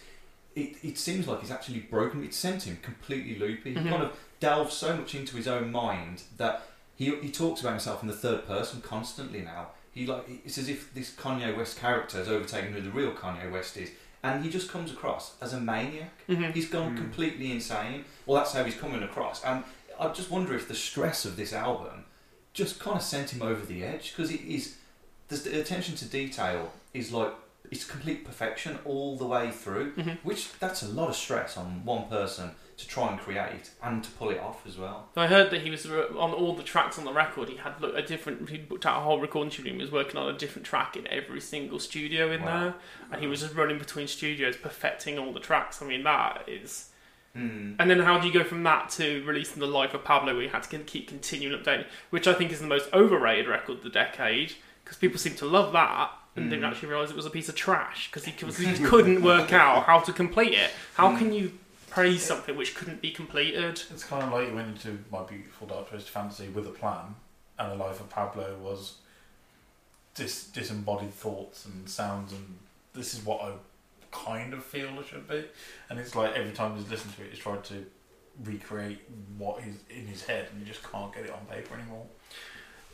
it, 0.56 0.78
it 0.84 0.98
seems 0.98 1.28
like 1.28 1.42
he's 1.42 1.52
actually 1.52 1.80
broken. 1.80 2.24
It 2.24 2.34
sent 2.34 2.64
him 2.64 2.78
completely 2.82 3.38
loopy. 3.38 3.74
He 3.74 3.80
Mhm. 3.80 3.90
kind 3.90 4.04
of 4.04 4.18
delved 4.40 4.72
so 4.72 4.96
much 4.96 5.14
into 5.16 5.36
his 5.38 5.48
own 5.48 5.72
mind 5.72 6.24
that 6.38 6.64
he 6.96 7.14
he 7.18 7.30
talks 7.32 7.62
about 7.62 7.72
himself 7.72 8.02
in 8.02 8.08
the 8.08 8.16
third 8.16 8.48
person 8.48 8.82
constantly 8.82 9.42
now. 9.42 9.70
He 9.94 10.06
like 10.06 10.24
it's 10.46 10.58
as 10.58 10.70
if 10.70 10.94
this 10.94 11.12
Kanye 11.12 11.56
West 11.56 11.78
character 11.80 12.18
has 12.18 12.28
overtaken 12.28 12.74
who 12.74 12.82
the 12.82 12.90
real 12.92 13.12
Kanye 13.14 13.52
West 13.52 13.76
is, 13.78 13.90
and 14.24 14.44
he 14.44 14.50
just 14.50 14.70
comes 14.72 14.92
across 14.92 15.34
as 15.42 15.54
a 15.54 15.60
maniac. 15.60 16.12
Mhm. 16.30 16.54
He's 16.54 16.70
gone 16.70 16.94
Mm. 16.94 16.98
completely 16.98 17.52
insane. 17.52 18.06
Well, 18.26 18.38
that's 18.38 18.54
how 18.54 18.64
he's 18.64 18.76
coming 18.76 19.04
across, 19.04 19.44
and 19.44 19.64
I 20.00 20.08
just 20.10 20.30
wonder 20.30 20.54
if 20.56 20.68
the 20.68 20.76
stress 20.76 21.26
of 21.26 21.36
this 21.38 21.54
album 21.54 22.06
just 22.54 22.80
kind 22.80 22.96
of 22.98 23.04
sent 23.04 23.32
him 23.34 23.42
over 23.42 23.66
the 23.66 23.84
edge 23.84 24.12
because 24.12 24.32
it 24.32 24.42
is 24.42 24.76
the, 25.28 25.36
the 25.38 25.60
attention 25.60 25.96
to 25.98 26.06
detail 26.06 26.72
is 26.94 27.12
like 27.12 27.34
it's 27.72 27.86
complete 27.86 28.26
perfection 28.26 28.80
all 28.86 29.18
the 29.18 29.26
way 29.26 29.52
through, 29.52 29.94
Mhm. 29.94 30.18
which 30.24 30.52
that's 30.60 30.82
a 30.84 30.88
lot 30.88 31.10
of 31.10 31.16
stress 31.16 31.58
on 31.58 31.84
one 31.86 32.08
person 32.08 32.52
to 32.78 32.88
try 32.88 33.08
and 33.10 33.20
create 33.20 33.70
and 33.82 34.04
to 34.04 34.12
pull 34.12 34.30
it 34.30 34.40
off 34.40 34.68
as 34.68 34.78
well. 34.78 35.08
I 35.16 35.28
heard 35.28 35.50
that 35.52 35.62
he 35.62 35.70
was 35.70 35.86
uh, 35.86 36.08
on 36.18 36.34
all 36.34 36.54
the 36.56 36.64
tracks 36.64 37.00
on 37.00 37.06
the 37.06 37.14
record. 37.14 37.48
He 37.50 37.56
had 37.58 37.82
a 37.84 38.02
different. 38.02 38.50
He 38.50 38.58
booked 38.58 38.86
out 38.86 38.98
a 38.98 39.02
whole 39.02 39.20
recording 39.22 39.50
studio. 39.52 39.72
and 39.72 39.80
He 39.82 39.86
was 39.86 39.92
working 39.94 40.18
on 40.20 40.28
a 40.34 40.38
different 40.38 40.66
track 40.66 40.98
in 40.98 41.08
every 41.08 41.40
single 41.40 41.80
studio 41.80 42.32
in 42.32 42.42
Wow. 42.44 42.60
there, 42.60 42.74
and 43.12 43.22
he 43.22 43.28
was 43.28 43.42
just 43.42 43.56
running 43.56 43.78
between 43.80 44.08
studios, 44.08 44.58
perfecting 44.58 45.18
all 45.18 45.32
the 45.32 45.40
tracks. 45.40 45.82
I 45.82 45.86
mean, 45.86 46.04
that 46.04 46.44
is. 46.48 46.90
Mm. 47.36 47.76
And 47.80 47.90
then 47.90 48.00
how 48.00 48.18
do 48.18 48.28
you 48.28 48.34
go 48.34 48.44
from 48.46 48.64
that 48.64 48.90
to 48.92 49.22
releasing 49.26 49.60
the 49.60 49.68
life 49.68 49.94
of 49.94 50.04
Pablo, 50.06 50.34
where 50.34 50.44
you 50.44 50.50
had 50.50 50.64
to 50.64 50.78
keep 50.80 51.08
continuing 51.10 51.58
updating, 51.62 51.86
which 52.10 52.28
I 52.28 52.34
think 52.34 52.52
is 52.52 52.60
the 52.62 52.68
most 52.68 52.90
overrated 52.94 53.48
record 53.48 53.78
of 53.78 53.84
the 53.84 53.90
decade, 53.90 54.54
because 54.84 54.98
people 54.98 55.18
seem 55.18 55.36
to 55.36 55.46
love 55.46 55.74
that 55.74 56.12
and 56.36 56.50
didn't 56.50 56.64
Mm. 56.64 56.70
actually 56.72 56.90
realise 56.90 57.10
it 57.10 57.16
was 57.16 57.26
a 57.26 57.30
piece 57.30 57.48
of 57.50 57.56
trash 57.56 58.10
because 58.12 58.26
he, 58.26 58.32
he 58.32 58.84
couldn't 58.86 59.22
work 59.22 59.54
out 59.54 59.84
how 59.86 60.00
to 60.00 60.12
complete 60.12 60.54
it. 60.54 60.72
How 60.96 61.16
can 61.18 61.32
you 61.32 61.54
praise 61.90 62.24
something 62.24 62.56
which 62.58 62.76
couldn't 62.76 63.02
be 63.02 63.12
completed? 63.12 63.82
It's 63.90 64.04
kind 64.04 64.24
of 64.24 64.32
like 64.34 64.50
you 64.50 64.56
went 64.56 64.68
into 64.70 65.00
My 65.12 65.24
Beautiful 65.24 65.68
Dark 65.68 65.90
Twisted 65.90 66.12
Fantasy 66.12 66.50
with 66.50 66.68
a 66.68 66.72
plan, 66.72 67.16
and 67.58 67.72
the 67.72 67.76
life 67.76 68.00
of 68.02 68.10
Pablo 68.10 68.58
was 68.62 68.96
dis- 70.14 70.48
disembodied 70.48 71.14
thoughts 71.14 71.66
and 71.66 71.90
sounds, 71.90 72.34
and 72.34 72.58
this 72.94 73.14
is 73.14 73.24
what 73.26 73.42
I 73.42 73.52
kind 74.12 74.54
of 74.54 74.64
feel 74.64 75.00
it 75.00 75.08
should 75.08 75.28
be. 75.28 75.46
And 75.90 76.00
it's 76.00 76.16
like 76.16 76.34
every 76.36 76.52
time 76.52 76.76
he's 76.78 76.90
listened 76.90 77.16
to 77.16 77.24
it, 77.24 77.30
he's 77.32 77.40
tried 77.40 77.64
to 77.66 77.86
recreate 78.44 79.00
what 79.38 79.60
is 79.62 79.76
in 79.90 80.06
his 80.08 80.26
head, 80.26 80.48
and 80.52 80.60
you 80.60 80.68
just 80.68 80.84
can't 80.92 81.14
get 81.14 81.24
it 81.26 81.32
on 81.32 81.46
paper 81.50 81.76
anymore. 81.76 82.06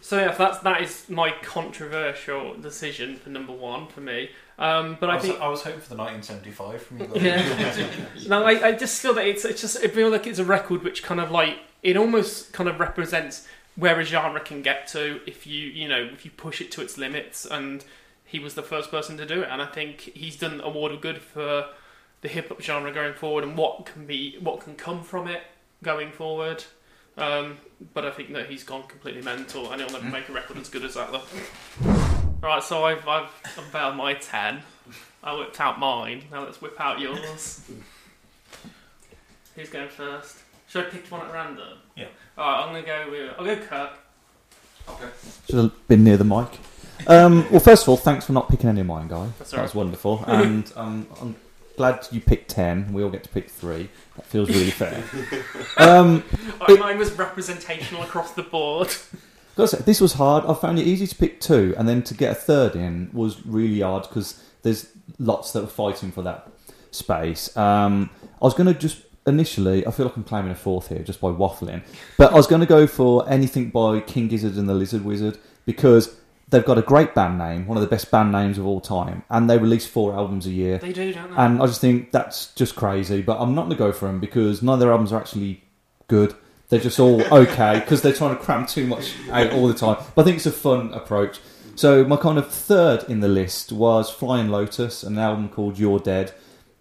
So 0.02 0.20
yeah, 0.20 0.32
that's 0.34 0.60
that 0.60 0.82
is 0.82 1.10
my 1.10 1.32
controversial 1.44 2.56
decision 2.56 3.16
for 3.16 3.30
number 3.30 3.54
one 3.54 3.88
for 3.88 4.02
me. 4.02 4.30
Um, 4.58 4.98
but 5.00 5.10
I, 5.10 5.14
I 5.14 5.16
was, 5.16 5.24
think 5.24 5.40
I 5.40 5.48
was 5.48 5.64
hoping 5.64 5.80
for 5.80 5.90
the 5.90 5.96
1975 5.96 6.82
from 6.84 7.00
you. 7.00 7.10
yeah. 7.16 7.88
no, 8.28 8.44
I, 8.44 8.68
I 8.68 8.72
just 8.74 9.02
feel 9.02 9.14
that 9.14 9.26
it's 9.26 9.46
it's 9.46 9.62
just 9.62 9.78
I 9.78 9.88
feel 9.88 10.10
like 10.10 10.28
it's 10.28 10.40
a 10.40 10.46
record 10.46 10.84
which 10.84 11.04
kind 11.04 11.20
of 11.20 11.32
like 11.32 11.58
it 11.84 11.98
almost 11.98 12.52
kind 12.52 12.68
of 12.68 12.80
represents 12.80 13.48
where 13.76 14.00
a 14.00 14.04
genre 14.04 14.40
can 14.40 14.62
get 14.62 14.88
to 14.88 15.22
if 15.26 15.48
you 15.48 15.68
you 15.68 15.88
know 15.88 16.04
if 16.12 16.26
you 16.26 16.32
push 16.32 16.62
it 16.62 16.72
to 16.72 16.82
its 16.82 16.98
limits. 16.98 17.46
And 17.46 17.86
he 18.26 18.40
was 18.40 18.56
the 18.56 18.64
first 18.64 18.90
person 18.90 19.18
to 19.18 19.26
do 19.26 19.42
it, 19.42 19.50
and 19.52 19.62
I 19.62 19.66
think 19.66 20.02
he's 20.02 20.38
done 20.38 20.62
a 20.62 20.70
world 20.70 20.94
of 20.94 21.02
good 21.02 21.20
for 21.20 21.68
the 22.22 22.28
hip 22.28 22.50
hop 22.50 22.62
genre 22.62 22.92
going 22.92 23.14
forward 23.14 23.44
and 23.44 23.58
what 23.58 23.86
can 23.86 24.06
be 24.06 24.38
what 24.40 24.62
can 24.62 24.76
come 24.76 25.04
from 25.04 25.28
it 25.28 25.42
going 25.84 26.12
forward. 26.12 26.64
Um, 27.22 27.58
but 27.94 28.06
I 28.06 28.12
think 28.12 28.34
that 28.34 28.50
he's 28.50 28.64
gone 28.64 28.84
completely 28.84 29.22
mental, 29.22 29.72
and 29.72 29.82
he'll 29.82 29.92
never 29.92 30.06
make 30.06 30.28
a 30.30 30.34
record 30.34 30.58
as 30.58 30.70
good 30.70 30.84
as 30.84 30.96
that. 30.96 31.12
Though. 31.12 31.22
Right, 32.42 32.64
so 32.64 32.84
I've 32.86 33.08
I've 33.08 33.30
unveiled 33.58 33.96
my 33.96 34.16
ten. 34.16 34.62
I 35.24 35.38
whipped 35.38 35.60
out 35.62 35.80
mine. 35.80 36.24
Now 36.32 36.44
let's 36.44 36.62
whip 36.62 36.80
out 36.80 37.00
yours. 37.00 37.62
Who's 39.56 39.70
going 39.70 39.90
first? 39.90 40.38
Should 40.68 40.88
I 40.88 40.90
pick 40.90 41.12
one 41.12 41.22
at 41.22 41.32
random? 41.32 41.78
Yeah. 41.96 42.08
All 42.38 42.52
right, 42.52 42.64
I'm 42.64 42.74
gonna 42.74 42.86
go 42.86 43.12
with. 43.12 43.36
I'll 43.38 43.46
go 43.46 43.56
Kirk. 43.58 43.92
Okay. 44.90 45.10
Should 45.48 45.56
have 45.56 45.88
been 45.88 46.04
near 46.04 46.18
the 46.18 46.24
mic. 46.24 46.48
Um, 47.08 47.50
well, 47.52 47.60
first 47.60 47.84
of 47.84 47.90
all, 47.90 47.98
thanks 47.98 48.26
for 48.26 48.34
not 48.34 48.50
picking 48.50 48.70
any 48.70 48.82
of 48.82 48.88
mine, 48.88 49.08
Guy. 49.08 49.28
That's 49.38 49.52
that 49.52 49.58
all 49.58 49.64
was 49.64 49.76
wonderful. 49.76 50.24
And 50.28 50.72
um, 50.76 51.08
I'm 51.22 51.36
glad 51.82 52.08
you 52.12 52.22
picked 52.22 52.52
10. 52.52 52.94
We 52.94 53.04
all 53.04 53.10
get 53.10 53.24
to 53.24 53.30
pick 53.30 53.50
three. 53.50 53.90
That 54.16 54.26
feels 54.28 54.50
really 54.50 54.70
fair. 54.70 55.04
Um, 55.78 56.24
mine 56.68 57.00
was 57.00 57.12
representational 57.14 58.04
across 58.04 58.34
the 58.34 58.44
board. 58.44 58.90
This 59.56 60.00
was 60.00 60.14
hard. 60.14 60.46
I 60.46 60.54
found 60.54 60.78
it 60.78 60.86
easy 60.86 61.08
to 61.08 61.16
pick 61.16 61.40
two, 61.40 61.74
and 61.78 61.88
then 61.88 62.04
to 62.04 62.14
get 62.14 62.32
a 62.32 62.36
third 62.36 62.76
in 62.76 63.10
was 63.14 63.44
really 63.46 63.80
hard 63.80 64.04
because 64.04 64.44
there's 64.62 64.90
lots 65.18 65.54
that 65.54 65.62
were 65.62 65.68
fighting 65.68 66.12
for 66.12 66.22
that 66.22 66.52
space. 66.92 67.56
Um, 67.58 68.12
I 68.42 68.46
was 68.46 68.54
going 68.54 68.72
to 68.72 68.80
just 68.80 69.02
initially, 69.26 69.88
I 69.88 69.92
feel 69.92 70.06
like 70.06 70.16
I'm 70.18 70.24
claiming 70.24 70.52
a 70.52 70.56
fourth 70.56 70.90
here 70.90 71.00
just 71.00 71.20
by 71.20 71.30
waffling, 71.30 71.82
but 72.18 72.32
I 72.32 72.36
was 72.36 72.46
going 72.46 72.62
to 72.62 72.68
go 72.68 72.86
for 72.86 73.28
anything 73.28 73.72
by 73.72 74.02
King 74.02 74.28
Gizzard 74.28 74.56
and 74.56 74.70
the 74.70 74.76
Lizard 74.76 75.04
Wizard 75.04 75.40
because 75.66 76.16
they've 76.52 76.66
got 76.66 76.78
a 76.78 76.82
great 76.82 77.16
band 77.16 77.38
name, 77.38 77.66
one 77.66 77.78
of 77.78 77.82
the 77.82 77.90
best 77.90 78.12
band 78.12 78.32
names 78.32 78.58
of 78.58 78.66
all 78.66 78.80
time, 78.80 79.24
and 79.30 79.50
they 79.50 79.58
release 79.58 79.88
four 79.88 80.14
albums 80.14 80.46
a 80.46 80.52
year. 80.52 80.78
They 80.78 80.94
do, 80.94 81.12
don't 81.12 81.32
they? 81.32 81.38
And 81.38 81.62
I 81.62 81.66
just 81.66 81.82
think 81.82 82.12
that's 82.12 82.54
just 82.54 82.76
crazy, 82.76 83.22
but 83.22 83.40
I'm 83.40 83.56
not 83.56 83.64
going 83.64 83.72
to 83.72 83.78
go 83.78 83.92
for 83.92 84.06
them 84.06 84.20
because 84.20 84.62
none 84.62 84.76
of 84.76 84.80
their 84.80 84.92
albums 84.92 85.12
are 85.12 85.20
actually 85.20 85.64
good. 86.08 86.36
They're 86.70 86.80
just 86.80 87.00
all 87.00 87.22
okay 87.34 87.80
because 87.80 88.02
they're 88.02 88.14
trying 88.14 88.38
to 88.38 88.42
cram 88.42 88.66
too 88.66 88.86
much 88.86 89.14
out 89.32 89.52
all 89.54 89.68
the 89.68 89.74
time. 89.74 89.98
But 90.14 90.22
I 90.22 90.26
think 90.26 90.38
it's 90.38 90.46
a 90.46 90.52
fun 90.52 90.94
approach. 90.94 91.40
So 91.76 92.04
my 92.04 92.18
kind 92.18 92.38
of 92.38 92.52
third 92.52 93.06
in 93.10 93.22
the 93.22 93.28
list 93.30 93.72
was 93.72 94.10
Flying 94.10 94.50
Lotus, 94.50 95.04
an 95.04 95.18
album 95.18 95.50
called 95.50 95.80
You're 95.80 96.00
Dead. 96.00 96.34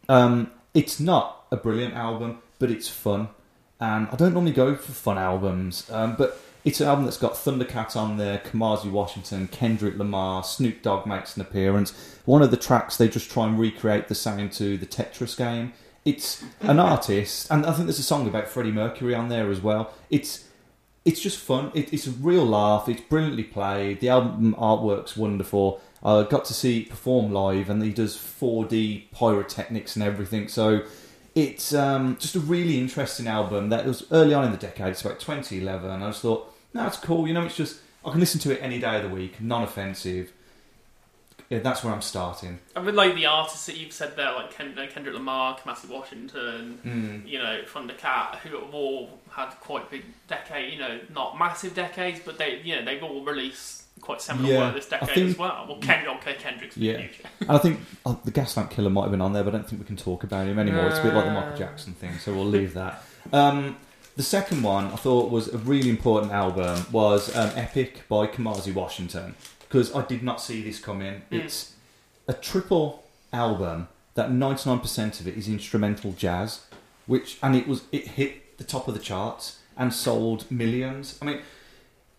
Um, 0.09 0.51
it's 0.75 0.99
not 0.99 1.47
a 1.53 1.57
brilliant 1.57 1.95
album, 1.95 2.39
but 2.59 2.71
it's 2.71 2.89
fun. 2.89 3.29
And 3.81 4.09
I 4.11 4.17
don't 4.17 4.35
normally 4.35 4.53
go 4.53 4.75
for 4.75 4.93
fun 4.93 5.17
albums, 5.17 5.89
um, 5.91 6.17
but 6.17 6.39
it's 6.65 6.81
an 6.81 6.89
album 6.89 7.05
that's 7.05 7.17
got 7.17 7.33
Thundercat 7.33 7.97
on 7.97 8.17
there, 8.17 8.39
Kamasi 8.39 8.91
Washington, 8.91 9.49
Kendrick 9.49 9.97
Lamar, 9.97 10.45
Snoop 10.45 10.83
Dogg 10.83 11.07
makes 11.07 11.37
an 11.37 11.43
appearance. 11.43 12.19
One 12.25 12.43
of 12.43 12.51
the 12.51 12.57
tracks 12.57 12.97
they 12.97 13.09
just 13.09 13.31
try 13.31 13.47
and 13.47 13.59
recreate 13.59 14.09
the 14.09 14.15
sound 14.15 14.53
to 14.53 14.77
the 14.77 14.87
Tetris 14.87 15.37
game. 15.37 15.73
It's 16.05 16.45
an 16.61 16.79
artist, 16.81 17.51
and 17.51 17.65
I 17.65 17.73
think 17.73 17.87
there's 17.87 17.99
a 17.99 18.03
song 18.05 18.27
about 18.27 18.49
Freddie 18.49 18.73
Mercury 18.73 19.15
on 19.15 19.29
there 19.29 19.51
as 19.51 19.61
well. 19.61 19.93
It's 20.11 20.45
it's 21.05 21.21
just 21.21 21.39
fun. 21.39 21.73
It, 21.75 21.93
it's 21.93 22.07
a 22.07 22.11
real 22.11 22.45
laugh. 22.45 22.89
It's 22.89 23.01
brilliantly 23.01 23.45
played. 23.45 24.01
The 24.01 24.11
album 24.11 24.55
artwork's 24.59 25.17
wonderful. 25.17 25.81
I 26.03 26.23
got 26.25 26.45
to 26.47 26.55
see 26.55 26.81
it 26.81 26.91
perform 26.91 27.33
live, 27.33 27.71
and 27.71 27.83
he 27.83 27.93
does 27.93 28.17
4D 28.17 29.11
pyrotechnics 29.13 29.97
and 29.97 30.03
everything. 30.03 30.49
So 30.49 30.83
it's 31.41 31.75
um, 31.75 32.17
just 32.21 32.35
a 32.37 32.41
really 32.41 32.79
interesting 32.79 33.27
album. 33.27 33.69
That 33.71 33.85
was 33.87 34.07
early 34.11 34.35
on 34.35 34.45
in 34.45 34.53
the 34.53 34.59
decade. 34.59 34.89
It's 34.89 35.01
about 35.03 35.21
2011. 35.21 35.91
And 35.91 36.05
I 36.05 36.09
just 36.09 36.23
thought, 36.23 36.53
no, 36.75 36.87
it's 36.87 36.97
cool. 36.99 37.27
You 37.27 37.35
know, 37.35 37.45
it's 37.45 37.57
just 37.57 37.81
I 38.05 38.11
can 38.11 38.21
listen 38.21 38.41
to 38.41 38.53
it 38.53 38.61
any 38.63 38.79
day 38.79 38.97
of 38.97 39.03
the 39.03 39.09
week, 39.09 39.41
non-offensive. 39.41 40.33
Yeah, 41.49 41.59
that's 41.59 41.83
where 41.83 41.93
I'm 41.93 42.01
starting. 42.03 42.61
I 42.77 42.81
mean, 42.81 42.95
like 42.95 43.17
the 43.17 43.27
artists 43.27 43.67
that 43.67 43.77
you've 43.77 43.93
said 43.93 44.15
there, 44.15 44.33
like 44.35 44.53
Ken- 44.53 44.79
uh, 44.79 44.87
Kendrick 44.89 45.15
Lamar, 45.17 45.59
Kamasi 45.59 45.89
Washington, 45.89 46.79
Mm. 46.87 47.29
you 47.29 47.39
know, 47.39 47.63
Thundercat, 47.67 48.37
who 48.37 48.57
have 48.57 48.73
all 48.73 49.19
had 49.33 49.51
quite 49.61 49.91
big 49.91 50.05
decade, 50.29 50.73
you 50.73 50.79
know, 50.79 51.01
not 51.13 51.37
massive 51.37 51.75
decades, 51.75 52.21
but 52.25 52.39
they, 52.39 52.61
you 52.63 52.77
know, 52.77 52.85
they've 52.85 53.03
all 53.03 53.25
released 53.25 53.80
quite 54.01 54.21
seminal 54.23 54.51
Yeah, 54.51 54.59
work 54.67 54.75
this 54.75 54.87
I 54.93 54.99
decade 54.99 55.15
think- 55.15 55.31
as 55.31 55.39
well. 55.39 55.67
Well, 55.69 55.79
Ken- 55.79 56.07
okay, 56.09 56.35
Kendrick's 56.35 56.75
been 56.77 56.85
Yeah, 56.85 57.07
and 57.41 57.51
I 57.51 57.59
think 57.59 57.81
oh, 58.07 58.19
the 58.25 58.33
Gaslamp 58.33 58.71
Killer 58.71 58.91
might 58.91 59.03
have 59.03 59.11
been 59.11 59.21
on 59.21 59.33
there, 59.33 59.45
but 59.45 59.55
I 59.55 59.59
don't 59.59 59.69
think 59.69 59.81
we 59.81 59.87
can 59.87 59.97
talk 59.97 60.25
about 60.25 60.47
him 60.47 60.59
anymore. 60.59 60.87
It's 60.89 60.99
a 60.99 61.03
bit 61.03 61.15
like 61.15 61.25
the 61.27 61.33
Michael 61.33 61.57
Jackson 61.57 61.93
thing, 61.95 62.19
so 62.19 62.33
we'll 62.35 62.45
leave 62.47 62.75
that. 62.75 63.03
Um, 63.33 63.77
the 64.17 64.23
second 64.23 64.63
one 64.63 64.87
I 64.87 64.97
thought 64.97 65.31
was 65.31 65.49
a 65.49 65.59
really 65.59 65.89
important 65.89 66.33
album 66.33 66.85
was 66.93 67.35
um, 67.37 67.51
Epic 67.55 68.03
by 68.09 68.27
Kamasi 68.27 68.75
Washington 68.75 69.35
because 69.61 69.95
I 69.95 70.05
did 70.05 70.23
not 70.23 70.41
see 70.41 70.63
this 70.63 70.79
coming. 70.81 71.23
Mm. 71.31 71.45
It's 71.45 71.75
a 72.27 72.33
triple 72.35 73.05
album 73.33 73.89
that 74.15 74.31
99% 74.31 75.21
of 75.21 75.29
it 75.29 75.37
is 75.37 75.49
instrumental 75.49 76.13
jazz, 76.13 76.67
which 77.07 77.39
and 77.43 77.55
it 77.55 77.67
was 77.69 77.85
it 77.93 78.09
hit 78.09 78.59
the 78.59 78.65
top 78.65 78.89
of 78.89 78.95
the 78.95 79.01
charts 79.01 79.59
and 79.77 79.95
sold 79.95 80.51
millions. 80.51 81.19
I 81.23 81.25
mean, 81.25 81.37
uh, 81.39 81.41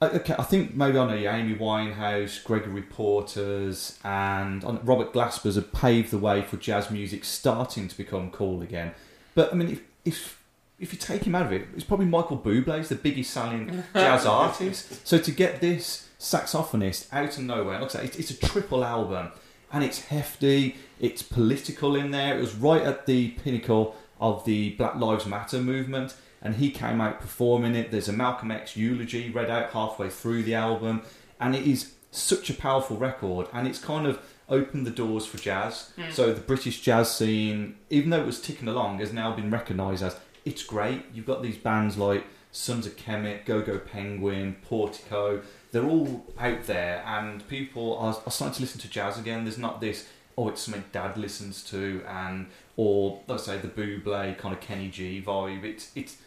Okay, 0.02 0.34
I 0.38 0.44
think 0.44 0.76
maybe 0.76 0.98
I 0.98 1.08
know 1.08 1.14
you. 1.14 1.30
Amy 1.30 1.56
Winehouse, 1.56 2.44
Gregory 2.44 2.82
Porter's, 2.82 4.00
and 4.04 4.64
uh, 4.66 4.80
Robert 4.84 5.14
Glasper's 5.14 5.56
have 5.56 5.72
paved 5.72 6.10
the 6.10 6.18
way 6.18 6.42
for 6.42 6.58
jazz 6.58 6.90
music 6.90 7.24
starting 7.24 7.88
to 7.88 7.96
become 7.96 8.32
cool 8.32 8.64
again. 8.64 8.94
But 9.36 9.54
I 9.54 9.56
mean, 9.56 9.70
if 9.70 9.82
if, 10.04 10.44
if 10.80 10.92
you 10.92 10.98
take 10.98 11.26
him 11.26 11.36
out 11.36 11.46
of 11.46 11.54
it, 11.54 11.68
it's 11.76 11.84
probably 11.84 12.08
Michael 12.08 12.40
Bublé's 12.40 12.90
the 12.90 12.96
biggest 12.96 13.30
selling 13.30 13.84
jazz 13.94 14.26
artist. 14.26 15.06
So 15.06 15.20
to 15.20 15.32
get 15.32 15.62
this 15.62 16.10
saxophonist 16.20 17.08
out 17.14 17.38
of 17.38 17.44
nowhere, 17.44 17.80
like 17.80 17.96
I 17.96 18.00
say, 18.00 18.06
it's, 18.06 18.18
it's 18.18 18.32
a 18.32 18.40
triple 18.48 18.84
album, 18.84 19.32
and 19.72 19.84
it's 19.84 20.06
hefty. 20.06 20.78
It's 21.00 21.22
political 21.22 21.96
in 21.96 22.10
there. 22.10 22.36
It 22.36 22.42
was 22.42 22.56
right 22.56 22.82
at 22.82 23.06
the 23.06 23.30
pinnacle 23.30 23.96
of 24.20 24.46
the 24.46 24.72
Black 24.72 24.96
Lives 24.96 25.28
Matter 25.28 25.60
movement 25.60 26.16
and 26.42 26.56
he 26.56 26.72
came 26.72 27.00
out 27.02 27.22
performing 27.22 27.76
it. 27.76 27.92
There's 27.92 28.10
a 28.10 28.14
Malcolm 28.14 28.52
X 28.52 28.76
eulogy 28.76 29.30
read 29.30 29.50
out 29.50 29.72
halfway 29.72 30.10
through 30.10 30.44
the 30.44 30.56
album, 30.56 31.04
and 31.40 31.56
it 31.56 31.68
is 31.68 31.94
such 32.12 32.50
a 32.50 32.54
powerful 32.54 32.98
record, 32.98 33.48
and 33.54 33.68
it's 33.68 33.80
kind 33.80 34.08
of 34.08 34.20
opened 34.50 34.86
the 34.86 34.92
doors 34.92 35.26
for 35.26 35.38
jazz. 35.38 35.92
Mm. 35.98 36.12
So 36.12 36.34
the 36.34 36.42
British 36.42 36.82
jazz 36.82 37.16
scene, 37.16 37.76
even 37.90 38.10
though 38.10 38.22
it 38.22 38.26
was 38.26 38.42
ticking 38.42 38.68
along, 38.68 39.00
has 39.00 39.14
now 39.14 39.34
been 39.34 39.50
recognised 39.50 40.04
as 40.04 40.18
it's 40.44 40.64
great. 40.64 41.06
You've 41.14 41.26
got 41.26 41.42
these 41.42 41.58
bands 41.58 41.98
like 41.98 42.26
Sons 42.52 42.86
of 42.86 42.98
Kemet, 42.98 43.46
Go 43.46 43.62
Go 43.62 43.80
Penguin, 43.80 44.58
Portico. 44.64 45.42
They're 45.72 45.86
all 45.86 46.26
out 46.38 46.64
there, 46.64 47.04
and 47.06 47.48
people 47.48 47.98
are, 47.98 48.18
are 48.26 48.32
starting 48.32 48.56
to 48.56 48.62
listen 48.62 48.82
to 48.82 48.90
jazz 48.90 49.18
again. 49.18 49.46
There's 49.46 49.58
not 49.58 49.80
this 49.80 50.08
oh, 50.38 50.50
it's 50.50 50.62
something 50.62 50.84
Dad 50.92 51.18
listens 51.18 51.64
to, 51.66 52.04
and 52.08 52.48
or 52.76 53.22
let's 53.28 53.44
say 53.44 53.58
the 53.58 53.68
Buble 53.68 54.38
kind 54.38 54.54
of 54.54 54.62
Kenny 54.62 54.90
G 54.90 55.22
vibe. 55.26 55.64
It's 55.64 55.92
it's 55.96 56.18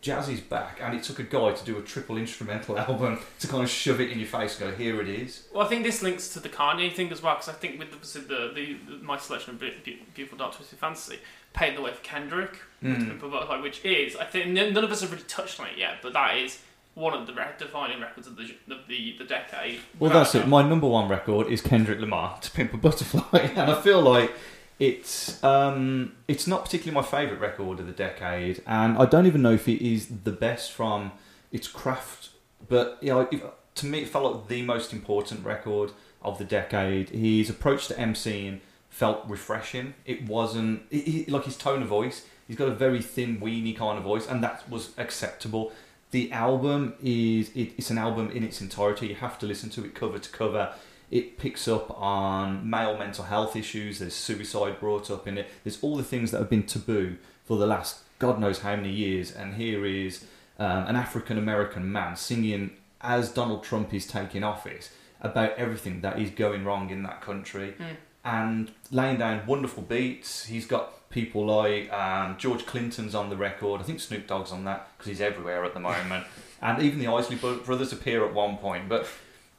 jazz 0.00 0.28
is 0.28 0.40
back, 0.40 0.78
and 0.82 0.94
it 0.94 1.02
took 1.02 1.18
a 1.18 1.24
guy 1.24 1.52
to 1.52 1.64
do 1.64 1.76
a 1.78 1.82
triple 1.82 2.16
instrumental 2.16 2.78
album 2.86 3.18
to 3.40 3.48
kind 3.48 3.62
of 3.64 3.70
shove 3.70 4.00
it 4.00 4.10
in 4.10 4.18
your 4.18 4.28
face. 4.28 4.60
and 4.60 4.70
Go 4.70 4.76
here 4.76 5.00
it 5.00 5.08
is. 5.08 5.48
Well, 5.52 5.64
I 5.66 5.68
think 5.68 5.82
this 5.84 6.02
links 6.02 6.28
to 6.34 6.40
the 6.40 6.48
Kanye 6.48 6.92
thing 6.92 7.10
as 7.12 7.22
well, 7.22 7.34
because 7.34 7.48
I 7.48 7.52
think 7.52 7.78
with 7.78 7.90
the, 7.90 8.18
the, 8.20 8.52
the, 8.54 8.76
the 8.98 9.02
my 9.02 9.16
selection 9.18 9.54
of 9.54 9.60
Be- 9.60 9.74
Be- 9.84 10.02
Beautiful 10.14 10.38
Dark 10.38 10.54
Twisted 10.54 10.78
Fantasy 10.78 11.18
paved 11.52 11.76
the 11.78 11.82
way 11.82 11.92
for 11.92 12.02
Kendrick, 12.02 12.58
Mm. 12.80 13.60
which 13.62 13.84
is 13.84 14.14
I 14.14 14.24
think 14.24 14.46
none 14.50 14.84
of 14.84 14.92
us 14.92 15.00
have 15.00 15.10
really 15.10 15.24
touched 15.24 15.58
on 15.58 15.66
it 15.66 15.76
yet, 15.76 15.96
but 16.00 16.12
that 16.12 16.36
is 16.36 16.60
one 16.94 17.12
of 17.12 17.26
the 17.26 17.32
re- 17.32 17.46
defining 17.58 18.00
records 18.00 18.28
of 18.28 18.36
the 18.36 18.44
of 18.72 18.86
the, 18.86 19.16
the 19.18 19.24
decade. 19.24 19.80
Well, 19.98 20.12
that's 20.12 20.34
it. 20.36 20.46
My 20.46 20.62
number 20.62 20.86
one 20.86 21.08
record 21.08 21.48
is 21.48 21.60
Kendrick 21.60 21.98
Lamar 22.00 22.38
to 22.40 22.50
Pimp 22.52 22.72
a 22.74 22.76
Butterfly, 22.76 23.38
and 23.56 23.70
I 23.70 23.80
feel 23.80 24.00
like 24.00 24.32
it's 24.78 25.42
um, 25.42 26.12
it's 26.28 26.46
not 26.46 26.64
particularly 26.64 26.94
my 26.94 27.06
favourite 27.06 27.40
record 27.40 27.80
of 27.80 27.86
the 27.86 27.92
decade, 27.92 28.62
and 28.66 28.96
I 28.96 29.06
don't 29.06 29.26
even 29.26 29.42
know 29.42 29.52
if 29.52 29.68
it 29.68 29.84
is 29.84 30.08
the 30.24 30.32
best 30.32 30.72
from 30.72 31.12
its 31.50 31.66
craft. 31.66 32.30
But 32.68 32.98
you 33.00 33.10
know, 33.10 33.28
if, 33.30 33.42
to 33.76 33.86
me, 33.86 34.00
it 34.00 34.08
felt 34.08 34.34
like 34.34 34.48
the 34.48 34.62
most 34.62 34.92
important 34.92 35.44
record 35.44 35.92
of 36.22 36.38
the 36.38 36.44
decade. 36.44 37.10
His 37.10 37.50
approach 37.50 37.88
to 37.88 37.94
MCing 37.94 38.60
felt 38.88 39.24
refreshing. 39.28 39.94
It 40.04 40.26
wasn't 40.26 40.82
like 41.28 41.44
his 41.44 41.56
tone 41.56 41.82
of 41.82 41.88
voice. 41.88 42.24
He's 42.46 42.56
got 42.56 42.68
a 42.68 42.74
very 42.74 43.02
thin, 43.02 43.40
weeny 43.40 43.74
kind 43.74 43.98
of 43.98 44.04
voice, 44.04 44.26
and 44.26 44.42
that 44.42 44.68
was 44.70 44.90
acceptable. 44.96 45.72
The 46.12 46.32
album 46.32 46.94
is 47.02 47.50
it, 47.50 47.72
it's 47.76 47.90
an 47.90 47.98
album 47.98 48.30
in 48.30 48.42
its 48.44 48.60
entirety. 48.60 49.08
You 49.08 49.16
have 49.16 49.38
to 49.40 49.46
listen 49.46 49.70
to 49.70 49.84
it 49.84 49.94
cover 49.94 50.18
to 50.18 50.30
cover. 50.30 50.72
It 51.10 51.38
picks 51.38 51.66
up 51.68 51.90
on 52.00 52.68
male 52.68 52.96
mental 52.98 53.24
health 53.24 53.56
issues. 53.56 53.98
There's 53.98 54.14
suicide 54.14 54.78
brought 54.80 55.10
up 55.10 55.26
in 55.26 55.38
it. 55.38 55.48
There's 55.64 55.82
all 55.82 55.96
the 55.96 56.02
things 56.04 56.30
that 56.32 56.38
have 56.38 56.50
been 56.50 56.64
taboo 56.64 57.16
for 57.44 57.56
the 57.56 57.66
last 57.66 58.00
God 58.18 58.38
knows 58.40 58.58
how 58.60 58.76
many 58.76 58.90
years. 58.92 59.32
And 59.34 59.54
here 59.54 59.86
is 59.86 60.24
um, 60.58 60.86
an 60.86 60.96
African 60.96 61.38
American 61.38 61.90
man 61.90 62.16
singing 62.16 62.72
as 63.00 63.30
Donald 63.30 63.62
Trump 63.62 63.94
is 63.94 64.06
taking 64.06 64.42
office 64.44 64.90
about 65.20 65.52
everything 65.56 66.00
that 66.02 66.18
is 66.20 66.30
going 66.30 66.64
wrong 66.64 66.90
in 66.90 67.02
that 67.04 67.20
country 67.20 67.74
Mm. 67.78 67.96
and 68.24 68.70
laying 68.90 69.18
down 69.18 69.46
wonderful 69.46 69.82
beats. 69.84 70.44
He's 70.46 70.66
got 70.66 71.08
people 71.10 71.46
like 71.46 71.90
um, 71.92 72.36
George 72.38 72.66
Clinton's 72.66 73.14
on 73.14 73.30
the 73.30 73.36
record. 73.36 73.80
I 73.80 73.84
think 73.84 74.00
Snoop 74.00 74.26
Dogg's 74.26 74.52
on 74.52 74.64
that 74.64 74.88
because 74.98 75.08
he's 75.08 75.20
everywhere 75.20 75.64
at 75.64 75.72
the 75.74 75.80
moment. 75.92 76.26
and 76.60 76.82
even 76.82 76.98
the 76.98 77.06
Isley 77.06 77.36
Brothers 77.36 77.92
appear 77.92 78.24
at 78.26 78.34
one 78.34 78.58
point. 78.58 78.88
But 78.88 79.06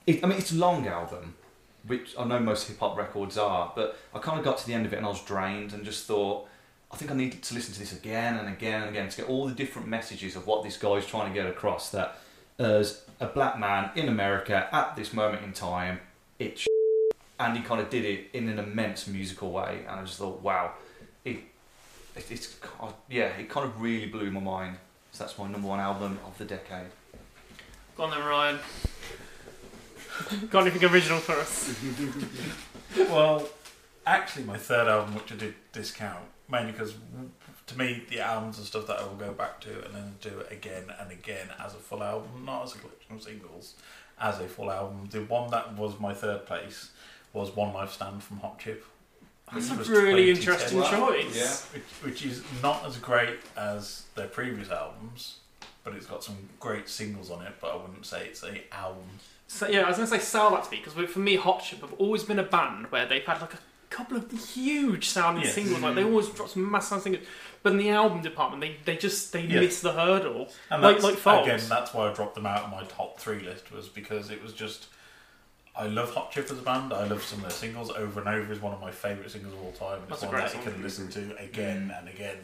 it, 0.06 0.24
I 0.24 0.28
mean, 0.28 0.38
it's 0.38 0.52
a 0.52 0.56
long 0.56 0.86
album, 0.88 1.36
which 1.88 2.16
I 2.18 2.26
know 2.26 2.40
most 2.40 2.68
hip 2.68 2.80
hop 2.80 2.98
records 2.98 3.38
are. 3.38 3.72
But 3.76 3.98
I 4.14 4.20
kind 4.20 4.40
of 4.40 4.46
got 4.46 4.58
to 4.60 4.68
the 4.68 4.74
end 4.74 4.86
of 4.86 4.94
it 4.94 4.98
and 4.98 5.06
I 5.06 5.10
was 5.10 5.22
drained 5.22 5.74
and 5.74 5.84
just 5.84 6.06
thought, 6.06 6.48
I 6.92 6.98
think 6.98 7.12
I 7.12 7.14
need 7.14 7.42
to 7.42 7.54
listen 7.54 7.74
to 7.74 7.80
this 7.80 7.94
again 7.94 8.38
and 8.38 8.48
again 8.48 8.82
and 8.82 8.90
again 8.90 9.10
to 9.10 9.18
get 9.18 9.30
all 9.30 9.48
the 9.48 9.54
different 9.54 9.88
messages 9.88 10.36
of 10.36 10.48
what 10.48 10.64
this 10.64 10.78
guy's 10.78 11.06
trying 11.06 11.32
to 11.32 11.34
get 11.34 11.48
across. 11.48 11.92
That 11.92 12.18
as 12.58 13.04
a 13.20 13.28
black 13.28 13.60
man 13.60 13.92
in 13.96 14.10
America 14.10 14.68
at 14.72 14.96
this 14.96 15.14
moment 15.14 15.44
in 15.44 15.54
time, 15.54 16.00
it's 16.40 16.66
and 17.40 17.56
he 17.56 17.64
kind 17.64 17.80
of 17.80 17.90
did 17.90 18.04
it 18.06 18.30
in 18.34 18.50
an 18.50 18.60
immense 18.60 19.08
musical 19.08 19.52
way, 19.52 19.86
and 19.88 20.00
I 20.00 20.04
just 20.04 20.18
thought, 20.18 20.42
wow, 20.42 20.74
it, 21.24 21.38
it 22.16 22.26
it's 22.30 22.58
yeah, 23.10 23.28
it 23.38 23.50
kind 23.50 23.66
of 23.66 23.80
really 23.80 24.08
blew 24.08 24.30
my 24.32 24.42
mind. 24.42 24.78
So 25.12 25.24
that's 25.24 25.38
my 25.38 25.48
number 25.48 25.68
one 25.68 25.80
album 25.80 26.20
of 26.26 26.38
the 26.38 26.46
decade. 26.46 26.88
Go 27.96 28.04
on 28.04 28.12
then, 28.12 28.26
Ryan. 28.26 28.60
Got 30.50 30.68
anything 30.68 30.90
original 30.90 31.20
for 31.20 31.34
us? 31.34 31.74
well, 33.10 33.48
actually, 34.06 34.46
my 34.46 34.58
third 34.58 34.88
album, 34.88 35.16
which 35.16 35.32
I 35.32 35.36
did 35.36 35.56
discount, 35.72 36.26
mainly 36.50 36.72
because 36.72 36.96
to 37.68 37.78
me, 37.78 38.04
the 38.10 38.20
albums 38.20 38.60
are 38.60 38.64
stuff 38.64 38.88
that 38.88 39.00
I 39.00 39.04
will 39.04 39.16
go 39.16 39.32
back 39.32 39.62
to 39.62 39.86
and 39.86 39.94
then 39.94 40.16
do 40.22 40.40
it 40.40 40.52
again 40.52 40.86
and 41.00 41.12
again 41.12 41.48
as 41.64 41.74
a 41.74 41.78
full 41.78 42.04
album, 42.04 42.44
not 42.46 42.64
as 42.64 42.76
a 42.76 42.80
collection 42.80 43.16
of 43.16 43.22
singles, 43.22 43.76
as 44.20 44.40
a 44.40 44.48
full 44.48 44.72
album. 44.72 45.08
The 45.12 45.22
one 45.22 45.52
that 45.52 45.76
was 45.78 46.00
my 46.00 46.14
third 46.14 46.46
place 46.46 46.90
was 47.32 47.56
One 47.56 47.74
Life 47.74 47.92
Stand 47.92 48.24
from 48.24 48.38
Hot 48.38 48.58
Chip. 48.60 48.84
That's 49.54 49.70
a 49.70 49.76
really 49.76 50.30
interesting 50.30 50.82
choice. 50.84 51.36
Yeah, 51.36 51.80
which, 51.80 51.84
which 52.04 52.26
is 52.26 52.44
not 52.62 52.86
as 52.86 52.98
great 52.98 53.40
as 53.58 54.04
their 54.16 54.28
previous 54.28 54.70
albums, 54.70 55.38
but 55.84 55.94
it's 55.94 56.06
got 56.06 56.24
some 56.24 56.38
great 56.60 56.88
singles 56.88 57.32
on 57.32 57.44
it. 57.46 57.54
But 57.60 57.74
I 57.74 57.76
wouldn't 57.78 58.06
say 58.06 58.26
it's 58.26 58.44
a 58.44 58.62
album. 58.74 59.06
So, 59.52 59.68
yeah, 59.68 59.82
I 59.82 59.88
was 59.88 59.98
going 59.98 60.08
to 60.08 60.16
say 60.16 60.22
sell 60.22 60.52
that 60.52 60.66
to 60.66 60.72
me 60.72 60.78
because 60.78 60.94
for 61.10 61.20
me, 61.20 61.36
Hot 61.36 61.64
Chip 61.64 61.82
have 61.82 61.94
always 61.94 62.24
been 62.24 62.38
a 62.38 62.44
band 62.44 62.92
where 62.92 63.08
they've 63.08 63.26
had 63.26 63.42
like 63.42 63.56
a 63.56 63.60
couple 63.90 64.16
of 64.16 64.32
huge 64.32 65.10
sounding 65.10 65.44
Yes. 65.44 65.56
singles. 65.56 65.82
Like 65.82 65.96
they 65.96 66.02
mm-hmm. 66.02 66.12
always 66.12 66.30
drop 66.30 66.50
some 66.50 66.72
massive 66.72 67.02
sounding 67.02 67.14
singles, 67.14 67.28
but 67.64 67.72
in 67.72 67.80
the 67.80 67.90
album 67.90 68.22
department, 68.22 68.62
they, 68.62 68.78
they 68.86 68.96
just 68.96 69.34
they 69.34 69.42
Yeah. 69.42 69.62
miss 69.62 69.82
the 69.82 69.94
hurdle. 69.94 70.50
And 70.70 70.84
like 70.84 70.98
that's, 70.98 71.04
like 71.04 71.16
Fox. 71.16 71.48
again, 71.48 71.62
that's 71.68 71.96
why 71.96 72.12
I 72.12 72.14
dropped 72.14 72.36
them 72.36 72.46
out 72.46 72.66
of 72.66 72.70
my 72.70 72.84
top 72.84 73.20
three 73.20 73.40
list 73.40 73.72
was 73.72 73.90
because 73.90 74.30
it 74.30 74.42
was 74.42 74.54
just. 74.54 74.86
I 75.76 75.88
love 75.88 76.14
Hot 76.14 76.32
Chip 76.32 76.46
as 76.52 76.60
a 76.60 76.62
band. 76.62 76.94
I 76.94 77.08
love 77.08 77.24
some 77.24 77.40
of 77.40 77.44
their 77.44 77.52
singles. 77.52 77.90
Over 77.90 78.20
and 78.20 78.30
Over 78.30 78.52
is 78.54 78.62
one 78.62 78.74
of 78.74 78.82
my 78.82 78.92
favourite 78.92 79.32
singles 79.32 79.54
of 79.54 79.64
all 79.64 79.72
time. 79.72 80.02
It's 80.10 80.22
That's 80.22 80.32
one 80.32 80.42
that 80.42 80.54
you 80.54 80.62
can 80.62 80.84
listen 80.84 81.10
to 81.10 81.38
again 81.42 81.92
and 81.98 82.08
again, 82.08 82.38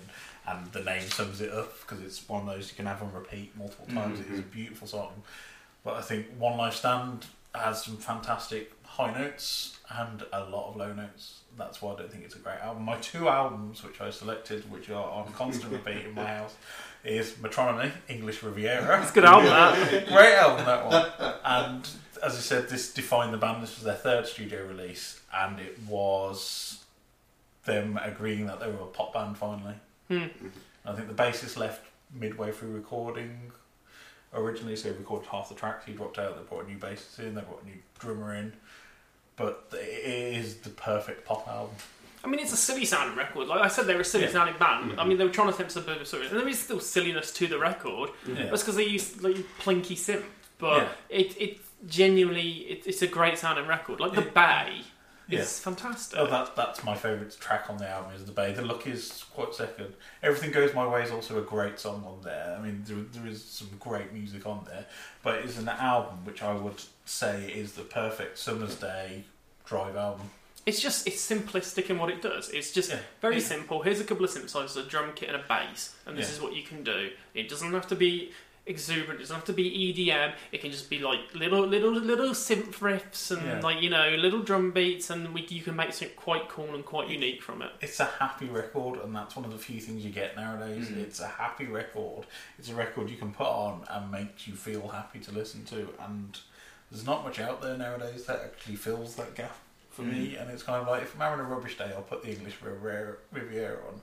and 0.48 0.72
the 0.72 0.82
name 0.82 1.02
sums 1.02 1.42
it 1.42 1.52
up 1.52 1.80
because 1.82 2.04
it's 2.04 2.28
one 2.28 2.48
of 2.48 2.56
those 2.56 2.70
you 2.70 2.76
can 2.76 2.88
have 2.88 3.04
on 3.04 3.14
repeat 3.14 3.56
multiple 3.56 3.88
times. 3.88 4.20
Mm-hmm. 4.20 4.32
It 4.32 4.34
is 4.34 4.40
a 4.40 4.44
beautiful 4.44 4.88
song. 4.88 5.22
But 5.86 5.98
I 5.98 6.02
think 6.02 6.26
One 6.40 6.58
Life 6.58 6.76
Stand 6.76 7.28
has 7.54 7.84
some 7.84 7.98
fantastic 7.98 8.74
high 8.84 9.14
notes 9.14 9.78
and 9.90 10.24
a 10.34 10.44
lot 10.46 10.70
of 10.70 10.76
low 10.76 10.92
notes. 10.92 11.42
That's 11.58 11.82
why 11.82 11.94
I 11.94 11.98
don't 11.98 12.12
think 12.12 12.26
it's 12.26 12.36
a 12.36 12.40
great 12.40 12.60
album. 12.60 12.84
My 12.84 12.98
two 12.98 13.30
albums, 13.30 13.84
which 13.84 14.02
I 14.02 14.10
selected, 14.10 14.70
which 14.72 14.90
are 14.90 15.10
on 15.10 15.32
constant 15.34 15.72
repeat 15.72 16.06
in 16.06 16.16
my 16.16 16.26
house, 16.38 16.56
is 17.04 17.34
Metronomy, 17.34 17.92
English 18.10 18.42
Riviera. 18.42 19.00
It's 19.00 19.12
a 19.12 19.14
good 19.14 19.26
album, 19.26 19.46
that. 19.46 20.08
Great 20.08 20.34
album, 20.34 20.66
that 20.66 20.86
one. 20.88 21.34
And 21.46 21.88
as 22.24 22.34
I 22.34 22.40
said, 22.40 22.68
this 22.68 22.92
defined 22.92 23.32
the 23.32 23.38
band. 23.38 23.62
This 23.62 23.76
was 23.76 23.84
their 23.84 23.94
third 23.94 24.26
studio 24.26 24.66
release, 24.66 25.22
and 25.32 25.60
it 25.60 25.78
was 25.88 26.84
them 27.66 28.00
agreeing 28.02 28.48
that 28.48 28.60
they 28.60 28.68
were 28.68 28.82
a 28.82 28.88
pop 28.88 29.14
band 29.14 29.38
finally. 29.38 29.76
Hmm. 30.08 30.26
I 30.84 30.94
think 30.94 31.08
the 31.08 31.14
bassist 31.14 31.58
left 31.58 31.86
midway 32.12 32.52
through 32.52 32.72
recording 32.72 33.52
originally, 34.36 34.76
so 34.76 34.92
he 34.92 34.98
recorded 34.98 35.28
half 35.30 35.50
the 35.50 35.56
tracks. 35.56 35.86
He 35.86 35.94
dropped 35.94 36.20
out. 36.20 36.36
They 36.38 36.44
brought 36.44 36.66
a 36.66 36.68
new 36.70 36.78
bassist 36.78 37.20
in. 37.20 37.36
They 37.36 37.42
brought 37.42 37.64
a 37.64 37.66
new 37.66 37.78
drummer 38.00 38.34
in. 38.36 38.54
But 39.38 39.68
it 39.74 40.36
is 40.36 40.58
the 40.58 40.70
perfect 40.70 41.26
pop 41.26 41.48
album. 41.48 41.76
I 42.24 42.28
mean, 42.28 42.40
it's 42.40 42.54
a 42.54 42.58
silly 42.58 42.86
sounding 42.86 43.16
record. 43.18 43.48
Like 43.48 43.62
I 43.62 43.68
said, 43.68 43.86
they're 43.86 44.00
a 44.00 44.06
silly 44.06 44.24
Yeah. 44.26 44.32
sounding 44.32 44.58
band. 44.58 44.92
Mhm. 44.94 45.00
I 45.00 45.06
mean, 45.06 45.18
they 45.18 45.26
were 45.26 45.30
trying 45.32 45.48
to 45.50 45.54
attempt 45.54 45.74
some 45.74 45.84
bit 45.86 46.02
of 46.02 46.08
stories, 46.08 46.32
and 46.32 46.40
there 46.40 46.48
is 46.48 46.58
still 46.60 46.80
silliness 46.80 47.32
to 47.34 47.48
the 47.48 47.60
record. 47.60 48.10
Yeah. 48.26 48.46
That's 48.46 48.64
because 48.64 48.76
they 48.78 48.86
used 48.86 49.22
like 49.22 49.36
plinky 49.60 49.96
synth, 49.96 50.24
but 50.58 50.84
Yeah. 50.84 50.88
it 51.10 51.42
it 51.42 51.60
genuinely 51.88 52.50
it, 52.72 52.88
it's 52.88 53.02
a 53.04 53.08
great 53.08 53.38
sounding 53.38 53.68
record. 53.68 54.00
Like 54.00 54.14
the 54.14 54.22
Bay 54.24 54.82
Is 55.30 55.60
fantastic. 55.60 56.20
Oh, 56.20 56.28
that, 56.28 56.56
that's 56.56 56.84
my 56.84 56.96
favourite 56.96 57.36
track 57.40 57.70
on 57.70 57.78
the 57.78 57.90
album 57.90 58.12
is 58.14 58.24
The 58.26 58.32
Bay. 58.32 58.54
The 58.54 58.62
Look 58.62 58.86
is 58.86 59.26
quite 59.34 59.56
second. 59.56 59.94
Everything 60.22 60.52
Goes 60.52 60.74
My 60.76 60.86
Way 60.88 61.02
is 61.04 61.12
also 61.12 61.40
a 61.40 61.42
great 61.42 61.80
song 61.80 62.04
on 62.06 62.22
there. 62.24 62.56
I 62.58 62.62
mean, 62.62 62.84
there, 62.86 62.98
there 63.12 63.28
is 63.32 63.44
some 63.44 63.70
great 63.80 64.14
music 64.14 64.46
on 64.46 64.66
there, 64.66 64.86
but 65.24 65.40
it's 65.40 65.58
an 65.58 65.68
album 65.70 66.20
which 66.26 66.44
I 66.44 66.54
would 66.54 66.82
say 67.06 67.52
is 67.52 67.74
the 67.74 67.82
perfect 67.84 68.38
summer's 68.38 68.76
day 68.76 69.24
drive 69.66 69.96
album. 69.96 70.30
It's 70.68 70.80
just 70.80 71.06
it's 71.08 71.24
simplistic 71.28 71.92
in 71.92 72.00
what 72.00 72.10
it 72.10 72.24
does. 72.24 72.50
It's 72.50 72.72
just 72.72 72.90
Yeah. 72.90 73.00
very 73.22 73.36
Yeah. 73.36 73.42
simple. 73.44 73.84
Here's 73.84 74.00
a 74.00 74.04
couple 74.04 74.26
of 74.26 74.32
synthesizers, 74.32 74.78
a 74.78 74.84
drum 74.90 75.14
kit, 75.16 75.30
and 75.30 75.38
a 75.40 75.44
bass, 75.48 75.96
and 76.08 76.18
this 76.18 76.28
Yeah. 76.30 76.36
is 76.36 76.42
what 76.42 76.54
you 76.56 76.64
can 76.64 76.84
do. 76.84 77.12
It 77.36 77.50
doesn't 77.50 77.72
have 77.72 77.88
to 77.88 77.96
be 77.96 78.32
exuberant. 78.68 79.20
It 79.20 79.24
doesn't 79.24 79.36
have 79.36 79.46
to 79.46 79.54
be 79.54 79.94
EDM. 79.94 80.34
It 80.52 80.62
can 80.62 80.72
just 80.72 80.90
be 80.90 81.00
like 81.00 81.20
little 81.34 81.66
little 81.66 81.92
little 81.94 82.30
synth 82.32 82.76
riffs 82.80 83.32
and 83.32 83.46
Yeah. 83.46 83.60
like 83.62 83.82
you 83.82 83.90
know 83.90 84.10
little 84.12 84.42
drum 84.42 84.72
beats, 84.72 85.10
and 85.10 85.34
we, 85.34 85.46
you 85.48 85.62
can 85.62 85.76
make 85.76 85.94
something 85.94 86.16
quite 86.18 86.50
cool 86.50 86.74
and 86.76 86.84
quite 86.86 87.10
unique 87.10 87.42
from 87.42 87.62
it. 87.62 87.72
It's 87.82 88.00
a 88.00 88.06
happy 88.06 88.48
record, 88.48 89.00
and 89.02 89.16
that's 89.16 89.36
one 89.36 89.46
of 89.46 89.52
the 89.52 89.58
few 89.58 89.80
things 89.80 90.04
you 90.04 90.12
get 90.12 90.36
nowadays. 90.36 90.88
Mhm. 90.90 90.98
It's 90.98 91.20
a 91.20 91.28
happy 91.28 91.66
record. 91.66 92.26
It's 92.58 92.70
a 92.70 92.76
record 92.76 93.10
you 93.10 93.18
can 93.18 93.32
put 93.34 93.48
on 93.48 93.86
and 93.90 94.12
makes 94.12 94.48
you 94.48 94.56
feel 94.56 94.88
happy 94.88 95.20
to 95.20 95.32
listen 95.32 95.64
to. 95.66 95.94
And 96.00 96.38
there's 96.92 97.06
not 97.06 97.24
much 97.24 97.40
out 97.40 97.62
there 97.62 97.78
nowadays 97.78 98.26
that 98.26 98.42
actually 98.42 98.76
fills 98.76 99.16
that 99.16 99.36
gap 99.36 99.56
for 99.92 100.02
me. 100.04 100.36
And 100.36 100.50
it's 100.52 100.64
kind 100.64 100.82
of 100.82 100.88
like 100.88 101.04
if 101.04 101.14
I'm 101.16 101.22
having 101.22 101.40
a 101.40 101.44
rubbish 101.48 101.78
day, 101.78 101.92
I'll 101.96 102.02
put 102.02 102.24
the 102.24 102.30
English 102.32 102.56
Riviera, 102.62 103.16
Riviera 103.32 103.78
on, 103.88 104.02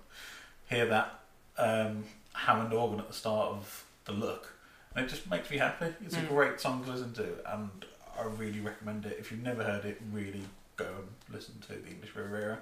hear 0.70 0.86
that 0.86 1.20
um, 1.58 2.04
Hammond 2.32 2.72
organ 2.72 2.98
at 3.00 3.08
the 3.08 3.12
start 3.14 3.48
of 3.50 3.84
the 4.06 4.12
look, 4.12 4.51
and 4.94 5.06
it 5.06 5.08
just 5.08 5.28
makes 5.30 5.50
me 5.50 5.58
happy. 5.58 5.86
It's 6.04 6.14
a 6.16 6.20
Mm. 6.20 6.28
great 6.28 6.60
song 6.60 6.84
to 6.84 6.90
listen 6.90 7.12
to, 7.14 7.28
and 7.52 7.70
I 8.18 8.24
really 8.24 8.60
recommend 8.60 9.06
it. 9.06 9.16
If 9.18 9.30
you've 9.30 9.42
never 9.42 9.62
heard 9.64 9.84
it, 9.84 10.00
really 10.12 10.44
go 10.76 10.84
and 10.86 11.34
listen 11.34 11.60
to 11.62 11.68
the 11.74 11.88
English 11.88 12.14
Riviera. 12.14 12.58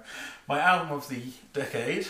My 0.47 0.59
album 0.59 0.91
of 0.91 1.07
the 1.09 1.21
decade 1.53 2.07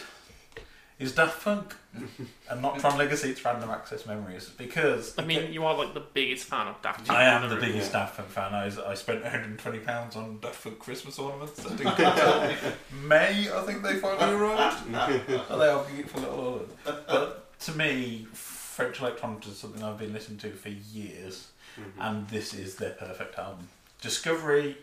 is 0.99 1.13
Daft 1.15 1.43
Punk, 1.43 1.75
and 2.49 2.61
not 2.61 2.79
Tron 2.79 2.95
Legacy. 2.97 3.31
It's 3.31 3.43
Random 3.43 3.71
Access 3.71 4.05
Memories 4.05 4.49
because 4.49 5.17
I 5.17 5.23
mean, 5.25 5.51
you 5.51 5.65
are 5.65 5.75
like 5.75 5.95
the 5.95 5.99
biggest 6.13 6.45
fan 6.45 6.67
of 6.67 6.79
Daft 6.83 7.07
Punk. 7.07 7.17
I 7.19 7.23
am 7.23 7.43
in 7.43 7.49
the 7.49 7.55
room. 7.55 7.65
biggest 7.65 7.91
Daft 7.91 8.17
Punk 8.17 8.29
fan. 8.29 8.53
I, 8.53 8.65
I 8.89 8.93
spent 8.93 9.23
120 9.23 9.79
pounds 9.79 10.15
on 10.15 10.39
Daft 10.39 10.63
Punk 10.63 10.77
Christmas 10.79 11.17
ornaments. 11.17 11.65
I 11.65 11.69
didn't 11.75 11.99
until 11.99 12.55
May. 13.03 13.51
I 13.51 13.61
think 13.63 13.81
they 13.81 13.95
finally 13.95 14.33
arrived. 14.35 14.77
Oh, 15.49 15.57
they 15.57 15.67
are 15.69 15.83
beautiful 15.85 16.21
little 16.21 16.39
ornaments. 16.39 16.75
But 16.85 17.59
to 17.61 17.71
me, 17.73 18.27
French 18.71 19.01
electronic 19.01 19.45
is 19.47 19.57
something 19.57 19.83
I've 19.83 19.97
been 19.97 20.13
listening 20.13 20.37
to 20.39 20.51
for 20.53 20.69
years, 20.69 21.49
mm-hmm. 21.77 22.01
and 22.01 22.25
this 22.29 22.53
is 22.53 22.77
their 22.77 22.91
perfect 22.91 23.37
album. 23.37 23.67
Discovery, 23.99 24.77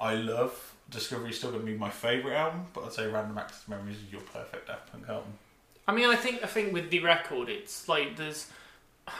I 0.00 0.16
love. 0.16 0.74
Discovery 0.90 1.30
is 1.30 1.38
still 1.38 1.52
going 1.52 1.64
to 1.64 1.70
be 1.70 1.78
my 1.78 1.88
favourite 1.88 2.34
album, 2.34 2.66
but 2.74 2.82
I'd 2.82 2.92
say 2.92 3.06
Random 3.06 3.38
Access 3.38 3.68
Memories 3.68 3.98
is 3.98 4.10
your 4.12 4.22
perfect 4.22 4.66
Daft 4.66 4.90
Punk 4.90 5.08
album. 5.08 5.34
I 5.86 5.92
mean, 5.92 6.10
I 6.10 6.16
think 6.16 6.42
I 6.42 6.48
think 6.48 6.72
with 6.72 6.90
the 6.90 6.98
record, 6.98 7.48
it's 7.48 7.88
like 7.88 8.16
there's 8.16 8.50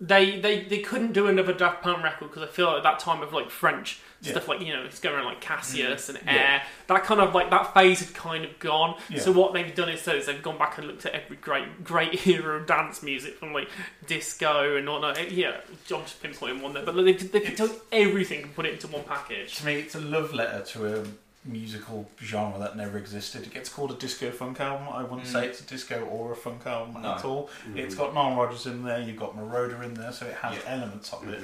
they 0.00 0.38
they, 0.38 0.62
they 0.62 0.78
couldn't 0.78 1.12
do 1.12 1.26
another 1.26 1.52
Daft 1.52 1.82
Punk 1.82 2.04
record 2.04 2.28
because 2.28 2.44
I 2.44 2.46
feel 2.46 2.66
like 2.66 2.76
at 2.76 2.82
that 2.84 3.00
time 3.00 3.22
of 3.22 3.32
like 3.32 3.50
French 3.50 3.98
Yeah. 4.22 4.30
stuff, 4.32 4.46
like 4.48 4.60
you 4.60 4.72
know, 4.72 4.84
it's 4.84 5.00
going 5.00 5.16
around 5.16 5.24
like 5.26 5.40
Cassius 5.40 6.08
and 6.08 6.18
Yeah. 6.24 6.32
Air. 6.32 6.62
That 6.86 7.04
kind 7.04 7.20
of 7.20 7.34
like 7.34 7.50
that 7.50 7.74
phase 7.74 8.00
had 8.00 8.14
kind 8.14 8.44
of 8.44 8.56
gone. 8.60 8.96
Yeah. 9.08 9.18
So 9.20 9.32
what 9.32 9.52
they've 9.52 9.74
done 9.74 9.88
instead 9.88 10.16
is 10.16 10.26
they've 10.26 10.40
gone 10.42 10.58
back 10.58 10.78
and 10.78 10.86
looked 10.86 11.04
at 11.06 11.12
every 11.12 11.36
great 11.36 11.82
great 11.84 12.26
era 12.28 12.58
of 12.60 12.66
dance 12.66 13.02
music 13.02 13.36
from 13.38 13.52
like 13.52 13.68
disco 14.06 14.76
and 14.76 14.88
whatnot. 14.88 15.30
Yeah, 15.32 15.56
I'm 15.68 16.02
just 16.04 16.22
pinpointing 16.22 16.60
one 16.62 16.72
there, 16.72 16.84
but 16.84 16.94
like, 16.96 17.18
they 17.18 17.40
they 17.40 17.50
took 17.50 17.84
everything 17.92 18.42
and 18.44 18.54
put 18.54 18.66
it 18.66 18.74
into 18.74 18.86
one 18.88 19.04
package. 19.04 19.56
To 19.56 19.66
me, 19.66 19.76
it's 19.80 19.94
a 19.94 20.00
love 20.00 20.32
letter 20.32 20.64
to 20.72 21.00
a 21.00 21.04
musical 21.44 22.08
genre 22.22 22.56
that 22.60 22.76
never 22.76 22.96
existed. 22.98 23.42
It 23.42 23.52
gets 23.52 23.68
called 23.68 23.90
a 23.90 23.94
disco 23.94 24.30
funk 24.30 24.60
album. 24.60 24.86
I 24.92 25.02
wouldn't 25.02 25.24
Mm. 25.26 25.32
say 25.32 25.46
it's 25.48 25.60
a 25.60 25.64
disco 25.64 26.04
or 26.04 26.30
a 26.32 26.36
funk 26.36 26.64
album 26.66 27.02
No. 27.02 27.14
at 27.14 27.24
all. 27.24 27.50
Mhm. 27.68 27.78
It's 27.78 27.96
got 27.96 28.14
Nile 28.14 28.36
Rodgers 28.36 28.66
in 28.66 28.84
there. 28.84 29.00
You've 29.00 29.16
got 29.16 29.36
Moroder 29.36 29.82
in 29.82 29.94
there, 29.94 30.12
so 30.12 30.26
it 30.26 30.34
has 30.34 30.56
elements 30.68 31.12
of 31.12 31.28
it. 31.28 31.42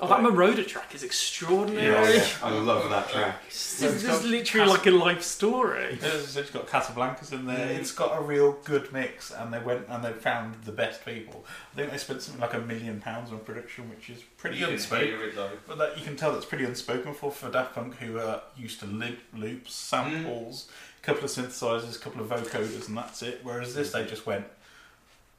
Oh, 0.00 0.08
that 0.08 0.18
Moroder 0.18 0.66
track 0.66 0.92
is 0.92 1.04
extraordinary. 1.04 1.84
Yeah, 1.86 2.10
yeah. 2.14 2.26
I 2.42 2.50
love 2.50 2.90
that 2.90 3.08
track. 3.08 3.40
It's, 3.46 3.80
it's 3.80 4.24
literally 4.24 4.68
like 4.68 4.86
a 4.86 4.90
life 4.90 5.22
story. 5.22 5.98
It's 6.02 6.34
it's 6.36 6.50
got 6.50 6.66
Casablancas 6.66 7.32
in 7.32 7.46
there. 7.46 7.68
Mm. 7.68 7.78
It's 7.78 7.92
got 7.92 8.18
a 8.18 8.20
real 8.20 8.58
good 8.64 8.92
mix, 8.92 9.30
and 9.30 9.52
they 9.52 9.60
went 9.60 9.86
and 9.88 10.02
they 10.02 10.12
found 10.12 10.56
the 10.64 10.72
best 10.72 11.04
people. 11.04 11.44
I 11.72 11.76
think 11.76 11.92
they 11.92 11.98
spent 11.98 12.22
something 12.22 12.40
like 12.40 12.54
a 12.54 12.58
million 12.58 13.00
pounds 13.00 13.30
on 13.30 13.38
production, 13.38 13.88
which 13.88 14.10
is 14.10 14.20
pretty 14.36 14.56
You 14.56 14.64
can 14.64 14.74
unspoken. 14.74 15.06
hear 15.06 15.22
it, 15.28 15.36
though. 15.36 15.50
But 15.68 15.78
that 15.78 15.96
you 15.96 16.04
can 16.04 16.16
tell 16.16 16.32
that's 16.32 16.44
pretty 16.44 16.64
unspoken 16.64 17.14
for 17.14 17.30
for 17.30 17.48
Daft 17.48 17.76
Punk, 17.76 17.94
who 17.98 18.18
are 18.18 18.42
used 18.56 18.80
to 18.80 18.86
loop, 18.86 19.18
loops, 19.32 19.72
samples, 19.74 20.68
a 21.00 21.06
couple 21.06 21.24
of 21.24 21.30
synthesizers, 21.30 21.94
a 21.94 22.00
couple 22.00 22.20
of 22.20 22.28
vocoders, 22.28 22.88
and 22.88 22.96
that's 22.96 23.22
it. 23.22 23.40
Whereas 23.44 23.76
this, 23.76 23.92
they 23.92 24.04
just 24.04 24.26
went. 24.26 24.46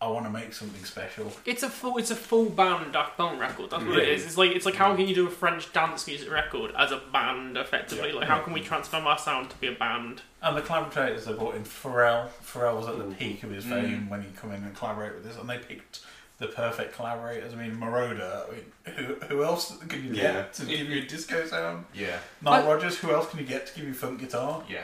I 0.06 0.10
want 0.10 0.26
to 0.28 0.30
make 0.32 0.54
something 0.54 0.84
special. 0.86 1.32
It's 1.46 1.64
a 1.64 1.70
full, 1.70 1.98
it's 1.98 2.12
a 2.12 2.16
full 2.16 2.46
band 2.52 2.94
Daft 2.94 3.18
Punk 3.18 3.40
record. 3.42 3.72
That's 3.72 3.84
what 3.84 3.98
it 3.98 4.08
Yeah. 4.08 4.14
is. 4.14 4.24
It's 4.26 4.38
like, 4.38 4.52
it's 4.52 4.64
like, 4.66 4.76
how 4.76 4.96
can 4.96 5.08
you 5.08 5.16
do 5.16 5.26
a 5.26 5.32
French 5.32 5.74
dance 5.74 6.06
music 6.06 6.32
record 6.32 6.72
as 6.78 6.92
a 6.92 7.02
band 7.12 7.58
effectively? 7.58 8.10
Yeah. 8.10 8.16
Like, 8.20 8.28
how 8.28 8.40
can 8.42 8.54
we 8.54 8.62
transform 8.62 9.08
our 9.08 9.18
sound 9.18 9.50
to 9.50 9.56
be 9.58 9.66
a 9.66 9.72
band? 9.72 10.22
And 10.44 10.56
the 10.56 10.62
collaborators 10.62 11.26
they 11.26 11.34
brought 11.34 11.56
in 11.56 11.64
Pharrell. 11.64 12.28
Pharrell 12.46 12.78
was 12.78 12.88
at 12.88 12.94
Mm. 12.96 13.10
the 13.10 13.16
peak 13.16 13.42
of 13.42 13.50
his 13.50 13.66
fame 13.66 14.08
when 14.08 14.22
he 14.22 14.30
come 14.40 14.52
in 14.52 14.64
and 14.64 14.76
collaborate 14.76 15.16
with 15.16 15.24
this, 15.24 15.38
and 15.38 15.50
they 15.50 15.58
picked 15.58 16.02
the 16.38 16.48
perfect 16.50 16.94
collaborators. 16.96 17.54
I 17.54 17.56
mean, 17.56 17.76
Moroder. 17.76 18.48
I 18.48 18.52
mean, 18.52 18.96
who 18.96 19.16
who 19.26 19.44
else 19.44 19.76
can 19.88 20.04
you 20.06 20.14
Yeah. 20.14 20.34
get 20.34 20.54
to 20.54 20.66
give 20.66 20.88
you 20.88 21.02
a 21.02 21.06
disco 21.06 21.48
sound? 21.48 21.86
Yeah. 21.96 22.20
Nile 22.44 22.62
I- 22.64 22.68
Rodgers. 22.68 22.98
Who 23.00 23.12
else 23.12 23.28
can 23.32 23.40
you 23.40 23.46
get 23.46 23.66
to 23.68 23.74
give 23.76 23.88
you 23.88 23.94
funk 23.96 24.20
guitar? 24.20 24.64
Yeah. 24.70 24.84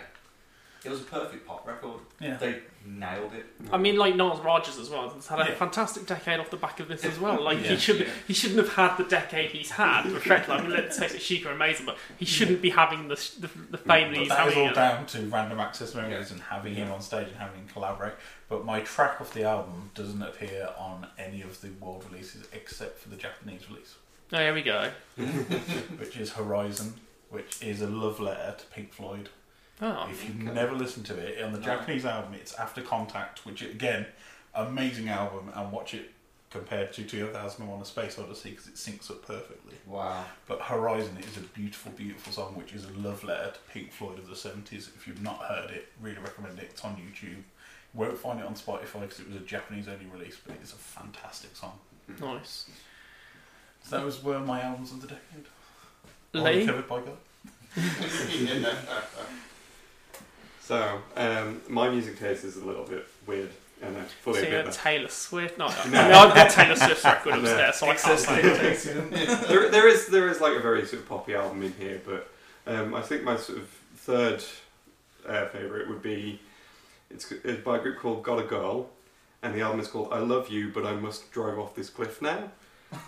It 0.84 0.90
was 0.90 1.02
a 1.02 1.04
perfect 1.04 1.46
pop 1.46 1.68
record. 1.68 2.00
Yeah. 2.20 2.38
They 2.38 2.62
nailed 2.86 3.34
it. 3.34 3.46
I 3.72 3.78
mean, 3.78 3.96
like 3.98 4.16
Niles 4.16 4.40
Rodgers 4.42 4.78
as 4.78 4.90
well. 4.90 5.10
He's 5.10 5.28
had 5.28 5.40
a 5.40 5.50
Yeah. 5.50 5.56
fantastic 5.56 6.06
decade 6.06 6.40
off 6.40 6.50
the 6.50 6.58
back 6.58 6.80
of 6.80 6.88
this 6.88 7.06
as 7.06 7.20
well. 7.20 7.42
Like 7.42 7.60
he 7.60 7.74
Yeah. 7.74 7.78
should, 7.78 8.08
he 8.28 8.34
shouldn't 8.34 8.60
have 8.60 8.74
had 8.74 8.98
the 8.98 9.04
decade 9.04 9.52
he's 9.52 9.72
had. 9.72 10.06
Respectfully, 10.12 10.58
I 10.58 10.62
mean, 10.62 10.72
let's 10.72 10.98
face 11.00 11.14
it, 11.14 11.22
Chic 11.22 11.46
are 11.46 11.52
amazing, 11.52 11.86
but 11.86 11.98
he 12.18 12.26
shouldn't 12.26 12.62
be 12.62 12.70
having 12.72 13.08
the 13.08 13.16
the, 13.40 13.48
the 13.72 13.78
fame 13.78 14.10
that 14.10 14.16
But 14.16 14.18
he's 14.20 14.30
that 14.30 14.46
was 14.46 14.54
having. 14.56 14.70
all 14.70 14.74
down 14.76 15.06
to 15.08 15.20
random 15.28 15.60
access 15.60 15.94
memories 15.96 16.32
and 16.32 16.42
having 16.42 16.74
him 16.76 16.92
on 16.92 17.02
stage 17.02 17.28
and 17.28 17.38
having 17.38 17.60
him 17.62 17.68
collaborate. 17.68 18.14
But 18.50 18.66
my 18.66 18.82
track 18.82 19.22
off 19.22 19.34
the 19.34 19.44
album 19.44 19.92
doesn't 19.96 20.22
appear 20.22 20.70
on 20.78 21.08
any 21.18 21.42
of 21.42 21.62
the 21.62 21.70
world 21.80 22.06
releases 22.10 22.48
except 22.52 23.00
for 23.00 23.10
the 23.10 23.16
Japanese 23.16 23.70
release, 23.70 23.96
Oh, 24.34 24.38
here 24.38 24.54
we 24.54 24.62
go. 24.62 24.92
which 25.98 26.18
is 26.18 26.32
Horizon, 26.34 26.96
which 27.30 27.62
is 27.62 27.82
a 27.82 27.88
love 27.88 28.20
letter 28.20 28.56
to 28.58 28.66
Pink 28.68 28.94
Floyd. 28.94 29.30
Oh, 29.82 30.08
If 30.12 30.24
you've 30.24 30.38
never 30.38 30.76
listened 30.76 31.08
to 31.08 31.18
it 31.18 31.42
on 31.44 31.54
the 31.54 31.60
Japanese 31.60 32.06
album, 32.06 32.36
it's 32.36 32.54
After 32.54 32.84
Contact, 32.84 33.46
which 33.48 33.64
again, 33.64 34.06
amazing 34.54 35.10
album, 35.10 35.50
and 35.56 35.72
watch 35.72 35.96
it 35.96 36.12
compared 36.52 36.94
to 36.94 37.04
2001: 37.04 37.82
A 37.82 37.86
Space 37.86 38.20
Odyssey 38.20 38.52
because 38.52 38.68
it 38.68 38.76
syncs 38.76 39.10
up 39.10 39.26
perfectly. 39.26 39.74
Wow. 39.88 40.24
But 40.48 40.62
Horizon 40.62 41.18
is 41.20 41.38
a 41.38 41.40
beautiful, 41.40 41.92
beautiful 41.94 42.32
song, 42.32 42.54
which 42.56 42.74
is 42.74 42.86
a 42.86 42.92
love 42.92 43.24
letter 43.24 43.54
to 43.54 43.60
Pink 43.74 43.92
Floyd 43.92 44.20
of 44.20 44.28
the 44.28 44.36
70s. 44.36 44.96
If 44.96 45.08
you've 45.08 45.24
not 45.24 45.40
heard 45.46 45.72
it, 45.72 45.88
really 46.00 46.20
recommend 46.20 46.60
it. 46.60 46.66
It's 46.72 46.86
on 46.86 46.96
YouTube. 46.96 47.24
You 47.24 47.44
won't 47.96 48.20
find 48.20 48.40
it 48.40 48.46
on 48.46 48.54
Spotify 48.54 49.02
because 49.02 49.20
it 49.20 49.28
was 49.28 49.38
a 49.38 49.46
Japanese 49.46 49.88
only 49.88 50.06
release, 50.06 50.38
but 50.46 50.56
it's 50.62 50.74
a 50.74 50.78
fantastic 50.78 51.56
song. 51.56 51.80
nice. 52.20 52.70
So 53.84 53.98
those 53.98 54.24
were 54.24 54.40
my 54.40 54.62
albums 54.62 54.92
of 54.92 55.02
the 55.02 55.08
decade. 55.08 55.48
Lee? 56.34 56.62
All 56.62 56.68
covered 56.68 56.88
by 56.88 57.02
God. 57.02 57.18
So, 60.72 61.02
um, 61.18 61.60
my 61.68 61.90
music 61.90 62.18
taste 62.18 62.46
is 62.46 62.56
a 62.56 62.64
little 62.64 62.86
bit 62.86 63.06
weird, 63.28 63.50
and 63.82 63.98
I 63.98 64.04
fully 64.04 64.40
See, 64.40 64.46
admit 64.46 64.62
a 64.62 64.64
that. 64.70 64.74
Taylor 64.74 65.10
Swift. 65.10 65.58
No, 65.58 65.66
I 65.66 65.84
mean, 65.84 65.96
I've 65.96 66.34
got 66.34 66.50
Taylor 66.50 66.78
Swift's 66.78 67.04
record 67.04 67.32
No. 67.34 67.40
upstairs, 67.42 67.76
so 67.76 67.90
I 67.90 67.96
can't 67.96 68.18
say 68.18 68.40
it. 68.42 69.48
there, 69.50 69.70
there 69.70 69.90
is 69.90 70.08
there 70.08 70.30
is 70.30 70.40
like 70.40 70.56
a 70.56 70.62
very 70.62 70.86
sort 70.86 71.02
of 71.02 71.10
poppy 71.10 71.36
album 71.36 71.62
in 71.64 71.74
here, 71.74 72.00
but 72.06 72.30
um, 72.68 72.96
I 72.96 73.02
think 73.02 73.24
my 73.24 73.36
sort 73.36 73.58
of 73.58 73.68
third 73.98 74.46
uh, 75.28 75.48
favorite 75.48 75.90
would 75.90 76.02
be 76.02 76.40
it's, 77.10 77.30
it's 77.30 77.62
by 77.66 77.76
a 77.76 77.82
group 77.82 78.00
called 78.00 78.24
Got 78.24 78.40
a 78.40 78.44
Girl, 78.44 78.88
and 79.44 79.54
the 79.54 79.60
album 79.60 79.82
is 79.82 79.90
called 79.90 80.14
I 80.14 80.20
Love 80.20 80.48
You, 80.48 80.70
but 80.74 80.86
I 80.86 80.94
Must 80.94 81.30
Drive 81.34 81.60
Off 81.60 81.76
This 81.76 81.90
Cliff 81.90 82.22
Now. 82.22 82.50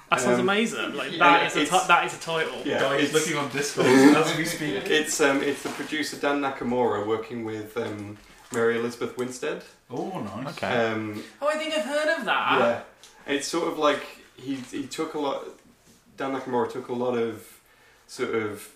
That 0.10 0.20
sounds 0.22 0.40
Um, 0.40 0.50
amazing. 0.50 0.94
Like 0.96 1.12
yeah, 1.12 1.18
that 1.20 1.48
is 1.48 1.56
a 1.56 1.66
ti- 1.66 1.88
that 1.88 2.06
is 2.06 2.14
a 2.14 2.20
title. 2.20 2.62
Yeah, 2.64 2.80
Guys 2.80 3.04
it's- 3.10 3.14
looking 3.14 3.38
on 3.38 3.50
Discord 3.52 3.88
as 3.88 4.38
we 4.38 4.46
speak. 4.46 4.84
It's 4.90 5.20
um, 5.22 5.42
it's 5.42 5.64
the 5.64 5.70
producer 5.70 6.18
Dan 6.18 6.42
Nakamura 6.42 7.06
working 7.06 7.44
with 7.44 7.76
um, 7.78 8.18
Mary 8.54 8.78
Elizabeth 8.80 9.18
Winstead. 9.18 9.64
Oh, 9.90 10.20
nice. 10.20 10.56
Okay. 10.58 10.68
Um, 10.92 11.24
Oh, 11.42 11.48
I 11.50 11.56
think 11.58 11.74
I've 11.74 11.84
heard 11.86 12.18
of 12.20 12.26
that. 12.26 12.60
yeah, 12.60 13.34
it's 13.34 13.48
sort 13.48 13.68
of 13.68 13.78
like 13.78 14.04
he 14.38 14.56
he 14.72 14.84
took 14.88 15.16
a 15.16 15.20
lot. 15.20 15.46
Dan 16.16 16.34
Nakamura 16.34 16.72
took 16.72 16.88
a 16.90 16.94
lot 16.94 17.18
of 17.18 17.46
sort 18.08 18.36
of 18.36 18.70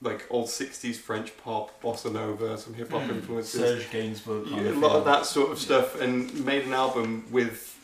like 0.00 0.24
old 0.30 0.46
'60s 0.46 0.96
French 0.96 1.36
pop, 1.38 1.82
bossa 1.82 2.10
nova, 2.12 2.56
some 2.56 2.72
hip 2.74 2.90
hop 2.90 3.02
Hmm. 3.02 3.10
influences. 3.16 3.60
Serge 3.60 3.90
Gainsbourg. 3.90 4.48
kind 4.48 4.62
Yeah, 4.64 4.70
a 4.70 4.74
of 4.74 4.78
lot 4.78 4.92
of 4.96 5.04
feel. 5.04 5.12
that 5.12 5.26
sort 5.26 5.50
of 5.50 5.58
stuff, 5.58 6.00
and 6.00 6.44
made 6.44 6.64
an 6.64 6.72
album 6.72 7.26
with 7.30 7.76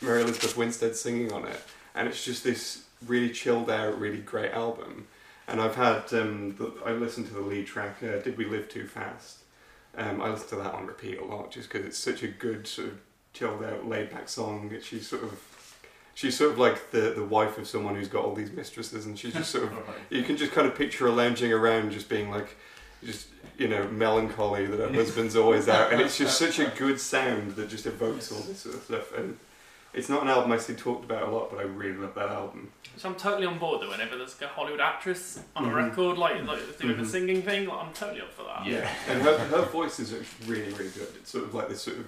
Mary 0.00 0.22
Elizabeth 0.22 0.56
Winstead 0.56 0.94
singing 0.96 1.32
on 1.32 1.44
it, 1.46 1.60
and 1.94 2.08
it's 2.08 2.24
just 2.24 2.44
this 2.44 2.84
really 3.06 3.30
chilled 3.30 3.70
out, 3.70 3.98
really 3.98 4.18
great 4.18 4.52
album. 4.52 5.08
And 5.48 5.60
I've 5.60 5.74
had 5.74 6.12
um, 6.14 6.54
the, 6.56 6.72
I 6.86 6.92
listened 6.92 7.26
to 7.28 7.34
the 7.34 7.40
lead 7.40 7.66
track, 7.66 7.96
uh, 8.02 8.18
"Did 8.18 8.36
We 8.38 8.44
Live 8.44 8.68
Too 8.68 8.86
Fast." 8.86 9.38
Um, 9.96 10.22
I 10.22 10.30
listen 10.30 10.48
to 10.50 10.56
that 10.56 10.74
on 10.74 10.86
repeat 10.86 11.18
a 11.18 11.24
lot, 11.24 11.50
just 11.50 11.68
because 11.68 11.86
it's 11.86 11.98
such 11.98 12.22
a 12.22 12.28
good 12.28 12.66
sort 12.66 12.88
of 12.88 13.00
chilled 13.32 13.62
out, 13.64 13.86
laid 13.86 14.10
back 14.10 14.28
song. 14.28 14.72
She's 14.82 15.06
sort 15.06 15.24
of 15.24 15.76
she's 16.14 16.36
sort 16.36 16.52
of 16.52 16.58
like 16.58 16.90
the 16.90 17.12
the 17.14 17.24
wife 17.24 17.58
of 17.58 17.66
someone 17.66 17.94
who's 17.94 18.08
got 18.08 18.24
all 18.24 18.34
these 18.34 18.52
mistresses, 18.52 19.06
and 19.06 19.18
she's 19.18 19.34
just 19.34 19.50
sort 19.50 19.64
of 19.64 19.72
you 20.10 20.22
can 20.22 20.36
just 20.36 20.52
kind 20.52 20.66
of 20.66 20.74
picture 20.74 21.06
her 21.06 21.10
lounging 21.10 21.52
around, 21.52 21.90
just 21.92 22.08
being 22.08 22.30
like, 22.30 22.56
just 23.04 23.28
you 23.58 23.68
know, 23.68 23.86
melancholy 23.88 24.66
that 24.66 24.78
her 24.78 24.92
husband's 24.92 25.36
always 25.36 25.68
out, 25.68 25.92
and 25.92 26.00
it's 26.00 26.16
just 26.16 26.38
such 26.38 26.58
a 26.58 26.66
good 26.78 26.98
sound 27.00 27.56
that 27.56 27.68
just 27.68 27.86
evokes 27.86 28.32
all 28.32 28.40
this 28.40 28.60
sort 28.60 28.76
of 28.76 28.82
stuff. 28.82 29.12
And 29.16 29.36
it's 29.94 30.08
not 30.08 30.22
an 30.22 30.28
album 30.28 30.52
I 30.52 30.58
see 30.58 30.74
talked 30.74 31.04
about 31.04 31.22
a 31.22 31.30
lot, 31.30 31.50
but 31.50 31.58
I 31.58 31.62
really 31.62 31.96
love 31.98 32.14
that 32.14 32.28
album. 32.30 32.70
So 32.96 33.08
I'm 33.08 33.14
totally 33.14 33.46
on 33.46 33.58
board 33.58 33.80
though. 33.82 33.90
Whenever 33.90 34.16
there's 34.16 34.40
like 34.40 34.50
a 34.50 34.54
Hollywood 34.54 34.80
actress 34.80 35.40
on 35.56 35.66
a 35.70 35.74
record, 35.74 36.18
like 36.18 36.44
like 36.46 36.78
doing 36.78 36.96
the 36.96 37.02
Mhm. 37.02 37.06
singing 37.06 37.42
thing, 37.42 37.66
like, 37.66 37.78
I'm 37.86 37.92
totally 37.92 38.20
up 38.20 38.32
for 38.32 38.44
that. 38.44 38.66
Yeah, 38.66 38.90
and 39.08 39.22
her 39.22 39.38
her 39.38 39.62
voice 39.62 39.98
is 40.00 40.12
really 40.46 40.72
really 40.72 40.90
good. 40.90 41.08
It's 41.16 41.30
sort 41.30 41.44
of 41.44 41.54
like 41.54 41.68
this 41.68 41.82
sort 41.82 41.98
of 41.98 42.06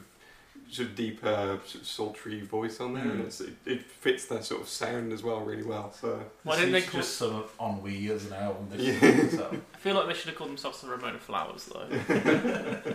sort 0.71 0.89
of 0.89 0.95
deeper, 0.97 1.59
sort 1.67 1.83
of 1.83 1.87
sultry 1.87 2.41
voice 2.41 2.81
on 2.81 2.95
there, 2.95 3.03
and 3.05 3.23
Mm. 3.23 3.27
it's, 3.27 3.41
it, 3.41 3.55
it 3.67 3.83
fits 3.83 4.25
their 4.27 4.43
sort 4.43 4.61
of 4.63 4.69
sound 4.69 5.13
as 5.13 5.23
well 5.23 5.41
really 5.41 5.63
well. 5.63 5.93
So 5.93 6.21
Why 6.43 6.57
didn't 6.57 6.73
they 6.73 6.83
call? 6.83 7.01
just 7.01 7.17
sort 7.17 7.35
of 7.45 7.53
ennui 7.61 8.11
as 8.11 8.27
an 8.27 8.33
album. 8.33 8.69
This 8.71 9.03
Yeah. 9.03 9.29
so. 9.39 9.57
I 9.75 9.77
feel 9.79 9.95
like 9.95 10.07
they 10.09 10.15
should 10.15 10.29
have 10.31 10.37
called 10.37 10.51
themselves 10.51 10.81
the 10.81 10.89
Ramona 10.89 11.19
Flowers 11.19 11.67
though. 11.67 11.87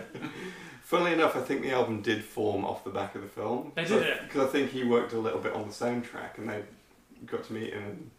Funnily 0.90 1.12
enough, 1.12 1.36
I 1.36 1.40
think 1.40 1.62
the 1.62 1.70
album 1.70 2.00
did 2.02 2.24
form 2.24 2.64
off 2.64 2.82
the 2.82 2.90
back 2.90 3.14
of 3.14 3.22
the 3.22 3.28
film. 3.28 3.70
They 3.76 3.84
did 3.84 4.02
it? 4.02 4.22
Because 4.24 4.48
I 4.48 4.50
think 4.50 4.70
he 4.72 4.82
worked 4.82 5.12
a 5.12 5.18
little 5.20 5.38
bit 5.38 5.52
on 5.52 5.68
the 5.68 5.72
soundtrack 5.72 6.36
and 6.38 6.48
they 6.50 6.62
got 7.26 7.44
to 7.44 7.52
meet 7.52 7.72
him 7.72 8.10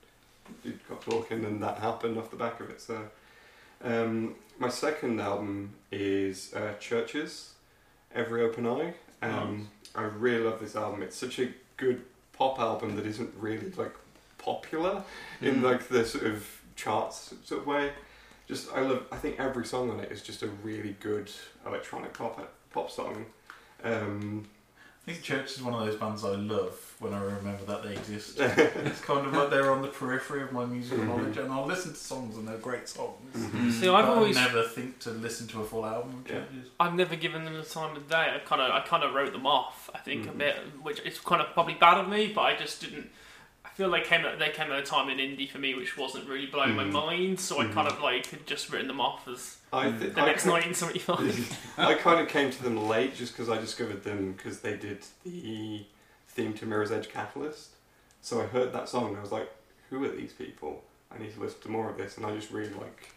and 0.64 0.80
got 0.88 1.02
talking 1.02 1.43
and 1.43 1.61
that 1.61 1.80
happened 1.80 2.18
off 2.18 2.30
the 2.31 2.38
back 2.38 2.61
of 2.61 2.69
it. 2.69 2.80
So, 2.80 2.98
um, 3.84 4.35
my 4.57 4.69
second 4.69 5.19
album 5.19 5.73
is 5.91 6.53
uh, 6.56 6.72
Chvrches, 6.80 7.49
Every 8.15 8.41
Open 8.41 8.65
Eye. 8.65 8.93
Um, 9.22 9.68
I 9.93 10.03
really 10.03 10.45
love 10.45 10.61
this 10.61 10.77
album. 10.77 11.03
It's 11.03 11.18
such 11.18 11.39
a 11.39 11.49
good 11.76 12.02
pop 12.31 12.57
album 12.57 12.95
that 12.95 13.06
isn't 13.06 13.34
really 13.38 13.69
like 13.72 13.95
popular 14.38 15.03
in 15.41 15.56
Mm. 15.57 15.64
like 15.64 15.89
the 15.89 16.06
sort 16.06 16.23
of 16.26 16.48
charts 16.77 17.34
sort 17.43 17.60
of 17.61 17.68
way. 17.68 17.91
Just 18.48 18.72
I 18.73 18.80
love. 18.80 19.03
I 19.11 19.18
think 19.18 19.39
every 19.41 19.65
song 19.65 19.89
on 19.91 19.99
it 19.99 20.10
is 20.10 20.22
just 20.23 20.41
a 20.41 20.48
really 20.48 20.95
good 21.02 21.30
electronic 21.65 22.14
pop 22.14 22.39
pop 22.73 22.89
song. 22.91 23.26
Um, 23.84 24.45
I 25.07 25.11
think 25.11 25.23
Church 25.23 25.52
is 25.53 25.61
one 25.64 25.73
of 25.73 25.84
those 25.85 25.95
bands 25.99 26.23
I 26.23 26.30
love 26.35 26.76
when 26.99 27.11
I 27.14 27.19
remember 27.22 27.64
that 27.65 27.81
they 27.84 27.93
exist. 27.93 28.35
it's 28.39 29.02
kind 29.02 29.26
of 29.26 29.34
like 29.34 29.49
they're 29.49 29.72
on 29.72 29.81
the 29.81 29.88
periphery 29.88 30.43
of 30.43 30.52
my 30.52 30.64
musical 30.65 31.03
Mhm. 31.03 31.07
knowledge, 31.07 31.38
and 31.38 31.52
I'll 31.52 31.65
listen 31.65 31.93
to 31.93 31.98
songs 31.98 32.38
and 32.38 32.48
they're 32.48 32.57
great 32.60 32.88
songs. 32.88 33.35
Mhm. 33.35 33.72
See, 33.72 33.88
I've 33.89 34.06
but 34.06 34.18
always- 34.18 34.38
I 34.38 34.43
never 34.45 34.61
think 34.64 34.99
to 34.99 35.10
listen 35.10 35.48
to 35.48 35.61
a 35.61 35.65
full 35.65 35.85
album 35.85 36.23
of 36.23 36.31
Yeah. 36.31 36.43
I've 36.80 36.93
never 36.93 37.15
given 37.15 37.45
them 37.45 37.56
the 37.56 37.64
time 37.64 37.95
of 37.98 38.07
day. 38.07 38.31
I 38.35 38.39
kind 38.45 38.61
of 38.61 38.69
I 38.72 38.81
kind 38.81 39.03
of 39.03 39.14
wrote 39.15 39.31
them 39.34 39.48
off. 39.48 39.89
I 39.95 39.98
think 39.98 40.27
a 40.27 40.30
Mhm. 40.30 40.38
bit, 40.38 40.56
which 40.84 40.99
is 40.99 41.18
kind 41.19 41.41
of 41.41 41.52
probably 41.53 41.73
bad 41.73 41.98
of 41.98 42.07
me, 42.07 42.27
but 42.27 42.41
I 42.41 42.56
just 42.56 42.80
didn't. 42.81 43.10
I 43.65 43.69
feel 43.69 43.89
they 43.89 44.02
came 44.02 44.23
at 44.26 44.38
they 44.38 44.49
came 44.49 44.72
at 44.72 44.77
a 44.77 44.84
time 44.84 45.10
in 45.10 45.18
indie 45.18 45.49
for 45.49 45.57
me 45.57 45.73
which 45.73 45.98
wasn't 45.98 46.30
really 46.30 46.45
blowing 46.45 46.76
my 46.76 46.84
Mhm. 46.84 46.91
mind, 46.91 47.39
so 47.39 47.60
I 47.60 47.65
kind 47.65 47.88
Mhm. 47.88 47.93
of 47.93 48.02
like 48.02 48.27
had 48.27 48.45
just 48.45 48.69
written 48.69 48.88
them 48.88 49.02
off 49.02 49.27
as 49.27 49.57
I 49.73 49.91
thi- 49.91 50.07
the 50.10 50.22
I 50.22 50.26
next 50.26 50.43
ca- 50.43 50.52
1975. 50.52 51.73
I 51.77 51.93
kind 51.95 52.19
of 52.19 52.27
came 52.27 52.52
to 52.52 52.64
them 52.64 52.88
late 52.88 53.15
just 53.15 53.34
because 53.34 53.49
I 53.49 53.57
discovered 53.57 54.03
them 54.03 54.34
because 54.34 54.60
they 54.60 54.76
did 54.76 55.06
the 55.26 55.85
theme 56.27 56.53
to 56.56 56.65
Mirror's 56.65 56.91
Edge 56.91 57.10
Catalyst. 57.10 57.69
So 58.22 58.41
I 58.41 58.45
heard 58.45 58.73
that 58.73 58.89
song 58.89 59.10
and 59.10 59.18
I 59.18 59.22
was 59.22 59.31
like, 59.31 59.49
who 59.89 60.03
are 60.03 60.10
these 60.10 60.34
people? 60.34 60.84
I 61.14 61.22
need 61.22 61.34
to 61.34 61.39
listen 61.39 61.61
to 61.61 61.69
more 61.69 61.89
of 61.89 61.98
this. 61.98 62.18
And 62.18 62.26
I 62.26 62.35
just 62.35 62.52
really 62.52 62.73
like 62.73 63.14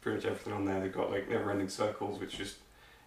pretty 0.00 0.16
much 0.18 0.26
everything 0.26 0.52
on 0.52 0.64
there. 0.64 0.80
They've 0.80 0.92
got 0.92 1.10
like 1.10 1.28
Never 1.28 1.50
Ending 1.50 1.68
Circles, 1.68 2.20
which 2.20 2.36
just 2.36 2.56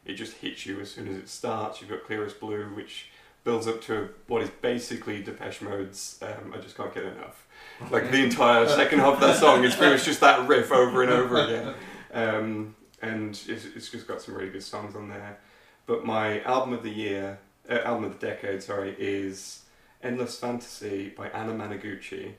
it 0.05 0.13
just 0.13 0.33
hits 0.37 0.65
you 0.65 0.79
as 0.79 0.91
soon 0.91 1.07
as 1.07 1.17
it 1.17 1.29
starts. 1.29 1.81
You've 1.81 1.89
got 1.89 2.03
Clearest 2.05 2.39
Blue, 2.39 2.65
which 2.75 3.09
builds 3.43 3.67
up 3.67 3.81
to 3.83 4.09
what 4.27 4.41
is 4.41 4.49
basically 4.61 5.21
Depeche 5.23 5.61
Mode's 5.61 6.19
um, 6.21 6.53
I 6.53 6.57
Just 6.57 6.75
Can't 6.75 6.93
Get 6.93 7.03
Enough. 7.03 7.45
Like 7.91 8.11
the 8.11 8.23
entire 8.23 8.67
second 8.67 8.99
half 8.99 9.15
of 9.15 9.19
that 9.21 9.37
song 9.37 9.63
is 9.63 9.75
pretty 9.75 9.93
much 9.93 10.03
just 10.05 10.19
that 10.21 10.47
riff 10.47 10.71
over 10.71 11.03
and 11.03 11.11
over 11.11 11.37
again. 11.43 11.73
Um, 12.13 12.73
and 13.01 13.29
it's, 13.47 13.65
it's 13.65 13.89
just 13.89 14.07
got 14.07 14.21
some 14.21 14.35
really 14.35 14.49
good 14.49 14.63
songs 14.63 14.95
on 14.95 15.09
there. 15.09 15.37
But 15.85 16.05
my 16.05 16.41
album 16.41 16.73
of 16.73 16.83
the 16.83 16.89
year, 16.89 17.39
uh, 17.69 17.79
album 17.83 18.05
of 18.05 18.19
the 18.19 18.27
decade, 18.27 18.63
sorry, 18.63 18.95
is 18.97 19.63
Endless 20.03 20.37
Fantasy 20.39 21.09
by 21.09 21.29
Anamanaguchi. 21.29 22.33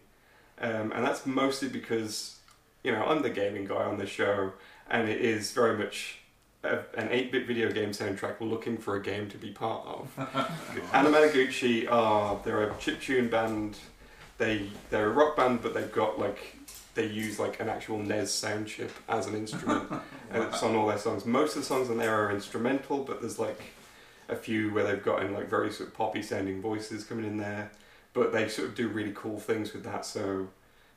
Um, 0.61 0.93
and 0.93 1.05
that's 1.05 1.25
mostly 1.25 1.69
because, 1.69 2.39
you 2.83 2.93
know, 2.93 3.05
I'm 3.05 3.23
the 3.23 3.31
gaming 3.31 3.65
guy 3.65 3.85
on 3.85 3.99
the 3.99 4.07
show, 4.07 4.53
and 4.91 5.09
it 5.09 5.21
is 5.21 5.53
very 5.53 5.79
much 5.79 6.19
a, 6.65 6.79
an 6.97 7.09
8-bit 7.09 7.47
video 7.47 7.71
game 7.71 7.91
soundtrack 7.91 8.41
looking 8.41 8.77
for 8.77 8.97
a 8.97 9.03
game 9.03 9.29
to 9.31 9.39
be 9.39 9.51
part 9.51 9.87
of. 9.87 10.15
Anamanaguchi 10.93 11.91
are 11.91 12.41
they're 12.45 12.65
a 12.65 12.75
chiptune 12.75 13.31
band. 13.31 13.79
They 14.39 14.71
they're 14.91 15.07
a 15.07 15.13
rock 15.13 15.37
band, 15.37 15.63
but 15.63 15.75
they've 15.75 15.93
got 15.93 16.19
like 16.19 16.57
they 16.99 17.07
use 17.07 17.39
like 17.39 17.61
an 17.61 17.69
actual 17.69 17.97
NES 18.01 18.33
sound 18.33 18.67
chip 18.67 18.91
as 19.09 19.29
an 19.29 19.37
instrument, 19.37 19.89
and 20.33 20.43
it's 20.43 20.65
on 20.65 20.75
all 20.75 20.89
their 20.89 20.99
songs. 20.99 21.25
Most 21.25 21.55
of 21.55 21.63
the 21.63 21.67
songs 21.69 21.89
on 21.91 21.97
there 21.97 22.13
are 22.13 22.33
instrumental, 22.33 23.05
but 23.05 23.21
there's 23.21 23.39
like 23.39 23.61
a 24.29 24.35
few 24.35 24.75
where 24.75 24.83
they've 24.83 25.03
got 25.03 25.23
in 25.23 25.33
like 25.33 25.49
very 25.49 25.71
sort 25.71 25.91
of 25.91 25.95
poppy 25.95 26.23
sounding 26.23 26.61
voices 26.61 27.05
coming 27.05 27.25
in 27.25 27.37
there. 27.37 27.71
But 28.15 28.33
they 28.33 28.49
sort 28.49 28.69
of 28.69 28.75
do 28.75 28.89
really 28.89 29.13
cool 29.15 29.39
things 29.39 29.73
with 29.73 29.85
that. 29.85 30.05
So 30.07 30.49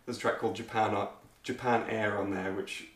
there's 0.06 0.18
a 0.18 0.20
track 0.20 0.40
called 0.40 0.56
Japan 0.56 1.08
Japan 1.44 1.86
Air 1.88 2.18
on 2.18 2.32
there, 2.32 2.52
which 2.52 2.88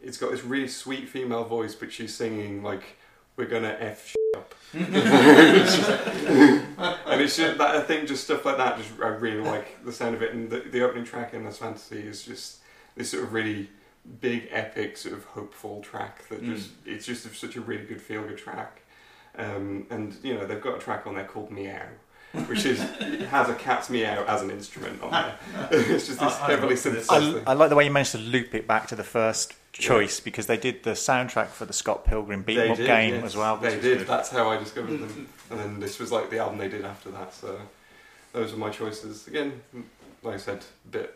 it's 0.00 0.16
got 0.16 0.30
this 0.30 0.44
really 0.44 0.68
sweet 0.68 1.08
female 1.08 1.44
voice, 1.44 1.74
but 1.74 1.92
she's 1.92 2.14
singing 2.14 2.62
like 2.62 2.96
we're 3.36 3.48
gonna 3.48 3.76
f 3.80 4.14
up, 4.36 4.54
and 4.72 4.84
it's 7.20 7.36
just 7.36 7.58
that 7.58 7.76
I 7.76 7.80
think 7.80 8.08
just 8.08 8.24
stuff 8.24 8.44
like 8.44 8.56
that. 8.58 8.78
Just 8.78 8.90
I 9.00 9.08
really 9.08 9.40
like 9.40 9.84
the 9.84 9.92
sound 9.92 10.14
of 10.14 10.22
it, 10.22 10.32
and 10.32 10.50
the, 10.50 10.60
the 10.60 10.82
opening 10.82 11.04
track 11.04 11.30
Endless 11.34 11.58
Fantasy 11.58 12.00
is 12.00 12.24
just 12.24 12.58
this 12.96 13.10
sort 13.10 13.24
of 13.24 13.32
really 13.32 13.68
big, 14.20 14.48
epic, 14.50 14.96
sort 14.96 15.14
of 15.14 15.24
hopeful 15.24 15.80
track 15.80 16.28
that 16.28 16.44
just 16.44 16.70
it's 16.86 17.06
just 17.06 17.34
such 17.34 17.56
a 17.56 17.60
really 17.60 17.84
good 17.84 18.00
feel 18.00 18.22
good 18.22 18.38
track. 18.38 18.82
Um, 19.36 19.86
and 19.90 20.16
you 20.22 20.34
know 20.34 20.46
they've 20.46 20.60
got 20.60 20.76
a 20.76 20.80
track 20.80 21.06
on 21.06 21.14
there 21.14 21.24
called 21.24 21.50
Meow. 21.50 21.86
Which 22.46 22.64
is 22.64 22.78
has 23.30 23.48
a 23.48 23.54
cat's 23.54 23.90
meow 23.90 24.24
as 24.26 24.42
an 24.42 24.50
instrument 24.50 25.02
on 25.02 25.10
there. 25.10 25.34
it's 25.72 26.06
just 26.06 26.20
this 26.20 26.36
heavily 26.38 26.76
synthesized 26.76 27.24
I, 27.24 27.32
thing. 27.32 27.42
I 27.46 27.52
like 27.54 27.70
the 27.70 27.76
way 27.76 27.84
you 27.84 27.90
managed 27.90 28.12
to 28.12 28.18
loop 28.18 28.54
it 28.54 28.66
back 28.68 28.86
to 28.88 28.96
the 28.96 29.02
first 29.04 29.54
choice 29.72 30.20
because 30.20 30.46
they 30.46 30.56
did 30.56 30.82
the 30.84 30.90
soundtrack 30.92 31.48
for 31.48 31.64
the 31.64 31.72
Scott 31.72 32.04
Pilgrim 32.04 32.42
beat 32.42 32.58
'em 32.58 32.66
They 32.68 32.70
up 32.72 32.78
game 32.78 33.14
yes. 33.14 33.24
as 33.24 33.36
well. 33.36 33.56
They 33.56 33.80
did. 33.80 33.98
good. 33.98 34.06
That's 34.06 34.30
how 34.30 34.48
I 34.48 34.56
discovered 34.58 34.98
them. 34.98 35.28
And 35.50 35.58
then 35.58 35.80
this 35.80 35.98
was 35.98 36.12
like 36.12 36.30
the 36.30 36.38
album 36.38 36.58
they 36.58 36.68
did 36.68 36.84
after 36.84 37.10
that. 37.10 37.34
So 37.34 37.60
those 38.32 38.52
were 38.52 38.58
my 38.58 38.70
choices. 38.70 39.26
Again, 39.26 39.60
like 40.22 40.34
I 40.34 40.38
said, 40.38 40.64
a 40.86 40.88
bit 40.88 41.14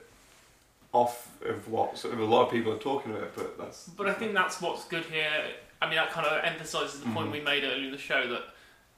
off 0.93 1.29
of 1.45 1.69
what 1.69 1.97
sort 1.99 2.15
of 2.15 2.21
a 2.21 2.25
lot 2.25 2.47
of 2.47 2.51
people 2.53 2.73
are 2.73 2.79
talking 2.79 3.13
about, 3.15 3.35
but 3.37 3.59
that's 3.59 3.89
But 3.89 4.09
I 4.09 4.15
think 4.15 4.33
that's 4.35 4.61
what's 4.61 4.85
good 4.85 5.05
here. 5.05 5.31
I 5.83 5.87
mean, 5.87 5.97
that 5.97 6.11
kind 6.11 6.27
of 6.27 6.45
emphasises 6.45 7.01
the 7.01 7.07
point 7.11 7.29
Mhm. 7.29 7.33
we 7.33 7.41
made 7.41 7.65
earlier 7.65 7.85
in 7.87 7.91
the 7.93 7.99
show 7.99 8.27
that 8.29 8.43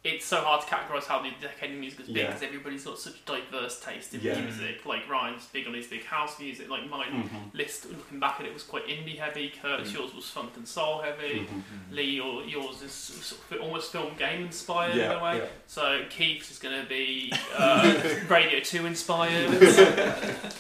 it's 0.09 0.25
so 0.25 0.37
hard 0.41 0.61
to 0.63 0.67
categorise 0.73 1.05
how 1.07 1.21
the 1.21 1.31
decade 1.41 1.73
of 1.73 1.79
music 1.79 1.99
has 1.99 2.07
been 2.09 2.17
Yeah. 2.17 2.27
because 2.29 2.43
everybody's 2.45 2.85
got 2.85 2.99
such 2.99 3.25
diverse 3.25 3.81
taste 3.81 4.15
in 4.15 4.21
Yeah. 4.21 4.41
music. 4.41 4.87
Like 4.87 5.09
Ryan's 5.09 5.45
big 5.47 5.67
on 5.67 5.75
his 5.75 5.87
big 5.89 6.05
house 6.05 6.39
music. 6.39 6.69
Like 6.71 6.89
my 6.89 7.07
Mhm. 7.07 7.53
list, 7.53 7.87
looking 7.91 8.21
back 8.21 8.39
at 8.41 8.47
it, 8.47 8.55
was 8.55 8.63
quite 8.63 8.87
indie 8.87 9.19
heavy. 9.19 9.53
Kurt's 9.61 9.91
Mm. 9.91 9.95
yours 9.95 10.15
was 10.15 10.29
funk 10.31 10.53
and 10.57 10.67
soul 10.69 11.03
heavy. 11.03 11.41
Mhm. 11.41 11.63
Lee, 11.91 12.03
your, 12.21 12.45
yours 12.45 12.83
is 12.83 12.93
sort 12.93 13.41
of 13.51 13.61
almost 13.63 13.91
film 13.93 14.15
game 14.17 14.43
inspired 14.47 14.95
Yeah, 14.97 15.13
in 15.13 15.19
a 15.19 15.25
way. 15.25 15.39
yeah. 15.39 15.45
So 15.67 16.05
Keith's 16.09 16.51
is 16.53 16.59
going 16.59 16.81
to 16.81 16.87
be 16.89 17.33
uh, 17.59 18.01
Radio 18.29 18.61
Two 18.61 18.87
inspired. 18.87 19.51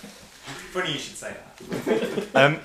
Funny 0.72 0.92
you 0.92 0.98
should 0.98 1.16
say 1.16 1.34
that. 1.70 2.28
um, 2.34 2.60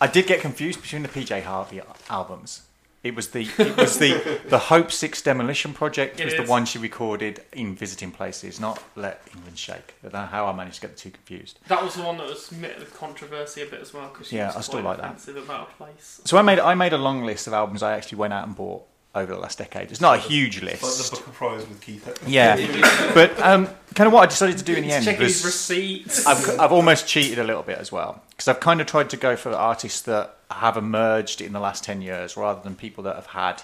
I 0.00 0.06
did 0.06 0.26
get 0.26 0.40
confused 0.40 0.80
between 0.80 1.02
the 1.02 1.08
PJ 1.08 1.42
Harvey 1.42 1.80
albums. 2.08 2.62
It 3.02 3.14
was 3.16 3.28
the 3.28 3.48
it 3.58 3.76
was 3.78 3.98
the 3.98 4.40
the 4.48 4.58
Hope 4.58 4.92
Six 4.92 5.22
Demolition 5.22 5.72
Project 5.72 6.20
It 6.20 6.24
was 6.26 6.34
is. 6.34 6.40
the 6.44 6.46
one 6.50 6.66
she 6.66 6.78
recorded 6.78 7.42
in 7.52 7.74
Visiting 7.74 8.10
Places, 8.10 8.60
not 8.60 8.82
Let 8.94 9.22
England 9.34 9.56
Shake. 9.58 9.94
I 10.04 10.08
don't 10.08 10.12
know 10.12 10.26
how 10.26 10.46
I 10.46 10.52
managed 10.52 10.76
to 10.76 10.80
get 10.82 10.96
the 10.96 11.00
two 11.00 11.10
confused. 11.10 11.58
That 11.68 11.82
was 11.82 11.94
the 11.94 12.02
one 12.02 12.18
that 12.18 12.26
was 12.26 12.52
met 12.52 12.78
with 12.78 12.94
controversy 12.94 13.62
a 13.62 13.66
bit 13.66 13.80
as 13.80 13.94
well 13.94 14.08
because 14.08 14.28
she 14.28 14.36
Yeah, 14.36 14.48
was 14.48 14.56
I 14.56 14.60
still 14.60 14.82
like 14.82 14.98
that. 14.98 15.26
about 15.38 15.70
a 15.70 15.72
place. 15.82 16.20
So 16.26 16.36
I 16.36 16.42
made 16.42 16.58
I 16.58 16.74
made 16.74 16.92
a 16.92 16.98
long 16.98 17.24
list 17.24 17.46
of 17.46 17.54
albums 17.54 17.82
I 17.82 17.96
actually 17.96 18.18
went 18.18 18.34
out 18.34 18.46
and 18.46 18.54
bought 18.54 18.82
over 19.14 19.32
the 19.32 19.40
last 19.40 19.56
decade. 19.58 19.90
It's 19.90 20.00
not 20.02 20.16
a 20.18 20.20
huge 20.20 20.62
list. 20.62 20.82
like 20.82 20.92
the 21.10 21.16
book 21.16 21.26
of 21.26 21.32
prize 21.34 21.66
with 21.68 21.80
Keith. 21.80 22.22
Yeah, 22.28 22.54
but 23.14 23.36
um, 23.40 23.66
kind 23.94 24.06
of 24.06 24.12
what 24.12 24.22
I 24.22 24.26
decided 24.26 24.58
to 24.58 24.64
do 24.64 24.74
in 24.74 24.84
the 24.84 24.92
end 24.92 25.04
checking 25.06 25.22
was 25.22 25.36
his 25.36 25.44
receipts. 25.46 26.26
I've, 26.26 26.60
I've 26.60 26.70
almost 26.70 27.08
cheated 27.08 27.38
a 27.38 27.44
little 27.44 27.62
bit 27.62 27.78
as 27.78 27.90
well 27.90 28.22
because 28.30 28.46
I've 28.46 28.60
kind 28.60 28.80
of 28.80 28.86
tried 28.86 29.08
to 29.10 29.16
go 29.16 29.34
for 29.36 29.50
artists 29.52 30.02
that 30.02 30.36
have 30.50 30.76
emerged 30.76 31.40
in 31.40 31.52
the 31.52 31.60
last 31.60 31.84
ten 31.84 32.02
years 32.02 32.36
rather 32.36 32.60
than 32.62 32.74
people 32.74 33.04
that 33.04 33.16
have 33.16 33.26
had 33.26 33.62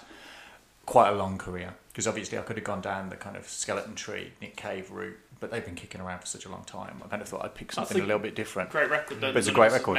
quite 0.86 1.08
a 1.10 1.14
long 1.14 1.38
career. 1.38 1.74
Because 1.88 2.06
obviously 2.06 2.38
I 2.38 2.42
could 2.42 2.56
have 2.56 2.64
gone 2.64 2.80
down 2.80 3.08
the 3.08 3.16
kind 3.16 3.36
of 3.36 3.48
skeleton 3.48 3.94
tree 3.94 4.32
Nick 4.40 4.56
Cave 4.56 4.90
route, 4.90 5.18
but 5.40 5.50
they've 5.50 5.64
been 5.64 5.74
kicking 5.74 6.00
around 6.00 6.20
for 6.20 6.26
such 6.26 6.44
a 6.44 6.48
long 6.50 6.64
time. 6.64 7.00
I 7.04 7.08
kind 7.08 7.22
of 7.22 7.28
thought 7.28 7.44
I'd 7.44 7.54
pick 7.54 7.72
something 7.72 7.98
a 8.00 8.04
little 8.04 8.18
bit 8.18 8.34
different. 8.34 8.70
great 8.70 8.90
record, 8.90 9.20
though, 9.20 9.32
but 9.32 9.38
it's 9.38 9.48
a 9.48 9.52
great 9.52 9.72
record. 9.72 9.98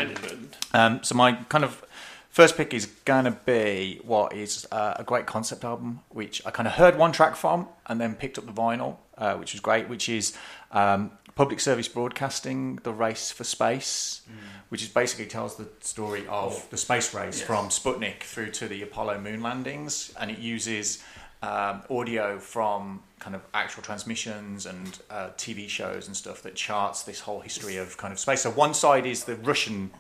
Um, 0.73 1.03
so 1.03 1.15
my 1.15 1.34
kind 1.49 1.64
of 1.64 1.84
first 2.30 2.55
pick 2.55 2.73
is 2.73 2.85
gonna 3.05 3.31
be 3.31 3.99
what 4.03 4.34
is 4.34 4.68
uh, 4.72 4.93
a 4.97 5.03
great 5.03 5.26
concept 5.26 5.64
album, 5.65 6.01
which 6.09 6.41
I 6.45 6.51
kind 6.51 6.68
of 6.68 6.73
heard 6.73 6.97
one 6.97 7.11
track 7.11 7.35
from 7.35 7.68
and 7.88 7.99
then 7.99 8.15
picked 8.15 8.38
up 8.38 8.45
the 8.45 8.53
vinyl, 8.53 8.97
uh, 9.18 9.34
which 9.35 9.53
was 9.53 9.59
great. 9.59 9.89
Which 9.89 10.07
is 10.07 10.38
um, 10.72 11.11
Public 11.38 11.59
Service 11.59 11.88
Broadcasting: 11.88 12.77
The 12.81 12.91
Race 12.91 13.31
for 13.31 13.43
Space, 13.43 14.22
which 14.69 14.81
is 14.81 14.89
basically 14.89 15.27
tells 15.27 15.55
the 15.55 15.68
story 15.81 16.26
of 16.27 16.68
the 16.72 16.77
space 16.77 17.14
race 17.14 17.38
Yes. 17.38 17.47
from 17.47 17.69
Sputnik 17.69 18.23
through 18.23 18.49
to 18.53 18.68
the 18.68 18.81
Apollo 18.81 19.19
moon 19.22 19.41
landings, 19.43 20.11
and 20.19 20.31
it 20.31 20.39
uses 20.39 21.03
um, 21.43 21.84
audio 21.91 22.39
from 22.39 23.03
kind 23.19 23.35
of 23.35 23.43
actual 23.53 23.84
transmissions 23.84 24.65
and 24.65 24.97
uh, 25.11 25.30
TV 25.38 25.69
shows 25.69 26.07
and 26.07 26.18
stuff 26.18 26.41
that 26.41 26.55
charts 26.55 27.03
this 27.03 27.19
whole 27.19 27.39
history 27.41 27.77
of 27.77 27.95
kind 27.97 28.11
of 28.11 28.18
space. 28.19 28.41
So 28.41 28.49
one 28.49 28.73
side 28.73 29.05
is 29.05 29.26
the 29.26 29.35
Russian 29.35 29.91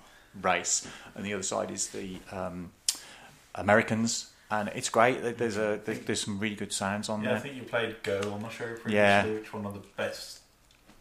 race, 0.41 0.87
and 1.15 1.23
the 1.23 1.33
other 1.35 1.43
side 1.43 1.69
is 1.69 1.89
the 1.89 2.17
um, 2.31 2.71
Americans. 3.55 4.31
And 4.49 4.69
it's 4.73 4.89
great. 4.89 5.37
There's 5.37 5.57
a 5.57 5.79
there's 5.85 6.21
some 6.21 6.39
really 6.39 6.55
good 6.55 6.71
sounds 6.73 7.09
on 7.09 7.21
there. 7.21 7.33
Yeah, 7.33 7.37
I 7.37 7.41
think 7.41 7.55
you 7.55 7.63
played 7.63 8.01
Go 8.01 8.19
on 8.33 8.41
the 8.41 8.49
show 8.49 8.65
previously, 8.65 8.93
Yeah. 8.95 9.25
which 9.25 9.53
one 9.53 9.65
of 9.65 9.73
the 9.73 9.81
best 9.97 10.39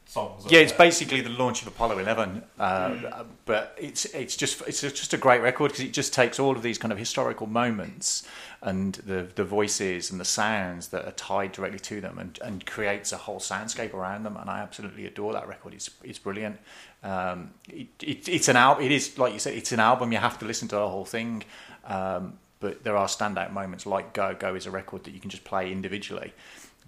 songs. 0.06 0.44
Yeah, 0.50 0.60
it's 0.60 0.72
there. 0.72 0.78
basically 0.78 1.20
the 1.20 1.30
launch 1.30 1.62
of 1.62 1.68
Apollo 1.68 1.98
11, 1.98 2.42
uh, 2.58 2.88
Mm. 2.88 3.26
but 3.44 3.76
it's 3.78 4.04
it's 4.06 4.36
just 4.36 4.62
it's 4.66 4.80
just 4.80 5.12
a 5.12 5.18
great 5.18 5.40
record 5.42 5.72
because 5.72 5.84
it 5.84 5.92
just 5.92 6.12
takes 6.14 6.38
all 6.38 6.56
of 6.56 6.62
these 6.62 6.78
kind 6.78 6.92
of 6.92 6.98
historical 6.98 7.46
moments 7.46 8.26
and 8.62 8.94
the 9.06 9.28
the 9.34 9.44
voices 9.44 10.10
and 10.10 10.18
the 10.20 10.24
sounds 10.24 10.88
that 10.88 11.04
are 11.04 11.12
tied 11.12 11.52
directly 11.52 11.78
to 11.80 12.00
them 12.00 12.18
and, 12.18 12.38
and 12.42 12.64
creates 12.66 13.12
a 13.12 13.16
whole 13.16 13.38
soundscape 13.40 13.92
around 13.94 14.22
them. 14.22 14.36
And 14.36 14.48
I 14.48 14.60
absolutely 14.60 15.06
adore 15.06 15.32
that 15.34 15.46
record. 15.48 15.74
It's 15.74 15.90
it's 16.02 16.18
brilliant. 16.18 16.58
Um, 17.02 17.50
it, 17.68 17.88
it, 18.02 18.28
it's 18.28 18.48
an 18.48 18.56
album. 18.56 18.84
It 18.84 18.92
is 18.92 19.18
like 19.18 19.32
you 19.32 19.38
said. 19.38 19.54
It's 19.54 19.72
an 19.72 19.80
album. 19.80 20.12
You 20.12 20.18
have 20.18 20.38
to 20.38 20.44
listen 20.46 20.68
to 20.68 20.76
the 20.76 20.88
whole 20.88 21.04
thing. 21.04 21.44
Um, 21.84 22.38
but 22.58 22.82
there 22.84 22.96
are 22.96 23.06
standout 23.06 23.52
moments 23.52 23.84
like 23.86 24.12
Go. 24.14 24.34
Go 24.34 24.54
is 24.54 24.66
a 24.66 24.70
record 24.70 25.04
that 25.04 25.12
you 25.12 25.20
can 25.20 25.28
just 25.30 25.44
play 25.44 25.70
individually 25.70 26.32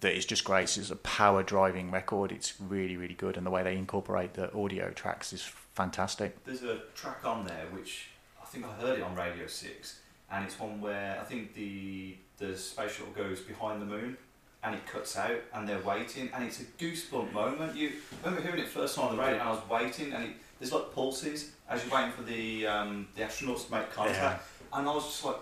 that 0.01 0.17
is 0.17 0.25
just 0.25 0.45
great. 0.45 0.77
It's 0.77 0.91
a 0.91 0.97
power 0.97 1.43
driving 1.43 1.91
record. 1.91 2.33
It's 2.33 2.55
really, 2.61 2.97
really 2.97 3.15
good, 3.15 3.37
and 3.37 3.45
the 3.45 3.51
way 3.51 3.63
they 3.63 3.77
incorporate 3.77 4.35
the 4.35 4.53
audio 4.55 4.91
tracks 4.91 5.33
is 5.33 5.43
fantastic. 5.43 6.45
There's 6.45 6.63
a 6.63 6.79
track 6.95 7.25
on 7.25 7.47
there 7.47 7.67
which 7.73 8.09
I 8.41 8.47
think 8.47 8.65
I 8.65 8.73
heard 8.81 8.99
it 8.99 9.03
on 9.03 9.15
Radio 9.15 9.47
Six, 9.47 10.01
and 10.31 10.45
it's 10.45 10.59
one 10.59 10.81
where 10.81 11.19
I 11.21 11.25
think 11.25 11.55
the 11.55 12.17
the 12.39 12.57
space 12.57 12.93
shuttle 12.93 13.13
goes 13.13 13.41
behind 13.41 13.83
the 13.83 13.87
moon, 13.87 14.17
and 14.63 14.75
it 14.75 14.87
cuts 14.87 15.17
out, 15.17 15.41
and 15.55 15.69
they're 15.69 15.83
waiting, 15.83 16.31
and 16.33 16.45
it's 16.45 16.61
a 16.61 16.65
goosebump 16.65 17.33
moment. 17.33 17.77
You 17.77 17.93
I 18.23 18.29
remember 18.29 18.47
hearing 18.47 18.63
it 18.63 18.69
first 18.69 18.95
time 18.95 19.07
on 19.07 19.17
the 19.17 19.23
radio, 19.23 19.41
and 19.41 19.49
I 19.49 19.51
was 19.51 19.69
waiting, 19.69 20.13
and 20.13 20.25
it, 20.25 20.31
there's 20.61 20.73
like 20.73 20.93
pulses 20.95 21.53
as 21.69 21.85
you're 21.85 21.95
waiting 21.95 22.13
for 22.13 22.23
the 22.23 22.67
um, 22.67 23.09
the 23.17 23.23
astronauts 23.23 23.67
to 23.67 23.73
make 23.73 23.91
contact, 23.93 24.47
and 24.73 24.89
I 24.89 24.95
was 24.95 25.05
just 25.05 25.25
like. 25.25 25.37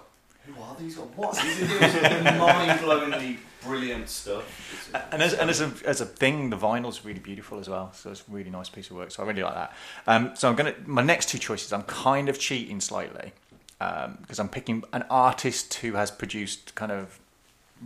Who 0.46 0.62
are 0.62 0.76
these? 0.78 0.98
Or 0.98 1.06
what 1.16 1.44
is 1.44 1.62
it? 1.62 1.82
It 1.82 2.38
mind-blowingly 2.38 3.38
brilliant 3.64 4.08
stuff. 4.08 4.90
And 5.10 5.22
as, 5.22 5.34
and 5.34 5.50
as 5.50 5.60
a 5.60 5.72
as 5.84 6.00
a 6.00 6.06
thing, 6.06 6.50
the 6.50 6.56
vinyl's 6.56 7.04
really 7.04 7.18
beautiful 7.18 7.58
as 7.58 7.68
well. 7.68 7.92
So 7.92 8.10
it's 8.10 8.20
a 8.20 8.30
really 8.30 8.50
nice 8.50 8.68
piece 8.68 8.90
of 8.90 8.96
work. 8.96 9.10
So 9.10 9.22
I 9.22 9.26
really 9.26 9.42
like 9.42 9.54
that. 9.54 9.74
Um, 10.06 10.30
so 10.34 10.48
I'm 10.48 10.54
gonna 10.54 10.74
my 10.84 11.02
next 11.02 11.28
two 11.28 11.38
choices. 11.38 11.72
I'm 11.72 11.82
kind 11.82 12.28
of 12.28 12.38
cheating 12.38 12.80
slightly 12.80 13.32
because 13.78 14.38
I'm 14.38 14.48
picking 14.48 14.84
an 14.92 15.04
artist 15.10 15.74
who 15.74 15.94
has 15.94 16.10
produced 16.10 16.74
kind 16.74 16.92
of 16.92 17.18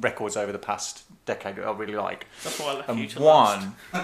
records 0.01 0.37
over 0.37 0.53
the 0.53 0.59
past 0.59 1.05
decade 1.27 1.57
that 1.57 1.67
I 1.67 1.73
really 1.73 1.95
like. 1.95 2.27
That's 2.43 2.59
why 2.59 2.67
I 2.67 2.75
left 2.75 2.89
and 2.89 2.99
you 2.99 3.07
to 3.09 3.23
one, 3.23 3.75
uh, 3.93 4.03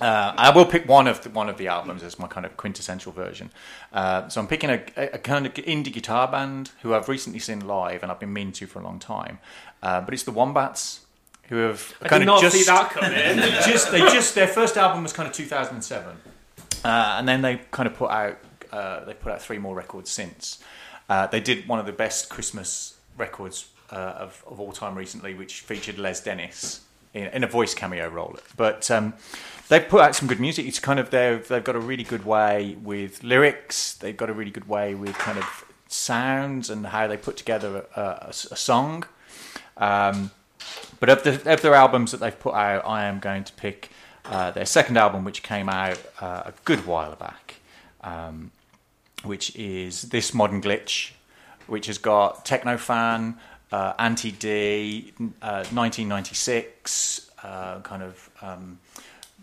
I 0.00 0.52
will 0.54 0.66
pick 0.66 0.88
one 0.88 1.06
of 1.06 1.22
the, 1.22 1.30
one 1.30 1.48
of 1.48 1.56
the 1.56 1.68
albums 1.68 2.02
as 2.02 2.18
my 2.18 2.26
kind 2.26 2.44
of 2.44 2.56
quintessential 2.56 3.12
version. 3.12 3.50
Uh, 3.92 4.28
so 4.28 4.40
I'm 4.40 4.46
picking 4.48 4.70
a, 4.70 4.82
a 4.96 5.18
kind 5.18 5.46
of 5.46 5.54
indie 5.54 5.92
guitar 5.92 6.28
band 6.28 6.70
who 6.82 6.94
I've 6.94 7.08
recently 7.08 7.38
seen 7.38 7.66
live 7.66 8.02
and 8.02 8.12
I've 8.12 8.20
been 8.20 8.32
meaning 8.32 8.52
to 8.54 8.66
for 8.66 8.80
a 8.80 8.84
long 8.84 8.98
time. 8.98 9.38
Uh, 9.82 10.00
but 10.00 10.14
it's 10.14 10.22
the 10.22 10.32
Wombats 10.32 11.00
who 11.48 11.56
have 11.56 11.94
I 12.00 12.08
kind 12.08 12.28
of 12.28 12.40
just 12.40 12.56
see 12.56 12.64
that 12.64 12.90
come 12.90 13.04
in. 13.04 13.36
they 13.40 13.50
just 13.66 13.90
they 13.90 13.98
just 13.98 14.34
their 14.34 14.48
first 14.48 14.76
album 14.76 15.02
was 15.02 15.12
kind 15.12 15.28
of 15.28 15.34
2007, 15.34 16.16
uh, 16.84 17.16
and 17.18 17.28
then 17.28 17.42
they 17.42 17.60
kind 17.70 17.86
of 17.86 17.94
put 17.94 18.10
out 18.10 18.38
uh, 18.72 19.04
they 19.04 19.14
put 19.14 19.32
out 19.32 19.42
three 19.42 19.58
more 19.58 19.74
records 19.74 20.10
since. 20.10 20.62
Uh, 21.08 21.26
they 21.26 21.40
did 21.40 21.68
one 21.68 21.78
of 21.78 21.84
the 21.84 21.92
best 21.92 22.30
Christmas 22.30 22.96
records 23.18 23.68
uh, 23.92 24.24
of 24.24 24.42
of 24.46 24.58
all 24.60 24.72
time 24.72 24.94
recently, 24.96 25.34
which 25.34 25.60
featured 25.60 25.98
Les 25.98 26.20
Dennis 26.20 26.80
in, 27.14 27.26
in 27.26 27.44
a 27.44 27.46
voice 27.46 27.74
cameo 27.74 28.08
role. 28.08 28.36
But 28.56 28.90
um, 28.90 29.14
they've 29.68 29.86
put 29.86 30.00
out 30.00 30.14
some 30.14 30.28
good 30.28 30.40
music. 30.40 30.66
It's 30.66 30.78
kind 30.78 30.98
of 30.98 31.10
they've 31.10 31.46
they've 31.46 31.64
got 31.64 31.76
a 31.76 31.80
really 31.80 32.04
good 32.04 32.24
way 32.24 32.76
with 32.82 33.22
lyrics. 33.22 33.94
They've 33.94 34.16
got 34.16 34.30
a 34.30 34.32
really 34.32 34.50
good 34.50 34.68
way 34.68 34.94
with 34.94 35.16
kind 35.18 35.38
of 35.38 35.64
sounds 35.88 36.70
and 36.70 36.86
how 36.86 37.06
they 37.06 37.16
put 37.16 37.36
together 37.36 37.86
a, 37.94 38.00
a, 38.00 38.28
a 38.28 38.56
song. 38.56 39.04
Um, 39.76 40.30
but 41.00 41.08
of 41.08 41.22
the 41.22 41.52
of 41.52 41.62
their 41.62 41.74
albums 41.74 42.12
that 42.12 42.20
they've 42.20 42.38
put 42.38 42.54
out, 42.54 42.86
I 42.86 43.04
am 43.04 43.18
going 43.18 43.44
to 43.44 43.52
pick 43.54 43.90
uh, 44.24 44.50
their 44.52 44.66
second 44.66 44.96
album, 44.96 45.24
which 45.24 45.42
came 45.42 45.68
out 45.68 46.00
uh, 46.20 46.42
a 46.46 46.52
good 46.64 46.86
while 46.86 47.16
back, 47.16 47.56
um, 48.02 48.52
which 49.24 49.54
is 49.56 50.02
this 50.02 50.32
modern 50.32 50.62
glitch, 50.62 51.12
which 51.66 51.86
has 51.86 51.98
got 51.98 52.44
Technofan, 52.44 53.36
uh, 53.72 53.94
Anti 53.98 54.30
D, 54.30 55.12
uh, 55.40 55.64
1996, 55.70 57.30
uh, 57.42 57.80
kind 57.80 58.02
of. 58.02 58.30
Um, 58.40 58.78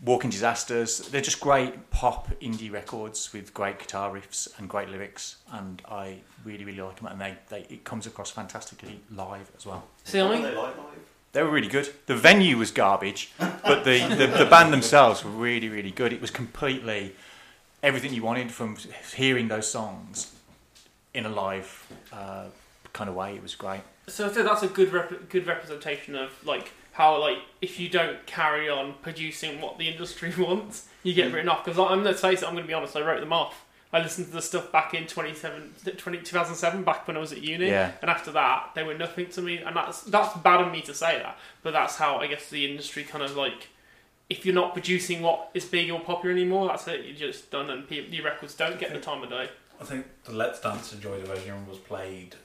Walking 0.06 0.30
Disasters. 0.30 1.00
They're 1.10 1.20
just 1.20 1.42
great 1.42 1.90
pop 1.90 2.30
indie 2.40 2.72
records 2.72 3.34
with 3.34 3.54
great 3.54 3.80
guitar 3.80 4.10
riffs 4.10 4.48
and 4.58 4.70
great 4.70 4.88
lyrics, 4.88 5.38
and 5.52 5.82
I 5.90 6.20
really, 6.46 6.64
really 6.64 6.82
like 6.82 6.96
them. 6.98 7.08
And 7.08 7.20
they, 7.20 7.36
they 7.50 7.66
it 7.70 7.84
comes 7.84 8.08
across 8.08 8.32
fantastically 8.32 9.02
live 9.14 9.52
as 9.58 9.66
well. 9.66 9.84
See, 10.06 10.22
I 10.22 10.30
mean, 10.30 10.44
They 11.34 11.44
were 11.44 11.52
really 11.52 11.68
good. 11.68 11.94
The 12.06 12.16
venue 12.16 12.58
was 12.58 12.72
garbage, 12.72 13.34
but 13.38 13.84
the, 13.84 14.08
the, 14.08 14.28
the 14.28 14.48
band 14.50 14.72
themselves 14.72 15.24
were 15.24 15.32
really, 15.32 15.70
really 15.70 15.92
good. 15.92 16.14
It 16.14 16.22
was 16.22 16.32
completely 16.32 17.14
everything 17.84 18.14
you 18.14 18.24
wanted 18.24 18.52
from 18.52 18.78
hearing 19.14 19.48
those 19.48 19.70
songs 19.70 20.34
in 21.14 21.26
a 21.26 21.30
live 21.30 21.88
uh, 22.14 22.46
kind 22.94 23.10
of 23.10 23.16
way. 23.16 23.36
It 23.36 23.44
was 23.44 23.54
great. 23.54 23.82
So 24.10 24.26
I 24.26 24.30
think 24.30 24.46
that's 24.48 24.64
a 24.64 24.68
good 24.68 24.92
rep- 24.92 25.30
good 25.30 25.48
representation 25.48 26.16
of 26.16 26.32
like 26.46 26.72
how 26.94 27.20
like 27.20 27.38
if 27.62 27.80
you 27.80 27.90
don't 27.90 28.26
carry 28.26 28.70
on 28.70 28.96
producing 29.02 29.62
what 29.62 29.78
the 29.78 29.88
industry 29.88 30.34
wants, 30.38 30.88
you 31.04 31.14
get 31.14 31.30
Mm. 31.32 31.34
written 31.36 31.50
off. 31.50 31.64
Because 31.66 31.80
I'm 31.80 32.04
let's 32.04 32.22
face 32.22 32.42
it, 32.42 32.46
I'm 32.48 32.54
going 32.54 32.64
to 32.64 32.68
be 32.68 32.74
honest. 32.74 32.96
I 32.96 33.02
wrote 33.02 33.20
them 33.22 33.34
off. 33.34 33.66
I 33.92 34.00
listened 34.02 34.28
to 34.28 34.34
the 34.34 34.42
stuff 34.44 34.72
back 34.72 34.94
in 34.94 35.08
27, 35.08 35.74
20, 35.98 36.18
2007, 36.20 36.84
back 36.84 37.08
when 37.08 37.18
I 37.18 37.20
was 37.20 37.32
at 37.32 37.42
uni, 37.42 37.70
Yeah. 37.70 37.94
and 38.04 38.12
after 38.12 38.30
that, 38.34 38.70
they 38.76 38.84
were 38.84 38.94
nothing 38.94 39.26
to 39.32 39.42
me. 39.42 39.58
And 39.58 39.76
that's 39.76 40.02
that's 40.02 40.38
bad 40.38 40.62
of 40.62 40.72
me 40.72 40.82
to 40.82 40.94
say 40.94 41.18
that, 41.18 41.38
but 41.64 41.72
that's 41.74 41.96
how 41.96 42.18
I 42.18 42.28
guess 42.28 42.50
the 42.50 42.70
industry 42.70 43.04
kind 43.04 43.24
of 43.24 43.36
like. 43.36 43.70
If 44.30 44.46
you're 44.46 44.54
not 44.54 44.74
producing 44.74 45.24
what 45.24 45.50
is 45.56 45.66
big 45.66 45.90
or 45.90 46.00
popular 46.00 46.36
anymore, 46.36 46.68
that's 46.68 46.88
it. 46.88 47.04
You're 47.04 47.16
just 47.32 47.50
done, 47.50 47.72
and 47.72 47.90
people, 47.90 48.14
your 48.14 48.24
records 48.26 48.54
don't 48.54 48.80
get 48.80 48.94
the 48.94 49.00
time 49.00 49.24
of 49.24 49.30
day. 49.32 49.50
I 49.82 49.84
think 49.86 50.06
the 50.24 50.34
Let's 50.34 50.62
Dance 50.62 50.92
to 50.92 50.98
Joy 50.98 51.20
Division 51.20 51.66
was 51.68 51.80
played 51.80 52.36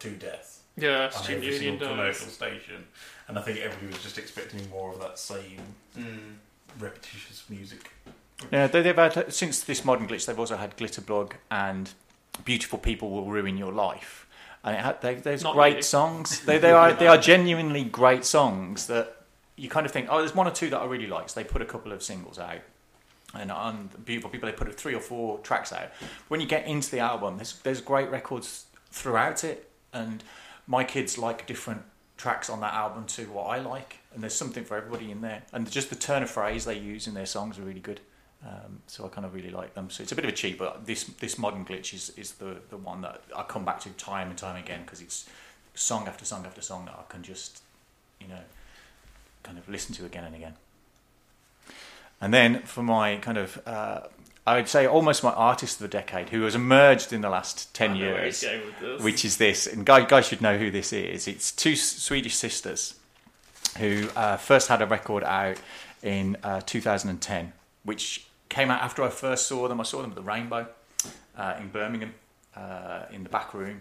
to 0.00 0.10
death. 0.10 0.51
Yeah, 0.76 1.04
on 1.04 1.12
Stu 1.12 1.34
every 1.34 1.46
Union 1.46 1.60
single 1.78 1.78
does. 1.88 1.88
commercial 1.96 2.28
station, 2.28 2.84
and 3.28 3.38
I 3.38 3.42
think 3.42 3.58
everybody 3.58 3.88
was 3.88 4.02
just 4.02 4.18
expecting 4.18 4.68
more 4.70 4.92
of 4.92 5.00
that 5.00 5.18
same 5.18 5.60
Mm. 5.98 6.36
repetitious 6.78 7.44
music. 7.50 7.90
Yeah, 8.50 8.66
they, 8.66 8.82
they've 8.82 8.96
had 8.96 9.32
since 9.32 9.60
this 9.62 9.84
modern 9.84 10.08
glitch. 10.08 10.26
They've 10.26 10.38
also 10.38 10.56
had 10.56 10.76
Glitterbug 10.76 11.32
and 11.50 11.90
Beautiful 12.44 12.78
People 12.78 13.10
Will 13.10 13.26
Ruin 13.26 13.56
Your 13.58 13.70
Life, 13.72 14.26
and 14.64 14.74
it 14.74 14.80
had, 14.80 15.00
they, 15.02 15.14
there's 15.16 15.42
Not 15.44 15.54
great 15.54 15.70
really. 15.70 15.82
songs. 15.82 16.40
They, 16.46 16.58
they 16.58 16.72
are 16.72 16.92
they 16.94 17.06
are 17.06 17.18
genuinely 17.18 17.84
great 17.84 18.24
songs 18.24 18.86
that 18.86 19.16
you 19.56 19.68
kind 19.68 19.84
of 19.84 19.92
think, 19.92 20.08
oh, 20.10 20.18
there's 20.18 20.34
one 20.34 20.46
or 20.48 20.50
two 20.52 20.70
that 20.70 20.80
I 20.80 20.86
really 20.86 21.06
like. 21.06 21.28
So 21.28 21.40
they 21.40 21.44
put 21.44 21.60
a 21.62 21.66
couple 21.66 21.92
of 21.92 22.02
singles 22.02 22.38
out, 22.38 22.62
and 23.34 23.52
on 23.52 23.90
Beautiful 24.06 24.30
People 24.30 24.48
they 24.50 24.56
put 24.56 24.74
three 24.74 24.94
or 24.94 25.00
four 25.00 25.38
tracks 25.40 25.70
out. 25.72 25.90
When 26.28 26.40
you 26.40 26.46
get 26.46 26.66
into 26.66 26.90
the 26.90 27.00
album, 27.00 27.36
there's 27.36 27.58
there's 27.60 27.82
great 27.82 28.10
records 28.10 28.64
throughout 28.90 29.44
it, 29.44 29.70
and 29.92 30.24
my 30.66 30.84
kids 30.84 31.18
like 31.18 31.46
different 31.46 31.82
tracks 32.16 32.48
on 32.48 32.60
that 32.60 32.72
album 32.74 33.04
to 33.06 33.24
what 33.24 33.44
I 33.44 33.58
like, 33.58 33.98
and 34.14 34.22
there's 34.22 34.34
something 34.34 34.64
for 34.64 34.76
everybody 34.76 35.10
in 35.10 35.20
there. 35.20 35.42
And 35.52 35.70
just 35.70 35.90
the 35.90 35.96
turn 35.96 36.22
of 36.22 36.30
phrase 36.30 36.64
they 36.64 36.78
use 36.78 37.06
in 37.06 37.14
their 37.14 37.26
songs 37.26 37.58
are 37.58 37.62
really 37.62 37.80
good. 37.80 38.00
Um, 38.44 38.80
so 38.86 39.04
I 39.04 39.08
kind 39.08 39.24
of 39.24 39.34
really 39.34 39.50
like 39.50 39.74
them. 39.74 39.88
So 39.90 40.02
it's 40.02 40.12
a 40.12 40.16
bit 40.16 40.24
of 40.24 40.30
a 40.30 40.34
cheat, 40.34 40.58
but 40.58 40.84
this 40.86 41.04
this 41.04 41.38
modern 41.38 41.64
glitch 41.64 41.94
is, 41.94 42.10
is 42.16 42.32
the, 42.32 42.56
the 42.70 42.76
one 42.76 43.00
that 43.02 43.22
I 43.36 43.42
come 43.44 43.64
back 43.64 43.80
to 43.80 43.90
time 43.90 44.28
and 44.30 44.38
time 44.38 44.56
again 44.56 44.82
because 44.82 45.00
it's 45.00 45.28
song 45.74 46.08
after 46.08 46.24
song 46.24 46.44
after 46.44 46.60
song 46.60 46.84
that 46.86 46.94
I 46.94 47.10
can 47.10 47.22
just 47.22 47.62
you 48.20 48.28
know 48.28 48.40
kind 49.42 49.58
of 49.58 49.68
listen 49.68 49.94
to 49.96 50.04
again 50.04 50.24
and 50.24 50.34
again. 50.34 50.54
And 52.20 52.32
then 52.32 52.62
for 52.62 52.82
my 52.82 53.16
kind 53.16 53.38
of 53.38 53.60
uh, 53.66 54.00
I 54.46 54.56
would 54.56 54.68
say 54.68 54.86
almost 54.86 55.22
my 55.22 55.30
artist 55.30 55.76
of 55.76 55.82
the 55.82 55.96
decade 55.96 56.30
who 56.30 56.42
has 56.42 56.54
emerged 56.56 57.12
in 57.12 57.20
the 57.20 57.28
last 57.30 57.72
ten 57.74 57.92
I 57.92 57.94
know 57.98 58.12
where 58.12 58.22
years, 58.24 58.40
he's 58.40 58.50
with 58.64 58.80
this. 58.80 59.02
which 59.02 59.24
is 59.24 59.36
this. 59.36 59.66
And 59.68 59.86
guy 59.86 60.04
guys 60.04 60.26
should 60.26 60.40
know 60.42 60.58
who 60.58 60.70
this 60.70 60.92
is. 60.92 61.28
It's 61.28 61.52
two 61.52 61.76
Swedish 61.76 62.34
sisters 62.34 62.94
who 63.78 64.08
uh, 64.16 64.36
first 64.38 64.68
had 64.68 64.82
a 64.82 64.86
record 64.86 65.22
out 65.24 65.58
in 66.02 66.36
uh, 66.42 66.60
2010, 66.66 67.52
which 67.84 68.26
came 68.48 68.70
out 68.70 68.82
after 68.82 69.02
I 69.04 69.08
first 69.10 69.46
saw 69.46 69.68
them. 69.68 69.80
I 69.80 69.84
saw 69.84 70.02
them 70.02 70.10
at 70.10 70.16
the 70.16 70.22
Rainbow 70.22 70.66
uh, 71.38 71.54
in 71.60 71.68
Birmingham, 71.68 72.12
uh, 72.56 73.04
in 73.12 73.22
the 73.22 73.28
back 73.30 73.54
room, 73.54 73.80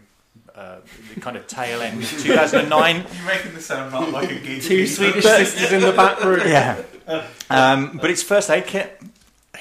uh, 0.56 0.78
the 1.14 1.20
kind 1.20 1.36
of 1.38 1.48
tail 1.48 1.82
end 1.82 2.04
of 2.04 2.10
2009. 2.22 2.96
You're 2.96 3.26
making 3.26 3.54
this 3.56 3.66
sound 3.66 3.92
not 3.92 4.12
like 4.12 4.30
a 4.30 4.36
gig. 4.40 4.62
Two 4.62 4.86
Swedish 4.86 5.24
sisters 5.26 5.72
in 5.72 5.82
the 5.82 5.92
back 5.92 6.24
room. 6.24 6.42
Yeah. 6.48 6.82
Um, 7.50 7.98
but 8.00 8.12
it's 8.12 8.22
First 8.24 8.50
Aid 8.52 8.68
Kit 8.68 9.02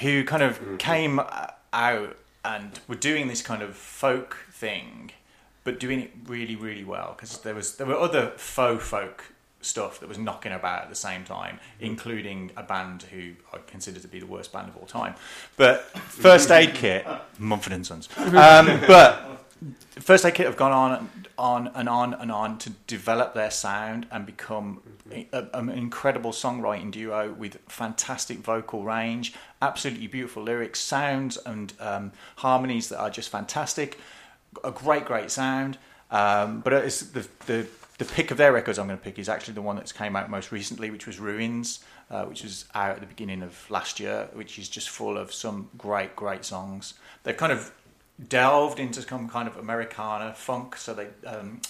who 0.01 0.25
kind 0.25 0.43
of 0.43 0.79
came 0.79 1.19
uh, 1.19 1.49
out 1.73 2.17
and 2.45 2.81
were 2.89 2.95
doing 2.95 3.29
this 3.29 3.43
kind 3.43 3.63
of 3.63 3.77
folk 3.77 4.39
thing, 4.51 5.13
but 5.65 5.79
doing 5.79 6.01
it 6.01 6.11
really, 6.27 6.57
really 6.57 6.85
well 6.85 7.15
because 7.17 7.39
there 7.39 7.55
was 7.55 7.77
there 7.77 7.87
were 7.87 7.99
other 7.99 8.33
faux 8.37 8.85
folk 8.85 9.33
stuff 9.63 10.01
that 10.01 10.09
was 10.09 10.19
knocking 10.19 10.53
about 10.53 10.83
at 10.83 10.89
the 10.89 10.95
same 10.95 11.25
time, 11.25 11.61
including 11.81 12.51
a 12.57 12.63
band 12.63 13.03
who 13.05 13.33
I 13.53 13.59
consider 13.67 14.01
to 14.01 14.09
be 14.09 14.19
the 14.19 14.27
worst 14.27 14.53
band 14.53 14.69
of 14.69 14.77
all 14.77 14.87
time. 14.87 15.15
But 15.57 15.83
First 15.99 16.51
Aid 16.51 16.75
Kit, 16.75 17.07
Mumford 17.39 17.75
and 17.75 17.87
Sons. 17.87 18.09
Um, 18.17 18.81
but 18.87 19.45
First 19.97 20.25
Aid 20.25 20.35
Kit 20.35 20.47
have 20.47 20.57
gone 20.57 20.73
on 20.73 21.11
on 21.41 21.69
and 21.75 21.89
on 21.89 22.13
and 22.13 22.31
on 22.31 22.59
to 22.59 22.71
develop 22.87 23.35
their 23.35 23.51
sound 23.51 24.07
and 24.11 24.27
become 24.27 24.83
a, 25.11 25.47
an 25.55 25.71
incredible 25.71 26.33
songwriting 26.33 26.91
duo 26.91 27.33
with 27.33 27.59
fantastic 27.67 28.39
vocal 28.39 28.85
range, 28.85 29.33
absolutely 29.63 30.07
beautiful 30.07 30.43
lyrics, 30.43 30.79
sounds 30.79 31.39
and 31.39 31.73
um, 31.81 32.13
harmonies 32.37 32.91
that 32.91 33.01
are 33.01 33.11
just 33.11 33.31
fantastic. 33.31 33.99
A 34.63 34.71
great, 34.71 35.07
great 35.07 35.31
sound. 35.31 35.79
Um, 36.11 36.61
but 36.61 36.73
it's 36.73 37.01
the, 37.01 37.27
the 37.47 37.67
the 38.01 38.05
pick 38.07 38.31
of 38.31 38.39
their 38.39 38.51
records 38.51 38.79
I'm 38.79 38.87
going 38.87 38.99
to 38.99 39.05
pick 39.05 39.19
is 39.19 39.29
actually 39.29 39.55
the 39.55 39.63
one 39.63 39.77
that's 39.77 39.93
came 39.93 40.17
out 40.17 40.31
most 40.31 40.51
recently, 40.51 40.91
which 40.91 41.07
was 41.07 41.21
Ruins, 41.21 41.85
uh, 42.11 42.25
which 42.25 42.43
was 42.43 42.65
out 42.75 42.93
at 42.93 43.01
the 43.01 43.07
beginning 43.07 43.43
of 43.43 43.71
last 43.71 44.01
year, 44.01 44.29
which 44.33 44.59
is 44.59 44.71
just 44.71 44.89
full 44.89 45.19
of 45.19 45.35
some 45.35 45.69
great, 45.77 46.17
great 46.17 46.47
songs. 46.47 46.95
They've 47.25 47.37
kind 47.37 47.53
of 47.53 47.73
delved 48.29 48.79
into 48.79 49.03
some 49.03 49.29
kind 49.29 49.49
of 49.49 49.57
Americana 49.57 50.35
funk, 50.35 50.77
so 50.77 50.95
they 50.95 51.09
um, 51.27 51.61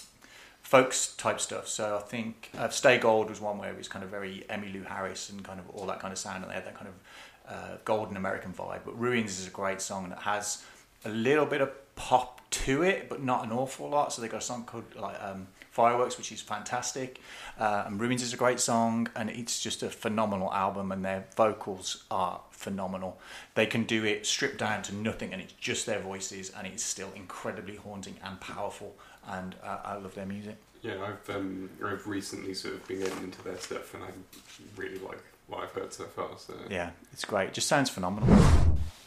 folks 0.63 1.15
type 1.17 1.41
stuff. 1.41 1.69
So 1.69 1.97
I 1.97 2.07
think 2.07 2.51
uh, 2.57 2.69
Stay 2.69 2.99
Gold 2.99 3.29
was 3.29 3.41
one 3.41 3.59
where 3.59 3.71
it 3.71 3.77
was 3.77 3.89
kind 3.89 4.05
of 4.05 4.11
very 4.11 4.45
Emmylou 4.49 4.75
Lou 4.75 4.83
Harris 4.83 5.31
and 5.31 5.43
kind 5.43 5.61
of 5.61 5.69
all 5.71 5.87
that 5.87 6.01
kind 6.01 6.13
of 6.13 6.19
sound, 6.19 6.43
and 6.43 6.51
they 6.51 6.55
had 6.55 6.67
that 6.67 6.77
kind 6.77 6.89
of 6.89 7.53
uh, 7.53 7.77
golden 7.85 8.17
American 8.17 8.53
vibe. 8.53 8.81
But 8.85 8.99
Ruins 8.99 9.39
is 9.41 9.47
a 9.47 9.51
great 9.51 9.81
song 9.81 10.09
that 10.11 10.21
has 10.21 10.65
a 11.05 11.09
little 11.09 11.47
bit 11.47 11.61
of 11.61 11.71
pop 11.97 12.41
to 12.51 12.83
it, 12.83 13.09
but 13.09 13.23
not 13.23 13.45
an 13.45 13.53
awful 13.53 13.89
lot. 13.89 14.13
So 14.13 14.23
they 14.23 14.29
got 14.29 14.39
a 14.39 14.45
song 14.45 14.65
called 14.65 14.85
like 14.97 15.21
um, 15.23 15.49
Fireworks, 15.81 16.19
which 16.19 16.31
is 16.31 16.43
fantastic. 16.43 17.21
Uh, 17.59 17.85
and 17.87 17.99
Ruins 17.99 18.23
is 18.23 18.35
a 18.35 18.37
great 18.37 18.61
song, 18.61 19.09
and 19.17 19.31
it's 19.31 19.61
just 19.61 19.83
a 19.83 19.89
phenomenal 19.89 20.53
album, 20.53 20.93
and 20.93 21.03
their 21.03 21.25
vocals 21.37 22.05
are 22.11 22.41
phenomenal. 22.51 23.19
They 23.55 23.65
can 23.65 23.85
do 23.85 24.05
it 24.05 24.27
stripped 24.27 24.59
down 24.59 24.83
to 24.83 24.95
nothing, 24.95 25.33
and 25.33 25.41
it's 25.41 25.55
just 25.55 25.87
their 25.87 26.01
voices, 26.01 26.51
and 26.51 26.67
it's 26.67 26.85
still 26.85 27.09
incredibly 27.17 27.77
haunting 27.77 28.17
and 28.23 28.39
powerful. 28.41 28.95
And 29.27 29.55
uh, 29.65 29.79
I 29.85 29.97
love 29.97 30.15
their 30.15 30.27
music. 30.27 30.57
Yeah, 30.83 30.97
I've 31.03 31.35
um, 31.35 31.71
I've 31.83 32.07
recently 32.07 32.53
sort 32.53 32.75
of 32.75 32.87
been 32.87 33.01
getting 33.01 33.25
into 33.25 33.43
their 33.43 33.59
stuff, 33.59 33.95
and 33.95 34.05
I 34.05 34.11
really 34.77 34.99
like 34.99 35.23
what 35.47 35.63
I've 35.63 35.73
heard 35.73 35.95
so 35.95 36.05
far. 36.05 36.31
So 36.37 36.53
Yeah, 36.69 36.91
it's 37.13 37.25
great. 37.25 37.49
It 37.49 37.55
just 37.55 37.69
sounds 37.69 37.89
phenomenal. 37.89 38.29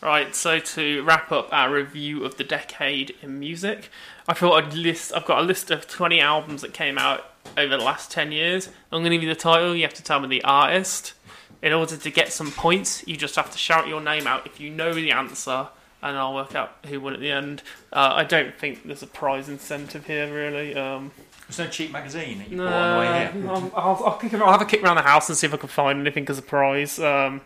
Right, 0.03 0.35
so 0.35 0.59
to 0.59 1.01
wrap 1.03 1.31
up 1.31 1.47
our 1.53 1.71
review 1.71 2.25
of 2.25 2.35
the 2.35 2.43
decade 2.43 3.15
in 3.21 3.39
music, 3.39 3.89
I 4.27 4.33
thought 4.33 4.61
I'd 4.61 4.73
list. 4.73 5.13
I've 5.15 5.23
got 5.23 5.39
a 5.39 5.43
list 5.43 5.71
of 5.71 5.87
twenty 5.87 6.19
albums 6.19 6.61
that 6.61 6.73
came 6.73 6.97
out 6.97 7.23
over 7.57 7.77
the 7.77 7.83
last 7.83 8.11
ten 8.11 8.33
years. 8.33 8.67
I'm 8.91 8.99
going 9.01 9.11
to 9.11 9.15
give 9.15 9.23
you 9.23 9.29
the 9.29 9.39
title. 9.39 9.73
You 9.73 9.83
have 9.83 9.93
to 9.93 10.03
tell 10.03 10.19
me 10.19 10.27
the 10.27 10.43
artist. 10.43 11.13
In 11.61 11.71
order 11.71 11.95
to 11.95 12.11
get 12.11 12.33
some 12.33 12.51
points, 12.51 13.07
you 13.07 13.15
just 13.15 13.37
have 13.37 13.49
to 13.51 13.57
shout 13.57 13.87
your 13.87 14.01
name 14.01 14.27
out 14.27 14.45
if 14.45 14.59
you 14.59 14.69
know 14.69 14.93
the 14.93 15.13
answer, 15.13 15.69
and 16.01 16.17
I'll 16.17 16.35
work 16.35 16.53
out 16.53 16.75
who 16.85 16.99
won 16.99 17.13
at 17.13 17.21
the 17.21 17.31
end. 17.31 17.63
Uh, 17.93 18.11
I 18.13 18.25
don't 18.25 18.53
think 18.59 18.85
there's 18.85 19.03
a 19.03 19.07
prize 19.07 19.47
incentive 19.47 20.05
here, 20.05 20.27
really. 20.33 20.75
Um, 20.75 21.11
There's 21.47 21.59
no 21.59 21.67
cheap 21.67 21.93
magazine 21.93 22.39
that 22.39 22.49
you 22.49 22.57
no, 22.57 22.65
bought 22.65 22.73
on 22.73 22.93
the 22.93 22.99
way 22.99 23.31
here. 23.41 23.49
I'll, 23.49 23.71
I'll, 23.73 24.03
I'll, 24.05 24.17
kick- 24.17 24.33
I'll 24.33 24.51
have 24.51 24.61
a 24.61 24.65
kick 24.65 24.83
around 24.83 24.97
the 24.97 25.03
house 25.03 25.29
and 25.29 25.37
see 25.37 25.47
if 25.47 25.53
I 25.53 25.57
can 25.57 25.69
find 25.69 26.01
anything 26.01 26.27
as 26.27 26.37
a 26.37 26.41
prize. 26.41 26.99
Um, 26.99 27.39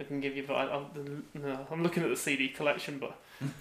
I 0.00 0.04
can 0.04 0.20
give 0.20 0.36
you, 0.36 0.44
but 0.46 0.54
I, 0.54 0.64
I'll, 0.64 0.90
no, 1.34 1.66
I'm 1.70 1.82
looking 1.82 2.02
at 2.02 2.08
the 2.08 2.16
CD 2.16 2.48
collection, 2.48 2.98
but 2.98 3.16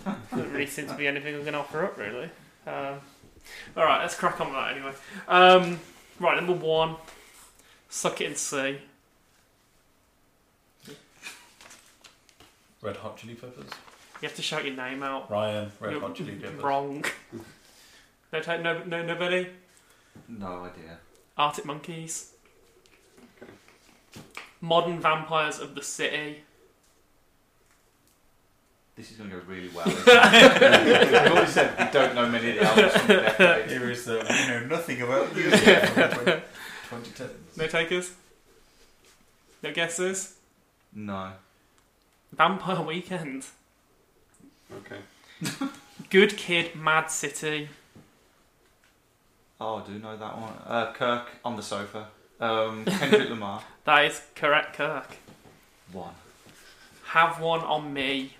there 0.06 0.16
doesn't 0.32 0.52
really 0.54 0.66
seem 0.68 0.88
to 0.88 0.94
be 0.96 1.06
anything 1.08 1.36
I'm 1.36 1.42
going 1.42 1.54
to 1.54 1.60
offer 1.60 1.84
up, 1.84 1.98
really. 1.98 2.30
Um, 2.66 3.00
all 3.76 3.84
right, 3.84 4.02
let's 4.02 4.16
crack 4.16 4.40
on 4.40 4.48
with 4.48 4.56
that 4.56 4.72
anyway. 4.76 4.94
Um, 5.28 5.80
right, 6.20 6.36
number 6.36 6.54
one, 6.54 6.96
Suck 7.90 8.22
It 8.22 8.26
and 8.28 8.38
See. 8.38 8.80
Red 12.82 12.96
Hot 12.98 13.18
Chili 13.18 13.36
Peppers. 13.36 13.70
You 14.22 14.28
have 14.28 14.36
to 14.36 14.42
shout 14.42 14.66
your 14.66 14.76
name 14.76 15.04
out. 15.04 15.30
Ryan, 15.30 15.72
Red 15.80 15.92
You're 15.92 16.02
Hot 16.02 16.16
Chili 16.16 16.36
Peppers. 16.36 16.62
Wrong. 16.64 17.04
no, 18.32 18.40
ta- 18.42 18.58
no, 18.58 18.84
no, 18.84 19.04
nobody. 19.04 19.50
No 20.30 20.64
idea. 20.64 20.98
Arctic 21.38 21.66
Monkeys. 21.66 22.32
Modern 24.62 25.00
Vampires 25.00 25.60
of 25.60 25.76
the 25.76 25.82
City. 25.82 26.44
This 28.96 29.12
is 29.12 29.18
going 29.18 29.30
to 29.30 29.38
go 29.38 29.42
really 29.48 29.70
well. 29.70 29.88
isn't 29.88 30.08
it? 30.08 30.10
I've 31.14 31.32
already 31.32 31.50
said 31.50 31.74
we 31.80 31.92
don't 31.94 32.16
know 32.16 32.28
many 32.28 32.50
of 32.50 32.56
the 32.56 32.64
albums 32.64 32.94
from 32.94 33.08
the 33.08 33.14
decade. 33.14 33.70
Here 33.80 33.92
is 33.92 34.04
the 34.06 34.16
you 34.16 34.48
know 34.48 34.66
nothing 34.66 35.02
about 35.02 35.34
music 35.34 35.86
from 35.86 36.26
the 36.26 37.10
2010s. 37.10 37.30
No 37.58 37.68
takers? 37.68 38.12
No 39.64 39.74
guesses? 39.74 40.36
No. 40.94 41.32
Vampire 42.34 42.82
Weekend. 42.82 43.46
Okay. 44.74 45.70
Good 46.10 46.36
Kid, 46.38 46.76
Mad 46.76 47.10
City. 47.10 47.70
Oh, 49.62 49.76
I 49.78 49.88
do 49.88 50.00
know 50.00 50.16
that 50.18 50.38
one. 50.38 50.54
Uh, 50.66 50.92
Kirk 50.94 51.28
on 51.44 51.56
the 51.56 51.64
sofa. 51.64 52.08
Um, 52.40 52.86
Kendrick 52.86 53.30
Lamar. 53.30 53.64
That 53.86 54.06
is 54.06 54.22
correct, 54.36 54.76
Kirk. 54.76 55.18
One. 55.92 56.14
Have 57.06 57.42
one 57.42 57.62
on 57.62 57.92
me. 57.92 58.36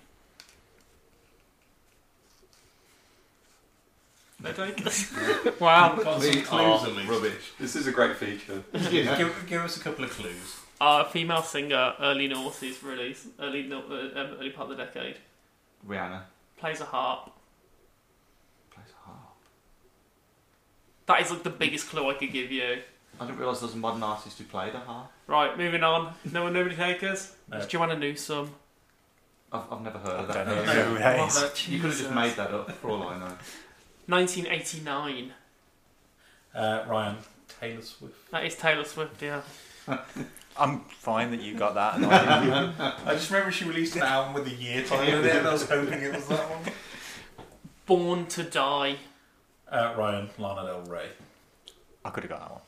No 4.42 4.52
takers? 4.52 5.12
wow. 5.60 5.96
Got 5.96 6.22
some 6.22 6.32
clues 6.32 6.48
are 6.52 6.86
at 6.86 6.96
least. 6.96 7.10
rubbish. 7.10 7.52
This 7.58 7.74
is 7.74 7.86
a 7.88 7.92
great 7.92 8.16
feature. 8.16 8.62
give, 8.72 9.46
give 9.48 9.62
us 9.62 9.76
a 9.76 9.80
couple 9.80 10.04
of 10.04 10.10
clues. 10.10 10.60
Uh, 10.80 11.04
female 11.04 11.42
singer, 11.42 11.94
early 12.00 12.28
noughties 12.28 12.82
release, 12.82 13.26
early 13.38 13.64
no- 13.64 13.82
uh, 13.90 14.18
um, 14.20 14.36
early 14.38 14.50
part 14.50 14.70
of 14.70 14.76
the 14.76 14.84
decade. 14.84 15.16
Rihanna. 15.86 16.22
Plays 16.58 16.80
a 16.80 16.84
harp. 16.84 17.32
Plays 18.70 18.86
a 18.88 19.06
harp. 19.10 19.36
That 21.06 21.20
is 21.22 21.30
like 21.30 21.42
the 21.42 21.50
biggest 21.50 21.88
clue 21.88 22.08
I 22.08 22.14
could 22.14 22.32
give 22.32 22.50
you. 22.50 22.78
I 23.20 23.26
didn't 23.26 23.38
realise 23.38 23.60
there 23.60 23.66
was 23.66 23.74
a 23.74 23.78
modern 23.78 24.02
artist 24.02 24.38
who 24.38 24.44
played 24.44 24.74
a 24.74 24.78
harp. 24.80 25.10
Right, 25.26 25.56
moving 25.58 25.82
on. 25.84 26.14
No 26.32 26.44
one, 26.44 26.54
nobody 26.54 26.74
takers. 26.74 27.34
No. 27.50 27.58
It's 27.58 27.66
Joanna 27.66 27.96
Newsom. 27.98 28.54
I've, 29.52 29.70
I've 29.70 29.82
never 29.82 29.98
heard 29.98 30.20
of 30.20 30.30
I 30.30 30.32
that. 30.32 30.46
don't 30.46 30.66
know 30.66 30.84
who 30.84 30.98
that 30.98 31.28
is. 31.28 31.36
Oh, 31.36 31.52
You 31.68 31.80
could 31.80 31.90
have 31.90 31.98
just 31.98 32.12
made 32.14 32.32
that 32.36 32.50
up, 32.50 32.70
for 32.72 32.88
all 32.90 33.02
I 33.02 33.18
know. 33.18 33.34
1989. 34.06 35.32
Uh, 36.54 36.84
Ryan, 36.88 37.16
Taylor 37.60 37.82
Swift. 37.82 38.30
That 38.30 38.44
is 38.44 38.54
Taylor 38.56 38.84
Swift, 38.84 39.20
yeah. 39.22 39.42
I'm 40.56 40.80
fine 40.80 41.30
that 41.32 41.40
you 41.40 41.54
got 41.56 41.74
that. 41.74 41.96
And 41.96 42.06
I 42.06 42.44
didn't. 42.44 42.80
I 42.80 43.14
just 43.14 43.30
remember 43.30 43.52
she 43.52 43.64
released 43.66 43.96
an 43.96 44.02
album 44.02 44.34
with 44.34 44.46
a 44.46 44.54
year 44.54 44.82
title 44.82 45.18
in 45.20 45.24
it, 45.26 45.36
and 45.36 45.46
I 45.46 45.52
was 45.52 45.68
hoping 45.68 46.00
it 46.00 46.14
was 46.14 46.26
that 46.28 46.48
one. 46.50 46.72
Born 47.86 48.26
to 48.28 48.44
Die. 48.44 48.96
Uh, 49.70 49.94
Ryan, 49.96 50.30
Lana 50.38 50.66
Del 50.66 50.82
Rey. 50.82 51.06
I 52.04 52.10
could 52.10 52.24
have 52.24 52.30
got 52.30 52.40
that 52.40 52.50
one. 52.50 52.60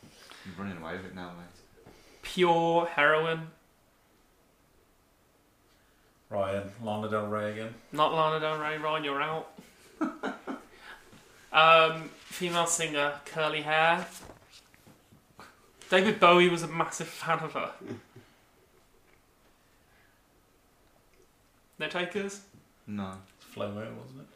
You're 0.45 0.55
running 0.65 0.83
away 0.83 0.97
with 0.97 1.07
it 1.07 1.15
now, 1.15 1.31
mate. 1.31 1.93
Pure 2.23 2.87
Heroin. 2.87 3.49
Ryan, 6.31 6.71
Lana 6.83 7.11
Del 7.11 7.27
Rey 7.27 7.53
again. 7.53 7.75
Not 7.93 8.15
Lana 8.15 8.41
Del 8.41 8.59
Rey, 8.59 8.79
Ryan, 8.79 9.05
you're 9.05 9.23
out. 9.23 9.53
um, 11.53 12.09
female 12.25 12.67
singer, 12.67 13.13
curly 13.27 13.61
hair. 13.61 14.07
David 15.91 16.19
Bowie 16.19 16.49
was 16.49 16.63
a 16.63 16.69
massive 16.69 17.07
fan 17.07 17.41
of 17.41 17.53
her. 17.53 17.71
No 21.79 21.89
takers? 21.89 22.41
No. 22.87 23.13
it's 23.37 23.55
Flomo, 23.55 23.75
wasn't 23.75 24.21
it? 24.21 24.27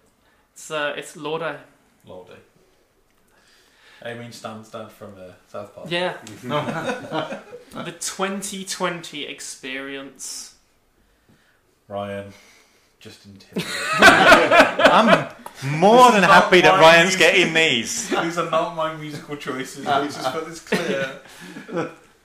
It's, 0.53 0.71
uh, 0.71 0.93
it's 0.97 1.17
Lorde. 1.17 1.59
Lordy. 2.05 2.35
I 4.03 4.15
mean, 4.15 4.33
Stan's 4.33 4.69
dad 4.69 4.91
from 4.93 5.15
uh, 5.19 5.33
South 5.49 5.75
Park. 5.75 5.91
Yeah. 5.91 6.17
the 6.43 7.93
2020 7.93 9.25
experience. 9.25 10.55
Ryan, 11.89 12.33
Justin 13.01 13.37
Timberlake. 13.39 13.67
I'm 14.01 15.35
more 15.79 16.13
than 16.13 16.25
happy 16.25 16.61
that 16.61 16.79
Ryan's 16.79 17.15
my 17.15 17.19
getting 17.19 17.55
these. 17.55 18.11
These 18.23 18.39
are 18.39 18.51
not 18.51 18.77
my 18.77 18.95
musical 18.97 19.37
choices. 19.37 19.87
Let's 19.87 20.17
just 20.17 20.33
put 20.33 20.47
this 20.47 20.61
clear. 20.61 21.21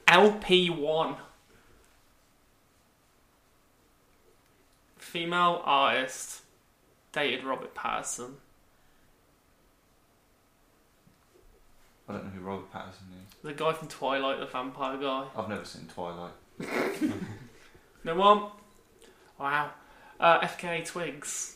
LP1. 0.07 1.15
Female 4.97 5.61
artist. 5.63 6.41
Dated 7.13 7.43
Robert 7.45 7.73
Patterson. 7.73 8.37
I 12.11 12.17
don't 12.17 12.25
know 12.25 12.31
who 12.31 12.41
Robert 12.41 12.71
Patterson 12.71 13.05
is. 13.21 13.35
The 13.43 13.53
guy 13.53 13.73
from 13.73 13.87
Twilight, 13.87 14.39
the 14.39 14.45
vampire 14.45 14.97
guy. 14.97 15.25
I've 15.35 15.49
never 15.49 15.65
seen 15.65 15.87
Twilight. 15.87 16.33
No 18.03 18.15
one? 18.15 18.47
Wow. 19.39 19.69
Uh, 20.19 20.39
FKA 20.41 20.83
Twigs. 20.83 21.55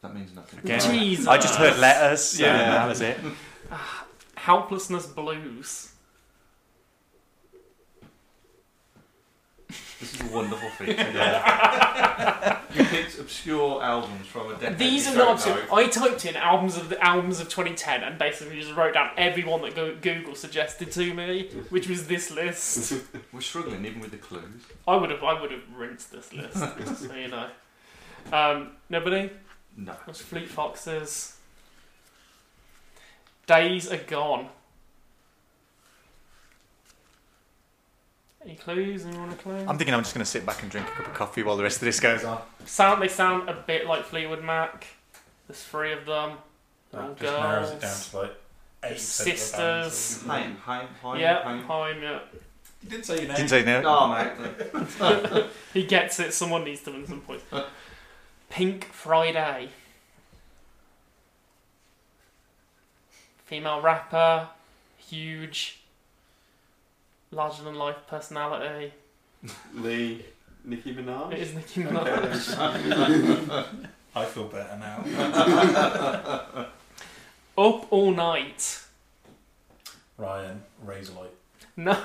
That 0.00 0.14
means 0.14 0.34
nothing. 0.34 0.60
Again, 0.60 0.80
Jesus. 0.80 1.26
I 1.26 1.36
just 1.36 1.56
heard 1.56 1.78
letters. 1.78 2.22
So 2.22 2.42
Yeah. 2.44 2.56
that 2.70 2.88
was 2.88 3.02
it. 3.02 3.18
Helplessness 4.36 5.06
Blues. 5.06 5.92
This 10.00 10.14
is 10.14 10.20
a 10.22 10.34
wonderful 10.34 10.70
feature. 10.70 11.10
Yeah. 11.14 12.58
you 12.74 12.84
picked 12.84 13.18
obscure 13.18 13.82
albums 13.82 14.26
from 14.26 14.52
a 14.52 14.54
decade. 14.54 14.78
These 14.78 15.08
are 15.08 15.14
don't 15.14 15.34
obscure. 15.34 15.58
I 15.72 15.88
typed 15.88 16.24
in 16.24 16.36
albums 16.36 16.76
of 16.76 16.88
the 16.88 17.04
albums 17.04 17.40
of 17.40 17.48
2010 17.48 18.02
and 18.02 18.18
basically 18.18 18.60
just 18.60 18.74
wrote 18.74 18.94
down 18.94 19.10
everyone 19.16 19.62
that 19.62 20.00
Google 20.00 20.34
suggested 20.34 20.90
to 20.92 21.14
me, 21.14 21.50
which 21.68 21.88
was 21.88 22.06
this 22.06 22.30
list. 22.30 22.94
We're 23.32 23.40
struggling 23.40 23.84
even 23.84 24.00
with 24.00 24.10
the 24.10 24.16
clues. 24.16 24.62
I 24.88 24.96
would 24.96 25.10
have. 25.10 25.22
I 25.22 25.40
would 25.40 25.50
have 25.50 25.62
rinsed 25.76 26.12
this 26.12 26.32
list, 26.32 26.56
so 26.56 27.14
you 27.14 27.28
know. 27.28 27.48
Um, 28.32 28.70
nobody. 28.88 29.30
No. 29.76 29.92
It 29.92 30.06
was 30.06 30.20
Fleet 30.20 30.48
Foxes. 30.48 31.36
Days 33.46 33.90
are 33.90 33.96
gone. 33.96 34.48
Any 38.42 38.54
clues? 38.54 39.04
Anyone 39.04 39.28
want 39.28 39.38
a 39.38 39.42
clue? 39.42 39.64
I'm 39.68 39.76
thinking 39.76 39.92
I'm 39.94 40.00
just 40.02 40.14
going 40.14 40.24
to 40.24 40.30
sit 40.30 40.46
back 40.46 40.62
and 40.62 40.70
drink 40.70 40.86
a 40.88 40.90
cup 40.92 41.06
of 41.08 41.14
coffee 41.14 41.42
while 41.42 41.56
the 41.56 41.62
rest 41.62 41.76
of 41.76 41.82
this 41.82 42.00
goes 42.00 42.24
on. 42.24 42.40
Sound 42.64 43.02
they 43.02 43.08
sound 43.08 43.48
a 43.48 43.54
bit 43.66 43.86
like 43.86 44.04
Fleetwood 44.04 44.42
Mac. 44.42 44.86
There's 45.46 45.62
three 45.62 45.92
of 45.92 46.06
them. 46.06 46.38
They're 46.90 47.02
all 47.02 47.08
That 47.08 47.18
just 47.18 47.32
narrows 47.38 47.70
it 47.70 47.80
down 47.80 47.80
girls. 47.80 48.10
to 48.10 48.16
like 48.18 48.34
eight 48.84 49.00
Sisters. 49.00 50.22
Haim, 50.22 50.56
Haim, 50.56 50.86
Haim, 51.02 51.20
Yeah, 51.20 51.42
Haim. 51.42 51.62
Haim, 51.64 52.02
yeah. 52.02 52.20
You 52.82 52.88
didn't 52.88 53.04
say 53.04 53.16
your 53.18 53.26
name. 53.28 53.36
Didn't 53.36 53.50
say 53.50 53.62
no. 53.64 53.82
Oh, 53.84 54.08
mate. 55.28 55.46
he 55.74 55.84
gets 55.84 56.18
it. 56.18 56.32
Someone 56.32 56.64
needs 56.64 56.80
to 56.84 56.92
win 56.92 57.06
some 57.06 57.20
points. 57.20 57.44
Pink 58.48 58.86
Friday. 58.86 59.68
Female 63.44 63.82
rapper. 63.82 64.48
Huge. 64.96 65.79
Larger 67.32 67.62
than 67.64 67.76
life 67.76 67.96
personality. 68.08 68.92
Lee, 69.74 70.24
Nicki 70.64 70.94
Minaj. 70.94 71.32
It 71.32 71.38
is 71.38 71.54
Nicki 71.54 71.82
Minaj. 71.84 73.66
I 74.16 74.24
feel 74.24 74.44
better 74.48 74.76
now. 74.78 75.04
Up 77.58 77.92
all 77.92 78.10
night. 78.12 78.82
Ryan, 80.18 80.62
Razorlight. 80.84 81.28
No. 81.76 81.96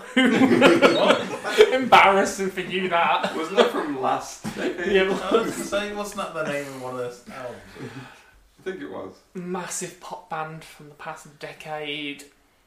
Embarrassing 1.73 2.51
for 2.51 2.61
you 2.61 2.87
that. 2.89 3.35
Wasn't 3.35 3.57
that 3.57 3.71
from 3.71 3.99
last 4.01 4.43
decade? 4.55 4.91
Yeah, 4.93 5.01
I 5.03 5.07
was 5.09 5.19
going 5.21 5.51
say, 5.51 5.95
wasn't 5.95 6.17
that 6.17 6.33
the 6.35 6.43
name 6.51 6.67
of 6.67 6.81
one 6.81 6.91
of 6.93 6.99
those 6.99 7.23
albums? 7.35 7.59
I 8.59 8.63
think 8.63 8.81
it 8.81 8.91
was. 8.91 9.15
massive 9.33 9.99
pop 9.99 10.29
band 10.29 10.63
from 10.63 10.89
the 10.89 10.95
past 10.95 11.39
decade. 11.39 12.25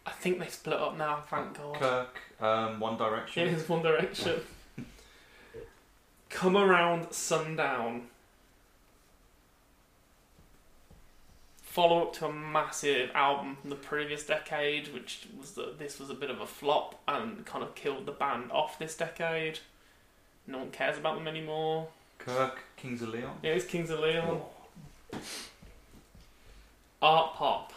I 0.09 0.13
think 0.13 0.39
they 0.39 0.47
split 0.49 0.79
up 0.81 0.97
now, 0.97 1.23
thank 1.29 1.59
God. 1.59 1.75
Kirk, 1.75 2.19
um, 2.41 2.81
One 2.81 2.97
Direction. 2.97 3.47
It 3.47 3.53
is 3.53 3.69
One 3.69 3.83
Direction. 3.83 4.41
Come 6.31 6.57
around 6.57 7.13
sundown. 7.13 8.05
Follow 11.61 12.05
up 12.05 12.15
to 12.15 12.27
a 12.27 12.33
massive 12.33 13.11
album 13.15 13.59
from 13.61 13.69
the 13.69 13.77
previous 13.77 14.25
decade, 14.25 14.95
which 14.95 15.29
was 15.39 15.51
that 15.53 15.79
this 15.79 16.01
was 16.01 16.09
a 16.09 16.15
bit 16.15 16.31
of 16.31 16.41
a 16.41 16.47
flop 16.47 16.99
and 17.07 17.45
kind 17.45 17.63
of 17.63 17.75
killed 17.75 18.07
the 18.07 18.13
band 18.13 18.51
off 18.51 18.79
this 18.79 18.97
decade. 18.97 19.59
No 20.47 20.57
one 20.59 20.71
cares 20.71 20.97
about 20.97 21.17
them 21.17 21.29
anymore. 21.29 21.89
Kirk, 22.19 22.61
Kings 22.79 23.03
of 23.03 23.11
Leon. 23.11 23.37
Yeah, 23.43 23.51
It 23.51 23.59
is 23.59 23.65
Kings 23.67 23.91
of 23.91 24.01
Leon. 24.01 24.41
Art 27.03 27.35
pop. 27.35 27.75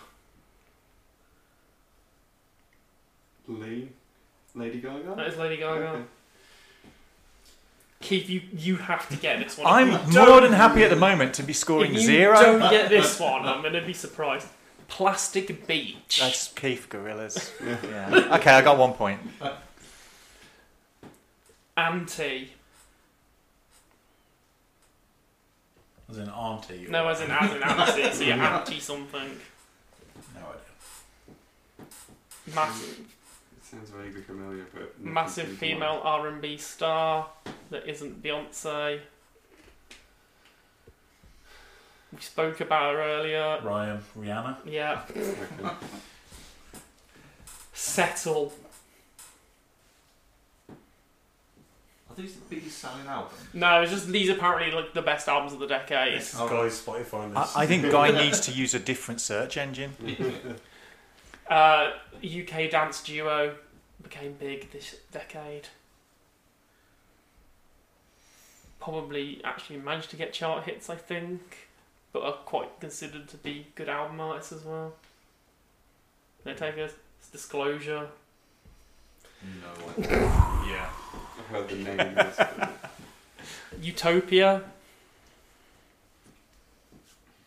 Lee, 3.51 3.89
Lady 4.55 4.79
Gaga. 4.79 5.13
That 5.15 5.27
is 5.27 5.37
Lady 5.37 5.57
Gaga. 5.57 5.87
Okay. 5.87 6.03
Keith, 8.01 8.29
you 8.29 8.41
you 8.55 8.77
have 8.77 9.07
to 9.09 9.15
get 9.15 9.39
this 9.39 9.57
one. 9.57 9.67
I'm 9.71 9.87
you 10.11 10.17
more 10.17 10.25
don't- 10.25 10.43
than 10.43 10.53
happy 10.53 10.83
at 10.83 10.89
the 10.89 10.95
moment 11.09 11.35
to 11.35 11.43
be 11.43 11.53
scoring 11.53 11.91
if 11.93 12.01
you 12.01 12.05
zero. 12.07 12.35
Don't 12.41 12.59
get 12.71 12.89
this 12.89 13.19
one. 13.19 13.45
I'm 13.45 13.61
going 13.61 13.73
to 13.73 13.81
be 13.81 13.93
surprised. 13.93 14.47
Plastic 14.87 15.67
Beach. 15.67 16.19
That's 16.19 16.49
Keith 16.49 16.87
Gorillaz. 16.89 17.51
yeah. 17.89 18.35
Okay, 18.37 18.51
I 18.51 18.61
got 18.61 18.77
one 18.77 18.93
point. 18.93 19.19
Uh, 19.39 19.53
anti. 21.77 22.49
As 26.09 26.17
in 26.17 26.29
auntie. 26.29 26.87
or- 26.87 26.89
No, 26.89 27.07
as 27.07 27.21
in 27.21 27.31
as 27.31 27.51
in 27.55 27.63
anti. 27.63 28.11
so 28.11 28.23
you're 28.23 28.33
anti 28.41 28.79
something. 28.79 29.39
No 30.35 30.41
idea. 30.41 31.87
Massive, 32.55 32.99
It 32.99 33.05
sounds 33.71 33.89
vaguely 33.89 34.21
familiar, 34.21 34.65
but 34.73 34.99
massive 34.99 35.45
comes 35.45 35.59
to 35.59 35.65
mind. 35.65 35.79
female 35.79 36.01
R&B 36.03 36.57
star 36.57 37.29
that 37.69 37.87
isn't 37.87 38.21
Beyonce. 38.21 38.99
We 42.13 42.19
spoke 42.19 42.59
about 42.59 42.93
her 42.95 43.01
earlier. 43.01 43.59
Ryan, 43.63 44.03
Rihanna. 44.17 44.57
Yeah. 44.65 45.01
Okay. 45.09 45.23
Are 45.63 45.77
Settle. 47.73 48.53
these 52.17 52.35
the 52.35 52.41
biggest 52.49 52.77
selling 52.77 53.07
album? 53.07 53.31
No, 53.53 53.81
it's 53.81 53.91
just 53.91 54.07
these 54.09 54.27
apparently 54.27 54.69
like 54.71 54.93
the 54.93 55.01
best 55.01 55.29
albums 55.29 55.53
of 55.53 55.59
the 55.59 55.67
decade. 55.67 56.19
This 56.19 56.35
guy's 56.35 56.81
Spotify 56.81 57.37
I. 57.37 57.61
I 57.63 57.65
think 57.65 57.89
Guy 57.89 58.11
needs 58.23 58.41
to 58.41 58.51
use 58.51 58.73
a 58.73 58.79
different 58.79 59.21
search 59.21 59.55
engine. 59.55 59.95
Uh, 61.51 61.91
UK 62.23 62.71
dance 62.71 63.03
duo 63.03 63.55
became 64.01 64.31
big 64.39 64.71
this 64.71 64.95
decade. 65.11 65.67
Probably 68.79 69.41
actually 69.43 69.77
managed 69.79 70.09
to 70.11 70.15
get 70.15 70.31
chart 70.31 70.63
hits, 70.63 70.89
I 70.89 70.95
think, 70.95 71.67
but 72.13 72.23
are 72.23 72.31
quite 72.31 72.79
considered 72.79 73.27
to 73.27 73.37
be 73.37 73.67
good 73.75 73.89
album 73.89 74.21
artists 74.21 74.53
as 74.53 74.63
well. 74.63 74.93
They 76.45 76.53
take 76.53 76.77
a 76.77 76.89
disclosure. 77.33 78.07
No. 79.43 80.03
yeah. 80.07 80.89
I've 81.37 81.45
heard 81.47 81.67
the 81.67 81.75
name. 81.75 82.13
but- 82.15 82.71
Utopia. 83.81 84.63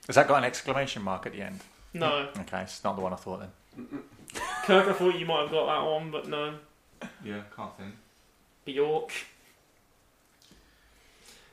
Has 0.07 0.17
that 0.17 0.29
got 0.29 0.37
an 0.37 0.45
exclamation 0.45 1.01
mark 1.01 1.25
at 1.25 1.33
the 1.33 1.41
end? 1.41 1.61
No. 1.95 2.29
Okay, 2.41 2.61
it's 2.61 2.85
not 2.85 2.97
the 2.97 3.03
one 3.03 3.15
I 3.15 3.17
thought 3.17 3.41
then. 3.41 3.49
Kirk, 4.65 4.89
I 4.89 4.93
thought 4.93 5.19
you 5.19 5.27
might 5.27 5.43
have 5.43 5.51
got 5.51 5.67
that 5.67 5.91
one, 5.91 6.11
but 6.11 6.29
no. 6.29 6.55
Yeah, 7.25 7.43
can't 7.55 7.77
think. 7.77 7.95
Bjork. 8.65 9.13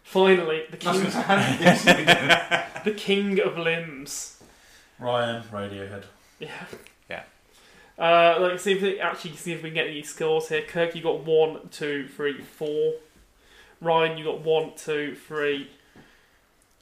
Finally, 0.03 0.64
the 0.69 0.77
king, 0.77 0.93
the 2.85 2.93
king 2.98 3.39
of 3.39 3.57
limbs. 3.57 4.41
Ryan, 4.99 5.41
Radiohead. 5.43 6.03
Yeah. 6.39 6.65
Yeah. 7.10 7.23
Uh, 7.98 8.38
like, 8.41 8.60
see 8.60 8.73
if 8.73 8.81
we, 8.81 8.99
actually 8.99 9.35
see 9.35 9.53
if 9.53 9.64
we 9.64 9.69
can 9.69 9.76
get 9.76 9.88
these 9.88 10.10
scores 10.10 10.49
here. 10.49 10.64
Kirk, 10.64 10.95
you 10.95 11.02
got 11.02 11.26
one, 11.26 11.69
two, 11.69 12.07
three, 12.07 12.41
four. 12.41 12.95
Ryan, 13.80 14.18
you 14.18 14.26
got 14.26 14.41
one, 14.41 14.72
two, 14.76 15.15
three, 15.15 15.69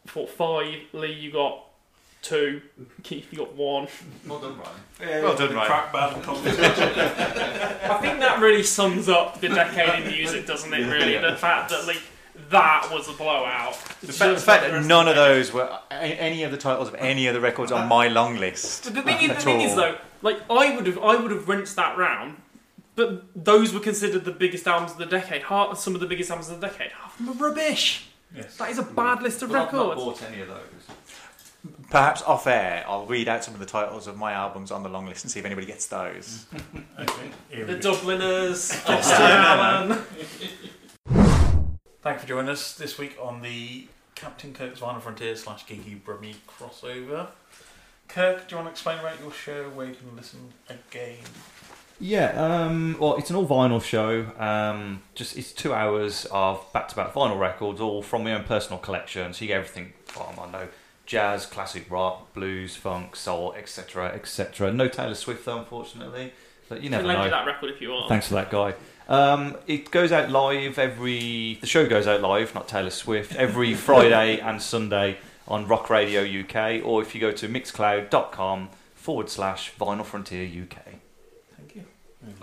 four, 0.06 0.28
five. 0.28 0.76
Lee, 0.94 1.14
you 1.14 1.32
got 1.32 1.64
two. 2.22 2.62
Keith, 3.04 3.28
you 3.32 3.38
got 3.40 3.56
one. 3.56 3.88
Well 4.28 4.40
done, 4.40 4.58
Ryan. 4.58 4.72
Yeah, 5.02 5.22
Well 5.24 5.36
done, 5.36 5.54
Ryan. 5.56 5.68
Crack 5.68 5.94
band. 5.94 6.24
I 7.92 7.98
think 8.02 8.20
that 8.20 8.40
really 8.40 8.64
sums 8.64 9.10
up 9.10 9.40
the 9.42 9.50
decade 9.50 10.04
in 10.06 10.12
music, 10.12 10.46
doesn't 10.46 10.74
it? 10.74 10.86
Really, 10.92 11.18
the 11.18 11.36
fact 11.38 11.70
that 11.72 11.86
like 11.88 12.02
that 12.50 12.90
was 12.92 13.08
a 13.10 13.14
blowout. 13.14 13.74
The, 14.02 14.14
fa- 14.14 14.30
the 14.30 14.38
fact 14.38 14.64
that 14.64 14.86
none 14.86 15.08
of 15.08 15.16
those 15.16 15.52
were 15.54 15.70
any 15.92 16.44
of 16.44 16.52
the 16.52 16.58
titles 16.58 16.88
of 16.88 16.96
any 16.96 17.28
of 17.28 17.34
the 17.34 17.42
records 17.42 17.72
on 17.72 17.88
my 17.88 18.08
long 18.08 18.38
list. 18.38 18.86
But 18.86 18.94
the 18.96 19.02
thing, 19.04 19.30
is, 19.30 19.36
the 19.38 19.42
thing 19.44 19.62
is 19.62 19.76
though, 19.76 19.98
like 20.22 20.40
I 20.50 20.76
would 20.76 20.88
have, 20.88 20.98
I 21.00 21.16
would 21.16 21.32
have 21.32 21.48
rinsed 21.50 21.76
that 21.76 21.98
round, 21.98 22.38
but 22.96 23.24
those 23.36 23.74
were 23.74 23.80
considered 23.80 24.26
the 24.26 24.32
biggest 24.32 24.68
albums 24.68 24.92
of 24.94 24.98
the 24.98 25.06
decade. 25.06 25.44
Half, 25.44 25.78
some 25.80 25.96
of 25.96 26.02
the 26.02 26.08
biggest 26.08 26.30
albums 26.30 26.50
of 26.50 26.60
the 26.62 26.68
decade. 26.68 26.92
Half 26.92 27.20
of 27.20 27.26
them 27.26 27.36
are 27.36 27.50
rubbish. 27.50 28.08
yes. 28.36 28.56
That 28.58 28.70
is 28.72 28.78
a 28.80 28.84
bad 28.84 29.22
list 29.22 29.42
of 29.44 29.50
Well, 29.52 29.66
I've 29.68 29.74
not 29.74 29.90
records. 29.98 30.20
bought 30.22 30.32
any 30.32 30.42
of 30.42 30.48
those. 30.48 30.60
Perhaps 31.90 32.22
off 32.22 32.48
air, 32.48 32.86
I'll 32.88 33.06
read 33.06 33.28
out 33.28 33.44
some 33.44 33.54
of 33.54 33.60
the 33.60 33.66
titles 33.66 34.08
of 34.08 34.16
my 34.16 34.32
albums 34.32 34.72
on 34.72 34.84
the 34.84 34.90
long 34.90 35.08
list 35.08 35.26
and 35.26 35.32
see 35.32 35.40
if 35.40 35.46
anybody 35.46 35.68
gets 35.68 35.88
those. 35.88 36.46
Okay. 37.00 37.32
The 37.66 37.76
we. 37.76 37.80
Dubliners, 37.80 38.74
Foster 38.74 39.20
no, 39.20 39.26
and 39.26 39.90
no, 39.90 39.96
no. 39.96 40.04
Allen. 40.04 41.40
Thank 42.02 42.16
you 42.16 42.20
for 42.20 42.28
joining 42.28 42.50
us 42.50 42.76
this 42.76 42.98
week 42.98 43.18
on 43.22 43.42
the 43.42 43.88
Captain 44.16 44.54
Kirk's 44.54 44.82
Vinyl 44.82 45.02
Frontier 45.02 45.36
slash 45.38 45.66
Geeky 45.66 46.04
Brummy 46.04 46.36
crossover. 46.46 47.28
Kirk, 48.10 48.50
do 48.50 48.56
you 48.56 48.58
want 48.58 48.68
to 48.68 48.72
explain 48.72 49.00
about 49.00 49.20
your 49.22 49.32
show 49.32 49.70
where 49.70 49.88
you 49.88 49.96
can 49.96 50.14
listen 50.16 50.52
again? 50.68 51.18
Yeah, 52.02 52.32
um, 52.32 52.98
well, 53.00 53.16
it's 53.16 53.30
an 53.30 53.38
all 53.38 53.48
vinyl 53.48 53.82
show. 53.82 54.26
Um, 54.38 55.02
just 55.16 55.38
it's 55.38 55.54
two 55.54 55.74
hours 55.74 56.28
of 56.32 56.66
back-to-back 56.74 57.14
vinyl 57.14 57.40
records, 57.40 57.80
all 57.80 58.02
from 58.02 58.26
my 58.26 58.34
own 58.34 58.44
personal 58.44 58.80
collection. 58.80 59.34
So 59.34 59.44
you 59.44 59.48
get 59.48 59.58
everything 59.58 59.94
from 60.06 60.34
I 60.34 60.44
don't 60.44 60.52
know 60.52 60.68
jazz, 61.10 61.48
classic 61.48 61.90
rock, 61.90 62.34
blues, 62.34 62.76
funk, 62.76 63.16
soul, 63.16 63.54
etc., 63.58 64.12
etc. 64.14 64.72
No 64.72 64.88
Taylor 64.88 65.16
Swift, 65.16 65.44
though, 65.44 65.58
unfortunately. 65.58 66.32
But 66.70 66.84
you 66.84 66.90
I 66.90 66.92
never 66.92 67.04
can 67.08 67.14
know. 67.18 67.26
you 67.26 67.32
that 67.32 67.46
record 67.48 67.72
if 67.72 67.82
you 67.82 67.90
want. 67.90 68.10
Thanks 68.10 68.28
for 68.28 68.36
that, 68.36 68.52
guy. 68.52 68.76
Um, 69.08 69.58
it 69.66 69.90
goes 69.90 70.12
out 70.12 70.30
live 70.30 70.78
every. 70.78 71.58
The 71.62 71.68
show 71.68 71.88
goes 71.90 72.06
out 72.06 72.22
live, 72.22 72.54
not 72.54 72.68
Taylor 72.68 72.92
Swift, 72.92 73.36
every 73.36 73.74
Friday 73.88 74.40
and 74.40 74.62
Sunday 74.62 75.18
on 75.48 75.68
Rock 75.68 75.90
Radio 75.90 76.22
UK, 76.22 76.86
or 76.86 77.02
if 77.02 77.16
you 77.16 77.20
go 77.20 77.32
to 77.32 77.50
mixcloud.com 77.50 78.70
forward 78.94 79.30
slash 79.32 79.74
Vinyl 79.80 80.06
Frontier 80.06 80.46
UK. 80.46 80.84
Thank 81.58 81.76
you. 81.76 81.86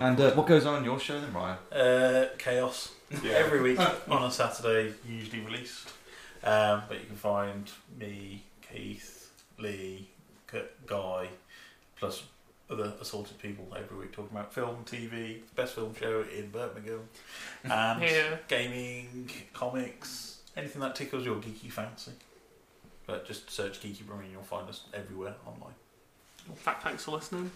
And 0.01 0.21
uh, 0.21 0.33
what 0.33 0.49
goes 0.49 0.67
on 0.67 0.79
in 0.79 0.85
your 0.85 0.99
show 0.99 1.21
then, 1.21 1.33
Ryan? 1.33 1.59
Uh, 1.73 2.29
Chaos. 2.37 2.93
Yeah. 3.23 3.35
Every 3.35 3.63
week 3.63 3.79
on 4.11 4.25
a 4.25 4.31
Saturday, 4.33 4.93
usually 5.09 5.43
released. 5.43 5.91
Um, 6.43 6.83
but 6.89 6.99
you 7.01 7.07
can 7.07 7.17
find 7.17 7.71
me, 7.99 8.43
Keith, 8.73 9.31
Lee, 9.59 10.09
Guy, 10.87 11.29
plus 11.97 12.25
other 12.69 12.93
assorted 13.01 13.39
people 13.39 13.67
every 13.77 13.97
week 13.97 14.13
talking 14.13 14.37
about 14.37 14.53
film, 14.53 14.85
TV, 14.85 15.39
best 15.55 15.75
film 15.75 15.95
show 15.99 16.25
in 16.37 16.51
Birmingham, 16.51 17.09
and 17.65 18.03
Yeah. 18.03 18.37
gaming, 18.49 19.31
comics, 19.53 20.41
anything 20.57 20.81
that 20.83 20.95
tickles 20.95 21.25
your 21.25 21.37
geeky 21.37 21.71
fancy. 21.71 22.13
But 23.07 23.25
just 23.25 23.49
search 23.51 23.81
Geeky 23.81 24.05
Brummy 24.05 24.25
and 24.25 24.33
you'll 24.33 24.43
find 24.43 24.69
us 24.69 24.83
everywhere 24.93 25.35
online. 25.47 25.75
In 26.49 26.57
fact, 26.57 26.83
thanks 26.83 27.05
for 27.05 27.13
listening. 27.13 27.53